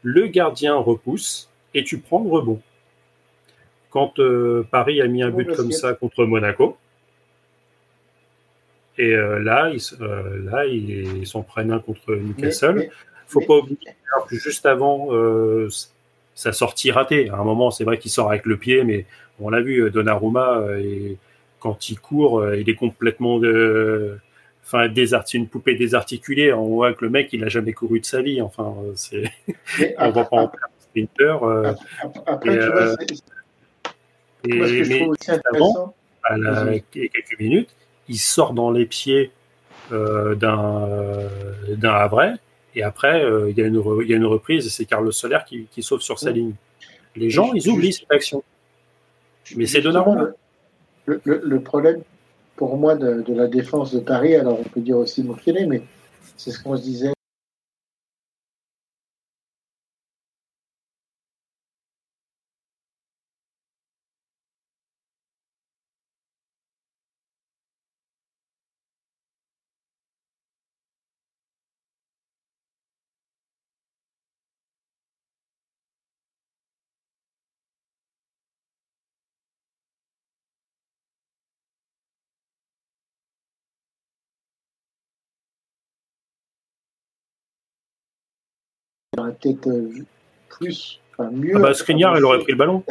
le 0.03 0.27
gardien 0.27 0.75
repousse 0.75 1.49
et 1.73 1.83
tu 1.83 1.97
prends 1.97 2.23
le 2.23 2.29
rebond. 2.29 2.61
Quand 3.89 4.19
euh, 4.19 4.65
Paris 4.69 5.01
a 5.01 5.07
mis 5.07 5.23
un 5.23 5.31
but 5.31 5.55
comme 5.55 5.71
ça 5.71 5.93
contre 5.93 6.25
Monaco, 6.25 6.77
et 8.97 9.13
euh, 9.13 9.39
là, 9.39 9.71
ils, 9.73 9.81
euh, 10.01 10.51
là, 10.51 10.65
ils 10.65 11.25
s'en 11.25 11.41
prennent 11.41 11.71
un 11.71 11.79
contre 11.79 12.13
Newcastle. 12.15 12.89
Il 12.89 12.91
faut 13.27 13.41
pas 13.41 13.57
oublier 13.57 13.77
que 14.27 14.35
juste 14.35 14.65
avant 14.65 15.09
sa 16.35 16.51
sortie 16.51 16.91
ratée, 16.91 17.29
à 17.29 17.35
un 17.35 17.43
moment, 17.43 17.71
c'est 17.71 17.83
vrai 17.83 17.97
qu'il 17.97 18.11
sort 18.11 18.29
avec 18.29 18.45
le 18.45 18.57
pied, 18.57 18.83
mais 18.83 19.05
on 19.39 19.49
l'a 19.49 19.61
vu, 19.61 19.89
Donnarumma, 19.91 20.63
et 20.79 21.17
quand 21.59 21.89
il 21.89 21.99
court, 21.99 22.53
il 22.53 22.69
est 22.69 22.75
complètement 22.75 23.39
enfin 24.65 24.87
une 25.33 25.47
poupée 25.47 25.75
désarticulée. 25.75 26.53
On 26.53 26.65
voit 26.65 26.93
que 26.93 27.05
le 27.05 27.11
mec, 27.11 27.29
il 27.33 27.43
a 27.43 27.49
jamais 27.49 27.73
couru 27.73 27.99
de 27.99 28.05
sa 28.05 28.21
vie. 28.21 28.41
Enfin, 28.41 28.75
c'est, 28.95 29.31
on 29.99 30.11
voit 30.11 30.25
pas 30.25 30.37
en 30.37 30.49
faire 30.49 30.63
un 30.63 30.81
sprinter. 30.81 31.75
Après, 32.25 32.59
tu 32.59 32.71
vois, 32.71 32.95
et, 34.45 34.53
mais 34.53 35.07
avant, 35.53 35.93
à 36.23 36.35
quelques 36.91 37.39
minutes, 37.39 37.69
il 38.07 38.17
sort 38.17 38.53
dans 38.53 38.71
les 38.71 38.85
pieds 38.85 39.31
euh, 39.91 40.35
d'un 40.35 40.87
d'un 41.75 41.91
Havre, 41.91 42.35
et 42.75 42.83
après, 42.83 43.23
euh, 43.23 43.49
il, 43.49 43.57
y 43.57 43.61
a 43.61 43.65
une 43.65 43.81
il 44.01 44.09
y 44.09 44.13
a 44.13 44.17
une 44.17 44.25
reprise, 44.25 44.65
et 44.65 44.69
c'est 44.69 44.85
Carlos 44.85 45.11
Soler 45.11 45.39
qui, 45.47 45.67
qui 45.71 45.83
sauve 45.83 46.01
sur 46.01 46.19
sa 46.19 46.31
ligne. 46.31 46.53
Les 47.15 47.29
gens, 47.29 47.53
ils 47.53 47.67
oublient 47.69 47.93
cette 47.93 48.11
action. 48.11 48.43
Mais 49.55 49.65
c'est 49.65 49.81
de 49.81 49.89
Le, 51.05 51.21
le, 51.23 51.41
le, 51.43 51.59
problème, 51.59 52.03
pour 52.55 52.77
moi 52.77 52.95
de, 52.95 53.23
la 53.33 53.47
défense 53.47 53.93
de 53.93 53.99
Paris. 53.99 54.35
Alors 54.35 54.59
on 54.59 54.63
peut 54.63 54.81
dire 54.81 54.97
aussi 54.97 55.23
Mokele, 55.23 55.67
mais 55.67 55.81
c'est 56.37 56.51
ce 56.51 56.61
qu'on 56.61 56.77
se 56.77 56.83
disait 56.83 57.11
peut-être 89.31 89.69
plus, 90.49 90.99
enfin, 91.11 91.29
mieux. 91.31 91.53
Ah 91.55 91.59
bah, 91.59 91.73
Skriniar, 91.73 92.17
il 92.17 92.23
aurait 92.23 92.39
pris 92.39 92.51
le 92.51 92.57
ballon. 92.57 92.83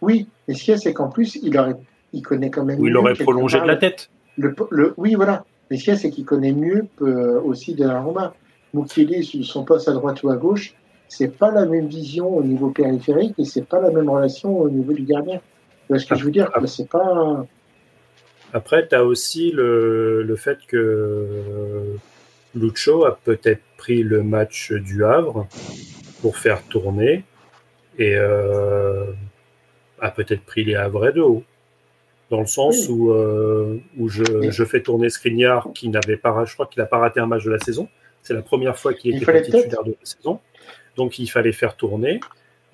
Oui, 0.00 0.26
mais 0.46 0.54
ce 0.54 0.64
qu'il 0.64 0.72
y 0.72 0.74
a, 0.74 0.78
c'est 0.78 0.92
qu'en 0.92 1.08
plus, 1.08 1.38
il, 1.42 1.56
aurait, 1.58 1.76
il 2.12 2.22
connaît 2.22 2.50
quand 2.50 2.64
même. 2.64 2.80
Ou 2.80 2.86
il 2.88 2.96
aurait 2.96 3.14
prolongé 3.14 3.60
de 3.60 3.66
la 3.66 3.76
tête. 3.76 4.10
Le, 4.36 4.54
le, 4.70 4.94
oui, 4.96 5.14
voilà. 5.14 5.44
Mais 5.70 5.76
ce 5.76 5.84
qu'il 5.84 5.92
y 5.92 5.96
a, 5.96 5.98
c'est 5.98 6.10
qu'il 6.10 6.24
connaît 6.24 6.52
mieux 6.52 6.86
euh, 7.02 7.40
aussi 7.40 7.74
de 7.74 7.86
la 7.86 8.00
Roma. 8.00 8.34
Moukili, 8.74 9.22
son 9.44 9.64
poste 9.64 9.88
à 9.88 9.92
droite 9.92 10.22
ou 10.22 10.30
à 10.30 10.36
gauche, 10.36 10.74
c'est 11.08 11.36
pas 11.36 11.50
la 11.50 11.66
même 11.66 11.88
vision 11.88 12.34
au 12.34 12.42
niveau 12.42 12.70
périphérique 12.70 13.34
et 13.38 13.44
c'est 13.44 13.66
pas 13.66 13.80
la 13.80 13.90
même 13.90 14.08
relation 14.08 14.58
au 14.58 14.70
niveau 14.70 14.92
du 14.94 15.02
gardien. 15.02 15.40
ce 15.90 16.06
que 16.06 16.14
je 16.14 16.24
veux 16.24 16.30
dire? 16.30 16.50
Ah. 16.54 16.66
C'est 16.66 16.88
pas. 16.88 17.44
Après, 18.54 18.88
tu 18.88 18.94
as 18.94 19.04
aussi 19.04 19.50
le, 19.50 20.22
le 20.22 20.36
fait 20.36 20.58
que 20.66 21.96
Lucho 22.54 23.04
a 23.04 23.18
peut-être 23.24 23.62
pris 23.82 24.04
le 24.04 24.22
match 24.22 24.70
du 24.70 25.04
Havre 25.04 25.48
pour 26.20 26.36
faire 26.36 26.62
tourner 26.68 27.24
et 27.98 28.14
euh, 28.14 29.06
a 30.00 30.12
peut-être 30.12 30.42
pris 30.42 30.62
les 30.62 30.76
Havrais 30.76 31.12
de 31.12 31.20
haut. 31.20 31.42
Dans 32.30 32.38
le 32.38 32.46
sens 32.46 32.88
où, 32.88 33.10
euh, 33.10 33.80
où 33.98 34.08
je, 34.08 34.22
je, 34.50 34.64
fais 34.64 34.82
tourner 34.82 35.10
Skriniar 35.10 35.70
qui 35.74 35.88
n'avait 35.88 36.16
pas, 36.16 36.44
je 36.44 36.54
crois 36.54 36.66
qu'il 36.66 36.80
n'a 36.80 36.86
pas 36.86 36.98
raté 36.98 37.18
un 37.18 37.26
match 37.26 37.42
de 37.42 37.50
la 37.50 37.58
saison. 37.58 37.88
C'est 38.22 38.34
la 38.34 38.42
première 38.42 38.78
fois 38.78 38.94
qu'il 38.94 39.16
était 39.16 39.42
titulaire 39.42 39.82
de 39.82 39.96
la 39.98 40.06
saison. 40.06 40.38
Donc 40.94 41.18
il 41.18 41.26
fallait 41.26 41.50
faire 41.50 41.74
tourner. 41.74 42.20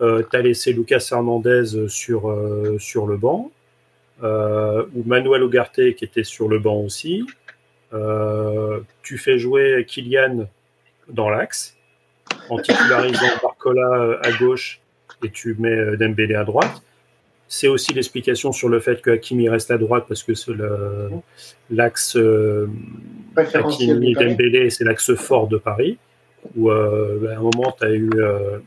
Euh, 0.02 0.22
tu 0.30 0.36
as 0.36 0.42
laissé 0.42 0.74
Lucas 0.74 1.08
Hernandez 1.10 1.88
sur, 1.88 2.28
euh, 2.28 2.76
sur 2.78 3.06
le 3.06 3.16
banc. 3.16 3.50
Ou 4.22 5.02
Manuel 5.06 5.42
Ugarte 5.42 5.94
qui 5.94 6.04
était 6.04 6.24
sur 6.24 6.48
le 6.48 6.58
banc 6.58 6.80
aussi. 6.80 7.24
Tu 9.02 9.16
fais 9.16 9.38
jouer 9.38 9.86
Kylian 9.88 10.48
dans 11.08 11.30
l'axe 11.30 11.76
en 12.48 12.58
titularisant 12.58 13.26
Barcola 13.42 13.88
euh, 13.94 14.18
à 14.22 14.32
gauche 14.32 14.80
et 15.22 15.30
tu 15.30 15.56
mets 15.58 15.68
euh, 15.68 15.96
Dembélé 15.96 16.34
à 16.34 16.44
droite. 16.44 16.82
c'est 17.48 17.68
aussi 17.68 17.92
l'explication 17.94 18.52
sur 18.52 18.68
le 18.68 18.80
fait 18.80 19.00
que 19.00 19.10
Hakimi 19.10 19.48
reste 19.48 19.70
à 19.70 19.78
droite 19.78 20.04
parce 20.08 20.22
que 20.22 20.34
c'est 20.34 20.52
l'axe 21.70 22.16
euh, 22.16 22.68
Hakimi 23.36 24.14
Dembélé, 24.14 24.70
c'est 24.70 24.84
l'axe 24.84 25.14
fort 25.14 25.48
de 25.48 25.58
Paris. 25.58 25.98
Où 26.56 26.70
euh, 26.70 27.18
ben, 27.20 27.30
à 27.30 27.38
un 27.38 27.42
moment, 27.42 27.74
tu 27.78 27.84
as 27.84 27.90
eu 27.90 28.10
euh, 28.14 28.58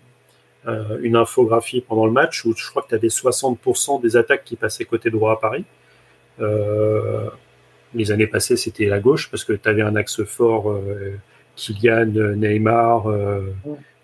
une 1.02 1.16
infographie 1.16 1.82
pendant 1.82 2.06
le 2.06 2.12
match 2.12 2.46
où 2.46 2.56
je 2.56 2.70
crois 2.70 2.84
que 2.84 2.90
tu 2.90 2.96
avais 2.96 3.08
60% 3.08 4.02
des 4.02 4.18
attaques 4.18 4.44
qui 4.44 4.56
passaient 4.56 4.86
côté 4.86 5.10
droit 5.10 5.34
à 5.34 5.36
Paris. 5.38 5.66
Les 7.94 8.12
années 8.12 8.28
passées, 8.28 8.58
c'était 8.58 8.86
la 8.86 9.00
gauche 9.00 9.30
parce 9.30 9.44
que 9.44 9.54
tu 9.54 9.68
avais 9.68 9.82
un 9.82 9.96
axe 9.96 10.24
fort, 10.24 10.80
Kylian, 11.56 12.36
Neymar, 12.36 13.06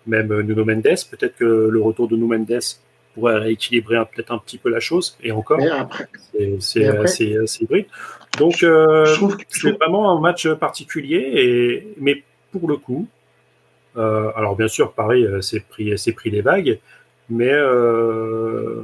même 0.06 0.40
Nuno 0.42 0.64
Mendes. 0.64 0.82
Peut-être 1.10 1.36
que 1.36 1.44
le 1.44 1.80
retour 1.80 2.08
de 2.08 2.16
Nuno 2.16 2.26
Mendes 2.26 2.60
pourrait 3.14 3.38
rééquilibrer 3.38 3.96
peut-être 4.14 4.32
un 4.32 4.38
petit 4.38 4.58
peu 4.58 4.70
la 4.70 4.80
chose. 4.80 5.16
Et 5.22 5.32
encore, 5.32 5.60
c'est 6.60 6.86
assez, 6.86 7.36
hybride. 7.60 7.86
Donc, 8.38 8.62
euh, 8.62 9.04
c'est 9.48 9.72
vraiment 9.72 10.16
un 10.16 10.20
match 10.20 10.48
particulier. 10.48 11.30
Et, 11.34 11.88
mais 11.98 12.22
pour 12.52 12.68
le 12.68 12.76
coup, 12.76 13.08
euh, 13.96 14.30
alors 14.36 14.56
bien 14.56 14.68
sûr, 14.68 14.92
Paris 14.92 15.26
s'est 15.42 15.60
pris, 15.60 15.94
pris 16.14 16.30
les 16.30 16.40
vagues, 16.40 16.78
mais 17.28 17.50
euh, 17.50 18.82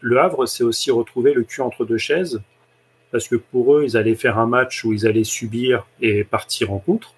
le 0.00 0.18
Havre 0.18 0.46
s'est 0.46 0.64
aussi 0.64 0.90
retrouvé 0.90 1.32
le 1.32 1.42
cul 1.42 1.62
entre 1.62 1.84
deux 1.84 1.98
chaises. 1.98 2.40
Parce 3.10 3.26
que 3.26 3.36
pour 3.36 3.74
eux, 3.74 3.84
ils 3.84 3.96
allaient 3.96 4.14
faire 4.14 4.38
un 4.38 4.46
match 4.46 4.84
où 4.84 4.92
ils 4.92 5.06
allaient 5.06 5.24
subir 5.24 5.86
et 6.00 6.22
partir 6.22 6.72
en 6.72 6.78
contre. 6.78 7.14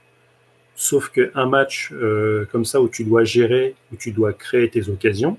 Sauf 0.83 1.11
qu'un 1.11 1.47
match 1.47 1.93
euh, 1.93 2.45
comme 2.51 2.65
ça 2.65 2.81
où 2.81 2.89
tu 2.89 3.05
dois 3.05 3.23
gérer, 3.23 3.77
où 3.93 3.97
tu 3.97 4.11
dois 4.11 4.33
créer 4.33 4.69
tes 4.69 4.89
occasions, 4.89 5.39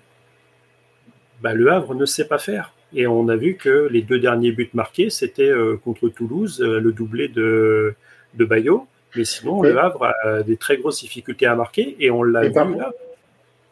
bah, 1.42 1.54
le 1.54 1.70
Havre 1.70 1.96
ne 1.96 2.06
sait 2.06 2.30
pas 2.30 2.38
faire. 2.38 2.74
Et 2.94 3.08
on 3.08 3.28
a 3.28 3.36
vu 3.36 3.56
que 3.56 3.90
les 3.92 4.04
deux 4.04 4.20
derniers 4.20 4.54
buts 4.54 4.70
marqués, 4.74 5.10
c'était 5.10 5.50
euh, 5.50 5.76
contre 5.76 6.08
Toulouse, 6.08 6.62
euh, 6.62 6.80
le 6.80 6.94
doublé 6.94 7.28
de, 7.28 7.94
de 8.36 8.46
Bayo. 8.46 8.88
Mais 9.18 9.26
sinon, 9.26 9.62
le 9.62 9.78
Havre 9.78 10.14
a 10.24 10.44
des 10.44 10.56
très 10.56 10.78
grosses 10.78 11.02
difficultés 11.02 11.46
à 11.46 11.56
marquer 11.56 11.98
et 12.00 12.10
on 12.10 12.24
l'a 12.24 12.48
vu 12.48 12.54
là. 12.54 12.94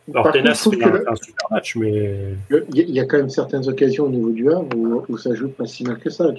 Alors, 0.10 0.30
Tenas 0.34 0.68
fait 0.69 0.84
un, 0.84 1.15
super 1.15 1.48
match, 1.52 1.77
mais. 1.77 2.35
Il 2.73 2.91
y 2.91 2.99
a 2.99 3.06
quand 3.06 3.15
même 3.15 3.30
certaines 3.30 3.69
occasions 3.69 4.07
au 4.07 4.10
niveau 4.10 4.31
du 4.31 4.52
Havre 4.52 4.76
où, 5.07 5.18
ça 5.18 5.34
joue 5.35 5.48
pas 5.48 5.68
si 5.68 5.85
mal 5.85 5.99
que 5.99 6.10
ça. 6.10 6.34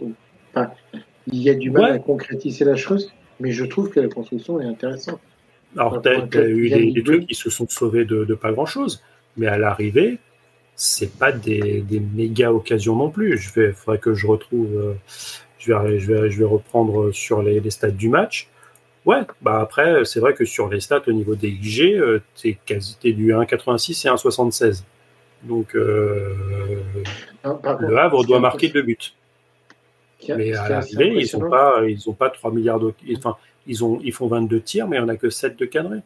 il 1.26 1.42
y 1.42 1.48
a 1.48 1.54
du 1.54 1.70
mal 1.70 1.90
à 1.90 1.98
concrétiser 1.98 2.66
la 2.66 2.76
chose, 2.76 3.10
mais 3.40 3.52
je 3.52 3.64
trouve 3.64 3.90
que 3.90 4.00
la 4.00 4.08
construction 4.08 4.60
est 4.60 4.66
intéressante. 4.66 5.20
Alors, 5.76 6.02
tu 6.02 6.08
as, 6.08 6.48
eu 6.48 6.68
des, 6.92 7.02
trucs 7.02 7.26
qui 7.26 7.34
se 7.34 7.48
sont 7.48 7.66
sauvés 7.68 8.04
de, 8.04 8.24
de 8.24 8.34
pas 8.34 8.52
grand-chose, 8.52 9.02
mais 9.36 9.46
à 9.46 9.56
l'arrivée, 9.56 10.18
c'est 10.74 11.18
pas 11.18 11.32
des, 11.32 11.84
méga 12.14 12.52
occasions 12.52 12.96
non 12.96 13.10
plus. 13.10 13.38
Je 13.38 13.52
vais, 13.52 13.72
faudrait 13.72 13.98
que 13.98 14.14
je 14.14 14.26
retrouve, 14.26 14.76
euh, 14.76 14.94
je 15.58 15.72
vais, 15.72 15.98
je 15.98 16.12
vais, 16.12 16.30
je 16.30 16.38
vais 16.38 16.44
reprendre 16.44 17.12
sur 17.12 17.42
les, 17.42 17.70
stats 17.70 17.90
du 17.90 18.08
match. 18.08 18.48
Ouais, 19.04 19.22
bah 19.40 19.60
après, 19.60 20.04
c'est 20.04 20.20
vrai 20.20 20.34
que 20.34 20.44
sur 20.44 20.68
les 20.68 20.80
stats 20.80 21.02
au 21.06 21.12
niveau 21.12 21.34
des 21.34 21.48
IG, 21.48 21.94
euh, 21.94 22.20
t'es 22.40 22.58
quasi 22.64 22.96
es 23.04 23.12
du 23.12 23.32
1,86 23.32 24.06
et 24.06 24.10
1,76. 24.10 24.84
Donc, 25.42 25.74
euh, 25.74 26.34
le 27.44 27.98
Havre 27.98 28.24
doit 28.24 28.38
marquer 28.38 28.68
deux 28.68 28.82
buts. 28.82 28.96
Mais 30.28 30.52
à 30.54 30.68
l'arrivée, 30.68 31.14
ils 31.20 31.38
n'ont 31.38 31.50
pas, 31.50 31.82
ils 31.88 32.08
ont 32.08 32.14
pas 32.14 32.30
3 32.30 32.52
milliards 32.52 32.80
de, 32.80 32.92
enfin, 33.16 33.36
ils 33.66 33.84
ont, 33.84 34.00
ils 34.02 34.12
font 34.12 34.26
22 34.26 34.60
tirs, 34.60 34.88
mais 34.88 34.98
on 35.00 35.08
a 35.08 35.16
que 35.16 35.30
7 35.30 35.58
de 35.58 35.64
cadrés. 35.64 36.00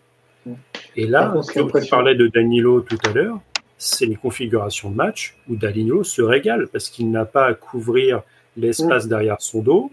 Et 0.97 1.07
là, 1.07 1.35
tu 1.53 1.89
parlais 1.91 2.15
de 2.15 2.29
Danilo 2.29 2.81
tout 2.81 2.99
à 3.09 3.13
l'heure, 3.13 3.41
c'est 3.79 4.07
les 4.07 4.15
configurations 4.15 4.91
de 4.91 4.97
match 4.97 5.37
où 5.49 5.57
Daligno 5.57 6.05
se 6.05 6.23
régale 6.23 6.69
parce 6.69 6.89
qu'il 6.89 7.11
n'a 7.11 7.25
pas 7.25 7.47
à 7.47 7.55
couvrir 7.55 8.23
l'espace 8.57 9.07
mm. 9.07 9.09
derrière 9.09 9.37
son 9.41 9.61
dos. 9.61 9.93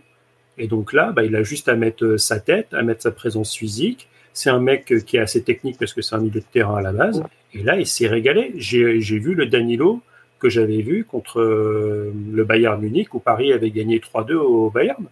Et 0.57 0.67
donc 0.67 0.93
là, 0.93 1.11
bah, 1.11 1.23
il 1.23 1.35
a 1.35 1.43
juste 1.43 1.67
à 1.67 1.75
mettre 1.75 2.05
euh, 2.05 2.17
sa 2.17 2.39
tête, 2.39 2.73
à 2.73 2.83
mettre 2.83 3.01
sa 3.01 3.11
présence 3.11 3.55
physique. 3.55 4.07
C'est 4.33 4.49
un 4.49 4.59
mec 4.59 4.91
euh, 4.91 4.99
qui 4.99 5.17
est 5.17 5.19
assez 5.19 5.43
technique 5.43 5.77
parce 5.77 5.93
que 5.93 6.01
c'est 6.01 6.15
un 6.15 6.19
milieu 6.19 6.39
de 6.39 6.45
terrain 6.51 6.77
à 6.77 6.81
la 6.81 6.93
base. 6.93 7.19
Mm. 7.19 7.25
Et 7.55 7.63
là, 7.63 7.77
il 7.77 7.87
s'est 7.87 8.07
régalé. 8.07 8.53
J'ai 8.55 9.19
vu 9.19 9.33
le 9.33 9.47
Danilo 9.47 10.01
que 10.43 10.49
j'avais 10.49 10.81
vu 10.81 11.05
contre 11.05 11.39
euh, 11.39 12.13
le 12.31 12.43
Bayern 12.43 12.79
Munich 12.79 13.13
où 13.15 13.19
Paris 13.19 13.53
avait 13.53 13.71
gagné 13.71 13.99
3-2 13.99 14.33
au 14.33 14.69
Bayern. 14.69 15.05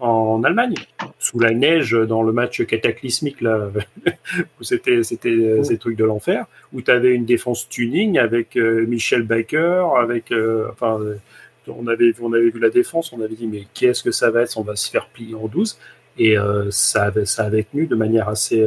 En 0.00 0.42
Allemagne, 0.42 0.74
sous 1.20 1.38
la 1.38 1.52
neige 1.52 1.92
dans 1.92 2.24
le 2.24 2.32
match 2.32 2.64
cataclysmique 2.64 3.40
là, 3.40 3.70
où 4.60 4.64
c'était 4.64 5.04
c'était 5.04 5.28
euh, 5.28 5.62
ces 5.62 5.78
trucs 5.78 5.96
de 5.96 6.04
l'enfer, 6.04 6.46
où 6.72 6.82
tu 6.82 6.90
avais 6.90 7.14
une 7.14 7.24
défense 7.24 7.68
tuning 7.68 8.18
avec 8.18 8.56
euh, 8.56 8.84
Michel 8.84 9.22
Baker, 9.22 9.90
avec 9.96 10.32
euh, 10.32 10.66
enfin 10.72 10.98
on 11.68 11.86
avait 11.86 12.12
on 12.20 12.32
avait 12.32 12.50
vu 12.50 12.58
la 12.58 12.70
défense, 12.70 13.12
on 13.12 13.20
avait 13.20 13.36
dit 13.36 13.46
mais 13.46 13.68
qu'est-ce 13.74 14.02
que 14.02 14.10
ça 14.10 14.32
va 14.32 14.42
être, 14.42 14.58
on 14.58 14.64
va 14.64 14.74
se 14.74 14.90
faire 14.90 15.06
plier 15.06 15.36
en 15.36 15.46
12 15.46 15.78
et 16.18 16.34
ça 16.70 17.04
avait, 17.04 17.24
ça 17.24 17.44
avait 17.44 17.62
tenu 17.62 17.86
de 17.86 17.94
manière 17.94 18.28
assez 18.28 18.66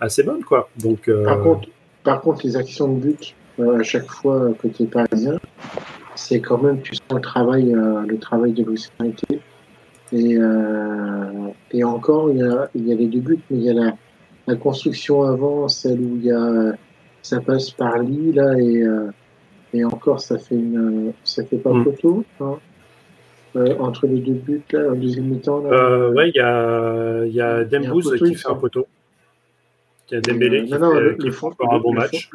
assez 0.00 0.22
bonne 0.22 0.42
quoi. 0.42 0.70
Donc 0.82 1.10
par 1.24 1.42
contre 1.42 1.68
par 2.02 2.22
contre 2.22 2.46
les 2.46 2.56
actions 2.56 2.88
de 2.88 2.98
but 2.98 3.34
à 3.60 3.82
chaque 3.82 4.10
fois 4.10 4.50
côté 4.60 4.86
parisien, 4.86 5.38
c'est 6.14 6.40
quand 6.40 6.58
même 6.58 6.80
tu 6.82 6.94
sens 6.94 7.04
le 7.12 7.20
travail 7.20 7.72
le 7.72 8.18
travail 8.18 8.52
de 8.52 8.64
Luis 8.64 8.88
et, 10.12 10.36
euh, 10.38 11.48
et 11.72 11.84
encore, 11.84 12.30
il 12.30 12.38
y, 12.38 12.42
a, 12.42 12.70
il 12.74 12.88
y 12.88 12.92
a 12.92 12.94
les 12.96 13.06
deux 13.06 13.20
buts, 13.20 13.38
mais 13.50 13.58
il 13.58 13.62
y 13.64 13.70
a 13.70 13.74
la, 13.74 13.92
la 14.46 14.56
construction 14.56 15.22
avant, 15.22 15.68
celle 15.68 16.00
où 16.00 16.16
il 16.16 16.24
y 16.24 16.32
a, 16.32 16.72
ça 17.22 17.40
passe 17.40 17.70
par 17.70 17.98
lit, 17.98 18.32
là, 18.32 18.58
et, 18.58 18.82
euh, 18.82 19.10
et 19.74 19.84
encore, 19.84 20.20
ça 20.20 20.38
fait 20.38 20.54
une, 20.54 21.12
ça 21.24 21.44
fait 21.44 21.58
pas 21.58 21.72
mm. 21.72 21.84
photo, 21.84 22.24
hein, 22.40 22.58
euh, 23.56 23.76
entre 23.78 24.06
les 24.06 24.20
deux 24.20 24.32
buts, 24.32 24.62
là, 24.72 24.92
en 24.92 24.94
deuxième 24.94 25.26
mi-temps. 25.26 25.60
Là. 25.60 25.70
Euh, 25.70 26.12
ouais, 26.14 26.30
il 26.30 26.36
y 26.36 26.40
a, 26.40 27.24
il 27.26 27.34
y 27.34 27.40
a 27.40 27.64
Dembouz 27.64 28.14
qui 28.18 28.34
fait 28.34 28.48
un 28.48 28.54
poteau. 28.54 28.86
Il 30.10 30.14
y 30.14 30.16
a 30.16 30.20
Dembélé 30.22 30.64
qui 30.64 30.72
non, 30.72 30.92
fait, 30.92 31.00
le, 31.00 31.14
qui 31.16 31.30
fond, 31.30 31.52
un 31.70 31.78
bon 31.78 31.92
match. 31.92 32.30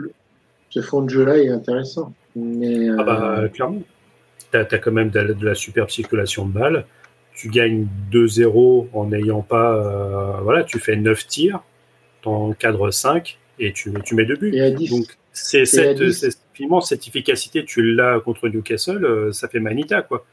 Ce 0.74 0.82
fond 0.82 1.02
de 1.02 1.10
jeu-là 1.10 1.38
est 1.38 1.50
intéressant. 1.50 2.14
Mais, 2.36 2.90
ah 2.98 3.04
bah, 3.04 3.50
clairement. 3.54 3.84
Tu 4.52 4.58
as, 4.58 4.66
quand 4.66 4.91
même 4.91 5.10
de, 5.10 5.34
de 5.34 5.45
la 5.45 5.56
superbe 5.56 5.90
circulation 5.90 6.45
de 6.45 6.54
balles 6.54 6.86
tu 7.36 7.50
gagnes 7.50 7.88
2-0 8.12 8.88
en 8.94 9.08
n'ayant 9.08 9.41
pas. 9.41 9.76
Euh, 9.76 10.41
voilà, 10.41 10.64
tu 10.64 10.80
fais 10.80 10.95
9 10.95 11.28
tirs, 11.28 11.64
en 12.26 12.54
cadre 12.54 12.91
5 12.91 13.40
et 13.60 13.74
tu, 13.74 13.91
tu 14.06 14.16
mets 14.16 14.26
2 14.26 14.36
buts. 14.36 14.52
Donc, 14.90 15.18
c'est 15.32 15.66
cette, 15.66 16.12
cette 16.12 17.08
efficacité, 17.08 17.66
tu 17.66 17.94
l'as 17.94 18.20
contre 18.20 18.50
Newcastle, 18.50 19.04
euh, 19.04 19.32
ça 19.32 19.48
fait 19.48 19.60
manita, 19.60 20.02
quoi. 20.02 20.26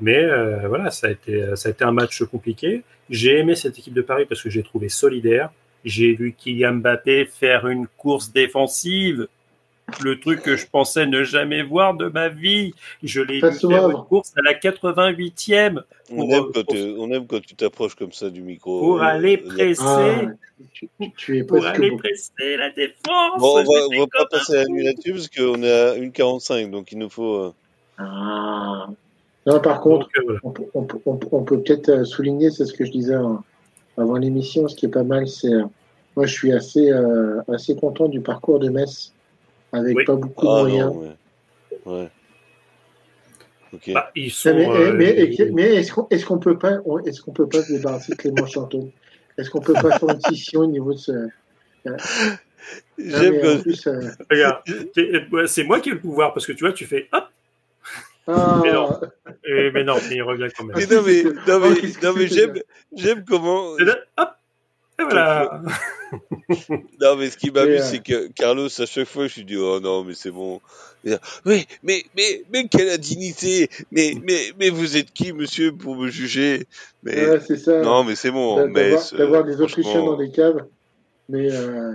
Mais 0.00 0.22
euh, 0.22 0.68
voilà, 0.68 0.90
ça 0.90 1.08
a, 1.08 1.10
été, 1.10 1.44
ça 1.56 1.68
a 1.68 1.72
été 1.72 1.82
un 1.82 1.90
match 1.90 2.22
compliqué. 2.22 2.82
J'ai 3.08 3.38
aimé 3.38 3.56
cette 3.56 3.76
équipe 3.78 3.94
de 3.94 4.02
Paris 4.02 4.24
parce 4.28 4.40
que 4.40 4.48
j'ai 4.48 4.62
trouvé 4.62 4.88
solidaire. 4.88 5.50
J'ai 5.84 6.12
vu 6.12 6.32
Kylian 6.36 6.74
Mbappé 6.74 7.24
faire 7.24 7.66
une 7.66 7.88
course 7.88 8.32
défensive 8.32 9.26
le 10.02 10.20
truc 10.20 10.42
que 10.42 10.56
je 10.56 10.66
pensais 10.66 11.06
ne 11.06 11.24
jamais 11.24 11.62
voir 11.62 11.94
de 11.94 12.06
ma 12.06 12.28
vie. 12.28 12.74
Je 13.02 13.20
l'ai 13.20 13.40
vu 13.40 13.52
faire 13.52 13.90
une 13.90 14.04
course 14.04 14.32
à 14.36 14.42
la 14.42 14.54
88e. 14.54 15.82
on, 16.12 16.30
aime 16.30 16.44
quand 16.54 16.66
tu, 16.66 16.94
on 16.98 17.10
aime 17.10 17.26
quand 17.26 17.40
tu 17.40 17.54
t'approches 17.54 17.94
comme 17.94 18.12
ça 18.12 18.30
du 18.30 18.42
micro. 18.42 18.80
Pour 18.80 19.02
euh, 19.02 19.06
aller 19.06 19.38
presser. 19.38 19.82
Ah, 19.84 20.22
tu, 21.16 21.38
es 21.38 21.44
pour 21.44 21.64
aller 21.64 21.96
presser 21.96 22.56
la 22.56 22.70
défense. 22.70 23.38
Bon, 23.38 23.58
on 23.58 23.64
va, 23.64 23.98
va 23.98 24.06
pas 24.06 24.26
passer 24.26 24.56
à 24.56 24.62
la 24.62 24.68
nuit 24.68 24.84
là-dessus 24.84 25.12
parce 25.12 25.28
qu'on 25.28 25.62
est 25.62 25.72
à 25.72 25.94
1,45 25.94 26.70
donc 26.70 26.92
il 26.92 26.98
nous 26.98 27.10
faut. 27.10 27.36
Euh, 27.36 27.52
ah. 27.98 28.88
Non, 29.46 29.60
par 29.60 29.80
contre, 29.80 30.08
euh, 30.18 30.38
on, 30.42 30.86
on, 31.06 31.44
peut 31.44 31.62
peut-être 31.62 32.04
souligner, 32.04 32.50
c'est 32.50 32.66
ce 32.66 32.74
que 32.74 32.84
je 32.84 32.92
disais 32.92 33.16
avant 33.96 34.16
l'émission, 34.16 34.68
ce 34.68 34.76
qui 34.76 34.86
est 34.86 34.90
pas 34.90 35.02
mal, 35.02 35.26
c'est. 35.28 35.52
Moi, 36.16 36.26
je 36.26 36.32
suis 36.32 36.52
assez, 36.52 36.90
assez 37.48 37.76
content 37.76 38.08
du 38.08 38.20
parcours 38.20 38.58
de 38.58 38.68
Metz 38.68 39.12
avec 39.72 40.06
pas 40.06 40.16
beaucoup 40.16 40.46
de 40.46 40.50
ah, 40.50 40.60
moyens. 40.62 40.92
ouais. 41.86 42.10
Bah, 43.88 44.10
ils 44.16 44.32
sont, 44.32 44.54
mais, 44.54 44.68
euh, 44.68 44.92
mais, 44.92 45.10
est-ce 45.10 45.92
qu'on 45.92 46.36
est 46.36 46.40
peut 46.40 46.58
pas 46.58 46.78
est-ce 47.06 47.22
qu'on 47.22 47.32
peut 47.32 47.48
pas 47.48 47.62
se 47.62 47.72
débarrasser 47.72 48.12
de 48.12 48.16
Clément 48.16 48.46
Chanton 48.46 48.90
Est-ce 49.38 49.48
qu'on 49.48 49.60
peut 49.60 49.74
pas 49.74 49.96
faire 49.98 50.08
une 50.08 50.20
scission 50.20 50.60
au 50.62 50.66
niveau 50.66 50.92
de 50.92 50.98
ce 50.98 51.12
euh, 51.12 51.96
J'aime 52.98 53.40
que... 53.40 53.88
Euh, 53.88 54.10
Regarde, 54.28 54.62
c'est 55.46 55.64
moi 55.64 55.80
qui 55.80 55.90
ai 55.90 55.92
le 55.92 56.00
pouvoir 56.00 56.34
parce 56.34 56.46
que 56.46 56.52
tu 56.52 56.64
vois, 56.64 56.72
tu 56.72 56.84
fais 56.84 57.08
hop. 57.12 57.24
Ah. 58.26 58.60
Mais 58.62 58.72
non, 58.72 59.00
mais 59.72 59.84
non, 59.84 59.96
mais 60.08 60.16
il 60.16 60.22
revient 60.22 60.48
quand 60.56 60.64
même. 60.64 60.76
Mais 60.76 60.86
non, 60.86 61.02
mais, 61.04 61.22
non, 61.24 61.58
mais, 61.58 61.90
non, 62.02 62.12
mais 62.14 62.26
j'aime, 62.28 62.54
j'aime 62.94 63.24
comment. 63.24 63.72
Hop, 64.18 64.30
et 65.00 65.04
voilà. 65.04 65.62
non, 67.00 67.16
mais 67.16 67.30
ce 67.30 67.36
qui 67.36 67.50
m'amuse, 67.50 67.82
c'est 67.82 68.02
que 68.02 68.28
Carlos, 68.28 68.66
à 68.66 68.86
chaque 68.86 69.08
fois, 69.08 69.26
je 69.26 69.36
lui 69.36 69.44
dis, 69.44 69.56
oh 69.56 69.80
non, 69.80 70.04
mais 70.04 70.14
c'est 70.14 70.30
bon. 70.30 70.60
Oui, 71.46 71.66
mais, 71.82 72.04
mais, 72.16 72.42
mais 72.52 72.68
quelle 72.68 72.90
indignité 72.90 73.70
Mais, 73.90 74.14
mais, 74.22 74.52
mais 74.58 74.68
vous 74.68 74.96
êtes 74.96 75.12
qui, 75.12 75.32
monsieur, 75.32 75.72
pour 75.72 75.96
me 75.96 76.08
juger? 76.08 76.66
Mais... 77.02 77.40
c'est 77.40 77.56
ça. 77.56 77.80
Non, 77.80 78.04
mais 78.04 78.14
c'est 78.16 78.30
bon. 78.30 78.68
D'avoir 79.16 79.44
des 79.44 79.60
Autrichiens 79.60 80.04
dans 80.04 80.16
les 80.16 80.30
caves. 80.30 80.64
Mais, 81.28 81.48
euh... 81.50 81.94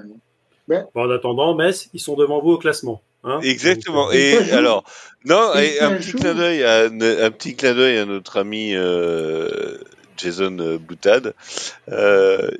en 0.95 1.09
attendant, 1.11 1.55
Metz, 1.55 1.89
ils 1.93 1.99
sont 1.99 2.15
devant 2.15 2.41
vous 2.41 2.51
au 2.51 2.57
classement. 2.57 3.01
Hein 3.23 3.39
Exactement. 3.41 4.11
Et 4.11 4.37
alors, 4.51 4.83
non, 5.25 5.55
Et 5.55 5.79
un 5.79 5.95
petit 5.95 6.13
clin 6.13 6.35
d'œil 6.35 6.63
à 6.63 6.83
un 6.83 7.31
petit 7.31 7.55
clin 7.55 7.73
d'œil 7.73 7.97
à 7.97 8.05
notre 8.05 8.37
ami 8.37 8.75
euh, 8.75 9.79
Jason 10.17 10.57
euh, 10.59 10.77
Boutade, 10.77 11.33
euh, 11.89 12.51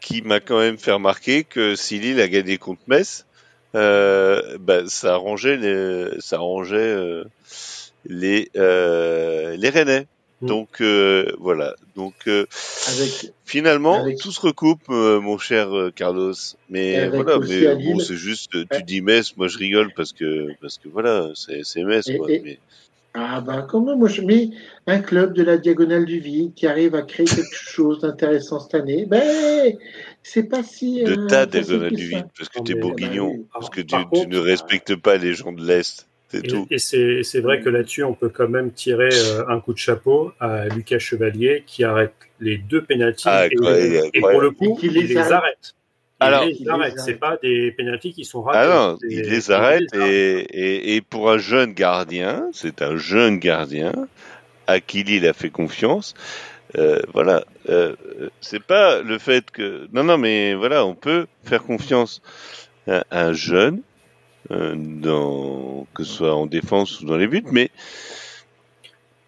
qui 0.00 0.22
m'a 0.22 0.40
quand 0.40 0.58
même 0.58 0.78
fait 0.78 0.92
remarquer 0.92 1.44
que 1.44 1.74
si 1.76 1.98
Lille 1.98 2.20
a 2.20 2.28
gagné 2.28 2.58
contre 2.58 2.82
Metz, 2.86 3.26
euh, 3.74 4.56
bah, 4.58 4.82
ça 4.86 5.14
arrangeait 5.14 5.56
les, 5.56 6.20
ça 6.20 6.36
arrangeait 6.36 6.76
euh, 6.76 7.24
les 8.06 8.50
euh, 8.56 9.56
les 9.56 9.68
Rennais. 9.70 10.06
Mm. 10.40 10.46
Donc 10.46 10.80
euh, 10.80 11.32
voilà. 11.38 11.74
Donc 11.96 12.14
euh, 12.28 12.46
Avec, 12.88 13.32
finalement, 13.44 14.02
Avec- 14.02 14.18
tout 14.18 14.30
se 14.30 14.40
recoupe, 14.40 14.82
euh, 14.88 15.20
mon 15.20 15.36
cher 15.36 15.68
Carlos. 15.96 16.32
Mais 16.70 17.08
voilà, 17.08 17.38
mais 17.40 17.74
bon, 17.74 17.98
c'est 17.98 18.16
juste, 18.16 18.52
tu 18.70 18.82
dis 18.84 19.00
Metz, 19.00 19.36
moi 19.36 19.48
je 19.48 19.58
rigole 19.58 19.92
parce 19.96 20.12
que 20.12 20.48
parce 20.60 20.78
que 20.78 20.88
voilà, 20.88 21.30
c'est 21.34 21.60
c'est 21.64 21.82
Metz 21.82 22.08
Et- 22.08 22.16
quoi. 22.18 22.30
et- 22.30 22.40
Mais 22.44 22.58
ah 23.14 23.40
ben 23.40 23.62
comment 23.68 23.96
moi 23.96 24.08
je 24.08 24.22
mets 24.22 24.50
un 24.86 25.00
club 25.00 25.32
de 25.34 25.42
la 25.42 25.56
diagonale 25.58 26.04
du 26.04 26.20
vide 26.20 26.54
qui 26.54 26.66
arrive 26.66 26.94
à 26.94 27.02
créer 27.02 27.26
quelque 27.26 27.54
chose 27.54 28.00
d'intéressant 28.00 28.60
cette 28.60 28.74
année. 28.74 29.06
Ben 29.06 29.74
c'est 30.22 30.44
pas 30.44 30.62
si. 30.62 31.02
de 31.04 31.12
euh, 31.12 31.26
ta 31.26 31.46
facile 31.46 31.62
diagonale 31.64 31.92
du 31.96 32.06
vide, 32.08 32.26
parce 32.36 32.48
que 32.50 32.60
t'es 32.62 32.74
mais- 32.74 32.80
bourguignon, 32.80 33.34
bah 33.38 33.44
parce 33.54 33.70
que 33.70 33.80
tu, 33.80 33.96
tu 34.12 34.26
ne 34.28 34.38
respectes 34.38 34.94
pas 34.96 35.16
les 35.16 35.34
gens 35.34 35.52
de 35.52 35.64
l'Est, 35.66 36.06
c'est 36.28 36.44
Et, 36.44 36.48
tout. 36.48 36.66
et 36.70 36.78
c'est 36.78 37.22
c'est 37.22 37.40
vrai 37.40 37.60
que 37.60 37.68
là-dessus, 37.70 38.04
on 38.04 38.14
peut 38.14 38.28
quand 38.28 38.48
même 38.48 38.70
tirer 38.72 39.08
euh, 39.12 39.44
un 39.48 39.60
coup 39.60 39.72
de 39.72 39.78
chapeau 39.78 40.32
à 40.38 40.68
Lucas 40.68 40.98
Chevalier 40.98 41.64
qui 41.66 41.84
arrête 41.84 42.12
les 42.40 42.58
deux 42.58 42.82
pénalties 42.84 43.24
Ah, 43.26 43.46
et, 43.46 44.20
pour 44.20 44.40
le 44.40 44.50
coup, 44.50 44.76
qui 44.76 44.86
il 44.86 44.92
les 44.92 45.02
les 45.08 45.16
arrête. 45.16 45.32
arrête. 45.32 45.74
Il 46.20 46.24
Alors- 46.26 46.44
Il 46.44 46.58
les 46.64 46.68
arrête. 46.68 46.94
C'est 46.98 47.14
pas 47.18 47.36
des 47.42 47.70
pénalties 47.72 48.12
qui 48.12 48.24
sont 48.24 48.42
ratés. 48.42 48.58
Ah 48.62 48.68
non, 48.68 48.98
C'est- 49.00 49.06
il 49.08 49.20
les 49.22 49.50
arrête 49.50 49.84
il 49.94 50.00
et, 50.02 50.38
et, 50.50 50.96
et 50.96 51.00
pour 51.00 51.30
un 51.30 51.38
jeune 51.38 51.72
gardien, 51.72 52.48
c'est 52.52 52.82
un 52.82 52.96
jeune 52.96 53.38
gardien 53.38 53.92
à 54.66 54.80
qui 54.80 55.04
Lille 55.04 55.26
a 55.26 55.32
fait 55.32 55.50
confiance. 55.50 56.14
Euh, 56.76 57.00
voilà, 57.14 57.44
euh, 57.70 57.94
c'est 58.42 58.62
pas 58.62 59.00
le 59.00 59.18
fait 59.18 59.50
que 59.50 59.88
non 59.92 60.04
non 60.04 60.18
mais 60.18 60.52
voilà, 60.54 60.84
on 60.84 60.94
peut 60.94 61.26
faire 61.44 61.62
confiance 61.62 62.20
à 62.86 63.04
un 63.10 63.32
jeune 63.32 63.80
euh, 64.50 64.74
dans 64.76 65.86
que 65.94 66.04
ce 66.04 66.12
soit 66.12 66.34
en 66.34 66.44
défense 66.46 67.00
ou 67.00 67.06
dans 67.06 67.16
les 67.16 67.26
buts, 67.26 67.42
mais 67.52 67.70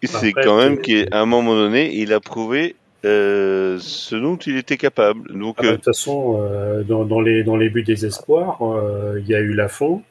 c'est 0.03 0.29
Après, 0.29 0.43
quand 0.43 0.57
même 0.57 0.77
c'est- 0.83 1.07
qu'à 1.09 1.19
un 1.19 1.25
moment 1.25 1.55
donné, 1.55 1.95
il 1.95 2.11
a 2.13 2.19
prouvé 2.19 2.75
euh, 3.05 3.77
ce 3.79 4.15
dont 4.15 4.37
il 4.37 4.57
était 4.57 4.77
capable. 4.77 5.37
Donc 5.37 5.55
Ah 5.59 5.63
bah, 5.63 5.67
euh, 5.67 5.71
de 5.71 5.75
toute 5.77 5.85
façon, 5.85 6.39
euh, 6.41 6.83
dans, 6.83 7.05
dans 7.05 7.21
les, 7.21 7.43
dans 7.43 7.55
les 7.55 7.69
buts 7.69 7.83
des 7.83 8.05
espoirs, 8.05 8.61
euh, 8.61 9.19
il 9.19 9.27
y 9.27 9.35
a 9.35 9.39
eu 9.39 9.53
Lafont. 9.53 10.03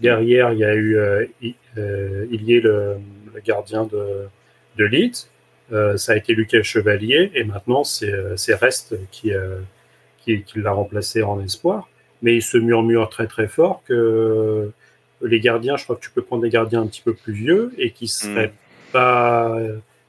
Derrière, 0.00 0.52
il 0.52 0.60
y 0.60 0.64
a 0.64 0.74
eu 0.74 0.96
euh, 0.96 1.26
I- 1.42 1.56
euh, 1.76 2.26
Ilié, 2.30 2.60
le, 2.60 2.96
le 3.34 3.40
gardien 3.40 3.84
de, 3.84 4.26
de 4.76 4.84
Leeds. 4.84 5.28
Euh, 5.72 5.96
ça 5.96 6.12
a 6.12 6.16
été 6.16 6.34
Lucas 6.34 6.62
Chevalier. 6.62 7.30
Et 7.34 7.44
maintenant, 7.44 7.84
c'est 7.84 8.12
euh, 8.12 8.36
Rest 8.60 8.96
qui, 9.10 9.32
euh, 9.34 9.58
qui, 10.24 10.42
qui 10.42 10.60
l'a 10.60 10.72
remplacé 10.72 11.22
en 11.22 11.42
espoir. 11.42 11.88
Mais 12.22 12.34
il 12.34 12.42
se 12.42 12.58
murmure 12.58 13.08
très 13.10 13.26
très 13.26 13.48
fort 13.48 13.82
que 13.86 14.70
les 15.20 15.40
gardiens, 15.40 15.76
je 15.76 15.84
crois 15.84 15.96
que 15.96 16.00
tu 16.00 16.10
peux 16.10 16.22
prendre 16.22 16.42
des 16.42 16.48
gardiens 16.50 16.82
un 16.82 16.86
petit 16.86 17.02
peu 17.02 17.12
plus 17.14 17.32
vieux 17.32 17.72
et 17.76 17.90
qui 17.90 18.06
seraient 18.08 18.52
pas, 18.92 19.56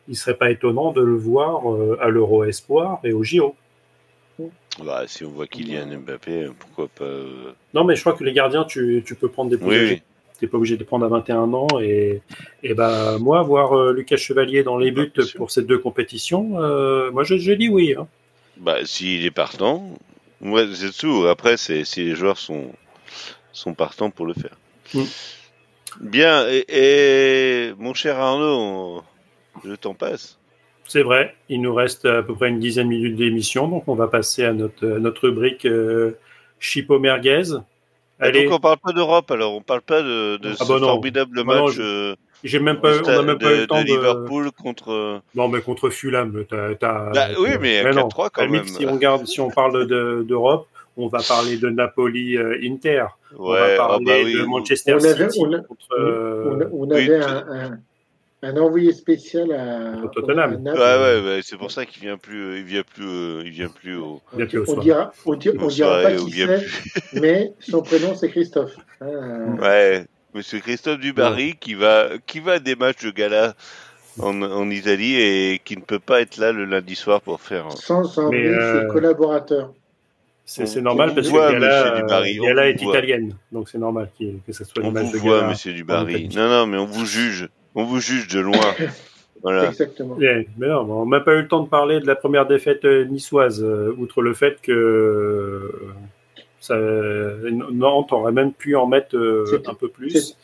il 0.09 0.15
serait 0.17 0.35
pas 0.35 0.49
étonnant 0.51 0.91
de 0.91 1.01
le 1.01 1.15
voir 1.15 1.71
euh, 1.71 1.97
à 2.01 2.09
l'Euro 2.09 2.43
Espoir 2.43 2.99
et 3.05 3.13
au 3.13 3.23
JO. 3.23 3.55
bah, 4.83 5.03
si 5.07 5.23
on 5.23 5.29
voit 5.29 5.47
Kylian 5.47 5.99
Mbappé, 5.99 6.49
pourquoi 6.59 6.87
pas 6.87 7.03
euh, 7.05 7.51
Non, 7.73 7.83
mais 7.83 7.95
je 7.95 8.01
crois 8.01 8.13
que 8.13 8.23
les 8.23 8.33
gardiens, 8.33 8.63
tu, 8.65 9.03
tu 9.05 9.15
peux 9.15 9.29
prendre 9.29 9.49
des 9.49 9.57
Oui, 9.57 9.77
oui. 9.91 10.01
T'es 10.39 10.47
pas 10.47 10.55
obligé 10.57 10.75
de 10.75 10.79
les 10.79 10.85
prendre 10.85 11.05
à 11.05 11.09
21 11.09 11.53
ans. 11.53 11.67
Et, 11.81 12.21
et 12.63 12.73
bah, 12.73 13.17
moi, 13.19 13.41
voir 13.43 13.77
euh, 13.77 13.91
Lucas 13.93 14.15
Chevalier 14.15 14.63
dans 14.63 14.77
les 14.77 14.89
Bah, 14.91 15.03
buts 15.03 15.23
pour 15.35 15.51
ces 15.51 15.63
deux 15.63 15.77
compétitions, 15.79 16.61
euh, 16.61 17.11
moi, 17.11 17.23
je, 17.25 17.37
je 17.37 17.51
dis 17.51 17.67
oui. 17.67 17.93
hein. 17.99 18.07
Bah, 18.57 18.77
s'il 18.85 19.25
est 19.25 19.31
partant, 19.31 19.89
c'est 20.73 20.95
tout. 20.97 21.25
Après, 21.27 21.57
c'est 21.57 21.83
si 21.83 22.05
les 22.05 22.15
joueurs 22.15 22.37
sont 22.37 22.71
sont 23.51 23.73
partants 23.73 24.09
pour 24.11 24.25
le 24.25 24.33
faire. 24.33 24.57
Mm. 24.93 25.03
Bien. 26.01 26.47
Et, 26.49 26.65
et 26.69 27.73
mon 27.77 27.93
cher 27.93 28.17
Arnaud, 28.17 28.45
on- 28.57 29.03
le 29.67 29.77
temps 29.77 29.93
passe. 29.93 30.37
C'est 30.85 31.03
vrai. 31.03 31.35
Il 31.49 31.61
nous 31.61 31.73
reste 31.73 32.05
à 32.05 32.23
peu 32.23 32.33
près 32.35 32.49
une 32.49 32.59
dizaine 32.59 32.85
de 32.87 32.89
minutes 32.95 33.15
d'émission. 33.15 33.67
Donc, 33.67 33.83
on 33.87 33.93
va 33.95 34.07
passer 34.07 34.43
à 34.45 34.53
notre, 34.53 34.85
notre 34.85 35.27
rubrique 35.27 35.65
euh, 35.65 36.17
Chipo 36.59 36.97
Merguez. 36.99 37.53
Ah, 38.21 38.25
Allez, 38.25 38.43
donc 38.45 38.53
on 38.53 38.59
parle 38.59 38.77
pas 38.83 38.91
d'Europe, 38.91 39.31
alors 39.31 39.53
on 39.55 39.61
parle 39.61 39.81
pas 39.81 40.01
de, 40.01 40.37
de 40.37 40.49
Ah 40.49 40.55
ce 40.55 40.67
bah 40.67 40.79
non. 40.79 40.87
formidable 40.87 41.37
Ah 41.39 41.43
bah 41.45 41.55
non, 41.55 41.65
match 41.67 41.75
je- 41.75 41.81
euh, 41.81 42.15
j'ai 42.43 42.59
même 42.59 42.81
pas, 42.81 42.97
on 42.99 43.03
stade 43.03 43.25
même 43.25 43.37
pas 43.37 43.49
de, 43.49 43.55
eu 43.55 43.57
le 43.59 43.67
temps 43.67 43.77
de 43.81 43.87
de. 43.87 43.93
Liverpool 43.93 44.51
contre. 44.51 44.91
euh, 44.91 45.19
Non, 45.35 45.47
mais 45.47 45.61
contre 45.61 45.89
Fulham, 45.89 46.43
t'as. 46.49 46.75
t'as- 46.75 47.11
Bah, 47.11 47.27
oui, 47.39 47.51
mais 47.61 47.79
à 47.79 47.93
non. 47.93 48.07
4-3 48.09 48.29
quand 48.29 48.41
À 48.41 48.47
même. 48.47 48.65
Si 48.65 48.85
on, 48.85 48.93
regarde, 48.93 49.25
si 49.25 49.39
on 49.39 49.49
parle 49.49 49.87
de- 49.87 50.25
d'Europe, 50.27 50.67
on 50.97 51.07
va 51.07 51.19
parler 51.25 51.55
de 51.57 51.69
Napoli-Inter. 51.69 53.05
on 53.37 53.51
va 53.51 53.61
Ouais, 53.61 53.73
ah 53.75 53.87
parler 53.87 54.05
bah 54.05 54.11
oui. 54.25 54.33
de 54.33 54.43
Manchester 54.43 54.93
On 54.95 55.03
avait- 55.05 55.29
City 55.29 55.39
on 55.45 55.53
a- 55.53 55.59
contre. 55.59 55.85
euh, 55.97 56.67
on, 56.73 56.81
on 56.83 56.89
oui, 56.89 56.95
avait 57.09 57.19
tu- 57.19 57.23
un, 57.23 57.37
un, 57.47 57.79
un 58.41 58.55
envoyé 58.57 58.93
spécial 58.93 59.51
à, 59.51 60.07
Tottenham. 60.13 60.51
à 60.51 60.55
Ouais, 60.55 60.61
Naples. 60.61 60.79
ouais, 60.79 61.21
ouais, 61.35 61.39
c'est 61.43 61.57
pour 61.57 61.71
ça 61.71 61.85
qu'il 61.85 62.01
vient 62.01 62.17
plus, 62.17 62.41
euh, 62.41 62.57
il 62.57 62.63
vient 62.63 62.83
plus, 62.83 63.05
euh, 63.05 63.41
il 63.45 63.51
vient 63.51 63.69
plus 63.69 63.95
au, 63.97 64.21
Bien 64.33 64.45
plus 64.45 64.59
au 64.59 64.63
On 64.67 64.77
dira, 64.77 65.11
on 65.25 65.35
dira, 65.35 65.55
on 65.59 65.65
au 65.65 65.69
dira 65.69 66.01
pas 66.01 66.11
qui 66.13 66.31
vient 66.31 66.47
c'est, 66.47 67.19
mais 67.19 67.51
son 67.59 67.81
prénom 67.81 68.15
c'est 68.15 68.29
Christophe. 68.29 68.75
Hein, 69.01 69.57
Ouais, 69.61 70.05
Monsieur 70.33 70.59
Christophe 70.59 70.99
Dubarry 70.99 71.55
qui 71.59 71.73
va 71.73 72.09
qui 72.27 72.39
va 72.39 72.53
à 72.53 72.59
des 72.59 72.75
matchs 72.75 73.03
de 73.03 73.11
gala 73.11 73.55
en, 74.19 74.41
en 74.41 74.69
Italie 74.69 75.15
et 75.15 75.59
qui 75.65 75.75
ne 75.75 75.81
peut 75.81 75.99
pas 75.99 76.21
être 76.21 76.37
là 76.37 76.51
le 76.51 76.65
lundi 76.65 76.95
soir 76.95 77.21
pour 77.21 77.41
faire. 77.41 77.65
un- 77.65 77.69
sans 77.71 78.17
enlever 78.19 78.43
Mais, 78.43 78.47
euh, 78.47 78.81
ses 78.81 78.87
collaborateurs. 78.93 79.73
C'est 80.45 80.81
normal 80.81 81.13
parce 81.13 81.27
que 81.27 81.33
Gala, 81.33 81.59
monsieur 81.59 82.01
Dubarry, 82.01 82.39
euh, 82.39 82.43
Gala 82.47 82.69
est 82.69 82.81
voit. 82.81 82.97
italienne, 82.97 83.35
donc 83.51 83.69
c'est 83.69 83.77
normal 83.77 84.09
que 84.45 84.51
ce 84.51 84.63
soit 84.63 84.81
On 84.81 84.87
l'image 84.87 85.05
vous 85.05 85.11
de 85.13 85.17
voit, 85.17 85.37
Gala. 85.39 85.49
Monsieur 85.49 85.73
Dubarry. 85.73 86.29
Non, 86.35 86.49
non, 86.49 86.65
mais 86.67 86.77
on 86.77 86.85
vous 86.85 87.05
juge. 87.05 87.49
On 87.75 87.83
vous 87.83 87.99
juge 87.99 88.27
de 88.27 88.39
loin. 88.39 88.59
voilà. 89.43 89.67
Exactement. 89.69 90.17
Yeah, 90.19 90.43
mais 90.57 90.67
non, 90.67 90.81
on 90.89 91.05
n'a 91.05 91.17
même 91.17 91.23
pas 91.25 91.33
eu 91.35 91.41
le 91.41 91.47
temps 91.47 91.61
de 91.63 91.69
parler 91.69 91.99
de 91.99 92.07
la 92.07 92.15
première 92.15 92.45
défaite 92.47 92.83
euh, 92.85 93.05
niçoise, 93.05 93.63
euh, 93.63 93.93
outre 93.97 94.21
le 94.21 94.33
fait 94.33 94.57
que 94.61 94.71
euh, 94.71 95.93
ça, 96.59 96.75
Nantes 97.71 98.11
aurait 98.11 98.31
même 98.33 98.53
pu 98.53 98.75
en 98.75 98.87
mettre 98.87 99.15
euh, 99.15 99.45
un 99.67 99.73
peu 99.73 99.87
plus. 99.87 100.09
c'est- 100.11 100.35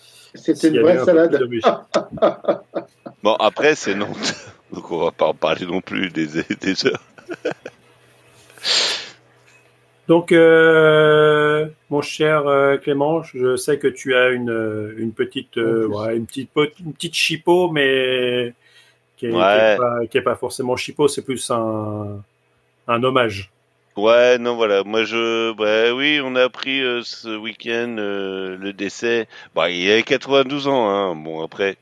C'était 0.53 0.67
une 0.69 0.81
vraie 0.81 1.03
salade. 1.05 1.39
Bon, 3.23 3.33
après 3.35 3.73
c'est 3.75 3.95
Nantes, 3.95 4.35
donc 4.73 4.91
on 4.91 4.99
va 4.99 5.11
pas 5.11 5.25
en 5.27 5.33
parler 5.33 5.65
non 5.65 5.81
plus 5.81 6.09
des, 6.09 6.27
des 6.61 6.85
heures. 6.87 7.01
Donc, 10.07 10.31
euh, 10.31 11.67
mon 11.89 12.01
cher 12.01 12.47
euh, 12.47 12.77
Clément, 12.77 13.23
je 13.23 13.55
sais 13.55 13.79
que 13.79 13.87
tu 13.87 14.15
as 14.15 14.29
une, 14.29 14.51
euh, 14.51 14.93
une 14.97 15.13
petite, 15.13 15.57
euh, 15.57 15.87
ouais, 15.87 16.15
une 16.15 16.27
petite, 16.27 16.51
pot- 16.51 16.71
une 16.79 16.93
petite 16.93 17.15
chipot, 17.15 17.71
mais 17.71 18.53
qui 19.17 19.27
est, 19.27 19.31
qui 19.31 20.17
est 20.17 20.21
Ouais. 20.21 20.21
pas, 20.23 20.35
forcément 20.35 20.75
chipot, 20.75 21.07
c'est 21.07 21.23
plus 21.23 21.49
un, 21.51 22.21
un 22.87 23.03
hommage. 23.03 23.51
Ouais, 23.97 24.37
non, 24.37 24.55
voilà. 24.55 24.83
Moi, 24.83 25.05
je, 25.05 25.53
bah 25.53 25.93
oui, 25.95 26.19
on 26.23 26.35
a 26.35 26.43
appris 26.43 26.81
euh, 26.81 27.01
ce 27.03 27.35
week-end 27.37 27.95
le 27.97 28.71
décès. 28.73 29.27
Bah, 29.55 29.69
il 29.69 29.89
avait 29.89 30.03
92 30.03 30.67
ans, 30.67 30.89
hein. 30.89 31.15
Bon, 31.15 31.41
après, 31.43 31.77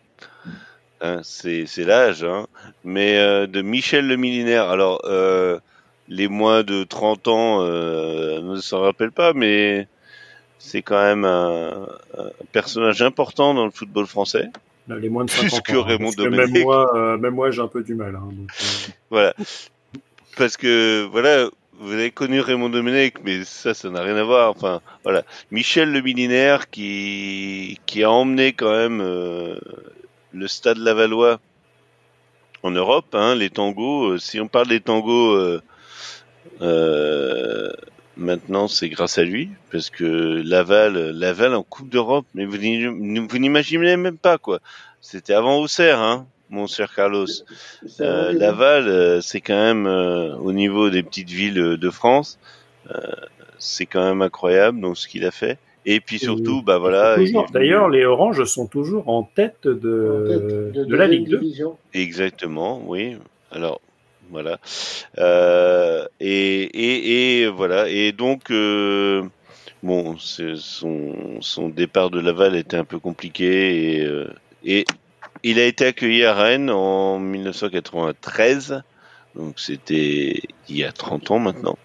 hein, 1.01 1.21
c'est 1.23 1.65
c'est 1.65 1.83
l'âge, 1.83 2.23
hein. 2.23 2.47
Mais 2.83 3.17
de 3.47 3.61
Michel 3.61 4.07
le 4.07 4.15
millénaire. 4.15 4.69
Alors, 4.69 5.01
euh, 5.05 5.59
les 6.13 6.27
moins 6.27 6.63
de 6.63 6.83
30 6.83 7.27
ans 7.27 7.57
euh, 7.61 8.39
ne 8.41 8.57
s'en 8.57 8.81
rappellent 8.81 9.11
pas, 9.11 9.33
mais 9.33 9.87
c'est 10.59 10.83
quand 10.83 11.01
même 11.01 11.25
un, 11.25 11.87
un 12.17 12.29
personnage 12.51 13.01
important 13.01 13.53
dans 13.53 13.65
le 13.65 13.71
football 13.71 14.05
français. 14.05 14.49
Les 14.87 15.09
moins 15.09 15.25
de 15.25 15.31
Plus 15.31 15.49
50 15.49 15.65
que 15.65 15.73
ans, 15.73 15.81
hein, 15.81 15.85
Raymond 15.87 16.03
parce 16.05 16.15
que 16.17 16.21
Domenech. 16.23 16.51
Même 16.51 16.63
moi, 16.63 16.95
euh, 16.95 17.17
même 17.17 17.33
moi, 17.33 17.51
j'ai 17.51 17.61
un 17.61 17.67
peu 17.67 17.83
du 17.83 17.95
mal. 17.95 18.15
hein, 18.15 18.29
donc, 18.31 18.49
euh, 18.51 18.91
Voilà. 19.09 19.33
Parce 20.37 20.57
que, 20.57 21.07
voilà, 21.11 21.49
vous 21.79 21.93
avez 21.93 22.11
connu 22.11 22.41
Raymond 22.41 22.69
Domenech, 22.69 23.15
mais 23.23 23.43
ça, 23.43 23.73
ça 23.73 23.89
n'a 23.89 24.01
rien 24.01 24.15
à 24.17 24.23
voir. 24.23 24.49
Enfin, 24.51 24.81
voilà. 25.03 25.23
Michel 25.51 25.91
le 25.91 26.01
millénaire 26.01 26.69
qui, 26.69 27.79
qui 27.85 28.03
a 28.03 28.11
emmené 28.11 28.53
quand 28.53 28.71
même 28.71 29.01
euh, 29.01 29.57
le 30.33 30.47
stade 30.47 30.77
Lavallois 30.77 31.39
en 32.61 32.71
Europe, 32.71 33.13
hein, 33.13 33.35
les 33.35 33.49
tangos. 33.49 34.17
Si 34.19 34.39
on 34.39 34.47
parle 34.47 34.67
des 34.67 34.79
tangos, 34.81 35.59
maintenant, 38.17 38.67
c'est 38.67 38.89
grâce 38.89 39.17
à 39.17 39.23
lui, 39.23 39.49
parce 39.71 39.89
que 39.89 40.41
Laval, 40.43 41.11
Laval 41.11 41.55
en 41.55 41.63
Coupe 41.63 41.89
d'Europe, 41.89 42.25
mais 42.33 42.45
vous 42.45 42.57
n'imaginez 42.57 43.97
même 43.97 44.17
pas, 44.17 44.37
quoi. 44.37 44.59
C'était 45.01 45.33
avant 45.33 45.57
Auxerre, 45.59 45.99
hein, 45.99 46.25
mon 46.49 46.67
cher 46.67 46.93
Carlos. 46.95 47.27
Euh, 47.99 48.25
horrible. 48.25 48.39
Laval, 48.39 48.87
euh, 48.87 49.21
c'est 49.21 49.41
quand 49.41 49.61
même 49.61 49.85
euh, 49.85 50.35
au 50.37 50.53
niveau 50.53 50.89
des 50.89 51.03
petites 51.03 51.29
villes 51.29 51.59
euh, 51.59 51.77
de 51.77 51.89
France, 51.89 52.39
euh, 52.89 52.99
c'est 53.57 53.85
quand 53.85 54.03
même 54.03 54.21
incroyable 54.21 54.79
donc 54.79 54.97
ce 54.97 55.07
qu'il 55.07 55.25
a 55.25 55.31
fait. 55.31 55.57
Et 55.85 55.99
puis 55.99 56.17
surtout, 56.19 56.61
bah 56.61 56.77
voilà. 56.77 57.17
D'ailleurs, 57.51 57.89
les 57.89 58.05
Oranges 58.05 58.45
sont 58.45 58.67
toujours 58.67 59.09
en 59.09 59.23
tête 59.23 59.67
de, 59.67 60.71
de, 60.73 60.95
la 60.95 61.07
Ligue 61.07 61.27
2. 61.27 61.41
Exactement, 61.93 62.81
oui. 62.85 63.17
Alors, 63.51 63.81
voilà. 64.33 64.59
Euh, 65.19 66.05
et, 66.19 67.41
et, 67.41 67.47
voilà. 67.47 67.87
Et 67.87 68.11
donc, 68.11 68.51
euh, 68.51 69.23
bon, 69.83 70.17
son, 70.17 71.69
départ 71.69 72.09
de 72.09 72.19
Laval 72.19 72.55
était 72.55 72.77
un 72.77 72.83
peu 72.83 72.99
compliqué 72.99 73.99
et, 73.99 74.05
euh, 74.05 74.33
il 75.43 75.59
a 75.59 75.65
été 75.65 75.85
accueilli 75.85 76.25
à 76.25 76.33
Rennes 76.33 76.69
en 76.69 77.19
1993. 77.19 78.81
Donc 79.35 79.59
c'était 79.59 80.41
il 80.69 80.77
y 80.77 80.83
a 80.83 80.91
30 80.91 81.31
ans 81.31 81.39
maintenant. 81.39 81.77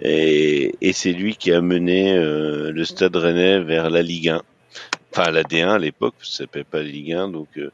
Et, 0.00 0.74
et 0.80 0.92
c'est 0.92 1.12
lui 1.12 1.36
qui 1.36 1.52
a 1.52 1.60
mené 1.60 2.16
le 2.16 2.84
Stade 2.84 3.14
Rennais 3.14 3.60
vers 3.60 3.90
la 3.90 4.02
Ligue 4.02 4.30
1 4.30 4.42
enfin 5.14 5.30
la 5.30 5.42
D1 5.42 5.68
à 5.68 5.78
l'époque, 5.78 6.14
ça 6.22 6.38
s'appelait 6.38 6.64
pas 6.64 6.82
Ligue 6.82 7.12
1, 7.12 7.28
donc 7.28 7.48
euh, 7.58 7.70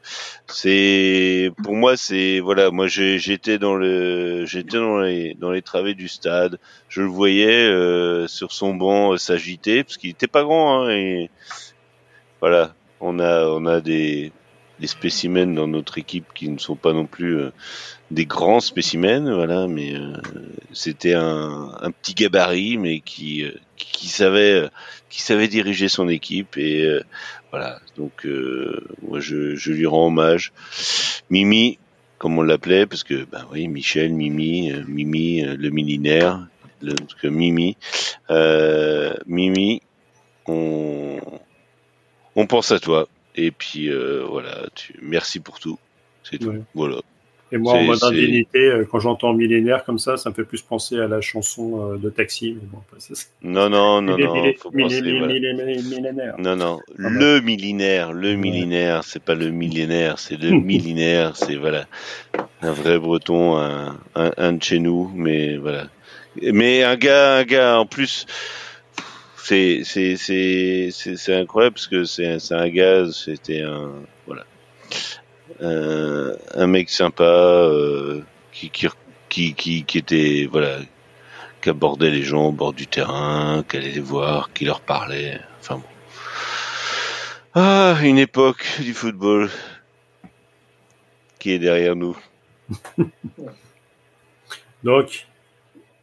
c'est 0.47 1.51
pour 1.63 1.75
moi 1.75 1.95
c'est 1.97 2.39
voilà, 2.39 2.71
moi 2.71 2.87
j'étais 2.87 3.57
dans 3.57 3.75
le 3.75 4.45
j'étais 4.45 4.77
dans 4.77 4.99
les 4.99 5.33
dans 5.35 5.51
les 5.51 5.61
travées 5.61 5.93
du 5.93 6.07
stade, 6.07 6.59
je 6.89 7.01
le 7.01 7.07
voyais 7.07 7.67
euh, 7.67 8.27
sur 8.27 8.51
son 8.51 8.73
banc 8.75 9.13
euh, 9.13 9.17
s'agiter 9.17 9.83
parce 9.83 9.97
qu'il 9.97 10.09
était 10.09 10.27
pas 10.27 10.43
grand 10.43 10.83
hein, 10.83 10.91
et 10.91 11.29
voilà, 12.41 12.73
on 12.99 13.19
a 13.19 13.45
on 13.47 13.65
a 13.65 13.81
des 13.81 14.31
des 14.79 14.87
spécimens 14.87 15.53
dans 15.53 15.67
notre 15.67 15.97
équipe 15.97 16.25
qui 16.33 16.49
ne 16.49 16.57
sont 16.57 16.75
pas 16.75 16.93
non 16.93 17.05
plus 17.05 17.37
des 18.11 18.25
grands 18.25 18.59
spécimens, 18.59 19.33
voilà, 19.33 19.67
mais 19.67 19.93
c'était 20.71 21.13
un, 21.13 21.91
petit 22.01 22.13
gabarit, 22.13 22.77
mais 22.77 23.01
qui 23.01 23.45
qui 23.75 24.07
savait 24.07 24.69
qui 25.09 25.21
savait 25.21 25.47
diriger 25.47 25.89
son 25.89 26.07
équipe 26.07 26.57
et 26.57 26.83
euh, 26.83 27.03
voilà. 27.51 27.79
Donc 27.97 28.25
euh, 28.25 28.87
moi 29.01 29.19
je, 29.19 29.71
lui 29.71 29.85
rends 29.85 30.07
hommage. 30.07 30.53
Mimi 31.29 31.77
comme 32.17 32.37
on 32.37 32.41
l'appelait 32.41 32.85
parce 32.85 33.03
que 33.03 33.25
ben 33.25 33.45
oui 33.51 33.67
Michel 33.67 34.13
Mimi 34.13 34.71
euh, 34.71 34.83
Mimi 34.87 35.41
le 35.41 35.69
millénaire 35.69 36.47
le, 36.81 36.93
Mimi 37.29 37.77
Mimi 39.25 39.81
on 40.47 41.19
on 42.35 42.47
pense 42.47 42.71
à 42.71 42.79
toi 42.79 43.07
et 43.45 43.51
puis 43.51 43.89
voilà 44.29 44.67
tu 44.75 44.95
merci 45.01 45.39
pour 45.39 45.59
tout 45.59 45.79
c'est 46.23 46.37
tout 46.37 46.53
voilà 46.73 47.01
et 47.51 47.57
moi, 47.57 47.73
en 47.73 47.83
mode 47.83 48.03
indignité, 48.03 48.59
euh, 48.59 48.85
quand 48.89 48.99
j'entends 48.99 49.33
millénaire 49.33 49.83
comme 49.83 49.97
ça, 49.97 50.17
ça 50.17 50.29
me 50.29 50.35
fait 50.35 50.43
plus 50.43 50.61
penser 50.61 50.99
à 50.99 51.07
la 51.07 51.19
chanson 51.19 51.93
euh, 51.93 51.97
de 51.97 52.09
Taxi. 52.09 52.55
Mais 52.61 52.67
bon, 52.71 52.79
non, 53.41 53.69
non, 53.69 54.01
non, 54.01 54.17
non. 54.17 54.53
Millénaire. 54.71 56.35
Non, 56.37 56.55
non. 56.55 56.79
Le 56.95 57.41
millénaire, 57.41 58.13
le 58.13 58.35
millénaire, 58.35 59.03
c'est 59.03 59.23
pas 59.23 59.33
le 59.33 59.49
millénaire, 59.49 60.19
c'est 60.19 60.37
le 60.37 60.51
millénaire. 60.59 61.35
C'est 61.35 61.55
voilà, 61.55 61.87
un 62.61 62.71
vrai 62.71 62.99
Breton, 62.99 63.57
un, 63.57 63.97
un, 64.15 64.31
un, 64.37 64.53
de 64.53 64.61
chez 64.61 64.79
nous, 64.79 65.11
mais 65.15 65.57
voilà. 65.57 65.87
Mais 66.41 66.83
un 66.83 66.97
gars, 66.97 67.37
un 67.37 67.43
gars 67.45 67.79
en 67.79 67.87
plus. 67.87 68.27
C'est 69.49 69.81
c'est 69.83 70.15
c'est 70.15 70.91
c'est 70.91 71.33
incroyable 71.33 71.73
parce 71.73 71.87
que 71.87 72.03
c'est 72.03 72.37
c'est 72.37 72.53
un 72.53 72.69
gars, 72.69 73.11
c'était 73.11 73.63
un 73.63 73.93
voilà 74.27 74.45
euh, 75.63 76.35
un 76.53 76.67
mec 76.67 76.91
sympa 76.91 77.23
euh, 77.23 78.21
qui, 78.51 78.69
qui, 78.69 79.55
qui, 79.55 79.83
qui, 79.85 79.97
était 79.97 80.47
voilà 80.51 80.77
qui 81.63 81.69
abordait 81.71 82.11
les 82.11 82.21
gens 82.21 82.45
au 82.45 82.51
bord 82.51 82.73
du 82.73 82.85
terrain, 82.85 83.63
qui 83.67 83.77
allait 83.77 83.89
les 83.89 83.99
voir, 83.99 84.53
qui 84.53 84.65
leur 84.65 84.81
parlait. 84.81 85.39
Enfin 85.61 85.77
bon. 85.77 85.83
Ah, 87.55 87.97
une 88.03 88.19
époque 88.19 88.67
du 88.81 88.93
football 88.93 89.49
qui 91.39 91.53
est 91.53 91.59
derrière 91.59 91.95
nous. 91.95 92.15
Donc, 94.83 95.25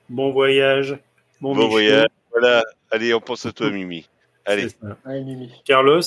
bon 0.09 0.32
voyage. 0.32 0.98
Bon, 1.40 1.55
voyage. 1.55 2.09
Voilà. 2.32 2.64
Allez, 2.97 3.14
on 3.14 3.20
pense 3.20 3.44
à 3.47 3.52
toi, 3.52 3.70
Mimi. 3.70 4.09
Allez. 4.44 4.68
Mimi. 5.06 5.51
Carlos, 5.64 6.01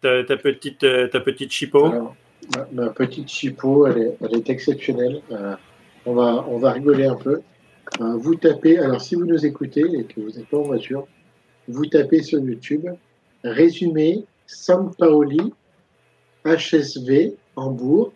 ta, 0.00 0.22
petite, 0.36 0.86
ta 1.10 1.20
petite 1.20 1.50
chipot 1.50 2.14
ma, 2.72 2.90
petite 2.90 3.28
chipot, 3.28 3.86
elle 3.86 3.98
est, 3.98 4.16
elle 4.20 4.36
est 4.36 4.50
exceptionnelle. 4.50 5.22
Euh, 5.30 5.56
on, 6.06 6.14
va, 6.14 6.44
on 6.48 6.58
va 6.58 6.72
rigoler 6.72 7.06
un 7.06 7.16
peu. 7.16 7.40
Euh, 8.00 8.16
vous 8.16 8.34
tapez, 8.34 8.78
alors 8.78 9.00
si 9.00 9.14
vous 9.14 9.24
nous 9.24 9.44
écoutez 9.46 9.82
et 9.82 10.04
que 10.04 10.20
vous 10.20 10.30
n'êtes 10.30 10.48
pas 10.48 10.58
en 10.58 10.62
voiture, 10.62 11.06
vous 11.68 11.86
tapez 11.86 12.22
sur 12.22 12.40
YouTube 12.40 12.86
résumé 13.42 14.24
San 14.46 14.94
Paoli 14.94 15.52
HSV 16.44 17.34
Hambourg 17.56 18.12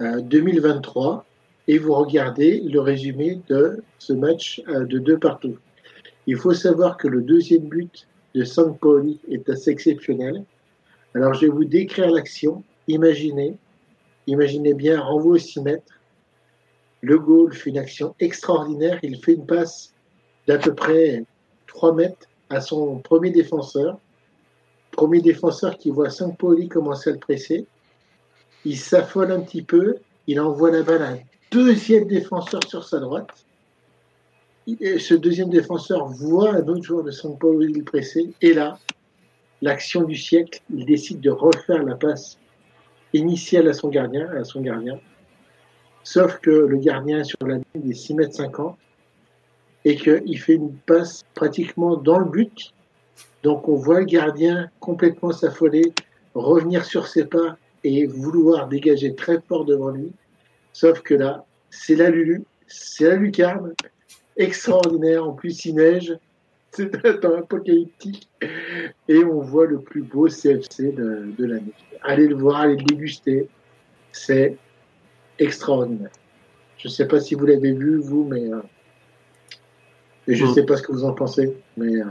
2023 0.00 1.16
euh, 1.16 1.72
et 1.72 1.78
vous 1.78 1.94
regardez 1.94 2.60
le 2.60 2.80
résumé 2.80 3.40
de 3.48 3.82
ce 3.98 4.12
match 4.12 4.62
de 4.66 4.98
deux 4.98 5.18
partout. 5.18 5.56
Il 6.28 6.36
faut 6.36 6.52
savoir 6.52 6.98
que 6.98 7.08
le 7.08 7.22
deuxième 7.22 7.70
but 7.70 8.06
de 8.34 8.44
San 8.44 8.76
Paoli 8.76 9.18
est 9.30 9.48
assez 9.48 9.70
exceptionnel. 9.70 10.44
Alors 11.14 11.32
je 11.32 11.46
vais 11.46 11.52
vous 11.52 11.64
décrire 11.64 12.10
l'action 12.10 12.62
Imaginez, 12.86 13.56
imaginez 14.26 14.74
bien, 14.74 15.00
renvoi 15.00 15.32
au 15.32 15.38
6 15.38 15.60
mètres. 15.60 16.00
Le 17.00 17.18
goal 17.18 17.54
fait 17.54 17.70
une 17.70 17.78
action 17.78 18.14
extraordinaire. 18.20 18.98
Il 19.02 19.16
fait 19.24 19.32
une 19.32 19.46
passe 19.46 19.94
d'à 20.46 20.58
peu 20.58 20.74
près 20.74 21.24
3 21.66 21.94
mètres 21.94 22.28
à 22.50 22.60
son 22.60 22.98
premier 22.98 23.30
défenseur. 23.30 23.98
Premier 24.90 25.22
défenseur 25.22 25.78
qui 25.78 25.90
voit 25.90 26.10
Saint-Pauli 26.10 26.68
commencer 26.68 27.08
à 27.08 27.14
le 27.14 27.18
presser. 27.18 27.66
Il 28.66 28.76
s'affole 28.76 29.32
un 29.32 29.40
petit 29.40 29.62
peu. 29.62 29.96
Il 30.26 30.38
envoie 30.40 30.70
la 30.70 30.82
balle 30.82 31.02
à 31.02 31.08
un 31.12 31.18
deuxième 31.50 32.06
défenseur 32.06 32.60
sur 32.68 32.84
sa 32.84 33.00
droite. 33.00 33.46
Ce 34.76 35.14
deuxième 35.14 35.48
défenseur 35.48 36.06
voit 36.08 36.54
un 36.54 36.66
autre 36.68 36.82
joueur 36.82 37.04
de 37.04 37.10
Saint-Pauli 37.10 37.72
le 37.72 37.84
presser. 37.84 38.32
Et 38.42 38.52
là, 38.52 38.78
l'action 39.62 40.02
du 40.02 40.14
siècle, 40.14 40.60
il 40.74 40.84
décide 40.84 41.20
de 41.20 41.30
refaire 41.30 41.82
la 41.82 41.94
passe 41.94 42.38
initial 43.14 43.68
à 43.68 43.72
son 43.72 43.88
gardien, 43.88 44.28
à 44.30 44.44
son 44.44 44.60
gardien. 44.60 45.00
Sauf 46.02 46.38
que 46.38 46.50
le 46.50 46.76
gardien 46.78 47.24
sur 47.24 47.38
la 47.46 47.54
ligne 47.54 47.88
des 47.88 47.94
6 47.94 48.14
mètres 48.14 48.34
50 48.34 48.76
et 49.84 49.96
qu'il 49.96 50.38
fait 50.38 50.54
une 50.54 50.74
passe 50.74 51.22
pratiquement 51.34 51.96
dans 51.96 52.18
le 52.18 52.26
but. 52.26 52.72
Donc 53.42 53.68
on 53.68 53.76
voit 53.76 54.00
le 54.00 54.06
gardien 54.06 54.70
complètement 54.80 55.32
s'affoler, 55.32 55.92
revenir 56.34 56.84
sur 56.84 57.06
ses 57.06 57.24
pas 57.24 57.56
et 57.84 58.06
vouloir 58.06 58.68
dégager 58.68 59.14
très 59.14 59.40
fort 59.40 59.64
devant 59.64 59.90
lui. 59.90 60.12
Sauf 60.72 61.00
que 61.00 61.14
là, 61.14 61.44
c'est 61.70 61.94
la 61.94 62.10
Lulu, 62.10 62.42
c'est 62.66 63.04
la 63.04 63.16
lucarne, 63.16 63.74
extraordinaire. 64.38 65.26
En 65.26 65.32
plus, 65.32 65.66
il 65.66 65.74
neige, 65.74 66.16
c'est 66.70 67.04
un 67.04 67.38
apocalyptique. 67.38 68.28
Et 69.08 69.24
on 69.24 69.40
voit 69.40 69.66
le 69.66 69.80
plus 69.80 70.02
beau 70.02 70.28
CFC 70.28 70.92
de, 70.92 71.34
de 71.36 71.44
l'année 71.44 71.74
allez 72.02 72.26
le 72.26 72.34
voir, 72.34 72.60
allez 72.60 72.76
le 72.76 72.82
déguster. 72.82 73.48
C'est 74.12 74.56
extraordinaire. 75.38 76.10
Je 76.78 76.88
ne 76.88 76.92
sais 76.92 77.06
pas 77.06 77.20
si 77.20 77.34
vous 77.34 77.46
l'avez 77.46 77.72
vu, 77.72 77.98
vous, 77.98 78.24
mais. 78.24 78.52
Euh, 78.52 78.60
et 80.26 80.34
je 80.34 80.44
ne 80.44 80.50
mm. 80.50 80.54
sais 80.54 80.64
pas 80.64 80.76
ce 80.76 80.82
que 80.82 80.92
vous 80.92 81.04
en 81.04 81.12
pensez, 81.12 81.56
mais. 81.76 81.94
Euh, 81.94 82.04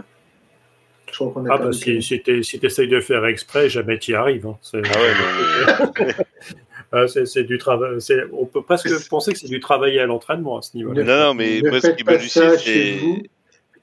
je 1.07 1.13
crois 1.13 1.31
qu'on 1.31 1.49
Ah, 1.49 1.57
bah, 1.57 1.71
si, 1.71 2.01
si 2.01 2.21
tu 2.21 2.65
essayes 2.65 2.87
de 2.87 2.99
faire 2.99 3.25
exprès, 3.25 3.69
jamais 3.69 3.97
tu 3.97 4.11
y 4.11 4.15
arrives. 4.15 4.45
Hein. 4.45 4.57
Ah 4.73 4.77
ouais, 4.77 6.13
ah, 6.91 7.05
c'est 7.07 7.43
du 7.43 7.57
travail. 7.57 7.97
On 8.33 8.45
peut 8.45 8.61
presque 8.61 9.09
penser 9.09 9.33
que 9.33 9.39
c'est 9.39 9.47
du 9.47 9.59
travail 9.59 9.99
à 9.99 10.05
l'entraînement 10.05 10.57
à 10.57 10.61
ce 10.61 10.77
niveau-là. 10.77 11.03
Non, 11.03 11.17
non, 11.17 11.33
mais 11.33 11.61
moi, 11.61 11.81
ce 11.81 11.87
qui 11.87 12.03
m'hallucine, 12.03 12.57
c'est 12.57 12.99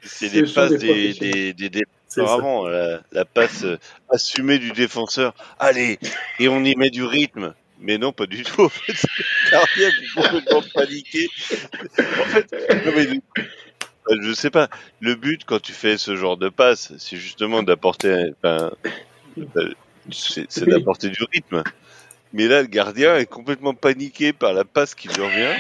c'est 0.01 0.33
les 0.33 0.43
passes 0.43 0.73
des, 0.73 1.15
des, 1.15 1.53
des, 1.55 1.83
Vraiment, 2.17 2.69
la, 2.69 3.01
la, 3.11 3.25
passe 3.25 3.65
euh, 3.65 3.77
assumée 4.09 4.59
du 4.59 4.71
défenseur. 4.71 5.35
Allez, 5.59 5.99
et 6.39 6.49
on 6.49 6.63
y 6.63 6.77
met 6.77 6.91
du 6.91 7.03
rythme. 7.03 7.55
Mais 7.81 7.99
non, 7.99 8.13
pas 8.13 8.27
du 8.27 8.45
tout. 8.45 8.63
En 8.63 8.69
fait, 8.69 8.93
qui 8.93 10.15
complètement 10.15 10.63
paniqué. 10.73 11.29
En 11.99 12.25
fait, 12.25 12.53
non, 12.87 12.93
mais, 12.95 13.43
euh, 14.11 14.17
je 14.23 14.33
sais 14.33 14.51
pas. 14.51 14.69
Le 15.01 15.17
but 15.17 15.45
quand 15.45 15.61
tu 15.61 15.73
fais 15.73 15.99
ce 15.99 16.15
genre 16.15 16.37
de 16.37 16.49
passe, 16.49 16.93
c'est 16.99 17.17
justement 17.17 17.63
d'apporter, 17.63 18.31
enfin, 18.43 18.73
c'est 20.11 20.69
d'apporter 20.69 21.09
du 21.11 21.25
rythme. 21.33 21.63
Mais 22.35 22.49
là, 22.49 22.63
le 22.63 22.67
gardien 22.67 23.17
est 23.17 23.27
complètement 23.27 23.75
paniqué 23.75 24.33
par 24.33 24.53
la 24.53 24.65
passe 24.65 24.97
qui 24.97 25.07
lui 25.07 25.23
revient. 25.23 25.55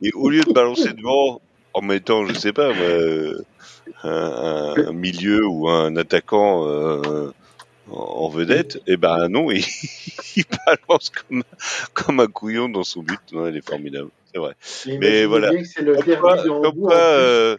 Et 0.00 0.10
au 0.14 0.30
lieu 0.30 0.40
de 0.40 0.50
balancer 0.50 0.94
devant 0.94 1.42
en 1.74 1.82
mettant, 1.82 2.24
je 2.24 2.32
sais 2.32 2.54
pas, 2.54 2.72
euh, 2.72 3.38
un, 4.02 4.92
milieu 4.92 5.46
ou 5.46 5.68
un 5.68 5.94
attaquant 5.96 6.66
euh, 6.66 7.30
en 7.90 8.26
vedette, 8.30 8.76
et 8.86 8.92
eh 8.92 8.96
ben 8.96 9.28
non, 9.28 9.50
il, 9.50 9.62
il 10.36 10.44
balance 10.66 11.10
comme, 11.10 11.44
comme 11.92 12.20
un 12.20 12.26
couillon 12.26 12.70
dans 12.70 12.84
son 12.84 13.02
but. 13.02 13.20
Non, 13.32 13.46
il 13.46 13.56
est 13.58 13.68
formidable, 13.68 14.08
c'est 14.32 14.38
vrai. 14.38 14.54
Mais, 14.98 15.26
voilà. 15.26 15.50
Comme 16.46 16.80
quoi, 16.80 16.94
euh, 16.94 17.58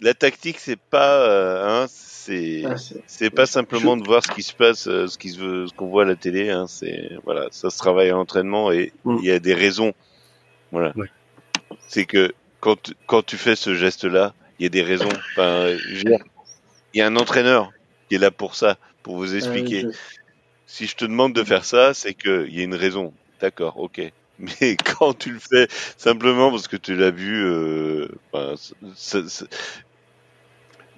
la 0.00 0.14
tactique, 0.14 0.60
c'est 0.60 0.78
pas, 0.78 1.82
hein, 1.82 1.86
c'est 2.24 2.62
Ah, 2.66 2.74
c'est- 3.06 3.30
pas 3.30 3.46
simplement 3.46 3.96
de 3.96 4.04
voir 4.06 4.22
ce 4.24 4.30
qui 4.30 4.42
se 4.42 4.52
passe, 4.54 4.86
euh, 4.88 5.06
ce 5.06 5.16
qui 5.18 5.30
se 5.30 5.38
veut- 5.38 5.66
ce 5.66 5.72
qu'on 5.72 5.88
voit 5.88 6.02
à 6.02 6.06
la 6.06 6.16
télé. 6.16 6.50
Hein, 6.50 6.66
c'est 6.68 7.10
voilà, 7.24 7.46
ça 7.50 7.70
se 7.70 7.78
travaille 7.78 8.08
à 8.10 8.12
l'entraînement 8.12 8.70
et 8.72 8.92
il 9.06 9.12
Mm. 9.12 9.24
y 9.24 9.30
a 9.30 9.38
des 9.38 9.54
raisons. 9.54 9.92
Voilà. 10.72 10.92
Ouais. 10.96 11.08
C'est 11.88 12.04
que 12.04 12.32
quand 12.60 12.80
tu- 12.82 12.92
quand 13.06 13.24
tu 13.24 13.36
fais 13.36 13.56
ce 13.56 13.74
geste-là, 13.74 14.34
il 14.58 14.64
y 14.64 14.66
a 14.66 14.68
des 14.68 14.82
raisons. 14.82 15.08
Enfin, 15.32 15.68
il 15.94 16.18
y 16.94 17.00
a 17.00 17.06
un 17.06 17.16
entraîneur 17.16 17.70
qui 18.08 18.16
est 18.16 18.18
là 18.18 18.30
pour 18.30 18.54
ça, 18.54 18.76
pour 19.02 19.16
vous 19.16 19.34
expliquer. 19.34 19.86
Si 20.66 20.86
je 20.86 20.94
te 20.96 21.04
demande 21.04 21.32
de 21.32 21.42
faire 21.42 21.64
ça, 21.64 21.94
c'est 21.94 22.14
qu'il 22.14 22.54
y 22.54 22.60
a 22.60 22.64
une 22.64 22.74
raison. 22.74 23.12
D'accord, 23.40 23.78
ok. 23.78 24.00
Mais 24.38 24.76
quand 24.76 25.12
tu 25.18 25.32
le 25.32 25.38
fais 25.38 25.66
simplement 25.98 26.50
parce 26.50 26.68
que 26.68 26.76
tu 26.76 26.94
l'as 26.96 27.10
vu, 27.10 27.44
euh, 27.44 28.08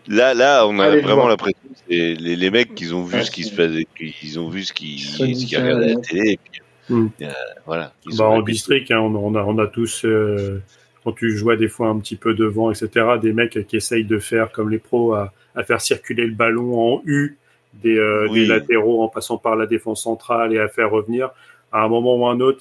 là, 0.07 0.35
là, 0.35 0.67
on 0.67 0.79
a 0.79 0.85
Allez 0.87 1.01
vraiment 1.01 1.29
l'impression 1.29 1.59
que 1.69 1.79
c'est 1.89 2.15
les, 2.15 2.37
les 2.37 2.51
mecs 2.51 2.75
qui 2.75 2.93
ont 2.93 3.05
vu 3.05 3.23
ce 3.23 3.31
qui 3.31 3.45
se 3.45 3.55
passait, 3.55 3.87
ils 4.23 4.41
ont 4.41 4.49
vu 4.49 4.65
ce 4.65 4.73
qui, 4.73 4.99
ce 4.99 5.25
qui 5.25 5.57
regardait 5.57 5.85
à 5.85 5.89
la 5.89 5.97
télé. 5.97 6.31
Et 6.33 6.37
puis, 6.43 6.61
Hmm. 6.89 7.09
euh, 7.23 7.33
voilà. 7.65 7.95
Ils 8.05 8.17
Bah, 8.17 8.25
en 8.25 8.43
district, 8.43 8.91
hein, 8.91 8.99
on, 8.99 9.15
on 9.15 9.35
a, 9.37 9.43
on 9.45 9.57
a 9.59 9.69
tous, 9.69 10.05
euh, 10.05 10.61
quand 11.05 11.13
tu 11.13 11.37
jouais 11.37 11.57
des 11.57 11.69
fois 11.69 11.89
un 11.89 11.99
petit 12.01 12.17
peu 12.17 12.35
devant, 12.35 12.73
etc., 12.73 13.19
des 13.23 13.33
mecs 13.33 13.67
qui 13.69 13.77
essayent 13.77 14.05
de 14.05 14.19
faire 14.19 14.51
comme 14.51 14.69
les 14.69 14.79
pros, 14.79 15.15
à, 15.15 15.33
à 15.55 15.63
faire 15.63 15.81
circuler 15.81 16.27
le 16.27 16.35
ballon 16.35 16.97
en 16.97 17.03
U 17.07 17.39
des, 17.73 17.97
euh, 17.97 18.27
Oui. 18.29 18.41
des 18.41 18.47
latéraux 18.47 19.03
en 19.03 19.09
passant 19.09 19.39
par 19.39 19.55
la 19.57 19.67
défense 19.67 20.03
centrale 20.03 20.53
et 20.53 20.59
à 20.59 20.69
faire 20.69 20.91
revenir. 20.91 21.31
À 21.71 21.85
un 21.85 21.89
moment 21.89 22.17
ou 22.17 22.27
un 22.27 22.41
autre, 22.41 22.59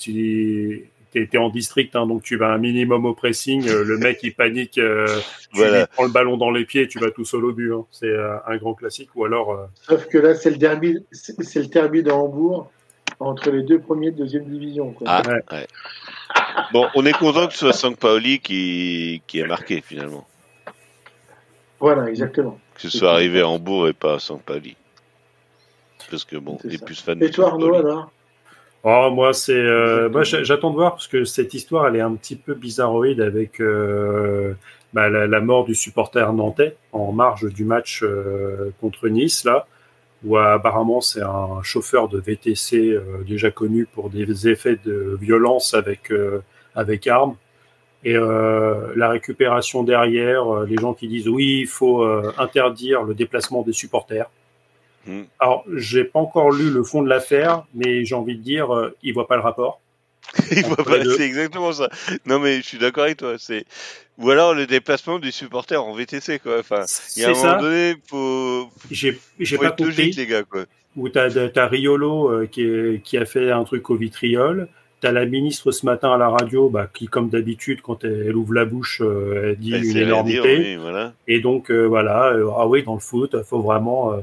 tu 1.12 1.30
es, 1.32 1.38
en 1.38 1.50
district, 1.50 1.96
hein, 1.96 2.08
donc 2.08 2.24
tu 2.24 2.38
vas 2.38 2.48
un 2.50 2.58
minimum 2.58 3.06
au 3.06 3.14
pressing. 3.14 3.68
euh, 3.68 3.84
le 3.84 3.98
mec, 3.98 4.20
il 4.24 4.34
panique, 4.34 4.78
euh, 4.78 5.06
tu 5.52 5.58
Voilà. 5.58 5.80
lui 5.82 5.86
prends 5.94 6.04
le 6.06 6.12
ballon 6.12 6.38
dans 6.38 6.52
les 6.52 6.66
pieds, 6.66 6.88
tu 6.88 7.00
vas 7.00 7.12
tout 7.12 7.26
seul 7.26 7.44
au 7.46 7.52
but. 7.54 7.74
hein. 7.74 7.86
C'est 7.92 8.08
euh, 8.08 8.38
un 8.48 8.58
grand 8.58 8.74
classique. 8.74 9.10
Ou 9.16 9.26
alors, 9.26 9.52
euh, 9.52 9.66
Sauf 9.82 10.08
que 10.08 10.18
là, 10.18 10.36
c'est 10.36 10.52
le 10.52 10.58
derby, 10.58 11.00
c'est 11.12 11.38
le 11.60 11.66
derby 11.68 12.04
de 12.04 12.12
Hambourg 12.12 12.72
entre 13.20 13.52
les 13.52 13.64
deux 13.64 13.80
premiers 13.80 14.12
de 14.12 14.18
deuxième 14.18 14.46
division. 14.46 14.92
Quoi. 14.94 15.08
Ah, 15.10 15.22
Ouais. 15.28 15.42
ouais. 15.52 15.68
Bon, 16.72 16.88
on 16.96 17.06
est 17.06 17.14
content 17.18 17.48
que 17.48 17.54
ce 17.54 17.60
soit 17.60 17.74
Sank 17.74 17.98
Paoli 17.98 18.40
qui, 18.40 19.22
qui 19.28 19.42
a 19.42 19.46
marqué 19.48 19.82
finalement. 19.82 20.26
Voilà, 21.80 22.08
exactement. 22.10 22.58
Que 22.76 22.82
ce 22.82 22.90
soit 22.90 23.12
arrivé 23.12 23.42
à 23.42 23.48
Hambourg 23.48 23.88
et 23.90 23.94
pas 23.94 24.16
à 24.16 24.20
Sank 24.20 24.42
Paoli. 24.44 24.76
Parce 26.10 26.24
que 26.26 26.38
bon, 26.38 26.58
ça. 26.60 26.86
plus 26.86 27.02
fans 27.02 27.16
de 27.16 27.26
Et 27.26 27.32
toi, 27.32 27.48
Arnaud, 27.50 27.76
alors? 27.76 28.12
Oh, 28.84 29.10
moi, 29.12 29.34
c'est. 29.34 29.54
Euh, 29.54 30.10
moi, 30.10 30.24
j'a- 30.24 30.44
j'attends 30.44 30.72
de 30.72 30.76
voir 30.76 30.94
parce 30.94 31.08
que 31.08 31.24
cette 31.24 31.54
histoire, 31.54 31.88
elle 31.88 31.98
est 31.98 32.02
un 32.02 32.16
petit 32.16 32.36
peu 32.36 32.56
bizarroïde 32.56 33.22
avec 33.22 33.62
euh, 33.62 34.54
bah, 34.94 35.08
la, 35.10 35.40
mort 35.42 35.66
du 35.66 35.76
supporter 35.76 36.34
nantais 36.34 36.76
en 36.92 37.12
marge 37.12 37.46
du 37.54 37.64
match 37.64 38.02
euh, 38.04 38.72
contre 38.82 39.08
Nice, 39.08 39.44
là, 39.46 39.68
où 40.26 40.36
apparemment 40.38 41.00
c'est 41.02 41.22
un 41.22 41.62
chauffeur 41.64 42.10
de 42.10 42.20
VTC 42.20 42.90
euh, 42.92 43.24
déjà 43.28 43.52
connu 43.52 43.86
pour 43.86 44.10
des 44.10 44.48
effets 44.50 44.78
de 44.84 45.18
violence 45.22 45.74
avec, 45.76 46.12
euh, 46.12 46.42
avec 46.76 47.06
armes. 47.08 47.36
Et 48.04 48.16
euh, 48.16 48.94
la 48.96 49.10
récupération 49.10 49.84
derrière, 49.84 50.52
euh, 50.52 50.66
les 50.66 50.78
gens 50.78 50.94
qui 50.96 51.08
disent 51.08 51.30
oui, 51.30 51.60
il 51.62 51.68
faut 51.68 52.04
euh, 52.04 52.34
interdire 52.40 53.04
le 53.04 53.14
déplacement 53.14 53.62
des 53.62 53.74
supporters. 53.74 54.30
Hmm. 55.08 55.24
Alors, 55.40 55.64
j'ai 55.76 56.04
pas 56.04 56.20
encore 56.20 56.52
lu 56.52 56.70
le 56.70 56.84
fond 56.84 57.02
de 57.02 57.10
l'affaire, 57.10 57.66
mais 57.74 58.06
j'ai 58.06 58.16
envie 58.16 58.36
de 58.38 58.42
dire, 58.44 58.74
euh, 58.76 58.96
il 59.04 59.14
voit 59.14 59.28
pas 59.28 59.36
le 59.36 59.42
rapport. 59.42 59.80
Il 60.52 60.64
voit 60.66 60.78
pas, 60.78 61.04
c'est 61.04 61.24
exactement 61.26 61.74
ça. 61.74 61.90
Non 62.28 62.38
mais 62.40 62.58
je 62.58 62.62
suis 62.62 62.78
d'accord 62.78 63.06
avec 63.06 63.18
toi. 63.18 63.34
C'est 63.40 63.66
ou 64.20 64.30
alors 64.30 64.54
le 64.54 64.68
déplacement 64.68 65.18
du 65.18 65.32
supporter 65.32 65.76
en 65.84 65.94
VTC 65.94 66.38
quoi. 66.40 66.60
Enfin, 66.60 66.86
il 67.16 67.24
y 67.24 67.26
a 67.26 67.30
un 67.30 67.34
C'est 67.34 67.42
moment 67.42 67.54
ça. 67.56 67.60
donné, 67.62 67.96
faut, 68.08 68.70
J'ai 68.92 69.20
j'ai 69.40 69.58
pas 69.58 69.66
être 69.70 69.82
logique 69.84 70.16
les 70.16 70.28
gars 70.28 70.44
quoi. 70.44 70.66
Où 70.96 71.10
t'as 71.10 71.28
as 71.56 71.68
Riolo 71.68 72.30
euh, 72.32 72.46
qui, 72.46 72.62
est- 72.62 73.02
qui 73.04 73.18
a 73.18 73.26
fait 73.26 73.50
un 73.52 73.64
truc 73.64 73.90
au 73.90 73.96
vitriol. 73.96 74.68
T'as 75.02 75.12
la 75.12 75.26
ministre 75.26 75.72
ce 75.72 75.86
matin 75.88 76.14
à 76.14 76.18
la 76.18 76.30
radio, 76.30 76.70
bah, 76.70 76.88
qui 76.94 77.08
comme 77.08 77.30
d'habitude 77.30 77.82
quand 77.82 78.04
elle, 78.04 78.26
elle 78.28 78.36
ouvre 78.36 78.54
la 78.54 78.66
bouche, 78.66 79.02
euh, 79.04 79.50
elle 79.50 79.56
dit 79.58 79.74
Elle 79.74 79.84
une 79.86 79.92
rien 79.92 80.24
dire, 80.24 80.46
énormité. 80.46 80.58
oui, 80.60 80.76
voilà. 80.76 81.14
Et 81.28 81.40
donc 81.42 81.72
euh, 81.72 81.86
voilà, 81.88 82.28
euh, 82.34 82.48
ah 82.56 82.68
oui, 82.68 82.84
dans 82.84 82.94
le 82.94 83.00
foot, 83.00 83.36
faut 83.44 83.62
vraiment. 83.62 84.14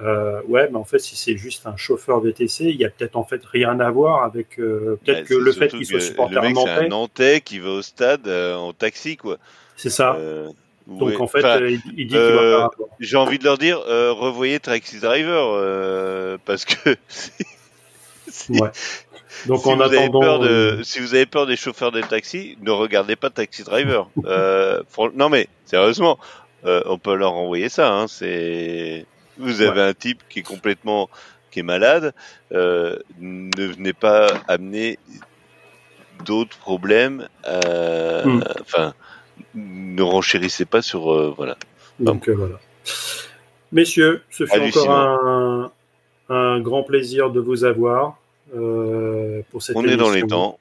Euh, 0.00 0.40
ouais, 0.48 0.68
mais 0.70 0.78
en 0.78 0.84
fait, 0.84 0.98
si 0.98 1.16
c'est 1.16 1.36
juste 1.36 1.66
un 1.66 1.76
chauffeur 1.76 2.20
VTC, 2.20 2.64
il 2.64 2.76
y 2.76 2.84
a 2.84 2.90
peut-être 2.90 3.16
en 3.16 3.24
fait 3.24 3.42
rien 3.44 3.78
à 3.80 3.90
voir 3.90 4.24
avec 4.24 4.58
euh, 4.58 4.98
peut-être 5.04 5.20
Bah, 5.20 5.26
que 5.28 5.34
le 5.34 5.52
fait 5.52 5.68
qu'il 5.68 5.86
soit 5.86 6.00
supporter 6.00 6.34
Le 6.34 6.40
mec 6.40 6.56
c'est 6.56 6.68
un 6.68 6.74
nantais, 6.74 6.88
Nantais 6.88 7.40
qui 7.42 7.58
va 7.58 7.70
au 7.70 7.82
stade 7.82 8.26
euh, 8.26 8.54
en 8.56 8.72
taxi 8.72 9.16
quoi. 9.16 9.38
c'est 9.76 9.90
ça. 9.90 10.18
Donc 10.88 11.02
ouais. 11.02 11.16
en 11.20 11.28
fait, 11.28 11.38
Enfin, 11.38 11.60
il, 11.60 11.80
il 11.96 12.08
dit 12.08 12.14
qu'il 12.14 12.32
voit 12.32 12.70
pas 12.70 12.84
j'ai 12.98 13.16
envie 13.16 13.38
de 13.38 13.44
leur 13.44 13.58
dire, 13.58 13.78
revoyez 13.78 14.58
Taxi 14.58 14.98
Driver 14.98 16.38
parce 16.44 16.64
que 16.64 16.96
si, 18.28 18.52
Ouais. 18.52 18.70
Donc 19.46 19.60
si 19.60 19.68
en 19.68 19.76
vous 19.76 19.82
avez 19.82 19.98
attendant, 19.98 20.20
peur 20.20 20.38
de, 20.40 20.80
si 20.82 20.98
vous 20.98 21.14
avez 21.14 21.26
peur 21.26 21.46
des 21.46 21.56
chauffeurs 21.56 21.92
de 21.92 22.00
taxi, 22.00 22.58
ne 22.62 22.70
regardez 22.70 23.14
pas 23.14 23.30
Taxi 23.30 23.62
Driver. 23.62 24.08
non 25.14 25.28
mais 25.28 25.46
sérieusement, 25.66 26.18
on 26.64 26.98
peut 26.98 27.14
leur 27.14 27.34
envoyer 27.34 27.68
ça. 27.68 27.92
Hein, 27.92 28.08
c'est 28.08 29.06
vous 29.42 29.60
avez 29.62 29.80
un 29.82 29.94
type 29.94 30.20
qui 30.28 30.40
est 30.40 30.42
complètement 30.42 31.08
qui 31.50 31.60
est 31.60 31.64
malade, 31.64 32.14
euh, 32.52 32.96
ne 33.20 33.66
venez 33.66 33.92
pas 33.92 34.26
amener 34.48 34.98
d'autres 36.24 36.56
problèmes. 36.58 37.28
euh, 37.46 38.24
Hmm. 38.24 38.42
Enfin, 38.60 38.94
ne 39.54 40.02
renchérissez 40.02 40.64
pas 40.64 40.80
sur 40.80 41.12
euh, 41.12 41.34
voilà. 41.36 41.56
Donc 41.98 42.28
euh, 42.28 42.32
voilà. 42.34 42.58
Messieurs, 43.72 44.22
ce 44.30 44.46
fut 44.46 44.60
encore 44.60 44.90
un, 44.90 45.72
un 46.28 46.60
grand 46.60 46.84
plaisir 46.84 47.30
de 47.30 47.40
vous 47.40 47.64
avoir 47.64 48.18
euh, 48.54 49.42
pour 49.50 49.62
cette 49.62 49.76
On 49.76 49.84
est 49.84 49.96
dans 49.96 50.10
les 50.10 50.26
temps. 50.26 50.58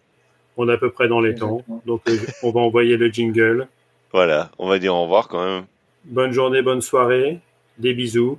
On 0.57 0.67
est 0.67 0.73
à 0.73 0.77
peu 0.77 0.89
près 0.91 1.07
dans 1.07 1.21
les 1.21 1.31
Exactement. 1.31 1.63
temps. 1.67 1.81
Donc 1.85 2.01
on 2.43 2.51
va 2.51 2.59
envoyer 2.61 2.97
le 2.97 3.07
jingle. 3.09 3.67
Voilà, 4.11 4.51
on 4.57 4.67
va 4.67 4.79
dire 4.79 4.93
au 4.95 5.03
revoir 5.03 5.27
quand 5.27 5.43
même. 5.45 5.65
Bonne 6.05 6.31
journée, 6.33 6.61
bonne 6.61 6.81
soirée. 6.81 7.39
Des 7.77 7.93
bisous, 7.93 8.37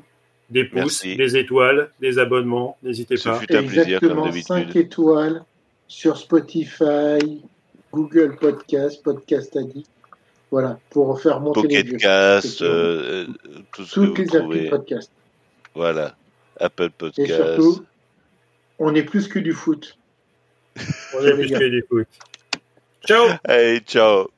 des 0.53 0.65
pouces, 0.65 1.05
Merci. 1.05 1.16
des 1.16 1.37
étoiles, 1.37 1.91
des 2.01 2.19
abonnements. 2.19 2.77
N'hésitez 2.83 3.16
pas. 3.16 3.39
fut 3.41 3.55
un 3.57 3.62
plaisir 3.65 4.01
comme 4.01 4.11
Exactement 4.27 4.33
5 4.43 4.59
d'habitude. 4.66 4.77
étoiles 4.83 5.45
sur 5.89 6.16
Spotify, 6.16 7.43
Google 7.93 8.37
Podcast, 8.41 9.03
Podcast 9.03 9.57
Addict. 9.57 9.89
Voilà, 10.51 10.79
pour 10.91 11.20
faire 11.20 11.41
monter 11.41 11.66
les 11.66 11.83
Pocket. 11.85 12.01
Cast, 12.01 12.61
euh, 12.62 13.27
tout 13.74 13.85
ce 13.85 13.95
Toutes 13.95 14.16
que 14.16 14.23
les 14.23 14.29
vous 14.29 14.37
applis 14.37 14.49
de 14.61 14.66
trouvez. 14.66 14.70
podcast. 14.70 15.11
Voilà, 15.74 16.15
Apple 16.61 16.85
Et 16.85 16.91
Podcast. 16.91 17.35
surtout, 17.57 17.85
on 18.79 18.95
est 18.95 19.03
plus 19.05 19.29
que 19.29 19.39
du 19.39 19.53
foot. 19.53 19.97
On 21.19 21.27
est 21.27 21.35
plus 21.35 21.51
que 21.51 21.69
des 21.70 21.83
foot. 21.83 22.07
Ciao 23.07 23.29
Allez, 23.45 23.81
ciao. 23.81 24.29